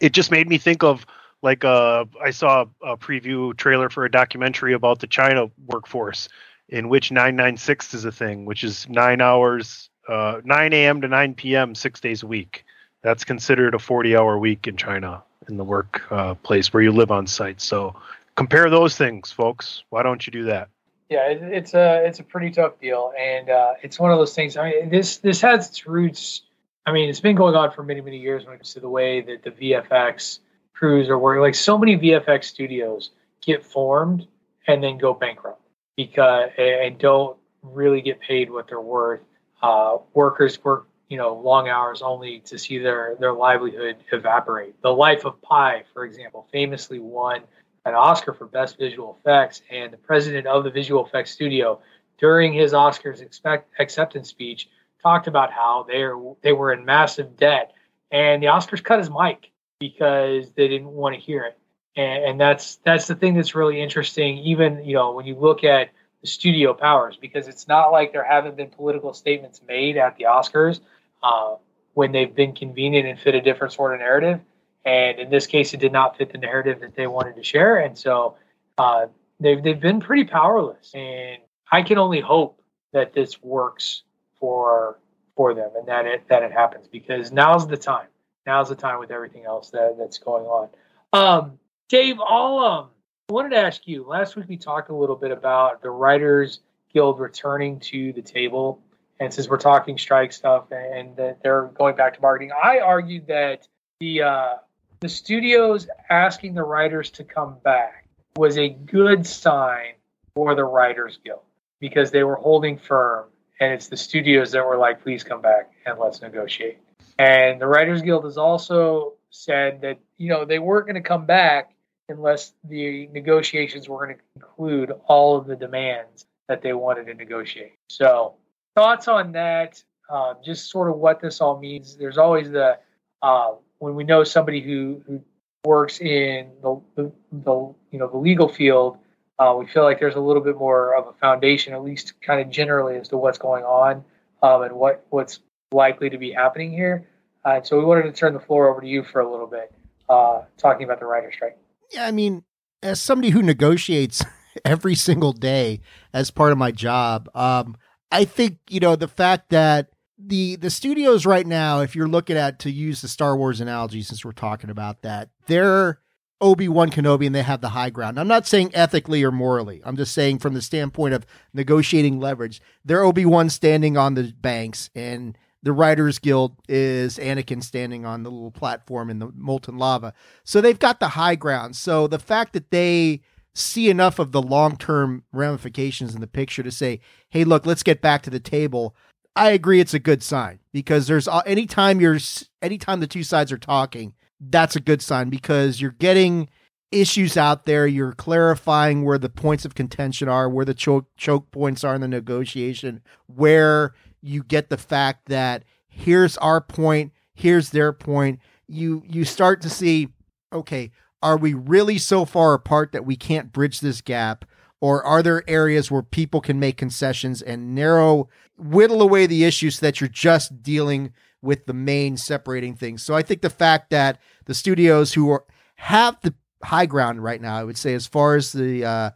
it 0.00 0.12
just 0.12 0.30
made 0.30 0.48
me 0.48 0.58
think 0.58 0.82
of 0.82 1.06
like 1.42 1.64
uh, 1.64 2.04
I 2.22 2.30
saw 2.30 2.66
a 2.82 2.96
preview 2.96 3.56
trailer 3.56 3.88
for 3.88 4.04
a 4.04 4.10
documentary 4.10 4.72
about 4.72 5.00
the 5.00 5.06
China 5.06 5.50
workforce, 5.66 6.28
in 6.68 6.88
which 6.88 7.10
996 7.10 7.94
is 7.94 8.04
a 8.04 8.12
thing, 8.12 8.44
which 8.44 8.64
is 8.64 8.88
nine 8.88 9.20
hours, 9.20 9.90
uh, 10.08 10.40
9 10.44 10.72
a.m. 10.72 11.00
to 11.00 11.08
9 11.08 11.34
p.m. 11.34 11.74
six 11.74 12.00
days 12.00 12.22
a 12.22 12.26
week. 12.26 12.64
That's 13.02 13.24
considered 13.24 13.74
a 13.74 13.78
40-hour 13.78 14.38
week 14.38 14.66
in 14.66 14.76
China 14.76 15.22
in 15.48 15.56
the 15.56 15.64
work 15.64 16.02
uh, 16.10 16.34
place 16.34 16.72
where 16.72 16.82
you 16.82 16.90
live 16.90 17.10
on 17.10 17.26
site. 17.26 17.60
So 17.60 17.94
compare 18.34 18.68
those 18.70 18.96
things, 18.96 19.30
folks. 19.30 19.84
Why 19.90 20.02
don't 20.02 20.26
you 20.26 20.32
do 20.32 20.44
that? 20.44 20.68
Yeah, 21.08 21.28
it, 21.28 21.40
it's 21.42 21.74
a 21.74 22.04
it's 22.04 22.18
a 22.18 22.24
pretty 22.24 22.50
tough 22.50 22.80
deal, 22.80 23.12
and 23.16 23.48
uh, 23.48 23.74
it's 23.80 24.00
one 24.00 24.10
of 24.10 24.18
those 24.18 24.34
things. 24.34 24.56
I 24.56 24.70
mean, 24.70 24.90
this 24.90 25.18
this 25.18 25.40
has 25.42 25.68
its 25.68 25.86
roots. 25.86 26.42
I 26.84 26.90
mean, 26.90 27.08
it's 27.08 27.20
been 27.20 27.36
going 27.36 27.54
on 27.54 27.70
for 27.70 27.84
many 27.84 28.00
many 28.00 28.18
years 28.18 28.44
when 28.44 28.54
it 28.54 28.58
comes 28.58 28.74
to 28.74 28.80
the 28.80 28.88
way 28.88 29.20
that 29.20 29.44
the 29.44 29.52
VFX 29.52 30.40
crews 30.76 31.08
are 31.08 31.18
working. 31.18 31.42
Like 31.42 31.54
so 31.54 31.78
many 31.78 31.96
VFX 31.96 32.44
studios 32.44 33.10
get 33.40 33.64
formed 33.64 34.26
and 34.66 34.82
then 34.82 34.98
go 34.98 35.14
bankrupt 35.14 35.62
because 35.96 36.50
and 36.58 36.98
don't 36.98 37.36
really 37.62 38.00
get 38.00 38.20
paid 38.20 38.50
what 38.50 38.68
they're 38.68 38.80
worth. 38.80 39.20
Uh, 39.62 39.98
workers 40.14 40.62
work 40.62 40.86
you 41.08 41.16
know 41.16 41.34
long 41.34 41.68
hours 41.68 42.02
only 42.02 42.40
to 42.40 42.58
see 42.58 42.78
their 42.78 43.16
their 43.18 43.32
livelihood 43.32 43.96
evaporate. 44.12 44.80
The 44.82 44.92
Life 44.92 45.24
of 45.24 45.40
Pi, 45.42 45.84
for 45.92 46.04
example, 46.04 46.46
famously 46.52 46.98
won 46.98 47.42
an 47.84 47.94
Oscar 47.94 48.34
for 48.34 48.46
Best 48.46 48.78
Visual 48.78 49.16
Effects, 49.20 49.62
and 49.70 49.92
the 49.92 49.96
president 49.96 50.46
of 50.46 50.64
the 50.64 50.70
visual 50.70 51.06
effects 51.06 51.30
studio, 51.30 51.80
during 52.18 52.52
his 52.52 52.72
Oscars 52.72 53.20
expect, 53.20 53.70
acceptance 53.78 54.28
speech, 54.28 54.68
talked 55.00 55.28
about 55.28 55.52
how 55.52 55.86
they 55.88 56.02
are, 56.02 56.20
they 56.42 56.52
were 56.52 56.72
in 56.72 56.84
massive 56.84 57.36
debt, 57.36 57.72
and 58.10 58.42
the 58.42 58.48
Oscars 58.48 58.82
cut 58.82 58.98
his 58.98 59.08
mic 59.08 59.52
because 59.78 60.50
they 60.52 60.68
didn't 60.68 60.90
want 60.90 61.14
to 61.14 61.20
hear 61.20 61.44
it. 61.44 61.58
And, 61.96 62.24
and 62.24 62.40
that's 62.40 62.76
that's 62.84 63.06
the 63.06 63.14
thing 63.14 63.34
that's 63.34 63.54
really 63.54 63.80
interesting. 63.80 64.38
Even 64.38 64.84
you 64.84 64.94
know 64.94 65.12
when 65.12 65.26
you 65.26 65.34
look 65.34 65.64
at 65.64 65.90
the 66.20 66.26
studio 66.26 66.74
powers, 66.74 67.16
because 67.20 67.48
it's 67.48 67.68
not 67.68 67.88
like 67.92 68.12
there 68.12 68.24
haven't 68.24 68.56
been 68.56 68.70
political 68.70 69.12
statements 69.12 69.60
made 69.66 69.96
at 69.96 70.16
the 70.16 70.24
Oscars 70.24 70.80
uh, 71.22 71.54
when 71.94 72.12
they've 72.12 72.34
been 72.34 72.54
convenient 72.54 73.06
and 73.06 73.18
fit 73.18 73.34
a 73.34 73.40
different 73.40 73.72
sort 73.72 73.94
of 73.94 74.00
narrative 74.00 74.40
and 74.86 75.18
in 75.18 75.30
this 75.30 75.48
case, 75.48 75.74
it 75.74 75.80
did 75.80 75.92
not 75.92 76.16
fit 76.16 76.30
the 76.30 76.38
narrative 76.38 76.80
that 76.80 76.94
they 76.94 77.08
wanted 77.08 77.34
to 77.34 77.42
share. 77.42 77.78
And 77.78 77.98
so 77.98 78.36
uh, 78.78 79.06
they've 79.40 79.60
they've 79.62 79.80
been 79.80 80.00
pretty 80.00 80.24
powerless. 80.24 80.92
And 80.94 81.38
I 81.70 81.82
can 81.82 81.98
only 81.98 82.20
hope 82.20 82.62
that 82.92 83.12
this 83.12 83.42
works 83.42 84.02
for 84.38 84.98
for 85.34 85.54
them 85.54 85.70
and 85.76 85.88
that 85.88 86.06
it 86.06 86.28
that 86.28 86.44
it 86.44 86.52
happens 86.52 86.86
because 86.86 87.32
now's 87.32 87.66
the 87.66 87.76
time. 87.76 88.06
Now's 88.46 88.68
the 88.68 88.76
time 88.76 89.00
with 89.00 89.10
everything 89.10 89.44
else 89.44 89.70
that, 89.70 89.96
that's 89.98 90.18
going 90.18 90.44
on. 90.44 90.68
Um, 91.12 91.58
Dave, 91.88 92.16
I'll 92.20 92.58
um, 92.58 92.88
I 93.28 93.32
wanted 93.32 93.50
to 93.50 93.58
ask 93.58 93.86
you. 93.86 94.04
Last 94.04 94.36
week 94.36 94.46
we 94.48 94.56
talked 94.56 94.88
a 94.90 94.94
little 94.94 95.16
bit 95.16 95.32
about 95.32 95.82
the 95.82 95.90
Writers 95.90 96.60
Guild 96.92 97.18
returning 97.18 97.80
to 97.80 98.12
the 98.12 98.22
table, 98.22 98.80
and 99.18 99.34
since 99.34 99.48
we're 99.48 99.58
talking 99.58 99.98
strike 99.98 100.32
stuff 100.32 100.70
and 100.70 101.16
that 101.16 101.42
they're 101.42 101.66
going 101.66 101.96
back 101.96 102.14
to 102.14 102.20
marketing, 102.20 102.52
I 102.52 102.78
argued 102.78 103.26
that 103.26 103.66
the 104.00 104.22
uh, 104.22 104.54
the 105.00 105.08
studios 105.08 105.88
asking 106.08 106.54
the 106.54 106.62
writers 106.62 107.10
to 107.10 107.24
come 107.24 107.56
back 107.64 108.06
was 108.36 108.58
a 108.58 108.68
good 108.68 109.26
sign 109.26 109.94
for 110.34 110.54
the 110.54 110.64
Writers 110.64 111.18
Guild 111.24 111.40
because 111.80 112.10
they 112.10 112.22
were 112.22 112.36
holding 112.36 112.78
firm, 112.78 113.26
and 113.60 113.72
it's 113.72 113.88
the 113.88 113.96
studios 113.96 114.52
that 114.52 114.64
were 114.64 114.76
like, 114.76 115.02
please 115.02 115.24
come 115.24 115.42
back 115.42 115.72
and 115.84 115.98
let's 115.98 116.22
negotiate. 116.22 116.78
And 117.18 117.60
the 117.60 117.66
Writers 117.66 118.02
Guild 118.02 118.24
has 118.24 118.36
also 118.36 119.14
said 119.30 119.80
that, 119.82 119.98
you 120.16 120.28
know, 120.28 120.44
they 120.44 120.58
weren't 120.58 120.86
going 120.86 121.02
to 121.02 121.08
come 121.08 121.26
back 121.26 121.74
unless 122.08 122.52
the 122.64 123.08
negotiations 123.08 123.88
were 123.88 124.04
going 124.04 124.16
to 124.16 124.22
include 124.36 124.92
all 125.06 125.36
of 125.36 125.46
the 125.46 125.56
demands 125.56 126.26
that 126.48 126.62
they 126.62 126.72
wanted 126.72 127.06
to 127.06 127.14
negotiate. 127.14 127.74
So, 127.88 128.34
thoughts 128.74 129.08
on 129.08 129.32
that? 129.32 129.82
Uh, 130.08 130.34
just 130.44 130.70
sort 130.70 130.88
of 130.88 130.96
what 130.98 131.20
this 131.20 131.40
all 131.40 131.58
means. 131.58 131.96
There's 131.96 132.18
always 132.18 132.50
the 132.50 132.78
uh, 133.22 133.52
when 133.78 133.94
we 133.94 134.04
know 134.04 134.22
somebody 134.24 134.60
who, 134.60 135.02
who 135.06 135.22
works 135.64 136.00
in 136.00 136.50
the, 136.62 136.80
the, 136.94 137.12
the 137.32 137.74
you 137.90 137.98
know 137.98 138.08
the 138.08 138.16
legal 138.16 138.48
field, 138.48 138.98
uh, 139.38 139.54
we 139.58 139.66
feel 139.66 139.82
like 139.82 139.98
there's 139.98 140.14
a 140.14 140.20
little 140.20 140.42
bit 140.42 140.56
more 140.56 140.94
of 140.94 141.08
a 141.08 141.12
foundation, 141.14 141.74
at 141.74 141.82
least 141.82 142.20
kind 142.20 142.40
of 142.40 142.50
generally, 142.50 142.96
as 142.96 143.08
to 143.08 143.16
what's 143.16 143.38
going 143.38 143.64
on 143.64 144.04
um, 144.42 144.62
and 144.62 144.74
what 144.74 145.04
what's 145.10 145.40
likely 145.72 146.10
to 146.10 146.18
be 146.18 146.32
happening 146.32 146.70
here. 146.72 147.06
Uh, 147.44 147.62
so 147.62 147.78
we 147.78 147.84
wanted 147.84 148.02
to 148.02 148.12
turn 148.12 148.34
the 148.34 148.40
floor 148.40 148.68
over 148.68 148.80
to 148.80 148.86
you 148.86 149.04
for 149.04 149.20
a 149.20 149.30
little 149.30 149.46
bit, 149.46 149.72
uh, 150.08 150.42
talking 150.58 150.84
about 150.84 150.98
the 150.98 151.06
writer 151.06 151.30
strike. 151.32 151.56
Yeah, 151.92 152.06
I 152.06 152.10
mean, 152.10 152.44
as 152.82 153.00
somebody 153.00 153.30
who 153.30 153.42
negotiates 153.42 154.24
every 154.64 154.94
single 154.94 155.32
day 155.32 155.80
as 156.12 156.30
part 156.30 156.52
of 156.52 156.58
my 156.58 156.72
job, 156.72 157.28
um, 157.34 157.76
I 158.10 158.24
think 158.24 158.58
you 158.68 158.80
know 158.80 158.96
the 158.96 159.08
fact 159.08 159.50
that 159.50 159.90
the 160.18 160.56
the 160.56 160.70
studios 160.70 161.26
right 161.26 161.46
now, 161.46 161.80
if 161.80 161.94
you're 161.94 162.08
looking 162.08 162.36
at 162.36 162.58
to 162.60 162.70
use 162.70 163.00
the 163.00 163.08
Star 163.08 163.36
Wars 163.36 163.60
analogy, 163.60 164.02
since 164.02 164.24
we're 164.24 164.32
talking 164.32 164.70
about 164.70 165.02
that, 165.02 165.30
they're 165.46 166.00
Obi 166.40 166.68
Wan 166.68 166.90
Kenobi 166.90 167.26
and 167.26 167.34
they 167.34 167.42
have 167.42 167.60
the 167.60 167.70
high 167.70 167.90
ground. 167.90 168.18
I'm 168.18 168.28
not 168.28 168.46
saying 168.46 168.70
ethically 168.74 169.22
or 169.22 169.30
morally. 169.32 169.80
I'm 169.84 169.96
just 169.96 170.12
saying 170.12 170.38
from 170.38 170.54
the 170.54 170.62
standpoint 170.62 171.14
of 171.14 171.26
negotiating 171.54 172.20
leverage. 172.20 172.60
They're 172.84 173.04
Obi 173.04 173.24
Wan 173.24 173.50
standing 173.50 173.96
on 173.96 174.14
the 174.14 174.34
banks, 174.40 174.90
and 174.94 175.36
the 175.62 175.72
Writers 175.72 176.18
Guild 176.18 176.56
is 176.68 177.18
Anakin 177.18 177.62
standing 177.62 178.04
on 178.06 178.22
the 178.22 178.30
little 178.30 178.50
platform 178.50 179.10
in 179.10 179.18
the 179.18 179.30
molten 179.34 179.78
lava. 179.78 180.12
So 180.44 180.60
they've 180.60 180.78
got 180.78 181.00
the 181.00 181.08
high 181.08 181.34
ground. 181.34 181.76
So 181.76 182.06
the 182.06 182.18
fact 182.18 182.52
that 182.52 182.70
they 182.70 183.22
see 183.54 183.88
enough 183.88 184.18
of 184.18 184.32
the 184.32 184.42
long 184.42 184.76
term 184.76 185.24
ramifications 185.32 186.14
in 186.14 186.20
the 186.20 186.26
picture 186.26 186.62
to 186.62 186.70
say, 186.70 187.00
hey, 187.30 187.44
look, 187.44 187.66
let's 187.66 187.82
get 187.82 188.00
back 188.00 188.22
to 188.22 188.30
the 188.30 188.40
table. 188.40 188.94
I 189.34 189.50
agree 189.50 189.80
it's 189.80 189.94
a 189.94 189.98
good 189.98 190.22
sign 190.22 190.60
because 190.72 191.06
there's 191.06 191.28
uh, 191.28 191.42
anytime 191.46 192.00
you're 192.00 192.18
anytime 192.62 193.00
the 193.00 193.06
two 193.06 193.22
sides 193.22 193.52
are 193.52 193.58
talking, 193.58 194.14
that's 194.40 194.76
a 194.76 194.80
good 194.80 195.02
sign 195.02 195.30
because 195.30 195.80
you're 195.80 195.90
getting 195.90 196.48
issues 196.92 197.36
out 197.36 197.66
there, 197.66 197.86
you're 197.86 198.12
clarifying 198.12 199.04
where 199.04 199.18
the 199.18 199.28
points 199.28 199.64
of 199.64 199.74
contention 199.74 200.28
are, 200.28 200.48
where 200.48 200.64
the 200.64 200.74
choke 200.74 201.06
choke 201.16 201.50
points 201.50 201.84
are 201.84 201.94
in 201.94 202.00
the 202.00 202.08
negotiation, 202.08 203.02
where 203.26 203.94
you 204.26 204.42
get 204.42 204.68
the 204.70 204.76
fact 204.76 205.26
that 205.26 205.64
here's 205.88 206.36
our 206.38 206.60
point, 206.60 207.12
here's 207.34 207.70
their 207.70 207.92
point. 207.92 208.40
You 208.66 209.02
you 209.06 209.24
start 209.24 209.60
to 209.62 209.70
see 209.70 210.08
okay, 210.52 210.90
are 211.22 211.36
we 211.36 211.54
really 211.54 211.98
so 211.98 212.24
far 212.24 212.54
apart 212.54 212.92
that 212.92 213.04
we 213.04 213.16
can't 213.16 213.52
bridge 213.52 213.80
this 213.80 214.00
gap? 214.00 214.44
Or 214.80 215.02
are 215.02 215.22
there 215.22 215.48
areas 215.48 215.90
where 215.90 216.02
people 216.02 216.40
can 216.40 216.60
make 216.60 216.76
concessions 216.76 217.40
and 217.40 217.74
narrow, 217.74 218.28
whittle 218.58 219.00
away 219.00 219.26
the 219.26 219.44
issues 219.44 219.78
so 219.78 219.86
that 219.86 220.00
you're 220.00 220.08
just 220.08 220.62
dealing 220.62 221.12
with 221.40 221.66
the 221.66 221.72
main 221.72 222.16
separating 222.16 222.74
things? 222.74 223.02
So 223.02 223.14
I 223.14 223.22
think 223.22 223.40
the 223.40 223.50
fact 223.50 223.90
that 223.90 224.20
the 224.44 224.54
studios 224.54 225.14
who 225.14 225.30
are, 225.30 225.44
have 225.76 226.20
the 226.20 226.34
high 226.62 226.86
ground 226.86 227.24
right 227.24 227.40
now, 227.40 227.56
I 227.56 227.64
would 227.64 227.78
say, 227.78 227.94
as 227.94 228.06
far 228.06 228.36
as 228.36 228.52
the 228.52 228.84
uh, 228.84 229.10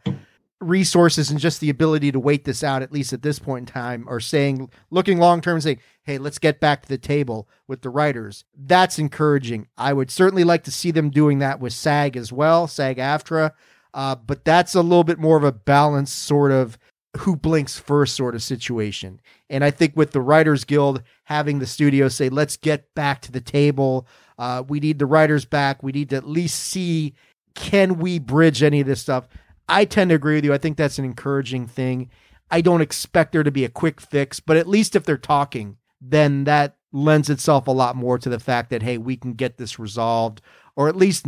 resources 0.61 1.29
and 1.29 1.39
just 1.39 1.59
the 1.59 1.69
ability 1.69 2.11
to 2.11 2.19
wait 2.19 2.45
this 2.45 2.63
out, 2.63 2.81
at 2.81 2.91
least 2.91 3.13
at 3.13 3.21
this 3.21 3.39
point 3.39 3.69
in 3.69 3.73
time, 3.73 4.05
are 4.07 4.19
saying, 4.19 4.69
looking 4.89 5.17
long 5.17 5.41
term, 5.41 5.59
saying, 5.59 5.79
hey, 6.03 6.17
let's 6.17 6.39
get 6.39 6.59
back 6.59 6.83
to 6.83 6.89
the 6.89 6.97
table 6.97 7.49
with 7.67 7.81
the 7.81 7.89
writers. 7.89 8.45
That's 8.55 8.99
encouraging. 8.99 9.67
I 9.77 9.93
would 9.93 10.11
certainly 10.11 10.43
like 10.43 10.63
to 10.65 10.71
see 10.71 10.91
them 10.91 11.09
doing 11.09 11.39
that 11.39 11.59
with 11.59 11.73
SAG 11.73 12.15
as 12.15 12.31
well, 12.31 12.67
SAG 12.67 12.97
AFTRA. 12.97 13.51
Uh, 13.93 14.15
but 14.15 14.45
that's 14.45 14.75
a 14.75 14.81
little 14.81 15.03
bit 15.03 15.19
more 15.19 15.37
of 15.37 15.43
a 15.43 15.51
balanced 15.51 16.23
sort 16.23 16.51
of 16.51 16.77
who 17.17 17.35
blinks 17.35 17.77
first 17.77 18.15
sort 18.15 18.35
of 18.35 18.43
situation. 18.43 19.19
And 19.49 19.63
I 19.63 19.71
think 19.71 19.97
with 19.97 20.11
the 20.11 20.21
Writers 20.21 20.63
Guild 20.63 21.03
having 21.25 21.59
the 21.59 21.65
studio 21.65 22.07
say, 22.07 22.29
let's 22.29 22.55
get 22.55 22.93
back 22.95 23.21
to 23.21 23.31
the 23.31 23.41
table, 23.41 24.07
uh, 24.37 24.63
we 24.67 24.79
need 24.79 24.97
the 24.97 25.05
writers 25.05 25.43
back. 25.43 25.83
We 25.83 25.91
need 25.91 26.09
to 26.11 26.15
at 26.15 26.27
least 26.27 26.57
see 26.57 27.13
can 27.53 27.99
we 27.99 28.17
bridge 28.17 28.63
any 28.63 28.79
of 28.79 28.87
this 28.87 29.01
stuff. 29.01 29.27
I 29.67 29.85
tend 29.85 30.09
to 30.09 30.15
agree 30.15 30.35
with 30.35 30.45
you. 30.45 30.53
I 30.53 30.57
think 30.57 30.77
that's 30.77 30.99
an 30.99 31.05
encouraging 31.05 31.67
thing. 31.67 32.09
I 32.49 32.61
don't 32.61 32.81
expect 32.81 33.31
there 33.31 33.43
to 33.43 33.51
be 33.51 33.63
a 33.63 33.69
quick 33.69 34.01
fix, 34.01 34.39
but 34.39 34.57
at 34.57 34.67
least 34.67 34.95
if 34.95 35.05
they're 35.05 35.17
talking, 35.17 35.77
then 36.01 36.43
that 36.43 36.75
lends 36.91 37.29
itself 37.29 37.67
a 37.67 37.71
lot 37.71 37.95
more 37.95 38.17
to 38.17 38.29
the 38.29 38.39
fact 38.39 38.69
that, 38.69 38.83
hey, 38.83 38.97
we 38.97 39.15
can 39.15 39.33
get 39.33 39.57
this 39.57 39.79
resolved, 39.79 40.41
or 40.75 40.89
at 40.89 40.95
least 40.97 41.25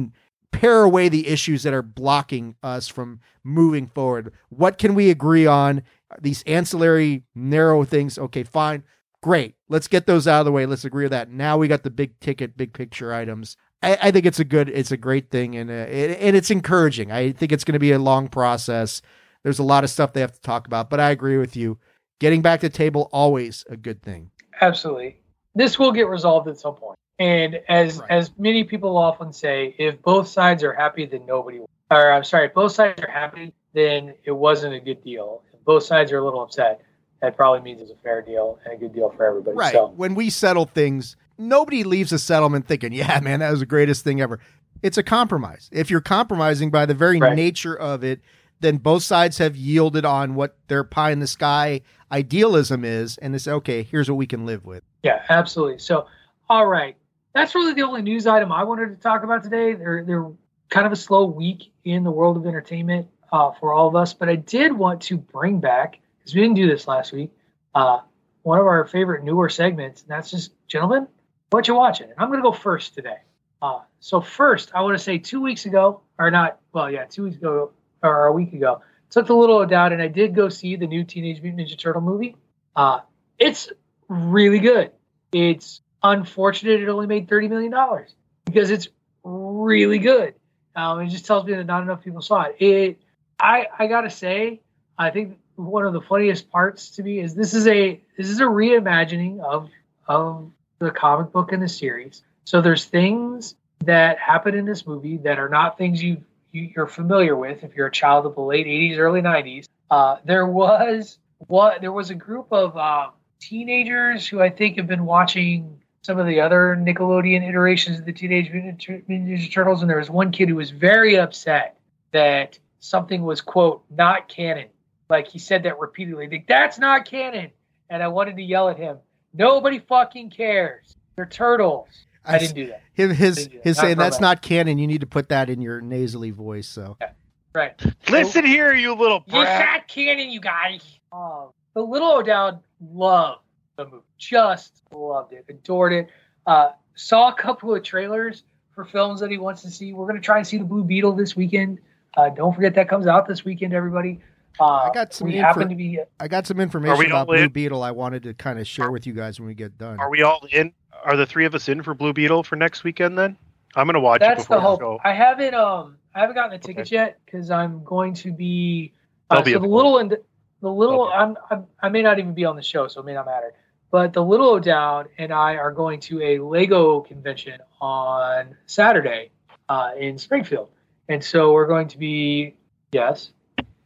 pare 0.52 0.84
away 0.84 1.10
the 1.10 1.28
issues 1.28 1.64
that 1.64 1.74
are 1.74 1.82
blocking 1.82 2.56
us 2.62 2.88
from 2.88 3.22
moving 3.44 3.88
forward. 3.88 4.34
What 4.50 4.78
can 4.78 4.94
we 4.96 5.10
agree 5.10 5.46
on? 5.46 5.84
These 6.22 6.44
ancillary, 6.44 7.24
narrow 7.34 7.86
things. 7.86 8.18
Okay, 8.18 8.44
fine. 8.44 8.84
Great. 9.22 9.56
Let's 9.70 9.88
get 9.88 10.06
those 10.06 10.28
out 10.28 10.42
of 10.42 10.46
the 10.46 10.52
way. 10.52 10.66
Let's 10.66 10.86
agree 10.86 11.06
with 11.06 11.12
that. 11.12 11.32
Now 11.32 11.58
we 11.58 11.70
got 11.70 11.84
the 11.84 11.90
big 11.90 12.20
ticket, 12.20 12.58
big 12.58 12.74
picture 12.74 13.14
items. 13.14 13.56
I, 13.84 13.98
I 14.02 14.12
think 14.12 14.26
it's 14.26 14.40
a 14.40 14.44
good, 14.44 14.70
it's 14.70 14.92
a 14.92 14.98
great 14.98 15.30
thing, 15.30 15.56
and 15.56 15.70
uh, 15.70 15.74
it, 15.74 16.18
and 16.20 16.36
it's 16.36 16.50
encouraging. 16.50 17.12
I 17.12 17.32
think 17.32 17.52
it's 17.52 17.64
going 17.64 17.74
to 17.74 17.80
be 17.80 17.92
a 17.92 18.00
long 18.00 18.28
process. 18.28 19.02
There's 19.44 19.60
a 19.60 19.64
lot 19.64 19.84
of 19.84 19.90
stuff 19.90 20.14
they 20.14 20.22
have 20.22 20.34
to 20.34 20.42
talk 20.42 20.68
about, 20.68 20.90
but 20.90 21.00
I 21.00 21.12
agree 21.12 21.38
with 21.38 21.56
you. 21.56 21.78
Getting 22.20 22.42
back 22.42 22.62
to 22.62 22.70
table 22.70 23.10
always 23.12 23.66
a 23.70 23.76
good 23.76 24.02
thing. 24.02 24.32
Absolutely. 24.62 25.20
This 25.56 25.78
will 25.78 25.92
get 25.92 26.08
resolved 26.08 26.48
at 26.48 26.58
some 26.60 26.76
point. 26.76 26.98
And 27.20 27.60
as 27.70 28.00
right. 28.00 28.12
as 28.12 28.32
many 28.38 28.64
people 28.64 28.98
often 28.98 29.34
say, 29.34 29.76
if 29.78 30.02
both 30.02 30.28
sides 30.28 30.64
are 30.64 30.74
happy, 30.74 31.06
then 31.06 31.26
nobody. 31.26 31.60
Or 31.92 32.12
I'm 32.12 32.24
sorry, 32.24 32.48
if 32.48 32.54
both 32.54 32.72
sides 32.72 33.02
are 33.02 33.12
happy, 33.12 33.54
then 33.74 34.16
it 34.24 34.32
wasn't 34.32 34.74
a 34.74 34.80
good 34.80 35.04
deal. 35.04 35.44
If 35.54 35.64
both 35.64 35.84
sides 35.84 36.12
are 36.12 36.18
a 36.18 36.24
little 36.24 36.42
upset, 36.42 36.82
that 37.22 37.36
probably 37.36 37.62
means 37.62 37.82
it's 37.82 37.92
a 37.92 38.04
fair 38.04 38.22
deal 38.22 38.60
and 38.66 38.74
a 38.74 38.78
good 38.78 38.94
deal 38.94 39.10
for 39.10 39.26
everybody. 39.26 39.56
Right. 39.56 39.74
So. 39.74 39.88
When 39.96 40.16
we 40.16 40.30
settle 40.30 40.66
things, 40.66 41.16
nobody 41.38 41.84
leaves 41.84 42.12
a 42.12 42.20
settlement 42.20 42.68
thinking, 42.68 42.94
"Yeah, 42.94 43.20
man, 43.22 43.40
that 43.40 43.52
was 43.52 43.60
the 43.60 43.66
greatest 43.66 44.04
thing 44.04 44.22
ever." 44.22 44.40
It's 44.82 44.98
a 44.98 45.04
compromise. 45.04 45.70
If 45.72 45.90
you're 45.90 46.02
compromising 46.02 46.70
by 46.70 46.86
the 46.86 46.94
very 46.94 47.20
right. 47.20 47.36
nature 47.36 47.76
of 47.76 48.04
it, 48.04 48.22
then 48.60 48.78
both 48.78 49.04
sides 49.04 49.38
have 49.38 49.56
yielded 49.56 50.06
on 50.06 50.36
what 50.36 50.58
their 50.68 50.84
pie 50.84 51.12
in 51.12 51.20
the 51.20 51.28
sky 51.28 51.82
idealism 52.12 52.84
is, 52.86 53.18
and 53.18 53.34
they 53.34 53.38
say, 53.38 53.52
okay, 53.52 53.84
here's 53.84 54.10
what 54.10 54.16
we 54.16 54.28
can 54.28 54.46
live 54.46 54.66
with. 54.66 54.84
Yeah, 55.04 55.22
absolutely. 55.30 55.80
So, 55.80 56.08
all 56.50 56.66
right, 56.66 56.96
that's 57.34 57.56
really 57.56 57.74
the 57.74 57.82
only 57.84 58.02
news 58.02 58.28
item 58.28 58.52
I 58.52 58.64
wanted 58.64 58.90
to 58.90 58.96
talk 58.96 59.24
about 59.24 59.44
today. 59.44 59.74
They're 59.74 60.04
they're 60.06 60.30
kind 60.70 60.86
of 60.86 60.92
a 60.92 60.98
slow 60.98 61.26
week 61.26 61.72
in 61.84 62.04
the 62.04 62.12
world 62.12 62.38
of 62.38 62.46
entertainment 62.46 63.08
uh, 63.32 63.52
for 63.60 63.74
all 63.74 63.88
of 63.88 63.96
us, 63.96 64.14
but 64.14 64.30
I 64.30 64.36
did 64.36 64.74
want 64.74 65.02
to 65.04 65.18
bring 65.18 65.60
back 65.60 66.00
because 66.20 66.36
we 66.36 66.42
didn't 66.42 66.56
do 66.56 66.68
this 66.68 66.88
last 66.88 67.12
week. 67.12 67.32
Uh, 67.76 68.00
one 68.44 68.60
of 68.60 68.66
our 68.66 68.86
favorite 68.86 69.24
newer 69.24 69.50
segments, 69.50 70.02
and 70.02 70.10
that's 70.10 70.30
just, 70.30 70.52
gentlemen, 70.68 71.08
what 71.54 71.68
you 71.68 71.76
watching? 71.76 72.08
I'm 72.18 72.30
going 72.30 72.40
to 72.40 72.44
go 72.44 72.52
first 72.52 72.96
today. 72.96 73.18
Uh, 73.62 73.82
so 74.00 74.20
first, 74.20 74.72
I 74.74 74.82
want 74.82 74.98
to 74.98 75.04
say 75.04 75.18
two 75.20 75.40
weeks 75.40 75.66
ago, 75.66 76.02
or 76.20 76.32
not, 76.32 76.60
well, 76.74 76.92
yeah, 76.92 77.06
two 77.06 77.24
weeks 77.24 77.38
ago 77.38 77.72
or 78.02 78.26
a 78.26 78.34
week 78.34 78.54
ago, 78.54 78.82
took 79.10 79.28
the 79.28 79.36
little 79.36 79.58
O'Dowd, 79.58 79.94
and 79.94 80.02
I 80.02 80.08
did 80.08 80.36
go 80.36 80.50
see 80.50 80.76
the 80.76 80.88
new 80.88 81.04
Teenage 81.04 81.42
Mutant 81.42 81.70
Ninja 81.70 81.78
Turtle 81.78 82.02
movie. 82.02 82.36
Uh, 82.76 83.02
it's 83.38 83.70
really 84.10 84.60
good. 84.60 84.92
It's 85.32 85.82
unfortunate 86.02 86.82
it 86.82 86.90
only 86.90 87.08
made 87.08 87.30
thirty 87.30 87.48
million 87.48 87.72
dollars 87.72 88.14
because 88.46 88.70
it's 88.70 88.88
really 89.24 90.00
good. 90.00 90.34
Um, 90.76 91.02
it 91.02 91.08
just 91.08 91.26
tells 91.26 91.46
me 91.46 91.54
that 91.54 91.66
not 91.66 91.84
enough 91.84 92.04
people 92.04 92.22
saw 92.22 92.44
it. 92.44 92.56
It, 92.60 93.00
I, 93.40 93.68
I 93.78 93.88
gotta 93.88 94.10
say, 94.10 94.62
I 94.98 95.12
think 95.12 95.38
one 95.56 95.86
of 95.86 95.94
the 95.94 96.02
funniest 96.02 96.50
parts 96.50 96.90
to 96.92 97.04
me 97.04 97.20
is 97.20 97.36
this 97.36 97.54
is 97.54 97.68
a 97.68 98.02
this 98.18 98.28
is 98.28 98.40
a 98.40 98.46
reimagining 98.46 99.40
of 99.40 99.70
of 100.08 100.52
the 100.84 100.92
comic 100.92 101.32
book 101.32 101.52
in 101.52 101.60
the 101.60 101.68
series. 101.68 102.24
So 102.46 102.62
there's 102.62 102.86
things 102.86 103.56
that 103.86 104.20
happen 104.20 104.56
in 104.56 104.66
this 104.66 104.86
movie 104.86 105.18
that 105.18 105.40
are 105.40 105.50
not 105.50 105.78
things 105.78 106.02
you, 106.02 106.24
you 106.52 106.72
are 106.78 106.88
familiar 106.88 107.36
with 107.36 107.64
if 107.64 107.76
you're 107.76 107.88
a 107.88 107.92
child 107.92 108.26
of 108.26 108.36
the 108.36 108.42
late 108.42 108.68
80s, 108.68 108.98
early 108.98 109.22
90s. 109.22 109.68
Uh, 109.90 110.18
there 110.26 110.46
was 110.46 111.18
what 111.48 111.82
there 111.82 111.92
was 111.92 112.10
a 112.10 112.16
group 112.16 112.48
of 112.52 112.78
uh, 112.78 113.10
teenagers 113.40 114.28
who 114.28 114.42
I 114.42 114.50
think 114.50 114.78
have 114.78 114.88
been 114.88 115.06
watching 115.06 115.82
some 116.02 116.20
of 116.20 116.28
the 116.28 116.42
other 116.42 116.78
Nickelodeon 116.80 117.48
iterations 117.48 118.00
of 118.00 118.06
the 118.06 118.14
Teenage 118.14 118.52
Mutant 118.52 119.08
Ninja 119.08 119.52
Turtles, 119.52 119.82
and 119.82 119.90
there 119.90 120.00
was 120.00 120.10
one 120.10 120.32
kid 120.32 120.50
who 120.50 120.56
was 120.56 120.70
very 120.70 121.18
upset 121.18 121.78
that 122.12 122.60
something 122.80 123.24
was 123.24 123.42
quote 123.42 123.84
not 123.90 124.28
canon. 124.28 124.68
Like 125.10 125.28
he 125.28 125.40
said 125.40 125.64
that 125.64 125.80
repeatedly. 125.80 126.28
Like, 126.28 126.48
That's 126.48 126.78
not 126.78 127.06
canon. 127.06 127.52
And 127.90 128.02
I 128.02 128.08
wanted 128.08 128.38
to 128.38 128.44
yell 128.44 128.70
at 128.70 128.78
him. 128.78 128.98
Nobody 129.34 129.80
fucking 129.80 130.30
cares. 130.30 130.96
They're 131.16 131.26
turtles. 131.26 131.88
I, 132.26 132.36
I 132.36 132.40
didn't 132.40 132.56
do 132.56 132.68
that. 132.68 132.82
His 132.94 133.18
his, 133.18 133.50
his 133.64 133.78
saying 133.78 133.98
that's 133.98 134.20
not 134.20 134.42
canon. 134.42 134.78
You 134.78 134.88
need 134.88 135.02
to 135.02 135.08
put 135.08 135.30
that 135.30 135.50
in 135.50 135.62
your 135.62 135.82
nasally 135.82 136.32
voice. 136.32 136.68
So 136.68 136.98
yeah. 137.02 137.12
right. 137.54 137.82
Listen 138.10 138.44
so, 138.44 138.48
here, 138.48 138.74
you 138.74 138.94
little 138.94 139.22
brat. 139.22 139.60
You 139.60 139.66
not 139.66 139.88
canon, 139.88 140.30
you 140.30 140.40
guys. 140.40 140.84
Oh, 141.12 141.54
the 141.74 141.82
little 141.82 142.12
O'Dowd 142.12 142.60
loved 142.82 143.42
the 143.78 143.86
movie. 143.86 144.04
Just 144.18 144.84
loved 144.92 145.34
it. 145.34 145.46
Adored 145.50 145.94
it. 145.94 146.10
Uh, 146.46 146.72
saw 146.96 147.30
a 147.30 147.36
couple 147.36 147.74
of 147.74 147.84
trailers 147.84 148.44
for 148.74 148.86
films 148.86 149.20
that 149.20 149.32
he 149.32 149.38
wants 149.38 149.62
to 149.64 149.72
see. 149.72 149.94
We're 149.94 150.08
gonna 150.08 150.22
try 150.22 150.38
and 150.38 150.48
see 150.48 150.58
the 150.58 150.66
Blue 150.66 150.84
Beetle 150.84 151.14
this 151.14 151.36
weekend. 151.36 151.80
Uh, 152.16 152.30
don't 152.30 152.54
forget 152.54 152.76
that 152.76 152.88
comes 152.88 153.08
out 153.08 153.28
this 153.28 153.44
weekend, 153.44 153.74
everybody. 153.74 154.20
Uh, 154.60 154.66
I 154.66 154.92
got 154.94 155.14
some. 155.14 155.28
We 155.28 155.36
info- 155.36 155.48
happen 155.48 155.70
to 155.70 155.76
be. 155.76 156.00
I 156.20 156.28
got 156.28 156.46
some 156.46 156.60
information 156.60 157.08
about 157.08 157.28
Blue 157.28 157.38
in? 157.38 157.50
Beetle. 157.50 157.82
I 157.82 157.92
wanted 157.92 158.24
to 158.24 158.34
kind 158.34 158.60
of 158.60 158.68
share 158.68 158.92
with 158.92 159.08
you 159.08 159.14
guys 159.14 159.40
when 159.40 159.48
we 159.48 159.56
get 159.56 159.78
done. 159.78 160.00
Are 160.00 160.10
we 160.10 160.22
all 160.22 160.46
in? 160.52 160.74
Are 161.04 161.18
the 161.18 161.26
three 161.26 161.46
of 161.46 161.56
us 161.56 161.68
in 161.70 161.82
for 161.82 161.94
Blue 161.94 162.14
Beetle 162.14 162.44
for 162.44 162.56
next 162.56 162.84
weekend? 162.84 163.18
Then 163.18 163.38
I'm 163.76 163.88
going 163.88 163.96
to 163.96 164.00
watch 164.00 164.22
That's 164.22 164.42
it 164.42 164.44
before 164.44 164.58
the 164.58 164.62
hope. 164.62 164.80
Go. 164.80 165.00
I 165.04 165.14
haven't. 165.14 165.56
Um, 165.56 165.98
I 166.14 166.20
haven't 166.20 166.36
gotten 166.36 166.52
the 166.52 166.60
tickets 166.60 166.90
okay. 166.90 166.96
yet 166.96 167.20
because 167.26 167.50
I'm 167.50 167.84
going 167.84 168.14
to 168.16 168.32
be. 168.32 168.94
Uh, 169.30 169.42
be 169.42 169.54
so 169.54 169.60
the 169.60 169.68
little 169.68 169.98
and 169.98 170.16
the 170.62 170.70
little. 170.70 171.06
I'm, 171.06 171.36
I'm. 171.50 171.66
I 171.82 171.90
may 171.90 172.04
not 172.04 172.20
even 172.20 172.34
be 172.34 172.46
on 172.46 172.56
the 172.56 172.62
show, 172.62 172.88
so 172.88 173.02
it 173.02 173.06
may 173.06 173.14
not 173.14 173.26
matter. 173.26 173.54
But 173.90 174.14
the 174.14 174.24
little 174.24 174.52
O'Dowd 174.52 175.10
and 175.18 175.32
I 175.32 175.56
are 175.56 175.72
going 175.72 176.00
to 176.02 176.22
a 176.22 176.40
Lego 176.40 177.02
convention 177.02 177.60
on 177.80 178.56
Saturday 178.66 179.32
uh, 179.68 179.92
in 180.00 180.18
Springfield, 180.20 180.70
and 181.10 181.24
so 181.24 181.54
we're 181.54 181.68
going 181.68 181.88
to 181.90 181.98
be. 181.98 182.56
Yes. 182.92 183.32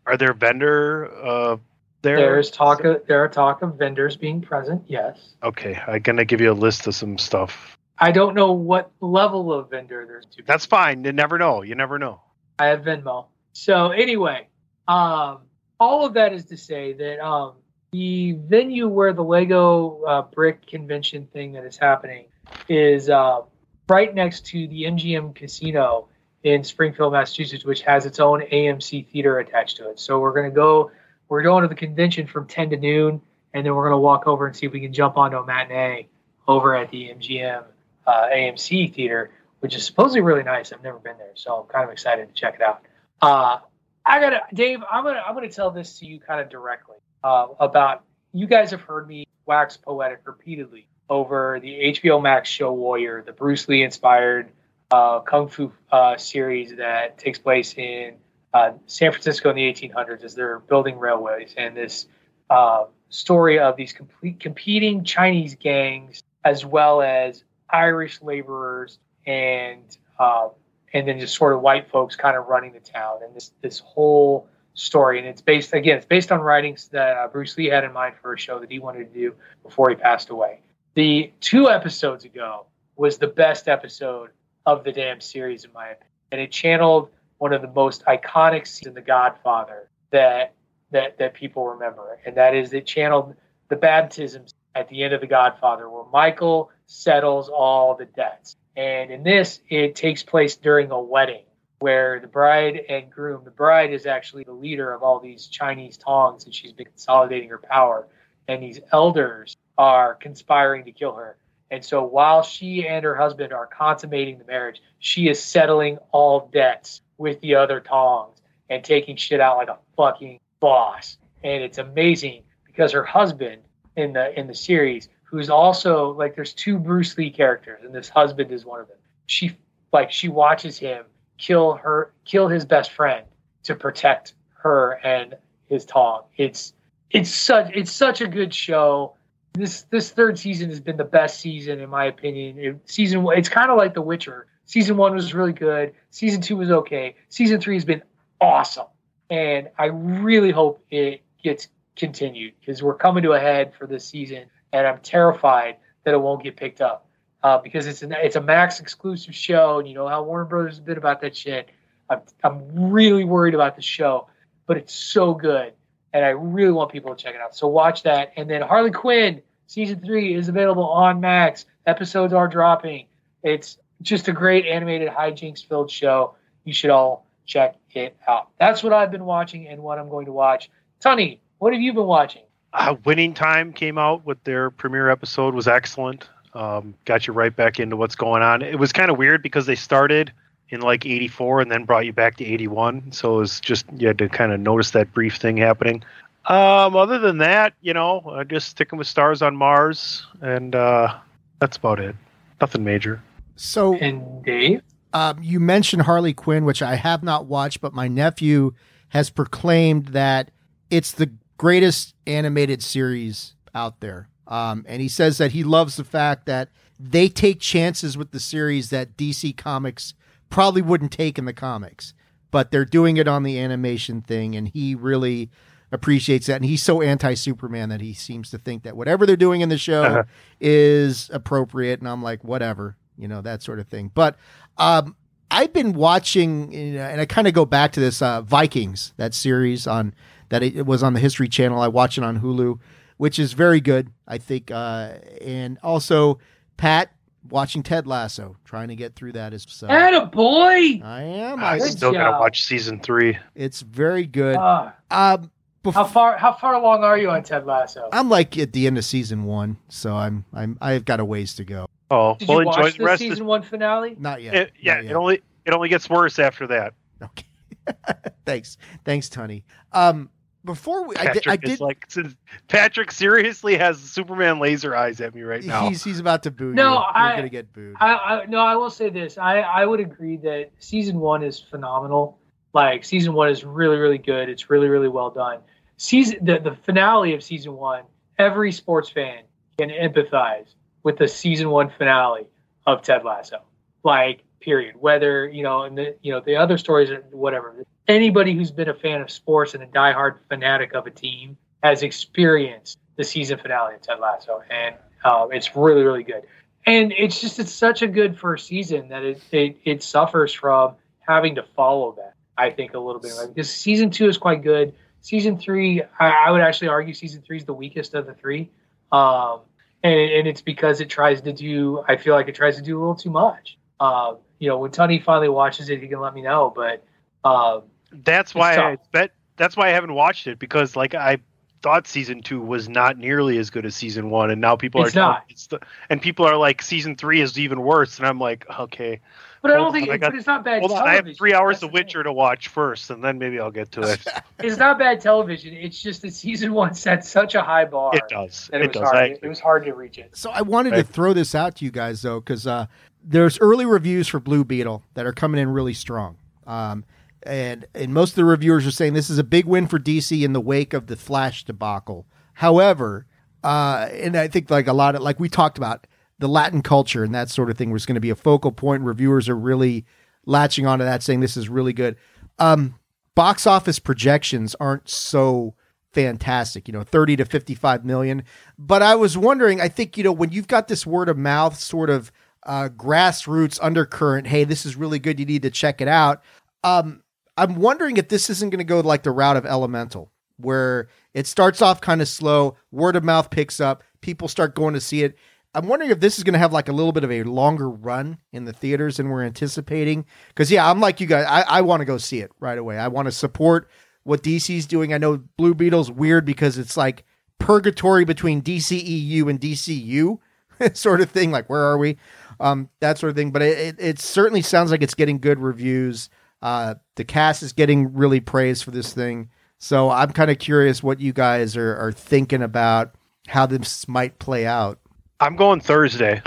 Are 0.08 0.16
there 0.16 0.34
vendor 0.34 1.12
uh, 1.14 1.58
there? 2.02 2.16
There's 2.16 2.50
talk. 2.50 2.86
Of, 2.86 3.06
there 3.08 3.22
are 3.22 3.28
talk 3.28 3.62
of 3.62 3.76
vendors 3.76 4.16
being 4.16 4.42
present. 4.42 4.84
Yes. 4.88 5.34
Okay, 5.44 5.78
I'm 5.86 6.02
gonna 6.02 6.24
give 6.24 6.40
you 6.40 6.52
a 6.52 6.54
list 6.54 6.88
of 6.88 6.96
some 6.96 7.18
stuff. 7.18 7.78
I 8.00 8.12
don't 8.12 8.34
know 8.34 8.54
what 8.54 8.92
level 9.02 9.52
of 9.52 9.70
vendor 9.70 10.06
there's 10.08 10.26
to. 10.28 10.38
Be. 10.38 10.44
That's 10.48 10.66
fine. 10.66 11.04
You 11.04 11.12
never 11.12 11.38
know. 11.38 11.62
You 11.62 11.76
never 11.76 12.00
know. 12.00 12.22
I 12.58 12.68
have 12.68 12.82
Venmo. 12.82 13.26
So 13.52 13.90
anyway, 13.90 14.48
um, 14.88 15.40
all 15.78 16.06
of 16.06 16.14
that 16.14 16.32
is 16.32 16.46
to 16.46 16.58
say 16.58 16.94
that 16.94 17.20
um, 17.20 17.56
the 17.92 18.34
venue 18.34 18.88
where 18.88 19.12
the 19.12 19.24
Lego 19.24 20.04
uh, 20.04 20.22
brick 20.22 20.66
convention 20.66 21.28
thing 21.34 21.52
that 21.54 21.66
is 21.66 21.76
happening 21.76 22.28
is 22.70 23.10
uh, 23.10 23.42
right 23.90 24.14
next 24.16 24.46
to 24.48 24.68
the 24.68 24.84
MGM 24.84 25.36
Casino 25.36 26.08
in 26.48 26.64
Springfield, 26.64 27.14
Massachusetts, 27.14 27.66
which 27.66 27.82
has 27.82 28.06
its 28.06 28.20
own 28.20 28.42
AMC 28.42 29.08
theater 29.08 29.40
attached 29.40 29.78
to 29.78 29.90
it. 29.90 30.00
So 30.00 30.20
we're 30.20 30.34
going 30.34 30.50
to 30.50 30.56
go, 30.56 30.92
we're 31.28 31.44
going 31.44 31.64
to 31.64 31.68
the 31.68 31.76
convention 31.76 32.28
from 32.28 32.48
10 32.48 32.70
to 32.70 32.78
noon, 32.78 33.22
and 33.54 33.66
then 33.66 33.76
we're 33.76 33.84
going 33.84 34.00
to 34.00 34.02
walk 34.02 34.28
over 34.28 34.48
and 34.48 34.56
see 34.56 34.66
if 34.66 34.72
we 34.72 34.80
can 34.80 34.94
jump 34.94 35.18
onto 35.18 35.38
a 35.38 35.46
matinee 35.46 36.08
over 36.48 36.76
at 36.76 36.90
the 36.90 37.10
MGM 37.10 37.64
uh, 38.06 38.28
AMC 38.34 38.94
theater, 38.94 39.32
which 39.60 39.76
is 39.76 39.86
supposedly 39.86 40.22
really 40.22 40.44
nice. 40.44 40.72
I've 40.72 40.84
never 40.84 41.00
been 41.00 41.18
there, 41.18 41.34
so 41.36 41.56
I'm 41.56 41.68
kind 41.68 41.84
of 41.84 41.92
excited 41.92 42.28
to 42.28 42.34
check 42.34 42.56
it 42.56 42.62
out. 42.62 42.86
Uh, 43.22 43.60
I 44.06 44.22
gotta, 44.22 44.42
Dave. 44.54 44.80
I'm 44.90 45.04
gonna, 45.04 45.22
I'm 45.28 45.36
gonna 45.36 45.50
tell 45.50 45.72
this 45.72 46.00
to 46.00 46.06
you 46.06 46.20
kind 46.20 46.40
of 46.40 46.50
directly 46.50 46.96
uh, 47.24 47.48
about. 47.60 48.04
You 48.32 48.48
guys 48.48 48.72
have 48.72 48.82
heard 48.82 49.08
me 49.08 49.26
wax 49.46 49.76
poetic 49.76 50.22
repeatedly 50.26 50.88
over 51.10 51.60
the 51.62 51.94
HBO 51.94 52.22
Max 52.22 52.50
show 52.50 52.72
Warrior, 52.72 53.24
the 53.26 53.34
Bruce 53.34 53.68
Lee 53.68 53.84
inspired 53.84 54.52
uh, 54.92 55.20
kung 55.20 55.48
fu 55.48 55.72
uh, 55.92 56.18
series 56.18 56.76
that 56.76 57.18
takes 57.18 57.40
place 57.40 57.74
in 57.78 58.16
uh, 58.54 58.72
San 58.86 59.12
Francisco 59.12 59.50
in 59.50 59.56
the 59.56 59.74
1800s 59.74 60.24
as 60.24 60.36
they're 60.36 60.60
building 60.60 60.98
railways, 60.98 61.54
and 61.58 61.76
this 61.76 62.08
uh, 62.50 62.86
story 63.10 63.60
of 63.60 63.76
these 63.76 63.94
complete 63.94 64.40
competing 64.40 65.04
Chinese 65.04 65.56
gangs 65.56 66.24
as 66.46 66.66
well 66.66 67.02
as 67.02 67.44
Irish 67.70 68.22
laborers 68.22 69.00
and 69.26 69.98
uh, 70.20 70.50
and 70.94 71.08
then 71.08 71.20
just 71.20 71.36
sort 71.36 71.54
of 71.54 71.62
white 71.62 71.90
folks 71.90 72.16
kind 72.16 72.38
of 72.38 72.48
running 72.48 72.72
the 72.72 72.80
town, 72.80 73.20
and 73.24 73.36
this 73.36 73.52
this 73.62 73.80
whole 73.80 74.48
story, 74.74 75.20
and 75.20 75.28
it's 75.28 75.42
based 75.42 75.74
again, 75.74 75.98
it's 75.98 76.06
based 76.06 76.32
on 76.32 76.40
writings 76.40 76.88
that 76.90 77.18
uh, 77.18 77.28
Bruce 77.28 77.58
Lee 77.58 77.66
had 77.66 77.84
in 77.84 77.92
mind 77.92 78.16
for 78.22 78.34
a 78.34 78.40
show 78.40 78.60
that 78.60 78.72
he 78.72 78.80
wanted 78.80 79.14
to 79.14 79.20
do 79.20 79.36
before 79.64 79.90
he 79.90 79.96
passed 79.96 80.30
away. 80.30 80.62
The 80.94 81.32
two 81.42 81.70
episodes 81.70 82.26
ago 82.26 82.66
was 82.96 83.18
the 83.18 83.28
best 83.28 83.68
episode 83.68 84.30
of 84.68 84.84
the 84.84 84.92
damn 84.92 85.22
series, 85.22 85.64
in 85.64 85.72
my 85.74 85.86
opinion. 85.86 86.12
And 86.32 86.42
it 86.42 86.52
channeled 86.52 87.10
one 87.38 87.54
of 87.54 87.62
the 87.62 87.72
most 87.72 88.06
iconic 88.06 88.68
scenes 88.68 88.88
in 88.88 88.94
The 88.94 89.02
Godfather 89.02 89.90
that 90.12 90.54
that 90.92 91.18
that 91.18 91.34
people 91.34 91.68
remember, 91.68 92.20
and 92.26 92.36
that 92.38 92.54
is 92.54 92.74
it 92.74 92.86
channeled 92.86 93.36
the 93.70 93.76
baptisms 93.76 94.54
at 94.76 94.88
the 94.90 95.04
end 95.04 95.14
of 95.14 95.22
The 95.22 95.28
Godfather, 95.28 95.90
where 95.90 96.06
Michael 96.12 96.70
settles 96.86 97.50
all 97.50 97.96
the 97.96 98.06
debts. 98.06 98.56
And 98.76 99.10
in 99.10 99.24
this, 99.24 99.60
it 99.70 99.96
takes 99.96 100.22
place 100.22 100.56
during 100.56 100.92
a 100.92 101.02
wedding 101.02 101.44
where 101.80 102.20
the 102.20 102.28
bride 102.28 102.82
and 102.90 103.10
groom, 103.10 103.44
the 103.44 103.52
bride 103.52 103.94
is 103.94 104.06
actually 104.06 104.44
the 104.44 104.52
leader 104.52 104.94
of 104.94 105.02
all 105.02 105.20
these 105.20 105.48
Chinese 105.48 105.98
tongs, 105.98 106.46
and 106.46 106.54
she's 106.54 106.74
been 106.74 106.86
consolidating 106.86 107.50
her 107.50 107.58
power. 107.58 108.08
And 108.48 108.62
these 108.62 108.80
elders 108.92 109.56
are 109.78 110.16
conspiring 110.16 110.86
to 110.86 110.92
kill 110.92 111.14
her. 111.16 111.38
And 111.70 111.84
so 111.84 112.04
while 112.04 112.44
she 112.44 112.88
and 112.88 113.04
her 113.04 113.16
husband 113.16 113.52
are 113.52 113.68
consummating 113.68 114.38
the 114.38 114.46
marriage, 114.46 114.82
she 115.00 115.28
is 115.28 115.42
settling 115.42 115.98
all 116.12 116.50
debts 116.54 117.02
with 117.18 117.40
the 117.42 117.56
other 117.56 117.80
Tongs 117.80 118.42
and 118.70 118.84
taking 118.84 119.16
shit 119.16 119.40
out 119.40 119.58
like 119.58 119.70
a 119.70 119.78
fucking 119.96 120.40
boss. 120.60 121.18
And 121.44 121.64
it's 121.64 121.78
amazing 121.78 122.44
because 122.66 122.92
her 122.92 123.04
husband 123.04 123.62
in 123.96 124.14
the 124.14 124.38
in 124.40 124.48
the 124.48 124.56
series, 124.56 125.10
who's 125.24 125.50
also 125.50 126.14
like 126.14 126.36
there's 126.36 126.54
two 126.54 126.78
Bruce 126.78 127.18
Lee 127.18 127.30
characters, 127.30 127.82
and 127.84 127.94
this 127.94 128.08
husband 128.08 128.52
is 128.52 128.66
one 128.66 128.80
of 128.80 128.88
them. 128.88 128.98
She 129.26 129.58
like 129.92 130.12
she 130.12 130.30
watches 130.30 130.78
him 130.78 131.06
kill 131.38 131.74
her 131.74 132.14
kill 132.26 132.48
his 132.48 132.66
best 132.66 132.92
friend 132.92 133.26
to 133.64 133.76
protect 133.76 134.34
her 134.54 135.00
and 135.04 135.36
his 135.66 135.86
Tong. 135.86 136.24
It's 136.38 136.74
it's 137.12 137.30
such 137.30 137.72
it's 137.74 137.92
such 137.92 138.22
a 138.22 138.28
good 138.28 138.54
show 138.54 139.16
this 139.58 139.84
this 139.84 140.12
third 140.12 140.38
season 140.40 140.70
has 140.70 140.80
been 140.80 140.98
the 140.98 141.04
best 141.04 141.40
season 141.40 141.80
in 141.80 141.90
my 141.90 142.06
opinion. 142.06 142.58
It, 142.58 142.80
season 142.86 143.26
it's 143.32 143.50
kind 143.50 143.72
of 143.72 143.78
like 143.78 143.94
The 143.94 144.02
Witcher. 144.02 144.48
Season 144.66 144.98
one 144.98 145.14
was 145.16 145.34
really 145.34 145.54
good. 145.54 145.94
Season 146.10 146.42
two 146.42 146.58
was 146.58 146.72
okay. 146.72 147.16
Season 147.30 147.60
three 147.62 147.76
has 147.76 147.86
been 147.86 148.04
awesome, 148.42 148.88
and 149.30 149.70
I 149.78 149.86
really 149.86 150.52
hope 150.52 150.84
it 150.92 151.22
gets 151.44 151.70
continued 151.96 152.54
because 152.60 152.84
we're 152.84 152.96
coming 152.96 153.24
to 153.24 153.34
a 153.34 153.40
head 153.40 153.74
for 153.78 153.88
this 153.88 154.06
season, 154.06 154.46
and 154.74 154.86
I'm 154.86 155.00
terrified 155.00 155.78
that 156.04 156.14
it 156.14 156.22
won't 156.22 156.44
get 156.44 156.56
picked 156.58 156.82
up 156.82 157.08
uh, 157.44 157.58
because 157.60 157.88
it's 157.88 158.02
an, 158.02 158.14
it's 158.14 158.36
a 158.36 158.42
Max 158.42 158.80
exclusive 158.80 159.36
show, 159.36 159.80
and 159.80 159.88
you 159.88 159.94
know 159.94 160.08
how 160.08 160.24
Warner 160.24 160.46
Brothers 160.46 160.74
has 160.74 160.80
been 160.80 160.98
about 160.98 161.22
that 161.22 161.36
shit. 161.36 161.70
I'm 162.10 162.22
I'm 162.44 162.92
really 162.92 163.24
worried 163.24 163.54
about 163.54 163.76
the 163.76 163.82
show. 163.82 164.28
but 164.66 164.78
it's 164.78 164.94
so 164.94 165.34
good, 165.34 165.74
and 166.14 166.26
I 166.26 166.30
really 166.30 166.72
want 166.72 166.92
people 166.92 167.16
to 167.16 167.22
check 167.22 167.36
it 167.36 167.42
out. 167.42 167.56
So 167.56 167.68
watch 167.68 168.04
that, 168.04 168.34
and 168.36 168.50
then 168.50 168.62
Harley 168.62 168.92
Quinn 168.92 169.42
season 169.68 170.00
three 170.00 170.34
is 170.34 170.50
available 170.50 170.88
on 170.90 171.20
Max. 171.20 171.66
Episodes 171.86 172.34
are 172.34 172.48
dropping. 172.48 173.06
It's 173.44 173.78
just 174.02 174.28
a 174.28 174.34
great 174.34 174.66
animated 174.66 175.10
hijinks 175.10 175.66
filled 175.66 175.92
show. 175.92 176.36
You 176.64 176.74
should 176.74 176.90
all 176.90 177.28
check 177.46 177.76
it 177.92 178.18
out. 178.28 178.50
That's 178.60 178.84
what 178.84 178.94
I've 178.94 179.12
been 179.12 179.26
watching 179.26 179.68
and 179.68 179.82
what 179.82 180.00
I'm 180.00 180.10
going 180.10 180.26
to 180.26 180.32
watch. 180.32 180.70
Tony, 181.00 181.40
what 181.60 181.74
have 181.74 181.82
you 181.82 181.94
been 181.94 182.06
watching? 182.06 182.44
Uh, 182.74 182.96
Winning 183.06 183.34
Time 183.34 183.72
came 183.72 183.98
out 183.98 184.26
with 184.26 184.44
their 184.44 184.70
premiere 184.70 185.10
episode 185.10 185.56
was 185.56 185.68
excellent. 185.68 186.30
Um, 186.54 186.96
got 187.06 187.28
you 187.28 187.34
right 187.34 187.56
back 187.56 187.80
into 187.80 187.96
what's 187.96 188.16
going 188.16 188.42
on. 188.42 188.62
It 188.62 188.80
was 188.80 188.92
kind 188.92 189.10
of 189.10 189.18
weird 189.18 189.42
because 189.42 189.66
they 189.66 189.76
started 189.76 190.32
in 190.70 190.82
like 190.82 191.06
84 191.06 191.62
and 191.62 191.72
then 191.72 191.86
brought 191.86 192.06
you 192.06 192.14
back 192.14 192.36
to 192.38 192.46
81. 192.46 193.12
So 193.12 193.36
it 193.36 193.40
was 193.40 193.60
just, 193.62 193.86
you 193.96 194.08
had 194.08 194.18
to 194.18 194.28
kind 194.28 194.52
of 194.52 194.60
notice 194.60 194.92
that 194.92 195.14
brief 195.14 195.38
thing 195.38 195.58
happening. 195.58 196.04
Um, 196.48 196.96
other 196.96 197.20
than 197.20 197.40
that, 197.40 197.74
you 197.82 197.94
know, 197.94 198.20
uh, 198.20 198.44
just 198.46 198.70
sticking 198.70 198.98
with 198.98 199.08
Stars 199.08 199.42
on 199.42 199.56
Mars, 199.56 200.26
and 200.42 200.74
uh, 200.76 201.14
that's 201.60 201.76
about 201.76 202.00
it. 202.00 202.16
Nothing 202.62 202.86
major. 202.86 203.22
So, 203.58 203.96
and 203.96 204.46
Dave, 204.46 204.82
um, 205.14 205.42
you 205.42 205.60
mentioned 205.60 206.04
Harley 206.04 206.34
Quinn, 206.34 206.64
which 206.64 206.82
I 206.82 206.96
have 206.96 207.22
not 207.22 207.48
watched, 207.48 207.82
but 207.82 207.94
my 207.94 208.08
nephew 208.08 208.74
has 209.10 209.30
proclaimed 209.30 210.08
that 210.10 210.52
it's 210.90 211.12
the 211.12 211.32
greatest 211.58 212.14
animated 212.26 212.82
series 212.82 213.56
out 213.76 214.00
there. 214.00 214.30
Um, 214.48 214.86
and 214.88 215.02
he 215.02 215.10
says 215.10 215.38
that 215.40 215.52
he 215.52 215.64
loves 215.64 215.98
the 215.98 216.04
fact 216.04 216.46
that 216.46 216.70
they 217.00 217.28
take 217.28 217.60
chances 217.60 218.18
with 218.18 218.32
the 218.32 218.40
series 218.40 218.90
that 218.90 219.18
DC 219.18 219.56
Comics 219.58 220.14
probably 220.50 220.82
wouldn't 220.82 221.12
take 221.12 221.38
in 221.38 221.46
the 221.46 221.54
comics, 221.54 222.14
but 222.52 222.72
they're 222.72 222.86
doing 222.86 223.18
it 223.18 223.28
on 223.28 223.44
the 223.44 223.60
animation 223.60 224.22
thing, 224.22 224.56
and 224.56 224.70
he 224.70 224.96
really 224.96 225.50
appreciates 225.92 226.48
that. 226.48 226.56
And 226.58 226.66
he's 226.66 226.84
so 226.84 227.02
anti 227.02 227.34
Superman 227.34 227.90
that 227.90 228.02
he 228.02 228.14
seems 228.14 228.50
to 228.52 228.58
think 228.58 228.84
that 228.84 228.96
whatever 228.98 229.26
they're 229.26 229.36
doing 229.36 229.62
in 229.62 229.70
the 229.70 229.78
show 229.78 230.04
Uh-huh. 230.04 230.24
is 230.60 231.30
appropriate. 231.34 232.00
And 232.00 232.08
I'm 232.10 232.22
like, 232.24 232.44
whatever, 232.44 232.98
you 233.18 233.28
know, 233.28 233.42
that 233.42 233.62
sort 233.64 233.80
of 233.80 233.88
thing. 233.88 234.12
But 234.14 234.38
um, 234.78 235.16
I've 235.50 235.74
been 235.74 235.94
watching, 235.94 236.72
you 236.74 236.94
know, 236.94 237.04
and 237.04 237.22
I 237.22 237.26
kind 237.26 237.48
of 237.48 237.54
go 237.54 237.66
back 237.66 237.92
to 237.94 238.00
this 238.00 238.22
uh, 238.22 238.42
Vikings, 238.42 239.14
that 239.18 239.34
series 239.34 239.88
on 239.88 240.14
that 240.50 240.64
it, 240.64 240.76
it 240.78 240.86
was 240.86 241.04
on 241.04 241.14
the 241.14 241.20
History 241.20 241.48
Channel. 241.48 241.80
I 241.80 241.88
watch 241.88 242.18
it 242.18 242.24
on 242.24 242.42
Hulu, 242.42 242.80
which 243.18 243.40
is 243.40 243.54
very 243.54 243.82
good, 243.82 244.12
I 244.28 244.38
think. 244.38 244.72
Uh, 244.72 245.14
and 245.42 245.78
also, 245.84 246.40
Pat 246.78 247.12
watching 247.50 247.82
Ted 247.82 248.06
Lasso, 248.08 248.58
trying 248.66 248.90
to 248.90 248.96
get 248.96 249.16
through 249.16 249.32
that 249.34 249.54
as 249.54 249.66
so. 249.70 249.88
Atta 249.88 250.26
boy. 250.28 251.02
I 251.04 251.22
am. 251.24 251.60
I 251.64 251.72
I 251.76 251.80
still 251.80 252.12
job. 252.12 252.22
gotta 252.22 252.40
watch 252.40 252.66
season 252.66 253.00
three. 253.00 253.38
It's 253.56 253.82
very 253.82 254.26
good. 254.26 254.58
Ah. 254.60 254.94
um, 255.10 255.50
how 255.94 256.04
far 256.06 256.38
how 256.38 256.54
far 256.54 256.74
along 256.76 257.04
are 257.04 257.18
you 257.18 257.30
on 257.30 257.44
Ted 257.44 257.66
Lasso? 257.66 258.10
I'm 258.12 258.30
like 258.30 258.58
at 258.58 258.74
the 258.74 258.88
end 258.88 258.98
of 258.98 259.06
season 259.06 259.44
one, 259.46 259.78
so 259.90 260.16
I'm 260.16 260.46
I'm 260.54 260.78
I've 260.82 261.06
got 261.06 261.20
a 261.20 261.26
ways 261.26 261.56
to 261.56 261.64
go. 261.64 261.88
Oh, 262.10 262.36
Did 262.40 262.48
well, 262.48 262.62
you 262.62 262.68
enjoy 262.70 262.82
watch 262.82 262.98
the 262.98 263.04
the 263.04 263.18
season 263.18 263.42
of 263.42 263.48
one 263.48 263.62
finale? 263.64 264.16
Not 264.18 264.42
yet. 264.42 264.56
it, 264.56 264.72
yeah, 264.80 264.96
Not 265.02 265.06
it 265.06 265.14
only 265.14 265.42
it 265.66 265.74
only 265.74 265.90
gets 265.90 266.10
worse 266.10 266.40
after 266.40 266.68
that. 266.68 266.94
Okay. 267.22 267.46
Thanks, 268.46 268.78
thanks, 269.06 269.30
Tony. 269.30 269.64
Um, 269.94 270.30
before 270.66 271.08
we, 271.08 271.16
I 271.16 271.34
did, 271.34 271.44
Patrick 271.44 271.48
I 271.48 271.56
did. 271.56 271.80
like 271.80 272.06
since 272.10 272.36
Patrick 272.68 273.12
seriously 273.12 273.78
has 273.78 273.98
Superman 274.00 274.60
laser 274.60 274.94
eyes 274.96 275.22
at 275.22 275.34
me 275.34 275.42
right 275.44 275.64
now. 275.64 275.88
He's 275.88 276.04
he's 276.04 276.20
about 276.20 276.44
to 276.44 276.52
boo 276.52 276.74
No, 276.74 276.84
you. 276.84 276.90
You're 276.96 277.04
I- 277.16 277.36
gonna 277.38 277.50
get 277.50 277.72
booed. 277.74 277.96
I, 278.00 278.14
I 278.14 278.46
no, 278.48 278.60
I 278.60 278.76
will 278.76 278.90
say 278.90 279.10
this. 279.10 279.38
I 279.38 279.60
I 279.60 279.86
would 279.86 280.00
agree 280.02 280.38
that 280.38 280.72
season 280.80 281.20
one 281.20 281.44
is 281.44 281.60
phenomenal. 281.60 282.40
Like 282.74 283.06
season 283.06 283.34
one 283.34 283.50
is 283.50 283.64
really 283.64 283.98
really 283.98 284.18
good. 284.18 284.50
It's 284.50 284.70
really 284.70 284.90
really 284.90 285.08
well 285.10 285.30
done. 285.30 285.60
Season 285.98 286.44
the 286.44 286.60
the 286.60 286.76
finale 286.84 287.34
of 287.34 287.44
season 287.44 287.74
one. 287.74 288.04
Every 288.38 288.72
sports 288.72 289.10
fan 289.10 289.44
can 289.80 289.90
empathize 289.90 290.76
with 291.04 291.18
the 291.18 291.28
season 291.28 291.70
one 291.70 291.90
finale 291.90 292.48
of 292.86 293.02
Ted 293.02 293.24
Lasso. 293.24 293.62
Like 294.04 294.44
period. 294.60 294.96
Whether 295.00 295.48
you 295.48 295.64
know 295.64 295.84
and 295.84 295.98
the 295.98 296.16
you 296.22 296.32
know 296.32 296.40
the 296.40 296.56
other 296.56 296.78
stories 296.78 297.10
or 297.10 297.24
whatever. 297.32 297.84
Anybody 298.08 298.54
who's 298.54 298.72
been 298.72 298.90
a 298.90 298.94
fan 298.94 299.22
of 299.22 299.30
sports 299.30 299.74
and 299.74 299.84
a 299.84 299.88
diehard 299.88 300.38
fanatic 300.48 300.94
of 300.94 301.08
a 301.08 301.12
team 301.12 301.58
has 301.84 302.04
experienced 302.04 302.98
the 303.18 303.24
season 303.24 303.60
finale 303.60 303.96
of 303.96 304.02
Ted 304.02 304.20
Lasso, 304.20 304.62
and 304.70 304.96
uh, 305.26 305.48
it's 305.52 305.76
really 305.76 306.04
really 306.04 306.24
good 306.24 306.44
and 306.88 307.14
it's 307.18 307.40
just 307.40 307.60
it's 307.60 307.72
such 307.72 308.02
a 308.02 308.08
good 308.08 308.40
first 308.40 308.66
season 308.66 309.10
that 309.10 309.24
it 309.24 309.40
it, 309.52 309.78
it 309.84 310.02
suffers 310.02 310.52
from 310.52 310.96
having 311.20 311.54
to 311.54 311.64
follow 311.76 312.14
that 312.14 312.34
i 312.58 312.72
think 312.72 312.96
a 312.96 313.00
little 313.00 313.22
bit 313.22 313.34
because 313.50 313.70
season 313.70 314.10
two 314.10 314.28
is 314.28 314.38
quite 314.38 314.64
good 314.64 314.96
season 315.28 315.58
three 315.58 316.02
i, 316.20 316.30
I 316.48 316.52
would 316.52 316.62
actually 316.62 316.90
argue 316.90 317.14
season 317.14 317.42
three 317.42 317.58
is 317.58 317.66
the 317.66 317.74
weakest 317.74 318.14
of 318.14 318.26
the 318.26 318.34
three 318.34 318.70
um, 319.12 319.62
and, 320.04 320.14
and 320.14 320.48
it's 320.48 320.62
because 320.62 321.02
it 321.02 321.10
tries 321.10 321.42
to 321.42 321.54
do 321.54 322.04
i 322.08 322.18
feel 322.18 322.34
like 322.34 322.48
it 322.48 322.56
tries 322.56 322.76
to 322.78 322.82
do 322.82 322.98
a 322.98 323.00
little 323.00 323.16
too 323.16 323.32
much 323.32 323.78
um, 324.00 324.38
you 324.60 324.68
know 324.70 324.78
when 324.78 324.92
tony 324.92 325.20
finally 325.20 325.50
watches 325.50 325.90
it 325.90 326.02
he 326.02 326.08
can 326.08 326.20
let 326.20 326.34
me 326.34 326.42
know 326.42 326.72
but 326.76 327.04
um, 327.48 327.84
That's 328.12 328.54
why 328.54 328.78
I 328.78 328.98
bet. 329.12 329.32
That's 329.56 329.76
why 329.76 329.88
I 329.88 329.92
haven't 329.92 330.14
watched 330.14 330.48
it 330.48 330.60
because 330.60 330.96
like 330.96 331.16
I 331.16 331.40
thought 331.82 332.08
season 332.08 332.42
two 332.42 332.62
was 332.62 332.90
not 332.90 333.18
nearly 333.18 333.58
as 333.58 333.70
good 333.70 333.86
as 333.86 333.96
season 333.96 334.30
one, 334.30 334.52
and 334.52 334.62
now 334.62 334.76
people 334.76 335.04
It's 335.06 335.16
are 335.16 335.20
not. 335.20 335.44
It's 335.50 335.68
the, 335.68 335.80
and 336.10 336.22
people 336.22 336.46
are 336.46 336.58
like 336.58 336.82
season 336.82 337.16
three 337.16 337.42
is 337.42 337.58
even 337.58 337.82
worse, 337.82 338.18
and 338.20 338.28
I'm 338.28 338.40
like, 338.40 338.66
okay, 338.80 339.22
but 339.62 339.72
i 339.72 339.76
don't 339.76 339.92
think 339.92 340.08
on, 340.08 340.14
I 340.14 340.18
got- 340.18 340.32
but 340.32 340.38
it's 340.38 340.48
not 340.48 340.64
bad 340.64 340.80
hold 340.82 340.92
on, 340.92 341.08
I 341.08 341.16
have 341.16 341.28
three 341.36 341.54
hours 341.54 341.78
That's 341.78 341.84
of. 341.86 341.94
Witcher 341.94 342.24
to 342.24 342.32
watch 342.34 342.68
first, 342.68 343.10
and 343.10 343.24
then 343.24 343.38
maybe 343.38 343.60
I'll 343.60 343.72
get 343.72 343.92
to 343.94 344.02
it. 344.02 344.26
it's 344.60 344.78
not 344.78 344.98
bad 345.00 345.22
television 345.22 345.74
it's 345.74 346.02
just 346.02 346.22
that 346.24 346.34
season 346.34 346.74
one 346.74 346.94
set 346.94 347.26
such 347.26 347.56
a 347.56 347.62
high 347.62 347.86
bar 347.86 348.12
it 348.16 348.24
does. 348.30 348.70
that 348.72 348.82
It, 348.82 348.86
it, 348.86 348.88
was 348.90 348.94
does. 348.96 349.04
hard 349.04 349.16
I 349.18 349.26
it 349.42 349.48
was 349.48 349.60
hard 349.60 349.86
to 349.86 349.94
reach 349.94 350.18
it 350.18 350.36
So 350.36 350.50
I 350.52 350.62
wanted 350.62 350.92
to 350.92 351.04
throw 351.04 351.34
this 351.34 351.54
out 351.56 351.76
to 351.78 351.86
you 351.86 351.92
guys 351.92 352.22
though, 352.22 352.40
because 352.40 352.66
uh, 352.68 352.88
there's 353.24 353.60
early 353.60 353.86
reviews 353.86 354.28
for 354.28 354.40
Blue 354.40 354.64
Beetle 354.64 355.04
that 355.16 355.26
are 355.26 355.34
coming 355.34 355.60
in 355.62 355.70
really 355.70 355.94
strong. 355.94 356.38
Um, 356.66 357.04
and 357.44 357.86
and 357.94 358.14
most 358.14 358.32
of 358.32 358.36
the 358.36 358.46
reviewers 358.46 358.86
are 358.86 358.92
saying 358.92 359.14
this 359.14 359.30
is 359.30 359.38
a 359.38 359.44
big 359.44 359.66
win 359.66 359.88
for 359.88 360.00
DC 360.00 360.44
in 360.44 360.54
the 360.54 360.62
wake 360.62 360.94
of 360.94 361.08
the 361.08 361.16
Flash 361.16 361.64
debacle. 361.64 362.26
However, 362.54 363.26
uh, 363.64 364.10
and 364.12 364.36
I 364.36 364.48
think 364.48 364.70
like 364.70 364.88
a 364.88 364.94
lot 364.94 365.16
of 365.16 365.22
like 365.22 365.40
we 365.40 365.50
talked 365.50 365.78
about 365.78 366.08
the 366.40 366.48
Latin 366.48 366.82
culture 366.82 367.24
and 367.24 367.34
that 367.34 367.50
sort 367.50 367.70
of 367.70 367.78
thing 367.78 367.92
was 367.92 368.06
going 368.06 368.16
to 368.16 368.22
be 368.22 368.30
a 368.30 368.36
focal 368.36 368.72
point. 368.72 369.04
Reviewers 369.04 369.50
are 369.50 369.58
really 369.58 370.06
latching 370.46 370.86
onto 370.86 371.06
that, 371.06 371.24
saying 371.24 371.40
this 371.40 371.58
is 371.58 371.70
really 371.70 371.94
good. 371.94 372.16
Um, 372.60 372.96
box 373.36 373.68
office 373.68 374.00
projections 374.00 374.76
aren't 374.80 375.10
so 375.10 375.76
fantastic, 376.12 376.88
you 376.88 376.94
know, 376.94 377.04
30 377.04 377.38
to 377.38 377.46
55 377.46 378.06
million. 378.06 378.44
But 378.78 379.04
I 379.04 379.16
was 379.16 379.38
wondering, 379.38 379.80
I 379.82 379.88
think, 379.88 380.18
you 380.18 380.24
know, 380.24 380.32
when 380.32 380.52
you've 380.52 380.68
got 380.68 380.88
this 380.88 381.06
word 381.06 381.30
of 381.30 381.38
mouth 381.38 381.78
sort 381.78 382.10
of 382.10 382.32
uh, 382.66 382.90
grassroots 382.90 383.78
undercurrent, 383.82 384.48
hey, 384.48 384.64
this 384.64 384.86
is 384.86 384.96
really 384.96 385.20
good, 385.20 385.40
you 385.40 385.46
need 385.46 385.62
to 385.62 385.70
check 385.70 386.02
it 386.02 386.08
out. 386.08 386.42
Um, 386.84 387.22
I'm 387.58 387.76
wondering 387.76 388.18
if 388.18 388.30
this 388.30 388.50
isn't 388.50 388.70
going 388.70 388.80
to 388.80 388.84
go 388.84 389.00
like 389.00 389.24
the 389.24 389.32
route 389.32 389.58
of 389.58 389.66
Elemental, 389.66 390.32
where 390.58 391.08
it 391.34 391.48
starts 391.48 391.82
off 391.82 392.02
kind 392.02 392.22
of 392.22 392.28
slow, 392.28 392.78
word 392.92 393.16
of 393.16 393.24
mouth 393.24 393.50
picks 393.50 393.80
up, 393.80 394.04
people 394.22 394.48
start 394.48 394.76
going 394.76 394.94
to 394.94 395.02
see 395.02 395.24
it. 395.24 395.38
I'm 395.74 395.88
wondering 395.88 396.12
if 396.12 396.20
this 396.20 396.38
is 396.38 396.44
going 396.44 396.54
to 396.54 396.60
have 396.60 396.74
like 396.74 396.90
a 396.90 396.94
little 396.94 397.12
bit 397.12 397.24
of 397.24 397.32
a 397.32 397.44
longer 397.44 397.90
run 397.90 398.40
in 398.52 398.66
the 398.66 398.74
theaters 398.74 399.18
than 399.18 399.30
we're 399.30 399.44
anticipating. 399.44 400.26
Because 400.50 400.72
yeah, 400.72 400.90
I'm 400.90 401.00
like 401.00 401.20
you 401.22 401.28
guys. 401.28 401.46
I, 401.48 401.62
I 401.62 401.82
want 401.82 402.02
to 402.02 402.06
go 402.06 402.18
see 402.18 402.40
it 402.40 402.52
right 402.60 402.78
away. 402.78 402.98
I 402.98 403.10
want 403.10 403.28
to 403.28 403.32
support 403.32 403.90
what 404.24 404.44
DC's 404.44 404.86
doing. 404.86 405.14
I 405.14 405.18
know 405.18 405.38
Blue 405.58 405.74
Beetle's 405.74 406.12
weird 406.12 406.46
because 406.46 406.78
it's 406.78 406.98
like 406.98 407.24
purgatory 407.60 408.26
between 408.26 408.62
DCEU 408.62 409.50
and 409.50 409.60
DCU 409.60 410.40
sort 410.96 411.22
of 411.22 411.32
thing. 411.32 411.52
Like 411.52 411.70
where 411.70 411.84
are 411.84 411.98
we? 411.98 412.18
Um, 412.60 412.90
that 413.00 413.18
sort 413.18 413.30
of 413.30 413.36
thing. 413.36 413.52
But 413.52 413.62
it, 413.62 413.78
it, 413.78 413.96
it 414.00 414.20
certainly 414.20 414.62
sounds 414.62 414.92
like 414.92 415.04
it's 415.04 415.14
getting 415.14 415.40
good 415.40 415.60
reviews. 415.60 416.30
Uh, 416.62 416.96
the 417.16 417.24
cast 417.24 417.62
is 417.62 417.74
getting 417.74 418.14
really 418.14 418.40
praised 418.40 418.84
for 418.84 418.92
this 418.92 419.14
thing. 419.14 419.50
So 419.78 420.10
I'm 420.10 420.32
kind 420.32 420.50
of 420.50 420.58
curious 420.58 421.04
what 421.04 421.20
you 421.20 421.34
guys 421.34 421.78
are, 421.78 421.96
are 421.98 422.12
thinking 422.12 422.64
about 422.64 423.16
how 423.48 423.66
this 423.66 424.08
might 424.08 424.40
play 424.40 424.66
out. 424.66 425.00
I'm 425.40 425.56
going 425.56 425.80
Thursday 425.82 426.42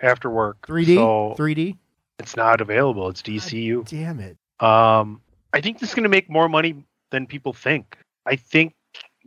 after 0.00 0.28
work. 0.30 0.66
3D, 0.66 0.96
So 0.96 1.34
3D. 1.38 1.76
it's 2.18 2.36
not 2.36 2.60
available. 2.60 3.08
It's 3.08 3.22
DCU. 3.22 3.88
Damn 3.88 4.20
it. 4.20 4.36
Um, 4.60 5.20
I 5.52 5.60
think 5.60 5.78
this 5.78 5.90
is 5.90 5.94
going 5.94 6.04
to 6.04 6.08
make 6.08 6.28
more 6.30 6.48
money 6.48 6.84
than 7.10 7.26
people 7.26 7.52
think. 7.52 7.96
I 8.26 8.36
think 8.36 8.74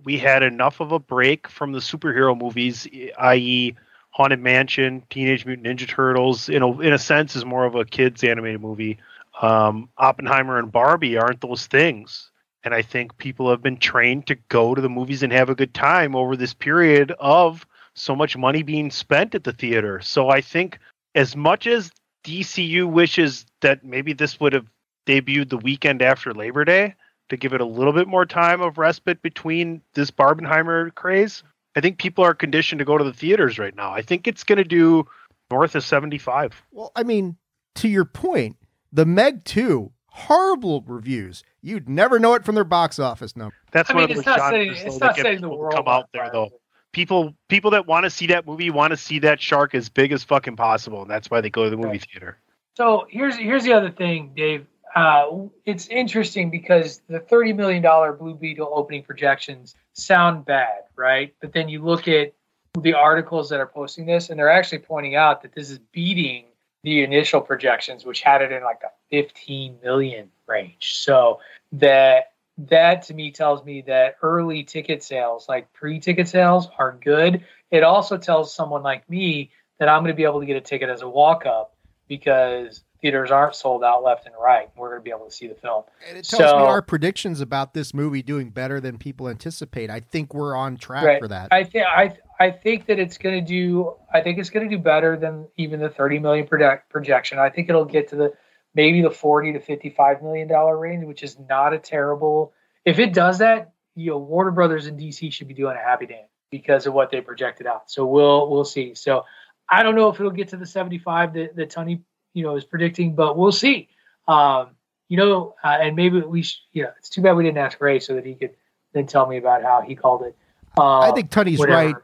we 0.03 0.17
had 0.17 0.43
enough 0.43 0.79
of 0.79 0.91
a 0.91 0.99
break 0.99 1.47
from 1.47 1.71
the 1.71 1.79
superhero 1.79 2.37
movies, 2.39 2.87
i.e., 3.19 3.75
Haunted 4.11 4.39
Mansion, 4.39 5.03
Teenage 5.09 5.45
Mutant 5.45 5.67
Ninja 5.67 5.87
Turtles. 5.87 6.47
In 6.47 6.61
a 6.61 6.79
in 6.79 6.93
a 6.93 6.97
sense, 6.97 7.35
is 7.35 7.43
more 7.43 7.65
of 7.65 7.75
a 7.75 7.83
kids 7.83 8.23
animated 8.23 8.61
movie. 8.61 8.97
Um, 9.41 9.89
Oppenheimer 9.97 10.57
and 10.57 10.71
Barbie 10.71 11.17
aren't 11.17 11.41
those 11.41 11.67
things, 11.67 12.31
and 12.63 12.73
I 12.73 12.81
think 12.81 13.17
people 13.17 13.49
have 13.49 13.61
been 13.61 13.75
trained 13.75 14.27
to 14.27 14.35
go 14.47 14.73
to 14.73 14.79
the 14.81 14.87
movies 14.87 15.21
and 15.21 15.33
have 15.33 15.49
a 15.49 15.55
good 15.55 15.73
time 15.73 16.15
over 16.15 16.37
this 16.37 16.53
period 16.53 17.11
of 17.19 17.65
so 17.95 18.15
much 18.15 18.37
money 18.37 18.63
being 18.63 18.91
spent 18.91 19.35
at 19.35 19.43
the 19.43 19.53
theater. 19.53 20.01
So 20.01 20.29
I 20.29 20.41
think 20.41 20.79
as 21.15 21.35
much 21.35 21.67
as 21.67 21.91
DCU 22.23 22.89
wishes 22.89 23.45
that 23.61 23.83
maybe 23.83 24.13
this 24.13 24.39
would 24.39 24.53
have 24.53 24.67
debuted 25.05 25.49
the 25.49 25.57
weekend 25.57 26.01
after 26.01 26.33
Labor 26.33 26.65
Day, 26.65 26.95
to 27.29 27.37
give 27.37 27.53
it 27.53 27.61
a 27.61 27.65
little 27.65 27.93
bit 27.93 28.07
more 28.07 28.25
time 28.25 28.61
of 28.61 28.77
respite 28.77 29.21
between 29.21 29.81
this 29.93 30.11
Barbenheimer 30.11 30.93
craze. 30.95 31.43
I 31.75 31.81
think 31.81 31.97
people 31.97 32.23
are 32.23 32.33
conditioned 32.33 32.79
to 32.79 32.85
go 32.85 32.97
to 32.97 33.03
the 33.03 33.13
theaters 33.13 33.59
right 33.59 33.75
now. 33.75 33.91
I 33.91 34.01
think 34.01 34.27
it's 34.27 34.43
going 34.43 34.57
to 34.57 34.63
do 34.63 35.05
north 35.51 35.75
of 35.75 35.83
75. 35.83 36.63
Well, 36.71 36.91
I 36.95 37.03
mean, 37.03 37.37
to 37.75 37.87
your 37.87 38.05
point, 38.05 38.57
the 38.93 39.05
Meg 39.05 39.43
2, 39.43 39.91
horrible 40.07 40.81
reviews. 40.87 41.43
You'd 41.61 41.89
never 41.89 42.19
know 42.19 42.35
it 42.35 42.45
from 42.45 42.55
their 42.55 42.63
box 42.63 42.99
office 42.99 43.35
number. 43.35 43.55
That's 43.71 43.89
I 43.89 43.93
one 43.93 44.03
mean, 44.03 44.11
of 44.11 44.17
it's 44.17 44.25
not 44.25 44.51
saying, 44.51 44.73
it's 44.75 44.99
not 44.99 45.15
saying 45.15 45.41
the 45.41 45.47
people 45.47 45.57
world 45.59 45.73
come 45.73 45.87
out 45.87 46.09
there 46.13 46.23
fire. 46.23 46.31
though. 46.31 46.49
People 46.95 47.35
people 47.49 47.71
that 47.71 47.87
want 47.87 48.05
to 48.05 48.09
see 48.09 48.27
that 48.27 48.47
movie 48.47 48.69
want 48.69 48.91
to 48.91 48.97
see 48.97 49.19
that 49.19 49.41
shark 49.41 49.75
as 49.75 49.89
big 49.89 50.13
as 50.13 50.23
fucking 50.23 50.55
possible, 50.55 51.01
and 51.01 51.11
that's 51.11 51.29
why 51.29 51.41
they 51.41 51.49
go 51.49 51.65
to 51.65 51.69
the 51.69 51.75
movie 51.75 51.97
theater. 51.97 52.37
So 52.77 53.05
here's 53.09 53.35
here's 53.35 53.65
the 53.65 53.73
other 53.73 53.91
thing, 53.91 54.31
Dave. 54.33 54.65
Uh, 54.95 55.25
it's 55.65 55.87
interesting 55.87 56.49
because 56.49 57.01
the 57.09 57.19
thirty 57.19 57.51
million 57.51 57.83
dollar 57.83 58.13
Blue 58.13 58.33
Beetle 58.33 58.71
opening 58.73 59.03
projections 59.03 59.75
sound 59.91 60.45
bad, 60.45 60.83
right? 60.95 61.35
But 61.41 61.51
then 61.51 61.67
you 61.67 61.83
look 61.83 62.07
at 62.07 62.33
the 62.79 62.93
articles 62.93 63.49
that 63.49 63.59
are 63.59 63.67
posting 63.67 64.05
this, 64.05 64.29
and 64.29 64.39
they're 64.39 64.49
actually 64.49 64.79
pointing 64.79 65.15
out 65.15 65.41
that 65.41 65.53
this 65.53 65.69
is 65.69 65.79
beating 65.91 66.45
the 66.83 67.03
initial 67.03 67.41
projections, 67.41 68.05
which 68.05 68.21
had 68.21 68.41
it 68.41 68.53
in 68.53 68.63
like 68.63 68.79
a 68.85 68.91
fifteen 69.09 69.77
million 69.83 70.31
range. 70.47 70.95
So 70.95 71.41
that 71.73 72.31
that 72.57 73.03
to 73.03 73.13
me 73.13 73.31
tells 73.31 73.63
me 73.65 73.81
that 73.87 74.15
early 74.21 74.63
ticket 74.63 75.03
sales, 75.03 75.47
like 75.49 75.71
pre-ticket 75.73 76.27
sales, 76.27 76.69
are 76.77 76.97
good. 77.01 77.43
It 77.71 77.83
also 77.83 78.17
tells 78.17 78.53
someone 78.53 78.83
like 78.83 79.09
me 79.09 79.51
that 79.79 79.89
I'm 79.89 80.03
going 80.03 80.13
to 80.13 80.15
be 80.15 80.23
able 80.23 80.39
to 80.39 80.45
get 80.45 80.55
a 80.55 80.61
ticket 80.61 80.89
as 80.89 81.01
a 81.01 81.09
walk-up 81.09 81.75
because 82.07 82.83
theaters 83.01 83.29
aren't 83.29 83.55
sold 83.55 83.83
out 83.83 84.03
left 84.03 84.25
and 84.25 84.33
right. 84.41 84.69
We're 84.75 84.89
going 84.89 85.01
to 85.01 85.03
be 85.03 85.11
able 85.11 85.25
to 85.25 85.31
see 85.31 85.47
the 85.47 85.55
film. 85.55 85.83
And 86.07 86.17
it 86.17 86.25
tells 86.25 86.53
me 86.53 86.59
our 86.59 86.81
predictions 86.81 87.41
about 87.41 87.73
this 87.73 87.93
movie 87.93 88.21
doing 88.21 88.49
better 88.49 88.79
than 88.79 88.97
people 88.97 89.29
anticipate. 89.29 89.89
I 89.89 89.99
think 89.99 90.33
we're 90.33 90.55
on 90.55 90.77
track 90.77 91.03
right. 91.03 91.19
for 91.19 91.27
that. 91.27 91.49
I 91.51 91.65
think 91.65 91.85
I 91.85 92.17
I 92.39 92.51
think 92.51 92.87
that 92.87 92.99
it's 92.99 93.17
going 93.17 93.43
to 93.43 93.47
do. 93.47 93.93
I 94.13 94.21
think 94.21 94.39
it's 94.39 94.49
going 94.49 94.69
to 94.69 94.75
do 94.75 94.81
better 94.81 95.17
than 95.17 95.47
even 95.57 95.79
the 95.79 95.89
30 95.89 96.19
million 96.19 96.47
project, 96.47 96.89
projection. 96.89 97.37
I 97.37 97.49
think 97.49 97.69
it'll 97.69 97.85
get 97.85 98.09
to 98.09 98.15
the 98.15 98.33
maybe 98.75 99.01
the 99.01 99.09
40 99.09 99.53
to 99.53 99.59
55 99.59 100.21
million 100.21 100.47
dollar 100.47 100.77
range, 100.77 101.05
which 101.05 101.23
is 101.23 101.39
not 101.39 101.73
a 101.73 101.79
terrible. 101.79 102.53
If 102.83 102.99
it 102.99 103.13
does 103.13 103.39
that, 103.39 103.71
you 103.95 104.11
know, 104.11 104.17
Warner 104.17 104.51
Brothers 104.51 104.85
and 104.85 104.99
DC 104.99 105.31
should 105.31 105.47
be 105.47 105.53
doing 105.53 105.75
a 105.75 105.79
happy 105.79 106.05
dance 106.05 106.29
because 106.51 106.85
of 106.85 106.93
what 106.93 107.09
they 107.09 107.21
projected 107.21 107.65
out. 107.65 107.89
So 107.89 108.05
we'll 108.05 108.49
we'll 108.49 108.65
see. 108.65 108.93
So 108.93 109.23
I 109.69 109.81
don't 109.81 109.95
know 109.95 110.09
if 110.09 110.19
it'll 110.19 110.31
get 110.31 110.49
to 110.49 110.57
the 110.57 110.65
75 110.65 111.33
that, 111.33 111.55
that 111.55 111.69
Tony 111.69 112.01
you 112.33 112.43
know 112.43 112.55
is 112.55 112.65
predicting, 112.65 113.15
but 113.15 113.37
we'll 113.37 113.51
see. 113.51 113.89
Um, 114.27 114.71
you 115.07 115.17
know, 115.17 115.55
uh, 115.63 115.77
and 115.81 115.95
maybe 115.95 116.19
we, 116.21 116.41
sh- 116.41 116.61
you 116.73 116.83
know, 116.83 116.91
it's 116.97 117.09
too 117.09 117.21
bad 117.21 117.33
we 117.33 117.43
didn't 117.43 117.59
ask 117.59 117.79
Ray 117.79 117.99
so 117.99 118.15
that 118.15 118.25
he 118.25 118.33
could 118.33 118.55
then 118.93 119.05
tell 119.05 119.27
me 119.27 119.37
about 119.37 119.61
how 119.61 119.81
he 119.81 119.95
called 119.95 120.23
it. 120.23 120.35
Uh, 120.77 120.99
I 120.99 121.11
think 121.11 121.29
Tony's 121.29 121.59
whatever. 121.59 121.85
right 121.85 121.95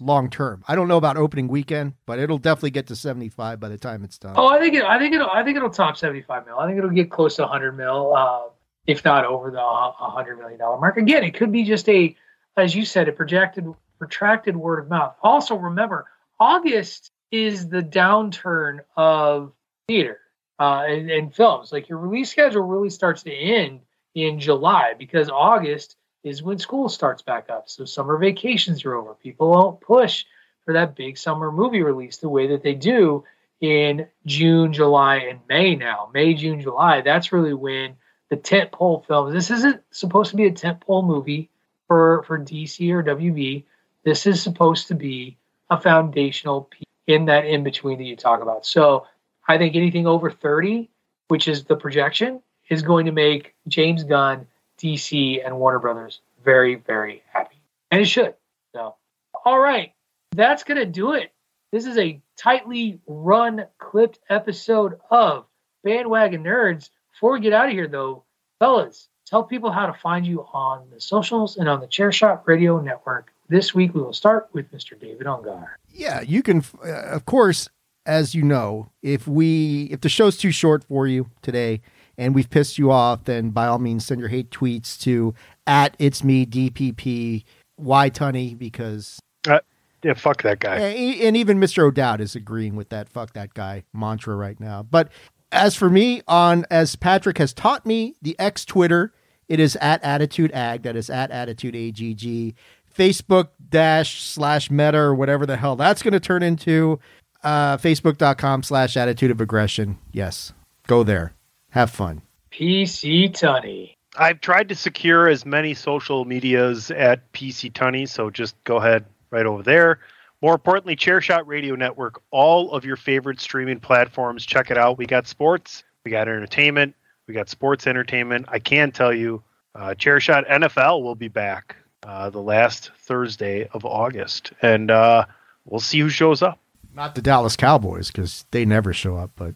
long 0.00 0.30
term. 0.30 0.64
I 0.66 0.74
don't 0.74 0.88
know 0.88 0.96
about 0.96 1.16
opening 1.16 1.48
weekend, 1.48 1.94
but 2.06 2.18
it'll 2.18 2.38
definitely 2.38 2.70
get 2.70 2.88
to 2.88 2.96
75 2.96 3.60
by 3.60 3.68
the 3.68 3.78
time 3.78 4.04
it's 4.04 4.18
done. 4.18 4.34
Oh, 4.36 4.48
I 4.48 4.58
think 4.58 4.74
it, 4.74 4.84
I 4.84 4.98
think 4.98 5.14
it'll 5.14 5.30
I 5.30 5.42
think 5.44 5.56
it'll 5.56 5.70
top 5.70 5.96
75 5.96 6.46
mil. 6.46 6.58
I 6.58 6.66
think 6.66 6.78
it'll 6.78 6.90
get 6.90 7.10
close 7.10 7.36
to 7.36 7.42
100 7.42 7.72
mil, 7.72 8.14
uh, 8.14 8.42
if 8.86 9.04
not 9.04 9.24
over 9.24 9.50
the 9.50 9.60
uh, 9.60 9.92
100 9.98 10.38
million 10.38 10.58
dollar 10.58 10.78
mark. 10.78 10.96
Again, 10.96 11.24
it 11.24 11.34
could 11.34 11.52
be 11.52 11.64
just 11.64 11.88
a, 11.88 12.16
as 12.56 12.74
you 12.74 12.84
said, 12.84 13.08
a 13.08 13.12
projected 13.12 13.66
protracted 13.98 14.56
word 14.56 14.80
of 14.80 14.88
mouth. 14.88 15.14
Also, 15.22 15.54
remember 15.54 16.06
August 16.40 17.12
is 17.30 17.68
the 17.68 17.82
downturn 17.82 18.80
of 18.96 19.52
theater 19.86 20.18
uh, 20.58 20.84
and, 20.86 21.10
and 21.10 21.34
films. 21.34 21.72
Like 21.72 21.88
your 21.88 21.98
release 21.98 22.30
schedule 22.30 22.62
really 22.62 22.90
starts 22.90 23.22
to 23.22 23.32
end 23.32 23.80
in 24.14 24.40
July 24.40 24.94
because 24.98 25.30
August 25.30 25.96
is 26.22 26.42
when 26.42 26.58
school 26.58 26.88
starts 26.88 27.22
back 27.22 27.50
up. 27.50 27.68
So 27.68 27.84
summer 27.84 28.16
vacations 28.16 28.84
are 28.84 28.94
over. 28.94 29.14
People 29.14 29.50
won't 29.50 29.80
push 29.80 30.24
for 30.64 30.74
that 30.74 30.94
big 30.94 31.18
summer 31.18 31.50
movie 31.50 31.82
release 31.82 32.18
the 32.18 32.28
way 32.28 32.48
that 32.48 32.62
they 32.62 32.74
do 32.74 33.24
in 33.60 34.08
June, 34.26 34.72
July, 34.72 35.16
and 35.16 35.40
May 35.48 35.74
now. 35.74 36.10
May, 36.12 36.34
June, 36.34 36.60
July. 36.60 37.00
That's 37.00 37.32
really 37.32 37.54
when 37.54 37.96
the 38.28 38.36
tent 38.36 38.72
pole 38.72 39.04
films. 39.06 39.32
This 39.32 39.50
isn't 39.50 39.82
supposed 39.90 40.30
to 40.30 40.36
be 40.36 40.46
a 40.46 40.52
tent 40.52 40.80
pole 40.80 41.02
movie 41.02 41.50
for 41.86 42.22
for 42.26 42.38
DC 42.38 42.90
or 42.92 43.02
WB. 43.02 43.64
This 44.04 44.26
is 44.26 44.42
supposed 44.42 44.88
to 44.88 44.94
be 44.94 45.36
a 45.70 45.80
foundational 45.80 46.62
piece 46.62 46.86
in 47.06 47.26
that 47.26 47.44
in 47.44 47.62
between 47.64 47.98
that 47.98 48.04
you 48.04 48.16
talk 48.16 48.42
about. 48.42 48.66
So 48.66 49.06
I 49.46 49.58
think 49.58 49.76
anything 49.76 50.06
over 50.06 50.30
30, 50.30 50.90
which 51.28 51.48
is 51.48 51.64
the 51.64 51.76
projection, 51.76 52.42
is 52.68 52.82
going 52.82 53.06
to 53.06 53.12
make 53.12 53.54
James 53.68 54.04
Gunn, 54.04 54.46
DC, 54.82 55.44
and 55.44 55.58
Warner 55.58 55.78
Brothers 55.78 56.20
very, 56.44 56.74
very 56.74 57.22
happy. 57.32 57.56
And 57.90 58.00
it 58.00 58.06
should. 58.06 58.34
So, 58.74 58.96
all 59.44 59.58
right. 59.58 59.92
That's 60.34 60.64
going 60.64 60.78
to 60.78 60.86
do 60.86 61.12
it. 61.12 61.32
This 61.72 61.86
is 61.86 61.98
a 61.98 62.20
tightly 62.36 63.00
run, 63.06 63.66
clipped 63.78 64.18
episode 64.28 64.98
of 65.10 65.46
Bandwagon 65.84 66.42
Nerds. 66.42 66.90
Before 67.12 67.32
we 67.32 67.40
get 67.40 67.52
out 67.52 67.66
of 67.66 67.72
here, 67.72 67.88
though, 67.88 68.24
fellas, 68.58 69.08
tell 69.26 69.44
people 69.44 69.70
how 69.70 69.86
to 69.86 69.92
find 69.92 70.26
you 70.26 70.46
on 70.52 70.88
the 70.90 71.00
socials 71.00 71.56
and 71.56 71.68
on 71.68 71.80
the 71.80 71.86
Chairshot 71.86 72.46
Radio 72.46 72.80
Network. 72.80 73.32
This 73.48 73.74
week, 73.74 73.94
we 73.94 74.00
will 74.00 74.12
start 74.12 74.48
with 74.52 74.70
Mr. 74.72 74.98
David 74.98 75.26
Ungar. 75.26 75.68
Yeah, 75.90 76.22
you 76.22 76.42
can, 76.42 76.64
uh, 76.84 76.90
of 76.90 77.26
course, 77.26 77.68
as 78.06 78.34
you 78.34 78.42
know, 78.42 78.90
if 79.02 79.28
we 79.28 79.84
if 79.90 80.00
the 80.00 80.08
show's 80.08 80.36
too 80.36 80.50
short 80.50 80.84
for 80.84 81.06
you 81.06 81.30
today 81.42 81.82
and 82.22 82.34
we've 82.34 82.50
pissed 82.50 82.78
you 82.78 82.90
off, 82.90 83.24
then 83.24 83.50
by 83.50 83.66
all 83.66 83.78
means 83.78 84.06
send 84.06 84.20
your 84.20 84.28
hate 84.28 84.50
tweets 84.50 84.98
to 85.00 85.34
at 85.66 85.96
it's 85.98 86.22
me 86.22 86.46
DPP 86.46 87.44
why 87.76 88.10
Tunney 88.10 88.56
because 88.56 89.20
uh, 89.48 89.60
yeah, 90.02 90.14
fuck 90.14 90.42
that 90.42 90.60
guy. 90.60 90.76
And 90.76 91.36
even 91.36 91.58
Mr. 91.58 91.84
O'Dowd 91.84 92.20
is 92.20 92.34
agreeing 92.34 92.76
with 92.76 92.88
that 92.90 93.08
fuck 93.08 93.32
that 93.34 93.54
guy 93.54 93.84
mantra 93.92 94.34
right 94.34 94.58
now. 94.58 94.82
But 94.82 95.10
as 95.50 95.74
for 95.74 95.90
me, 95.90 96.22
on 96.26 96.64
as 96.70 96.96
Patrick 96.96 97.38
has 97.38 97.52
taught 97.52 97.86
me, 97.86 98.14
the 98.22 98.38
X 98.38 98.64
Twitter, 98.64 99.12
it 99.48 99.60
is 99.60 99.76
at 99.76 100.02
Attitude 100.02 100.52
Ag. 100.52 100.82
That 100.82 100.96
is 100.96 101.10
at 101.10 101.30
Attitude 101.30 101.76
AGG. 101.76 102.54
Facebook 102.96 103.48
dash 103.68 104.22
slash 104.22 104.70
meta 104.70 104.98
or 104.98 105.14
whatever 105.14 105.46
the 105.46 105.56
hell 105.56 105.76
that's 105.76 106.02
going 106.02 106.12
to 106.12 106.20
turn 106.20 106.42
into. 106.42 106.98
Uh, 107.42 107.76
Facebook.com 107.76 108.62
slash 108.62 108.96
attitude 108.96 109.30
of 109.30 109.40
aggression. 109.40 109.98
Yes. 110.12 110.52
Go 110.86 111.02
there. 111.02 111.34
Have 111.72 111.90
fun. 111.90 112.20
PC 112.50 113.30
Tunney. 113.30 113.94
I've 114.18 114.42
tried 114.42 114.68
to 114.68 114.74
secure 114.74 115.26
as 115.26 115.46
many 115.46 115.72
social 115.72 116.26
medias 116.26 116.90
at 116.90 117.32
PC 117.32 117.72
Tunney, 117.72 118.06
so 118.06 118.28
just 118.28 118.62
go 118.64 118.76
ahead 118.76 119.06
right 119.30 119.46
over 119.46 119.62
there. 119.62 120.00
More 120.42 120.52
importantly, 120.52 120.96
Chairshot 120.96 121.46
Radio 121.46 121.74
Network, 121.74 122.20
all 122.30 122.72
of 122.72 122.84
your 122.84 122.96
favorite 122.96 123.40
streaming 123.40 123.80
platforms. 123.80 124.44
Check 124.44 124.70
it 124.70 124.76
out. 124.76 124.98
We 124.98 125.06
got 125.06 125.26
sports, 125.26 125.82
we 126.04 126.10
got 126.10 126.28
entertainment, 126.28 126.94
we 127.26 127.32
got 127.32 127.48
sports 127.48 127.86
entertainment. 127.86 128.46
I 128.48 128.58
can 128.58 128.92
tell 128.92 129.14
you, 129.14 129.42
uh, 129.74 129.94
Chairshot 129.96 130.46
NFL 130.50 131.02
will 131.02 131.14
be 131.14 131.28
back 131.28 131.76
uh, 132.02 132.28
the 132.28 132.42
last 132.42 132.90
Thursday 132.98 133.66
of 133.72 133.86
August, 133.86 134.52
and 134.60 134.90
uh, 134.90 135.24
we'll 135.64 135.80
see 135.80 136.00
who 136.00 136.10
shows 136.10 136.42
up. 136.42 136.58
Not 136.94 137.14
the 137.14 137.22
Dallas 137.22 137.56
Cowboys 137.56 138.10
because 138.10 138.44
they 138.50 138.66
never 138.66 138.92
show 138.92 139.16
up, 139.16 139.30
but 139.36 139.54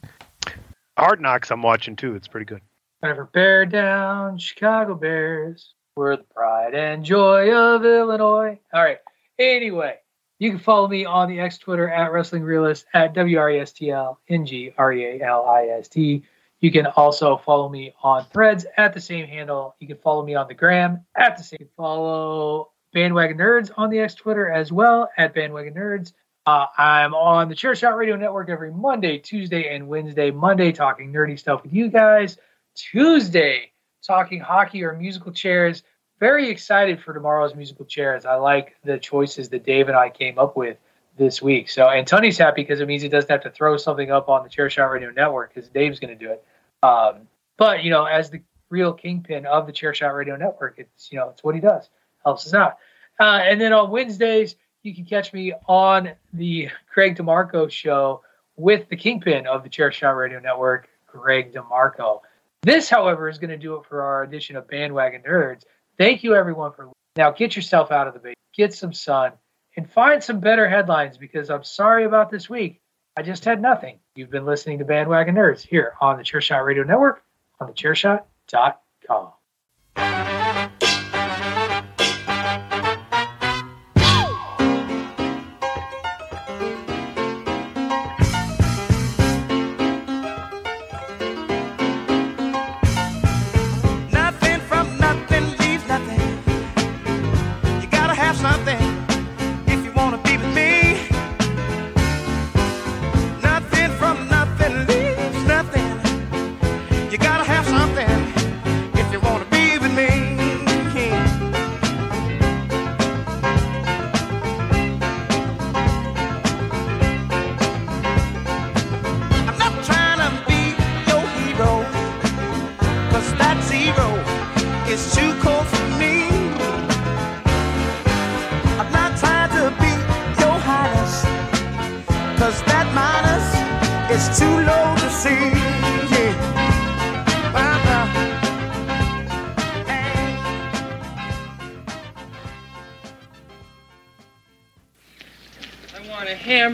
Hard 0.99 1.21
Knocks 1.21 1.51
I'm 1.51 1.63
watching 1.63 1.97
too. 1.97 2.15
It's 2.15 2.29
pretty 2.29 2.47
good. 2.47 2.63
Whenever 3.01 3.25
bear 3.27 3.67
down, 3.67 4.39
Chicago 4.39 4.95
Bears. 4.95 5.75
We're 5.95 6.17
the 6.17 6.25
pride 6.25 6.75
and 6.75 7.05
joy 7.05 7.55
of 7.55 7.85
Illinois. 7.85 8.59
All 8.73 8.83
right. 8.83 8.99
Anyway, 9.39 9.97
you 10.39 10.51
can 10.51 10.59
follow 10.59 10.89
me 10.89 11.05
on 11.05 11.29
the 11.29 11.41
X 11.41 11.59
Twitter 11.59 11.91
at 11.91 12.13
Wrestling 12.13 12.43
Realist 12.43 12.87
at 12.95 13.15
W 13.15 13.39
R 13.39 13.51
E 13.51 13.61
S 13.61 13.73
T 13.73 13.91
L 13.91 14.21
N 14.29 14.47
G 14.47 14.73
R 14.77 14.93
E 14.93 15.05
A 15.05 15.23
L 15.23 15.47
I 15.47 15.67
S 15.79 15.89
T. 15.89 16.23
You 16.61 16.73
can 16.73 16.87
also 16.87 17.37
follow 17.37 17.69
me 17.69 17.95
on 18.03 18.25
Threads 18.27 18.65
at 18.79 18.95
the 18.95 19.01
same 19.01 19.27
handle. 19.27 19.77
You 19.79 19.89
can 19.89 19.99
follow 19.99 20.25
me 20.25 20.35
on 20.35 20.49
the 20.49 20.55
Gram 20.55 21.05
at 21.17 21.37
the 21.37 21.43
same. 21.43 21.69
Follow 21.77 22.73
Bandwagon 22.95 23.37
Nerds 23.37 23.71
on 23.77 23.91
the 23.91 23.99
X 23.99 24.15
Twitter 24.15 24.51
as 24.51 24.73
well 24.73 25.11
at 25.19 25.35
Bandwagon 25.35 25.75
Nerds. 25.75 26.13
Uh, 26.47 26.67
I'm 26.79 27.13
on 27.13 27.49
the 27.49 27.57
Chairshot 27.57 27.97
Radio 27.97 28.15
Network 28.15 28.49
every 28.49 28.71
Monday, 28.71 29.19
Tuesday, 29.19 29.75
and 29.75 29.89
Wednesday. 29.89 30.31
Monday, 30.31 30.71
talking 30.71 31.13
nerdy 31.13 31.37
stuff 31.37 31.65
with 31.65 31.73
you 31.73 31.89
guys. 31.89 32.39
Tuesday, 32.77 33.73
talking 34.07 34.39
hockey 34.39 34.85
or 34.85 34.93
musical 34.93 35.33
chairs. 35.33 35.83
Very 36.21 36.49
excited 36.49 37.03
for 37.03 37.13
tomorrow's 37.13 37.57
musical 37.57 37.85
chairs. 37.85 38.25
I 38.25 38.37
like 38.37 38.77
the 38.85 38.97
choices 38.97 39.49
that 39.49 39.65
Dave 39.65 39.89
and 39.89 39.97
I 39.97 40.09
came 40.09 40.39
up 40.39 40.57
with 40.57 40.77
this 41.19 41.43
week. 41.43 41.69
So, 41.69 41.89
and 41.89 42.07
Tony's 42.07 42.39
happy 42.39 42.63
because 42.63 42.81
it 42.81 42.87
means 42.87 43.03
he 43.03 43.09
doesn't 43.09 43.31
have 43.31 43.43
to 43.43 43.51
throw 43.51 43.77
something 43.77 44.13
up 44.13 44.29
on 44.29 44.45
the 44.45 44.49
Chairshot 44.49 44.89
Radio 44.89 45.11
Network 45.11 45.53
because 45.53 45.69
Dave's 45.69 45.99
going 45.99 46.17
to 46.17 46.25
do 46.25 46.31
it. 46.31 46.45
Um, 46.81 47.23
but 47.57 47.83
you 47.83 47.91
know, 47.91 48.05
as 48.05 48.31
the 48.31 48.43
real 48.71 48.93
kingpin 48.93 49.47
of 49.47 49.67
the 49.67 49.73
Chairshot 49.73 50.15
Radio 50.15 50.37
Network, 50.37 50.77
it's 50.79 51.11
you 51.11 51.19
know, 51.19 51.31
it's 51.31 51.43
what 51.43 51.57
he 51.57 51.61
does. 51.61 51.89
Helps 52.25 52.47
us 52.47 52.55
out. 52.55 52.77
Uh, 53.19 53.41
and 53.43 53.61
then 53.61 53.73
on 53.73 53.91
Wednesdays, 53.91 54.55
you 54.87 54.95
can 54.95 55.05
catch 55.05 55.33
me 55.33 55.53
on 55.67 56.13
the 56.33 56.69
Greg 56.95 57.17
DeMarco 57.17 57.71
show 57.71 58.23
with 58.57 58.89
the 58.89 58.97
kingpin 58.97 59.47
of 59.47 59.65
the 59.65 59.69
Chairshot 59.69 60.17
Radio 60.17 60.39
Network, 60.39 60.89
Greg 61.07 61.53
DeMarco. 61.53 62.21
This, 62.63 62.89
however, 62.89 63.29
is 63.29 63.39
going 63.39 63.51
to 63.51 63.59
do 63.59 63.75
it 63.77 63.85
for 63.87 64.03
our 64.03 64.23
edition 64.23 64.57
of 64.57 64.69
Bandwagon 64.69 65.23
Nerds. 65.23 65.65
Thank 65.99 66.23
you, 66.23 66.35
everyone, 66.35 66.73
for 66.73 66.91
now. 67.17 67.33
Get 67.33 67.57
yourself 67.57 67.91
out 67.91 68.07
of 68.07 68.15
the 68.15 68.21
basement, 68.21 68.39
get 68.55 68.73
some 68.73 68.93
sun, 68.93 69.33
and 69.77 69.91
find 69.91 70.23
some 70.23 70.41
better 70.41 70.69
headlines 70.69 71.19
because 71.19 71.51
I'm 71.51 71.65
sorry 71.65 72.05
about 72.05 72.31
this 72.31 72.49
week. 72.49 72.81
I 73.17 73.23
just 73.23 73.45
had 73.45 73.61
nothing. 73.61 73.99
You've 74.15 74.31
been 74.31 74.47
listening 74.47 74.79
to 74.79 74.85
Bandwagon 74.85 75.35
Nerds 75.35 75.63
here 75.63 75.95
on 76.01 76.17
the 76.17 76.23
Chairshot 76.23 76.65
Radio 76.65 76.85
Network 76.85 77.23
on 77.61 77.67
the 77.67 77.73
thechairshot.com. 77.73 79.36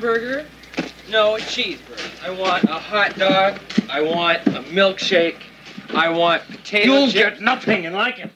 hamburger. 0.02 0.46
No, 1.10 1.36
a 1.36 1.40
cheeseburger. 1.40 2.24
I 2.24 2.30
want 2.30 2.64
a 2.64 2.74
hot 2.74 3.16
dog. 3.18 3.60
I 3.90 4.00
want 4.00 4.46
a 4.48 4.62
milkshake. 4.70 5.40
I 5.90 6.08
want 6.08 6.42
potato 6.48 6.92
You'll 6.92 7.06
chip- 7.08 7.34
get 7.34 7.42
nothing 7.42 7.86
and 7.86 7.94
like 7.94 8.18
it. 8.18 8.30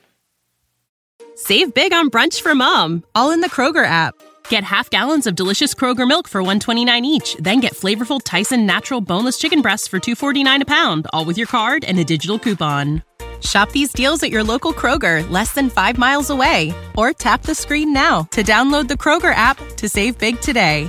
Save 1.37 1.75
big 1.75 1.93
on 1.93 2.11
brunch 2.11 2.41
for 2.41 2.55
mom, 2.55 3.05
all 3.15 3.31
in 3.31 3.41
the 3.41 3.49
Kroger 3.51 3.85
app. 3.85 4.15
Get 4.49 4.65
half 4.65 4.89
gallons 4.91 5.27
of 5.27 5.35
delicious 5.35 5.75
Kroger 5.75 6.07
milk 6.07 6.29
for 6.29 6.41
129 6.41 7.05
each, 7.05 7.37
then 7.41 7.61
get 7.61 7.75
flavorful 7.75 8.21
Tyson 8.23 8.65
natural 8.65 9.01
boneless 9.01 9.39
chicken 9.39 9.61
breasts 9.61 9.89
for 9.89 9.99
249 9.99 10.63
a 10.63 10.65
pound, 10.65 11.07
all 11.13 11.25
with 11.25 11.37
your 11.37 11.47
card 11.47 11.85
and 11.85 11.99
a 11.99 12.05
digital 12.05 12.39
coupon. 12.39 13.03
Shop 13.41 13.71
these 13.73 13.93
deals 13.93 14.23
at 14.23 14.31
your 14.31 14.45
local 14.45 14.73
Kroger, 14.73 15.29
less 15.31 15.53
than 15.53 15.69
5 15.69 15.99
miles 15.99 16.31
away, 16.31 16.73
or 16.97 17.13
tap 17.13 17.43
the 17.43 17.55
screen 17.55 17.93
now 17.93 18.23
to 18.31 18.43
download 18.43 18.89
the 18.89 18.95
Kroger 18.95 19.35
app 19.35 19.59
to 19.77 19.89
save 19.89 20.17
big 20.17 20.41
today. 20.41 20.89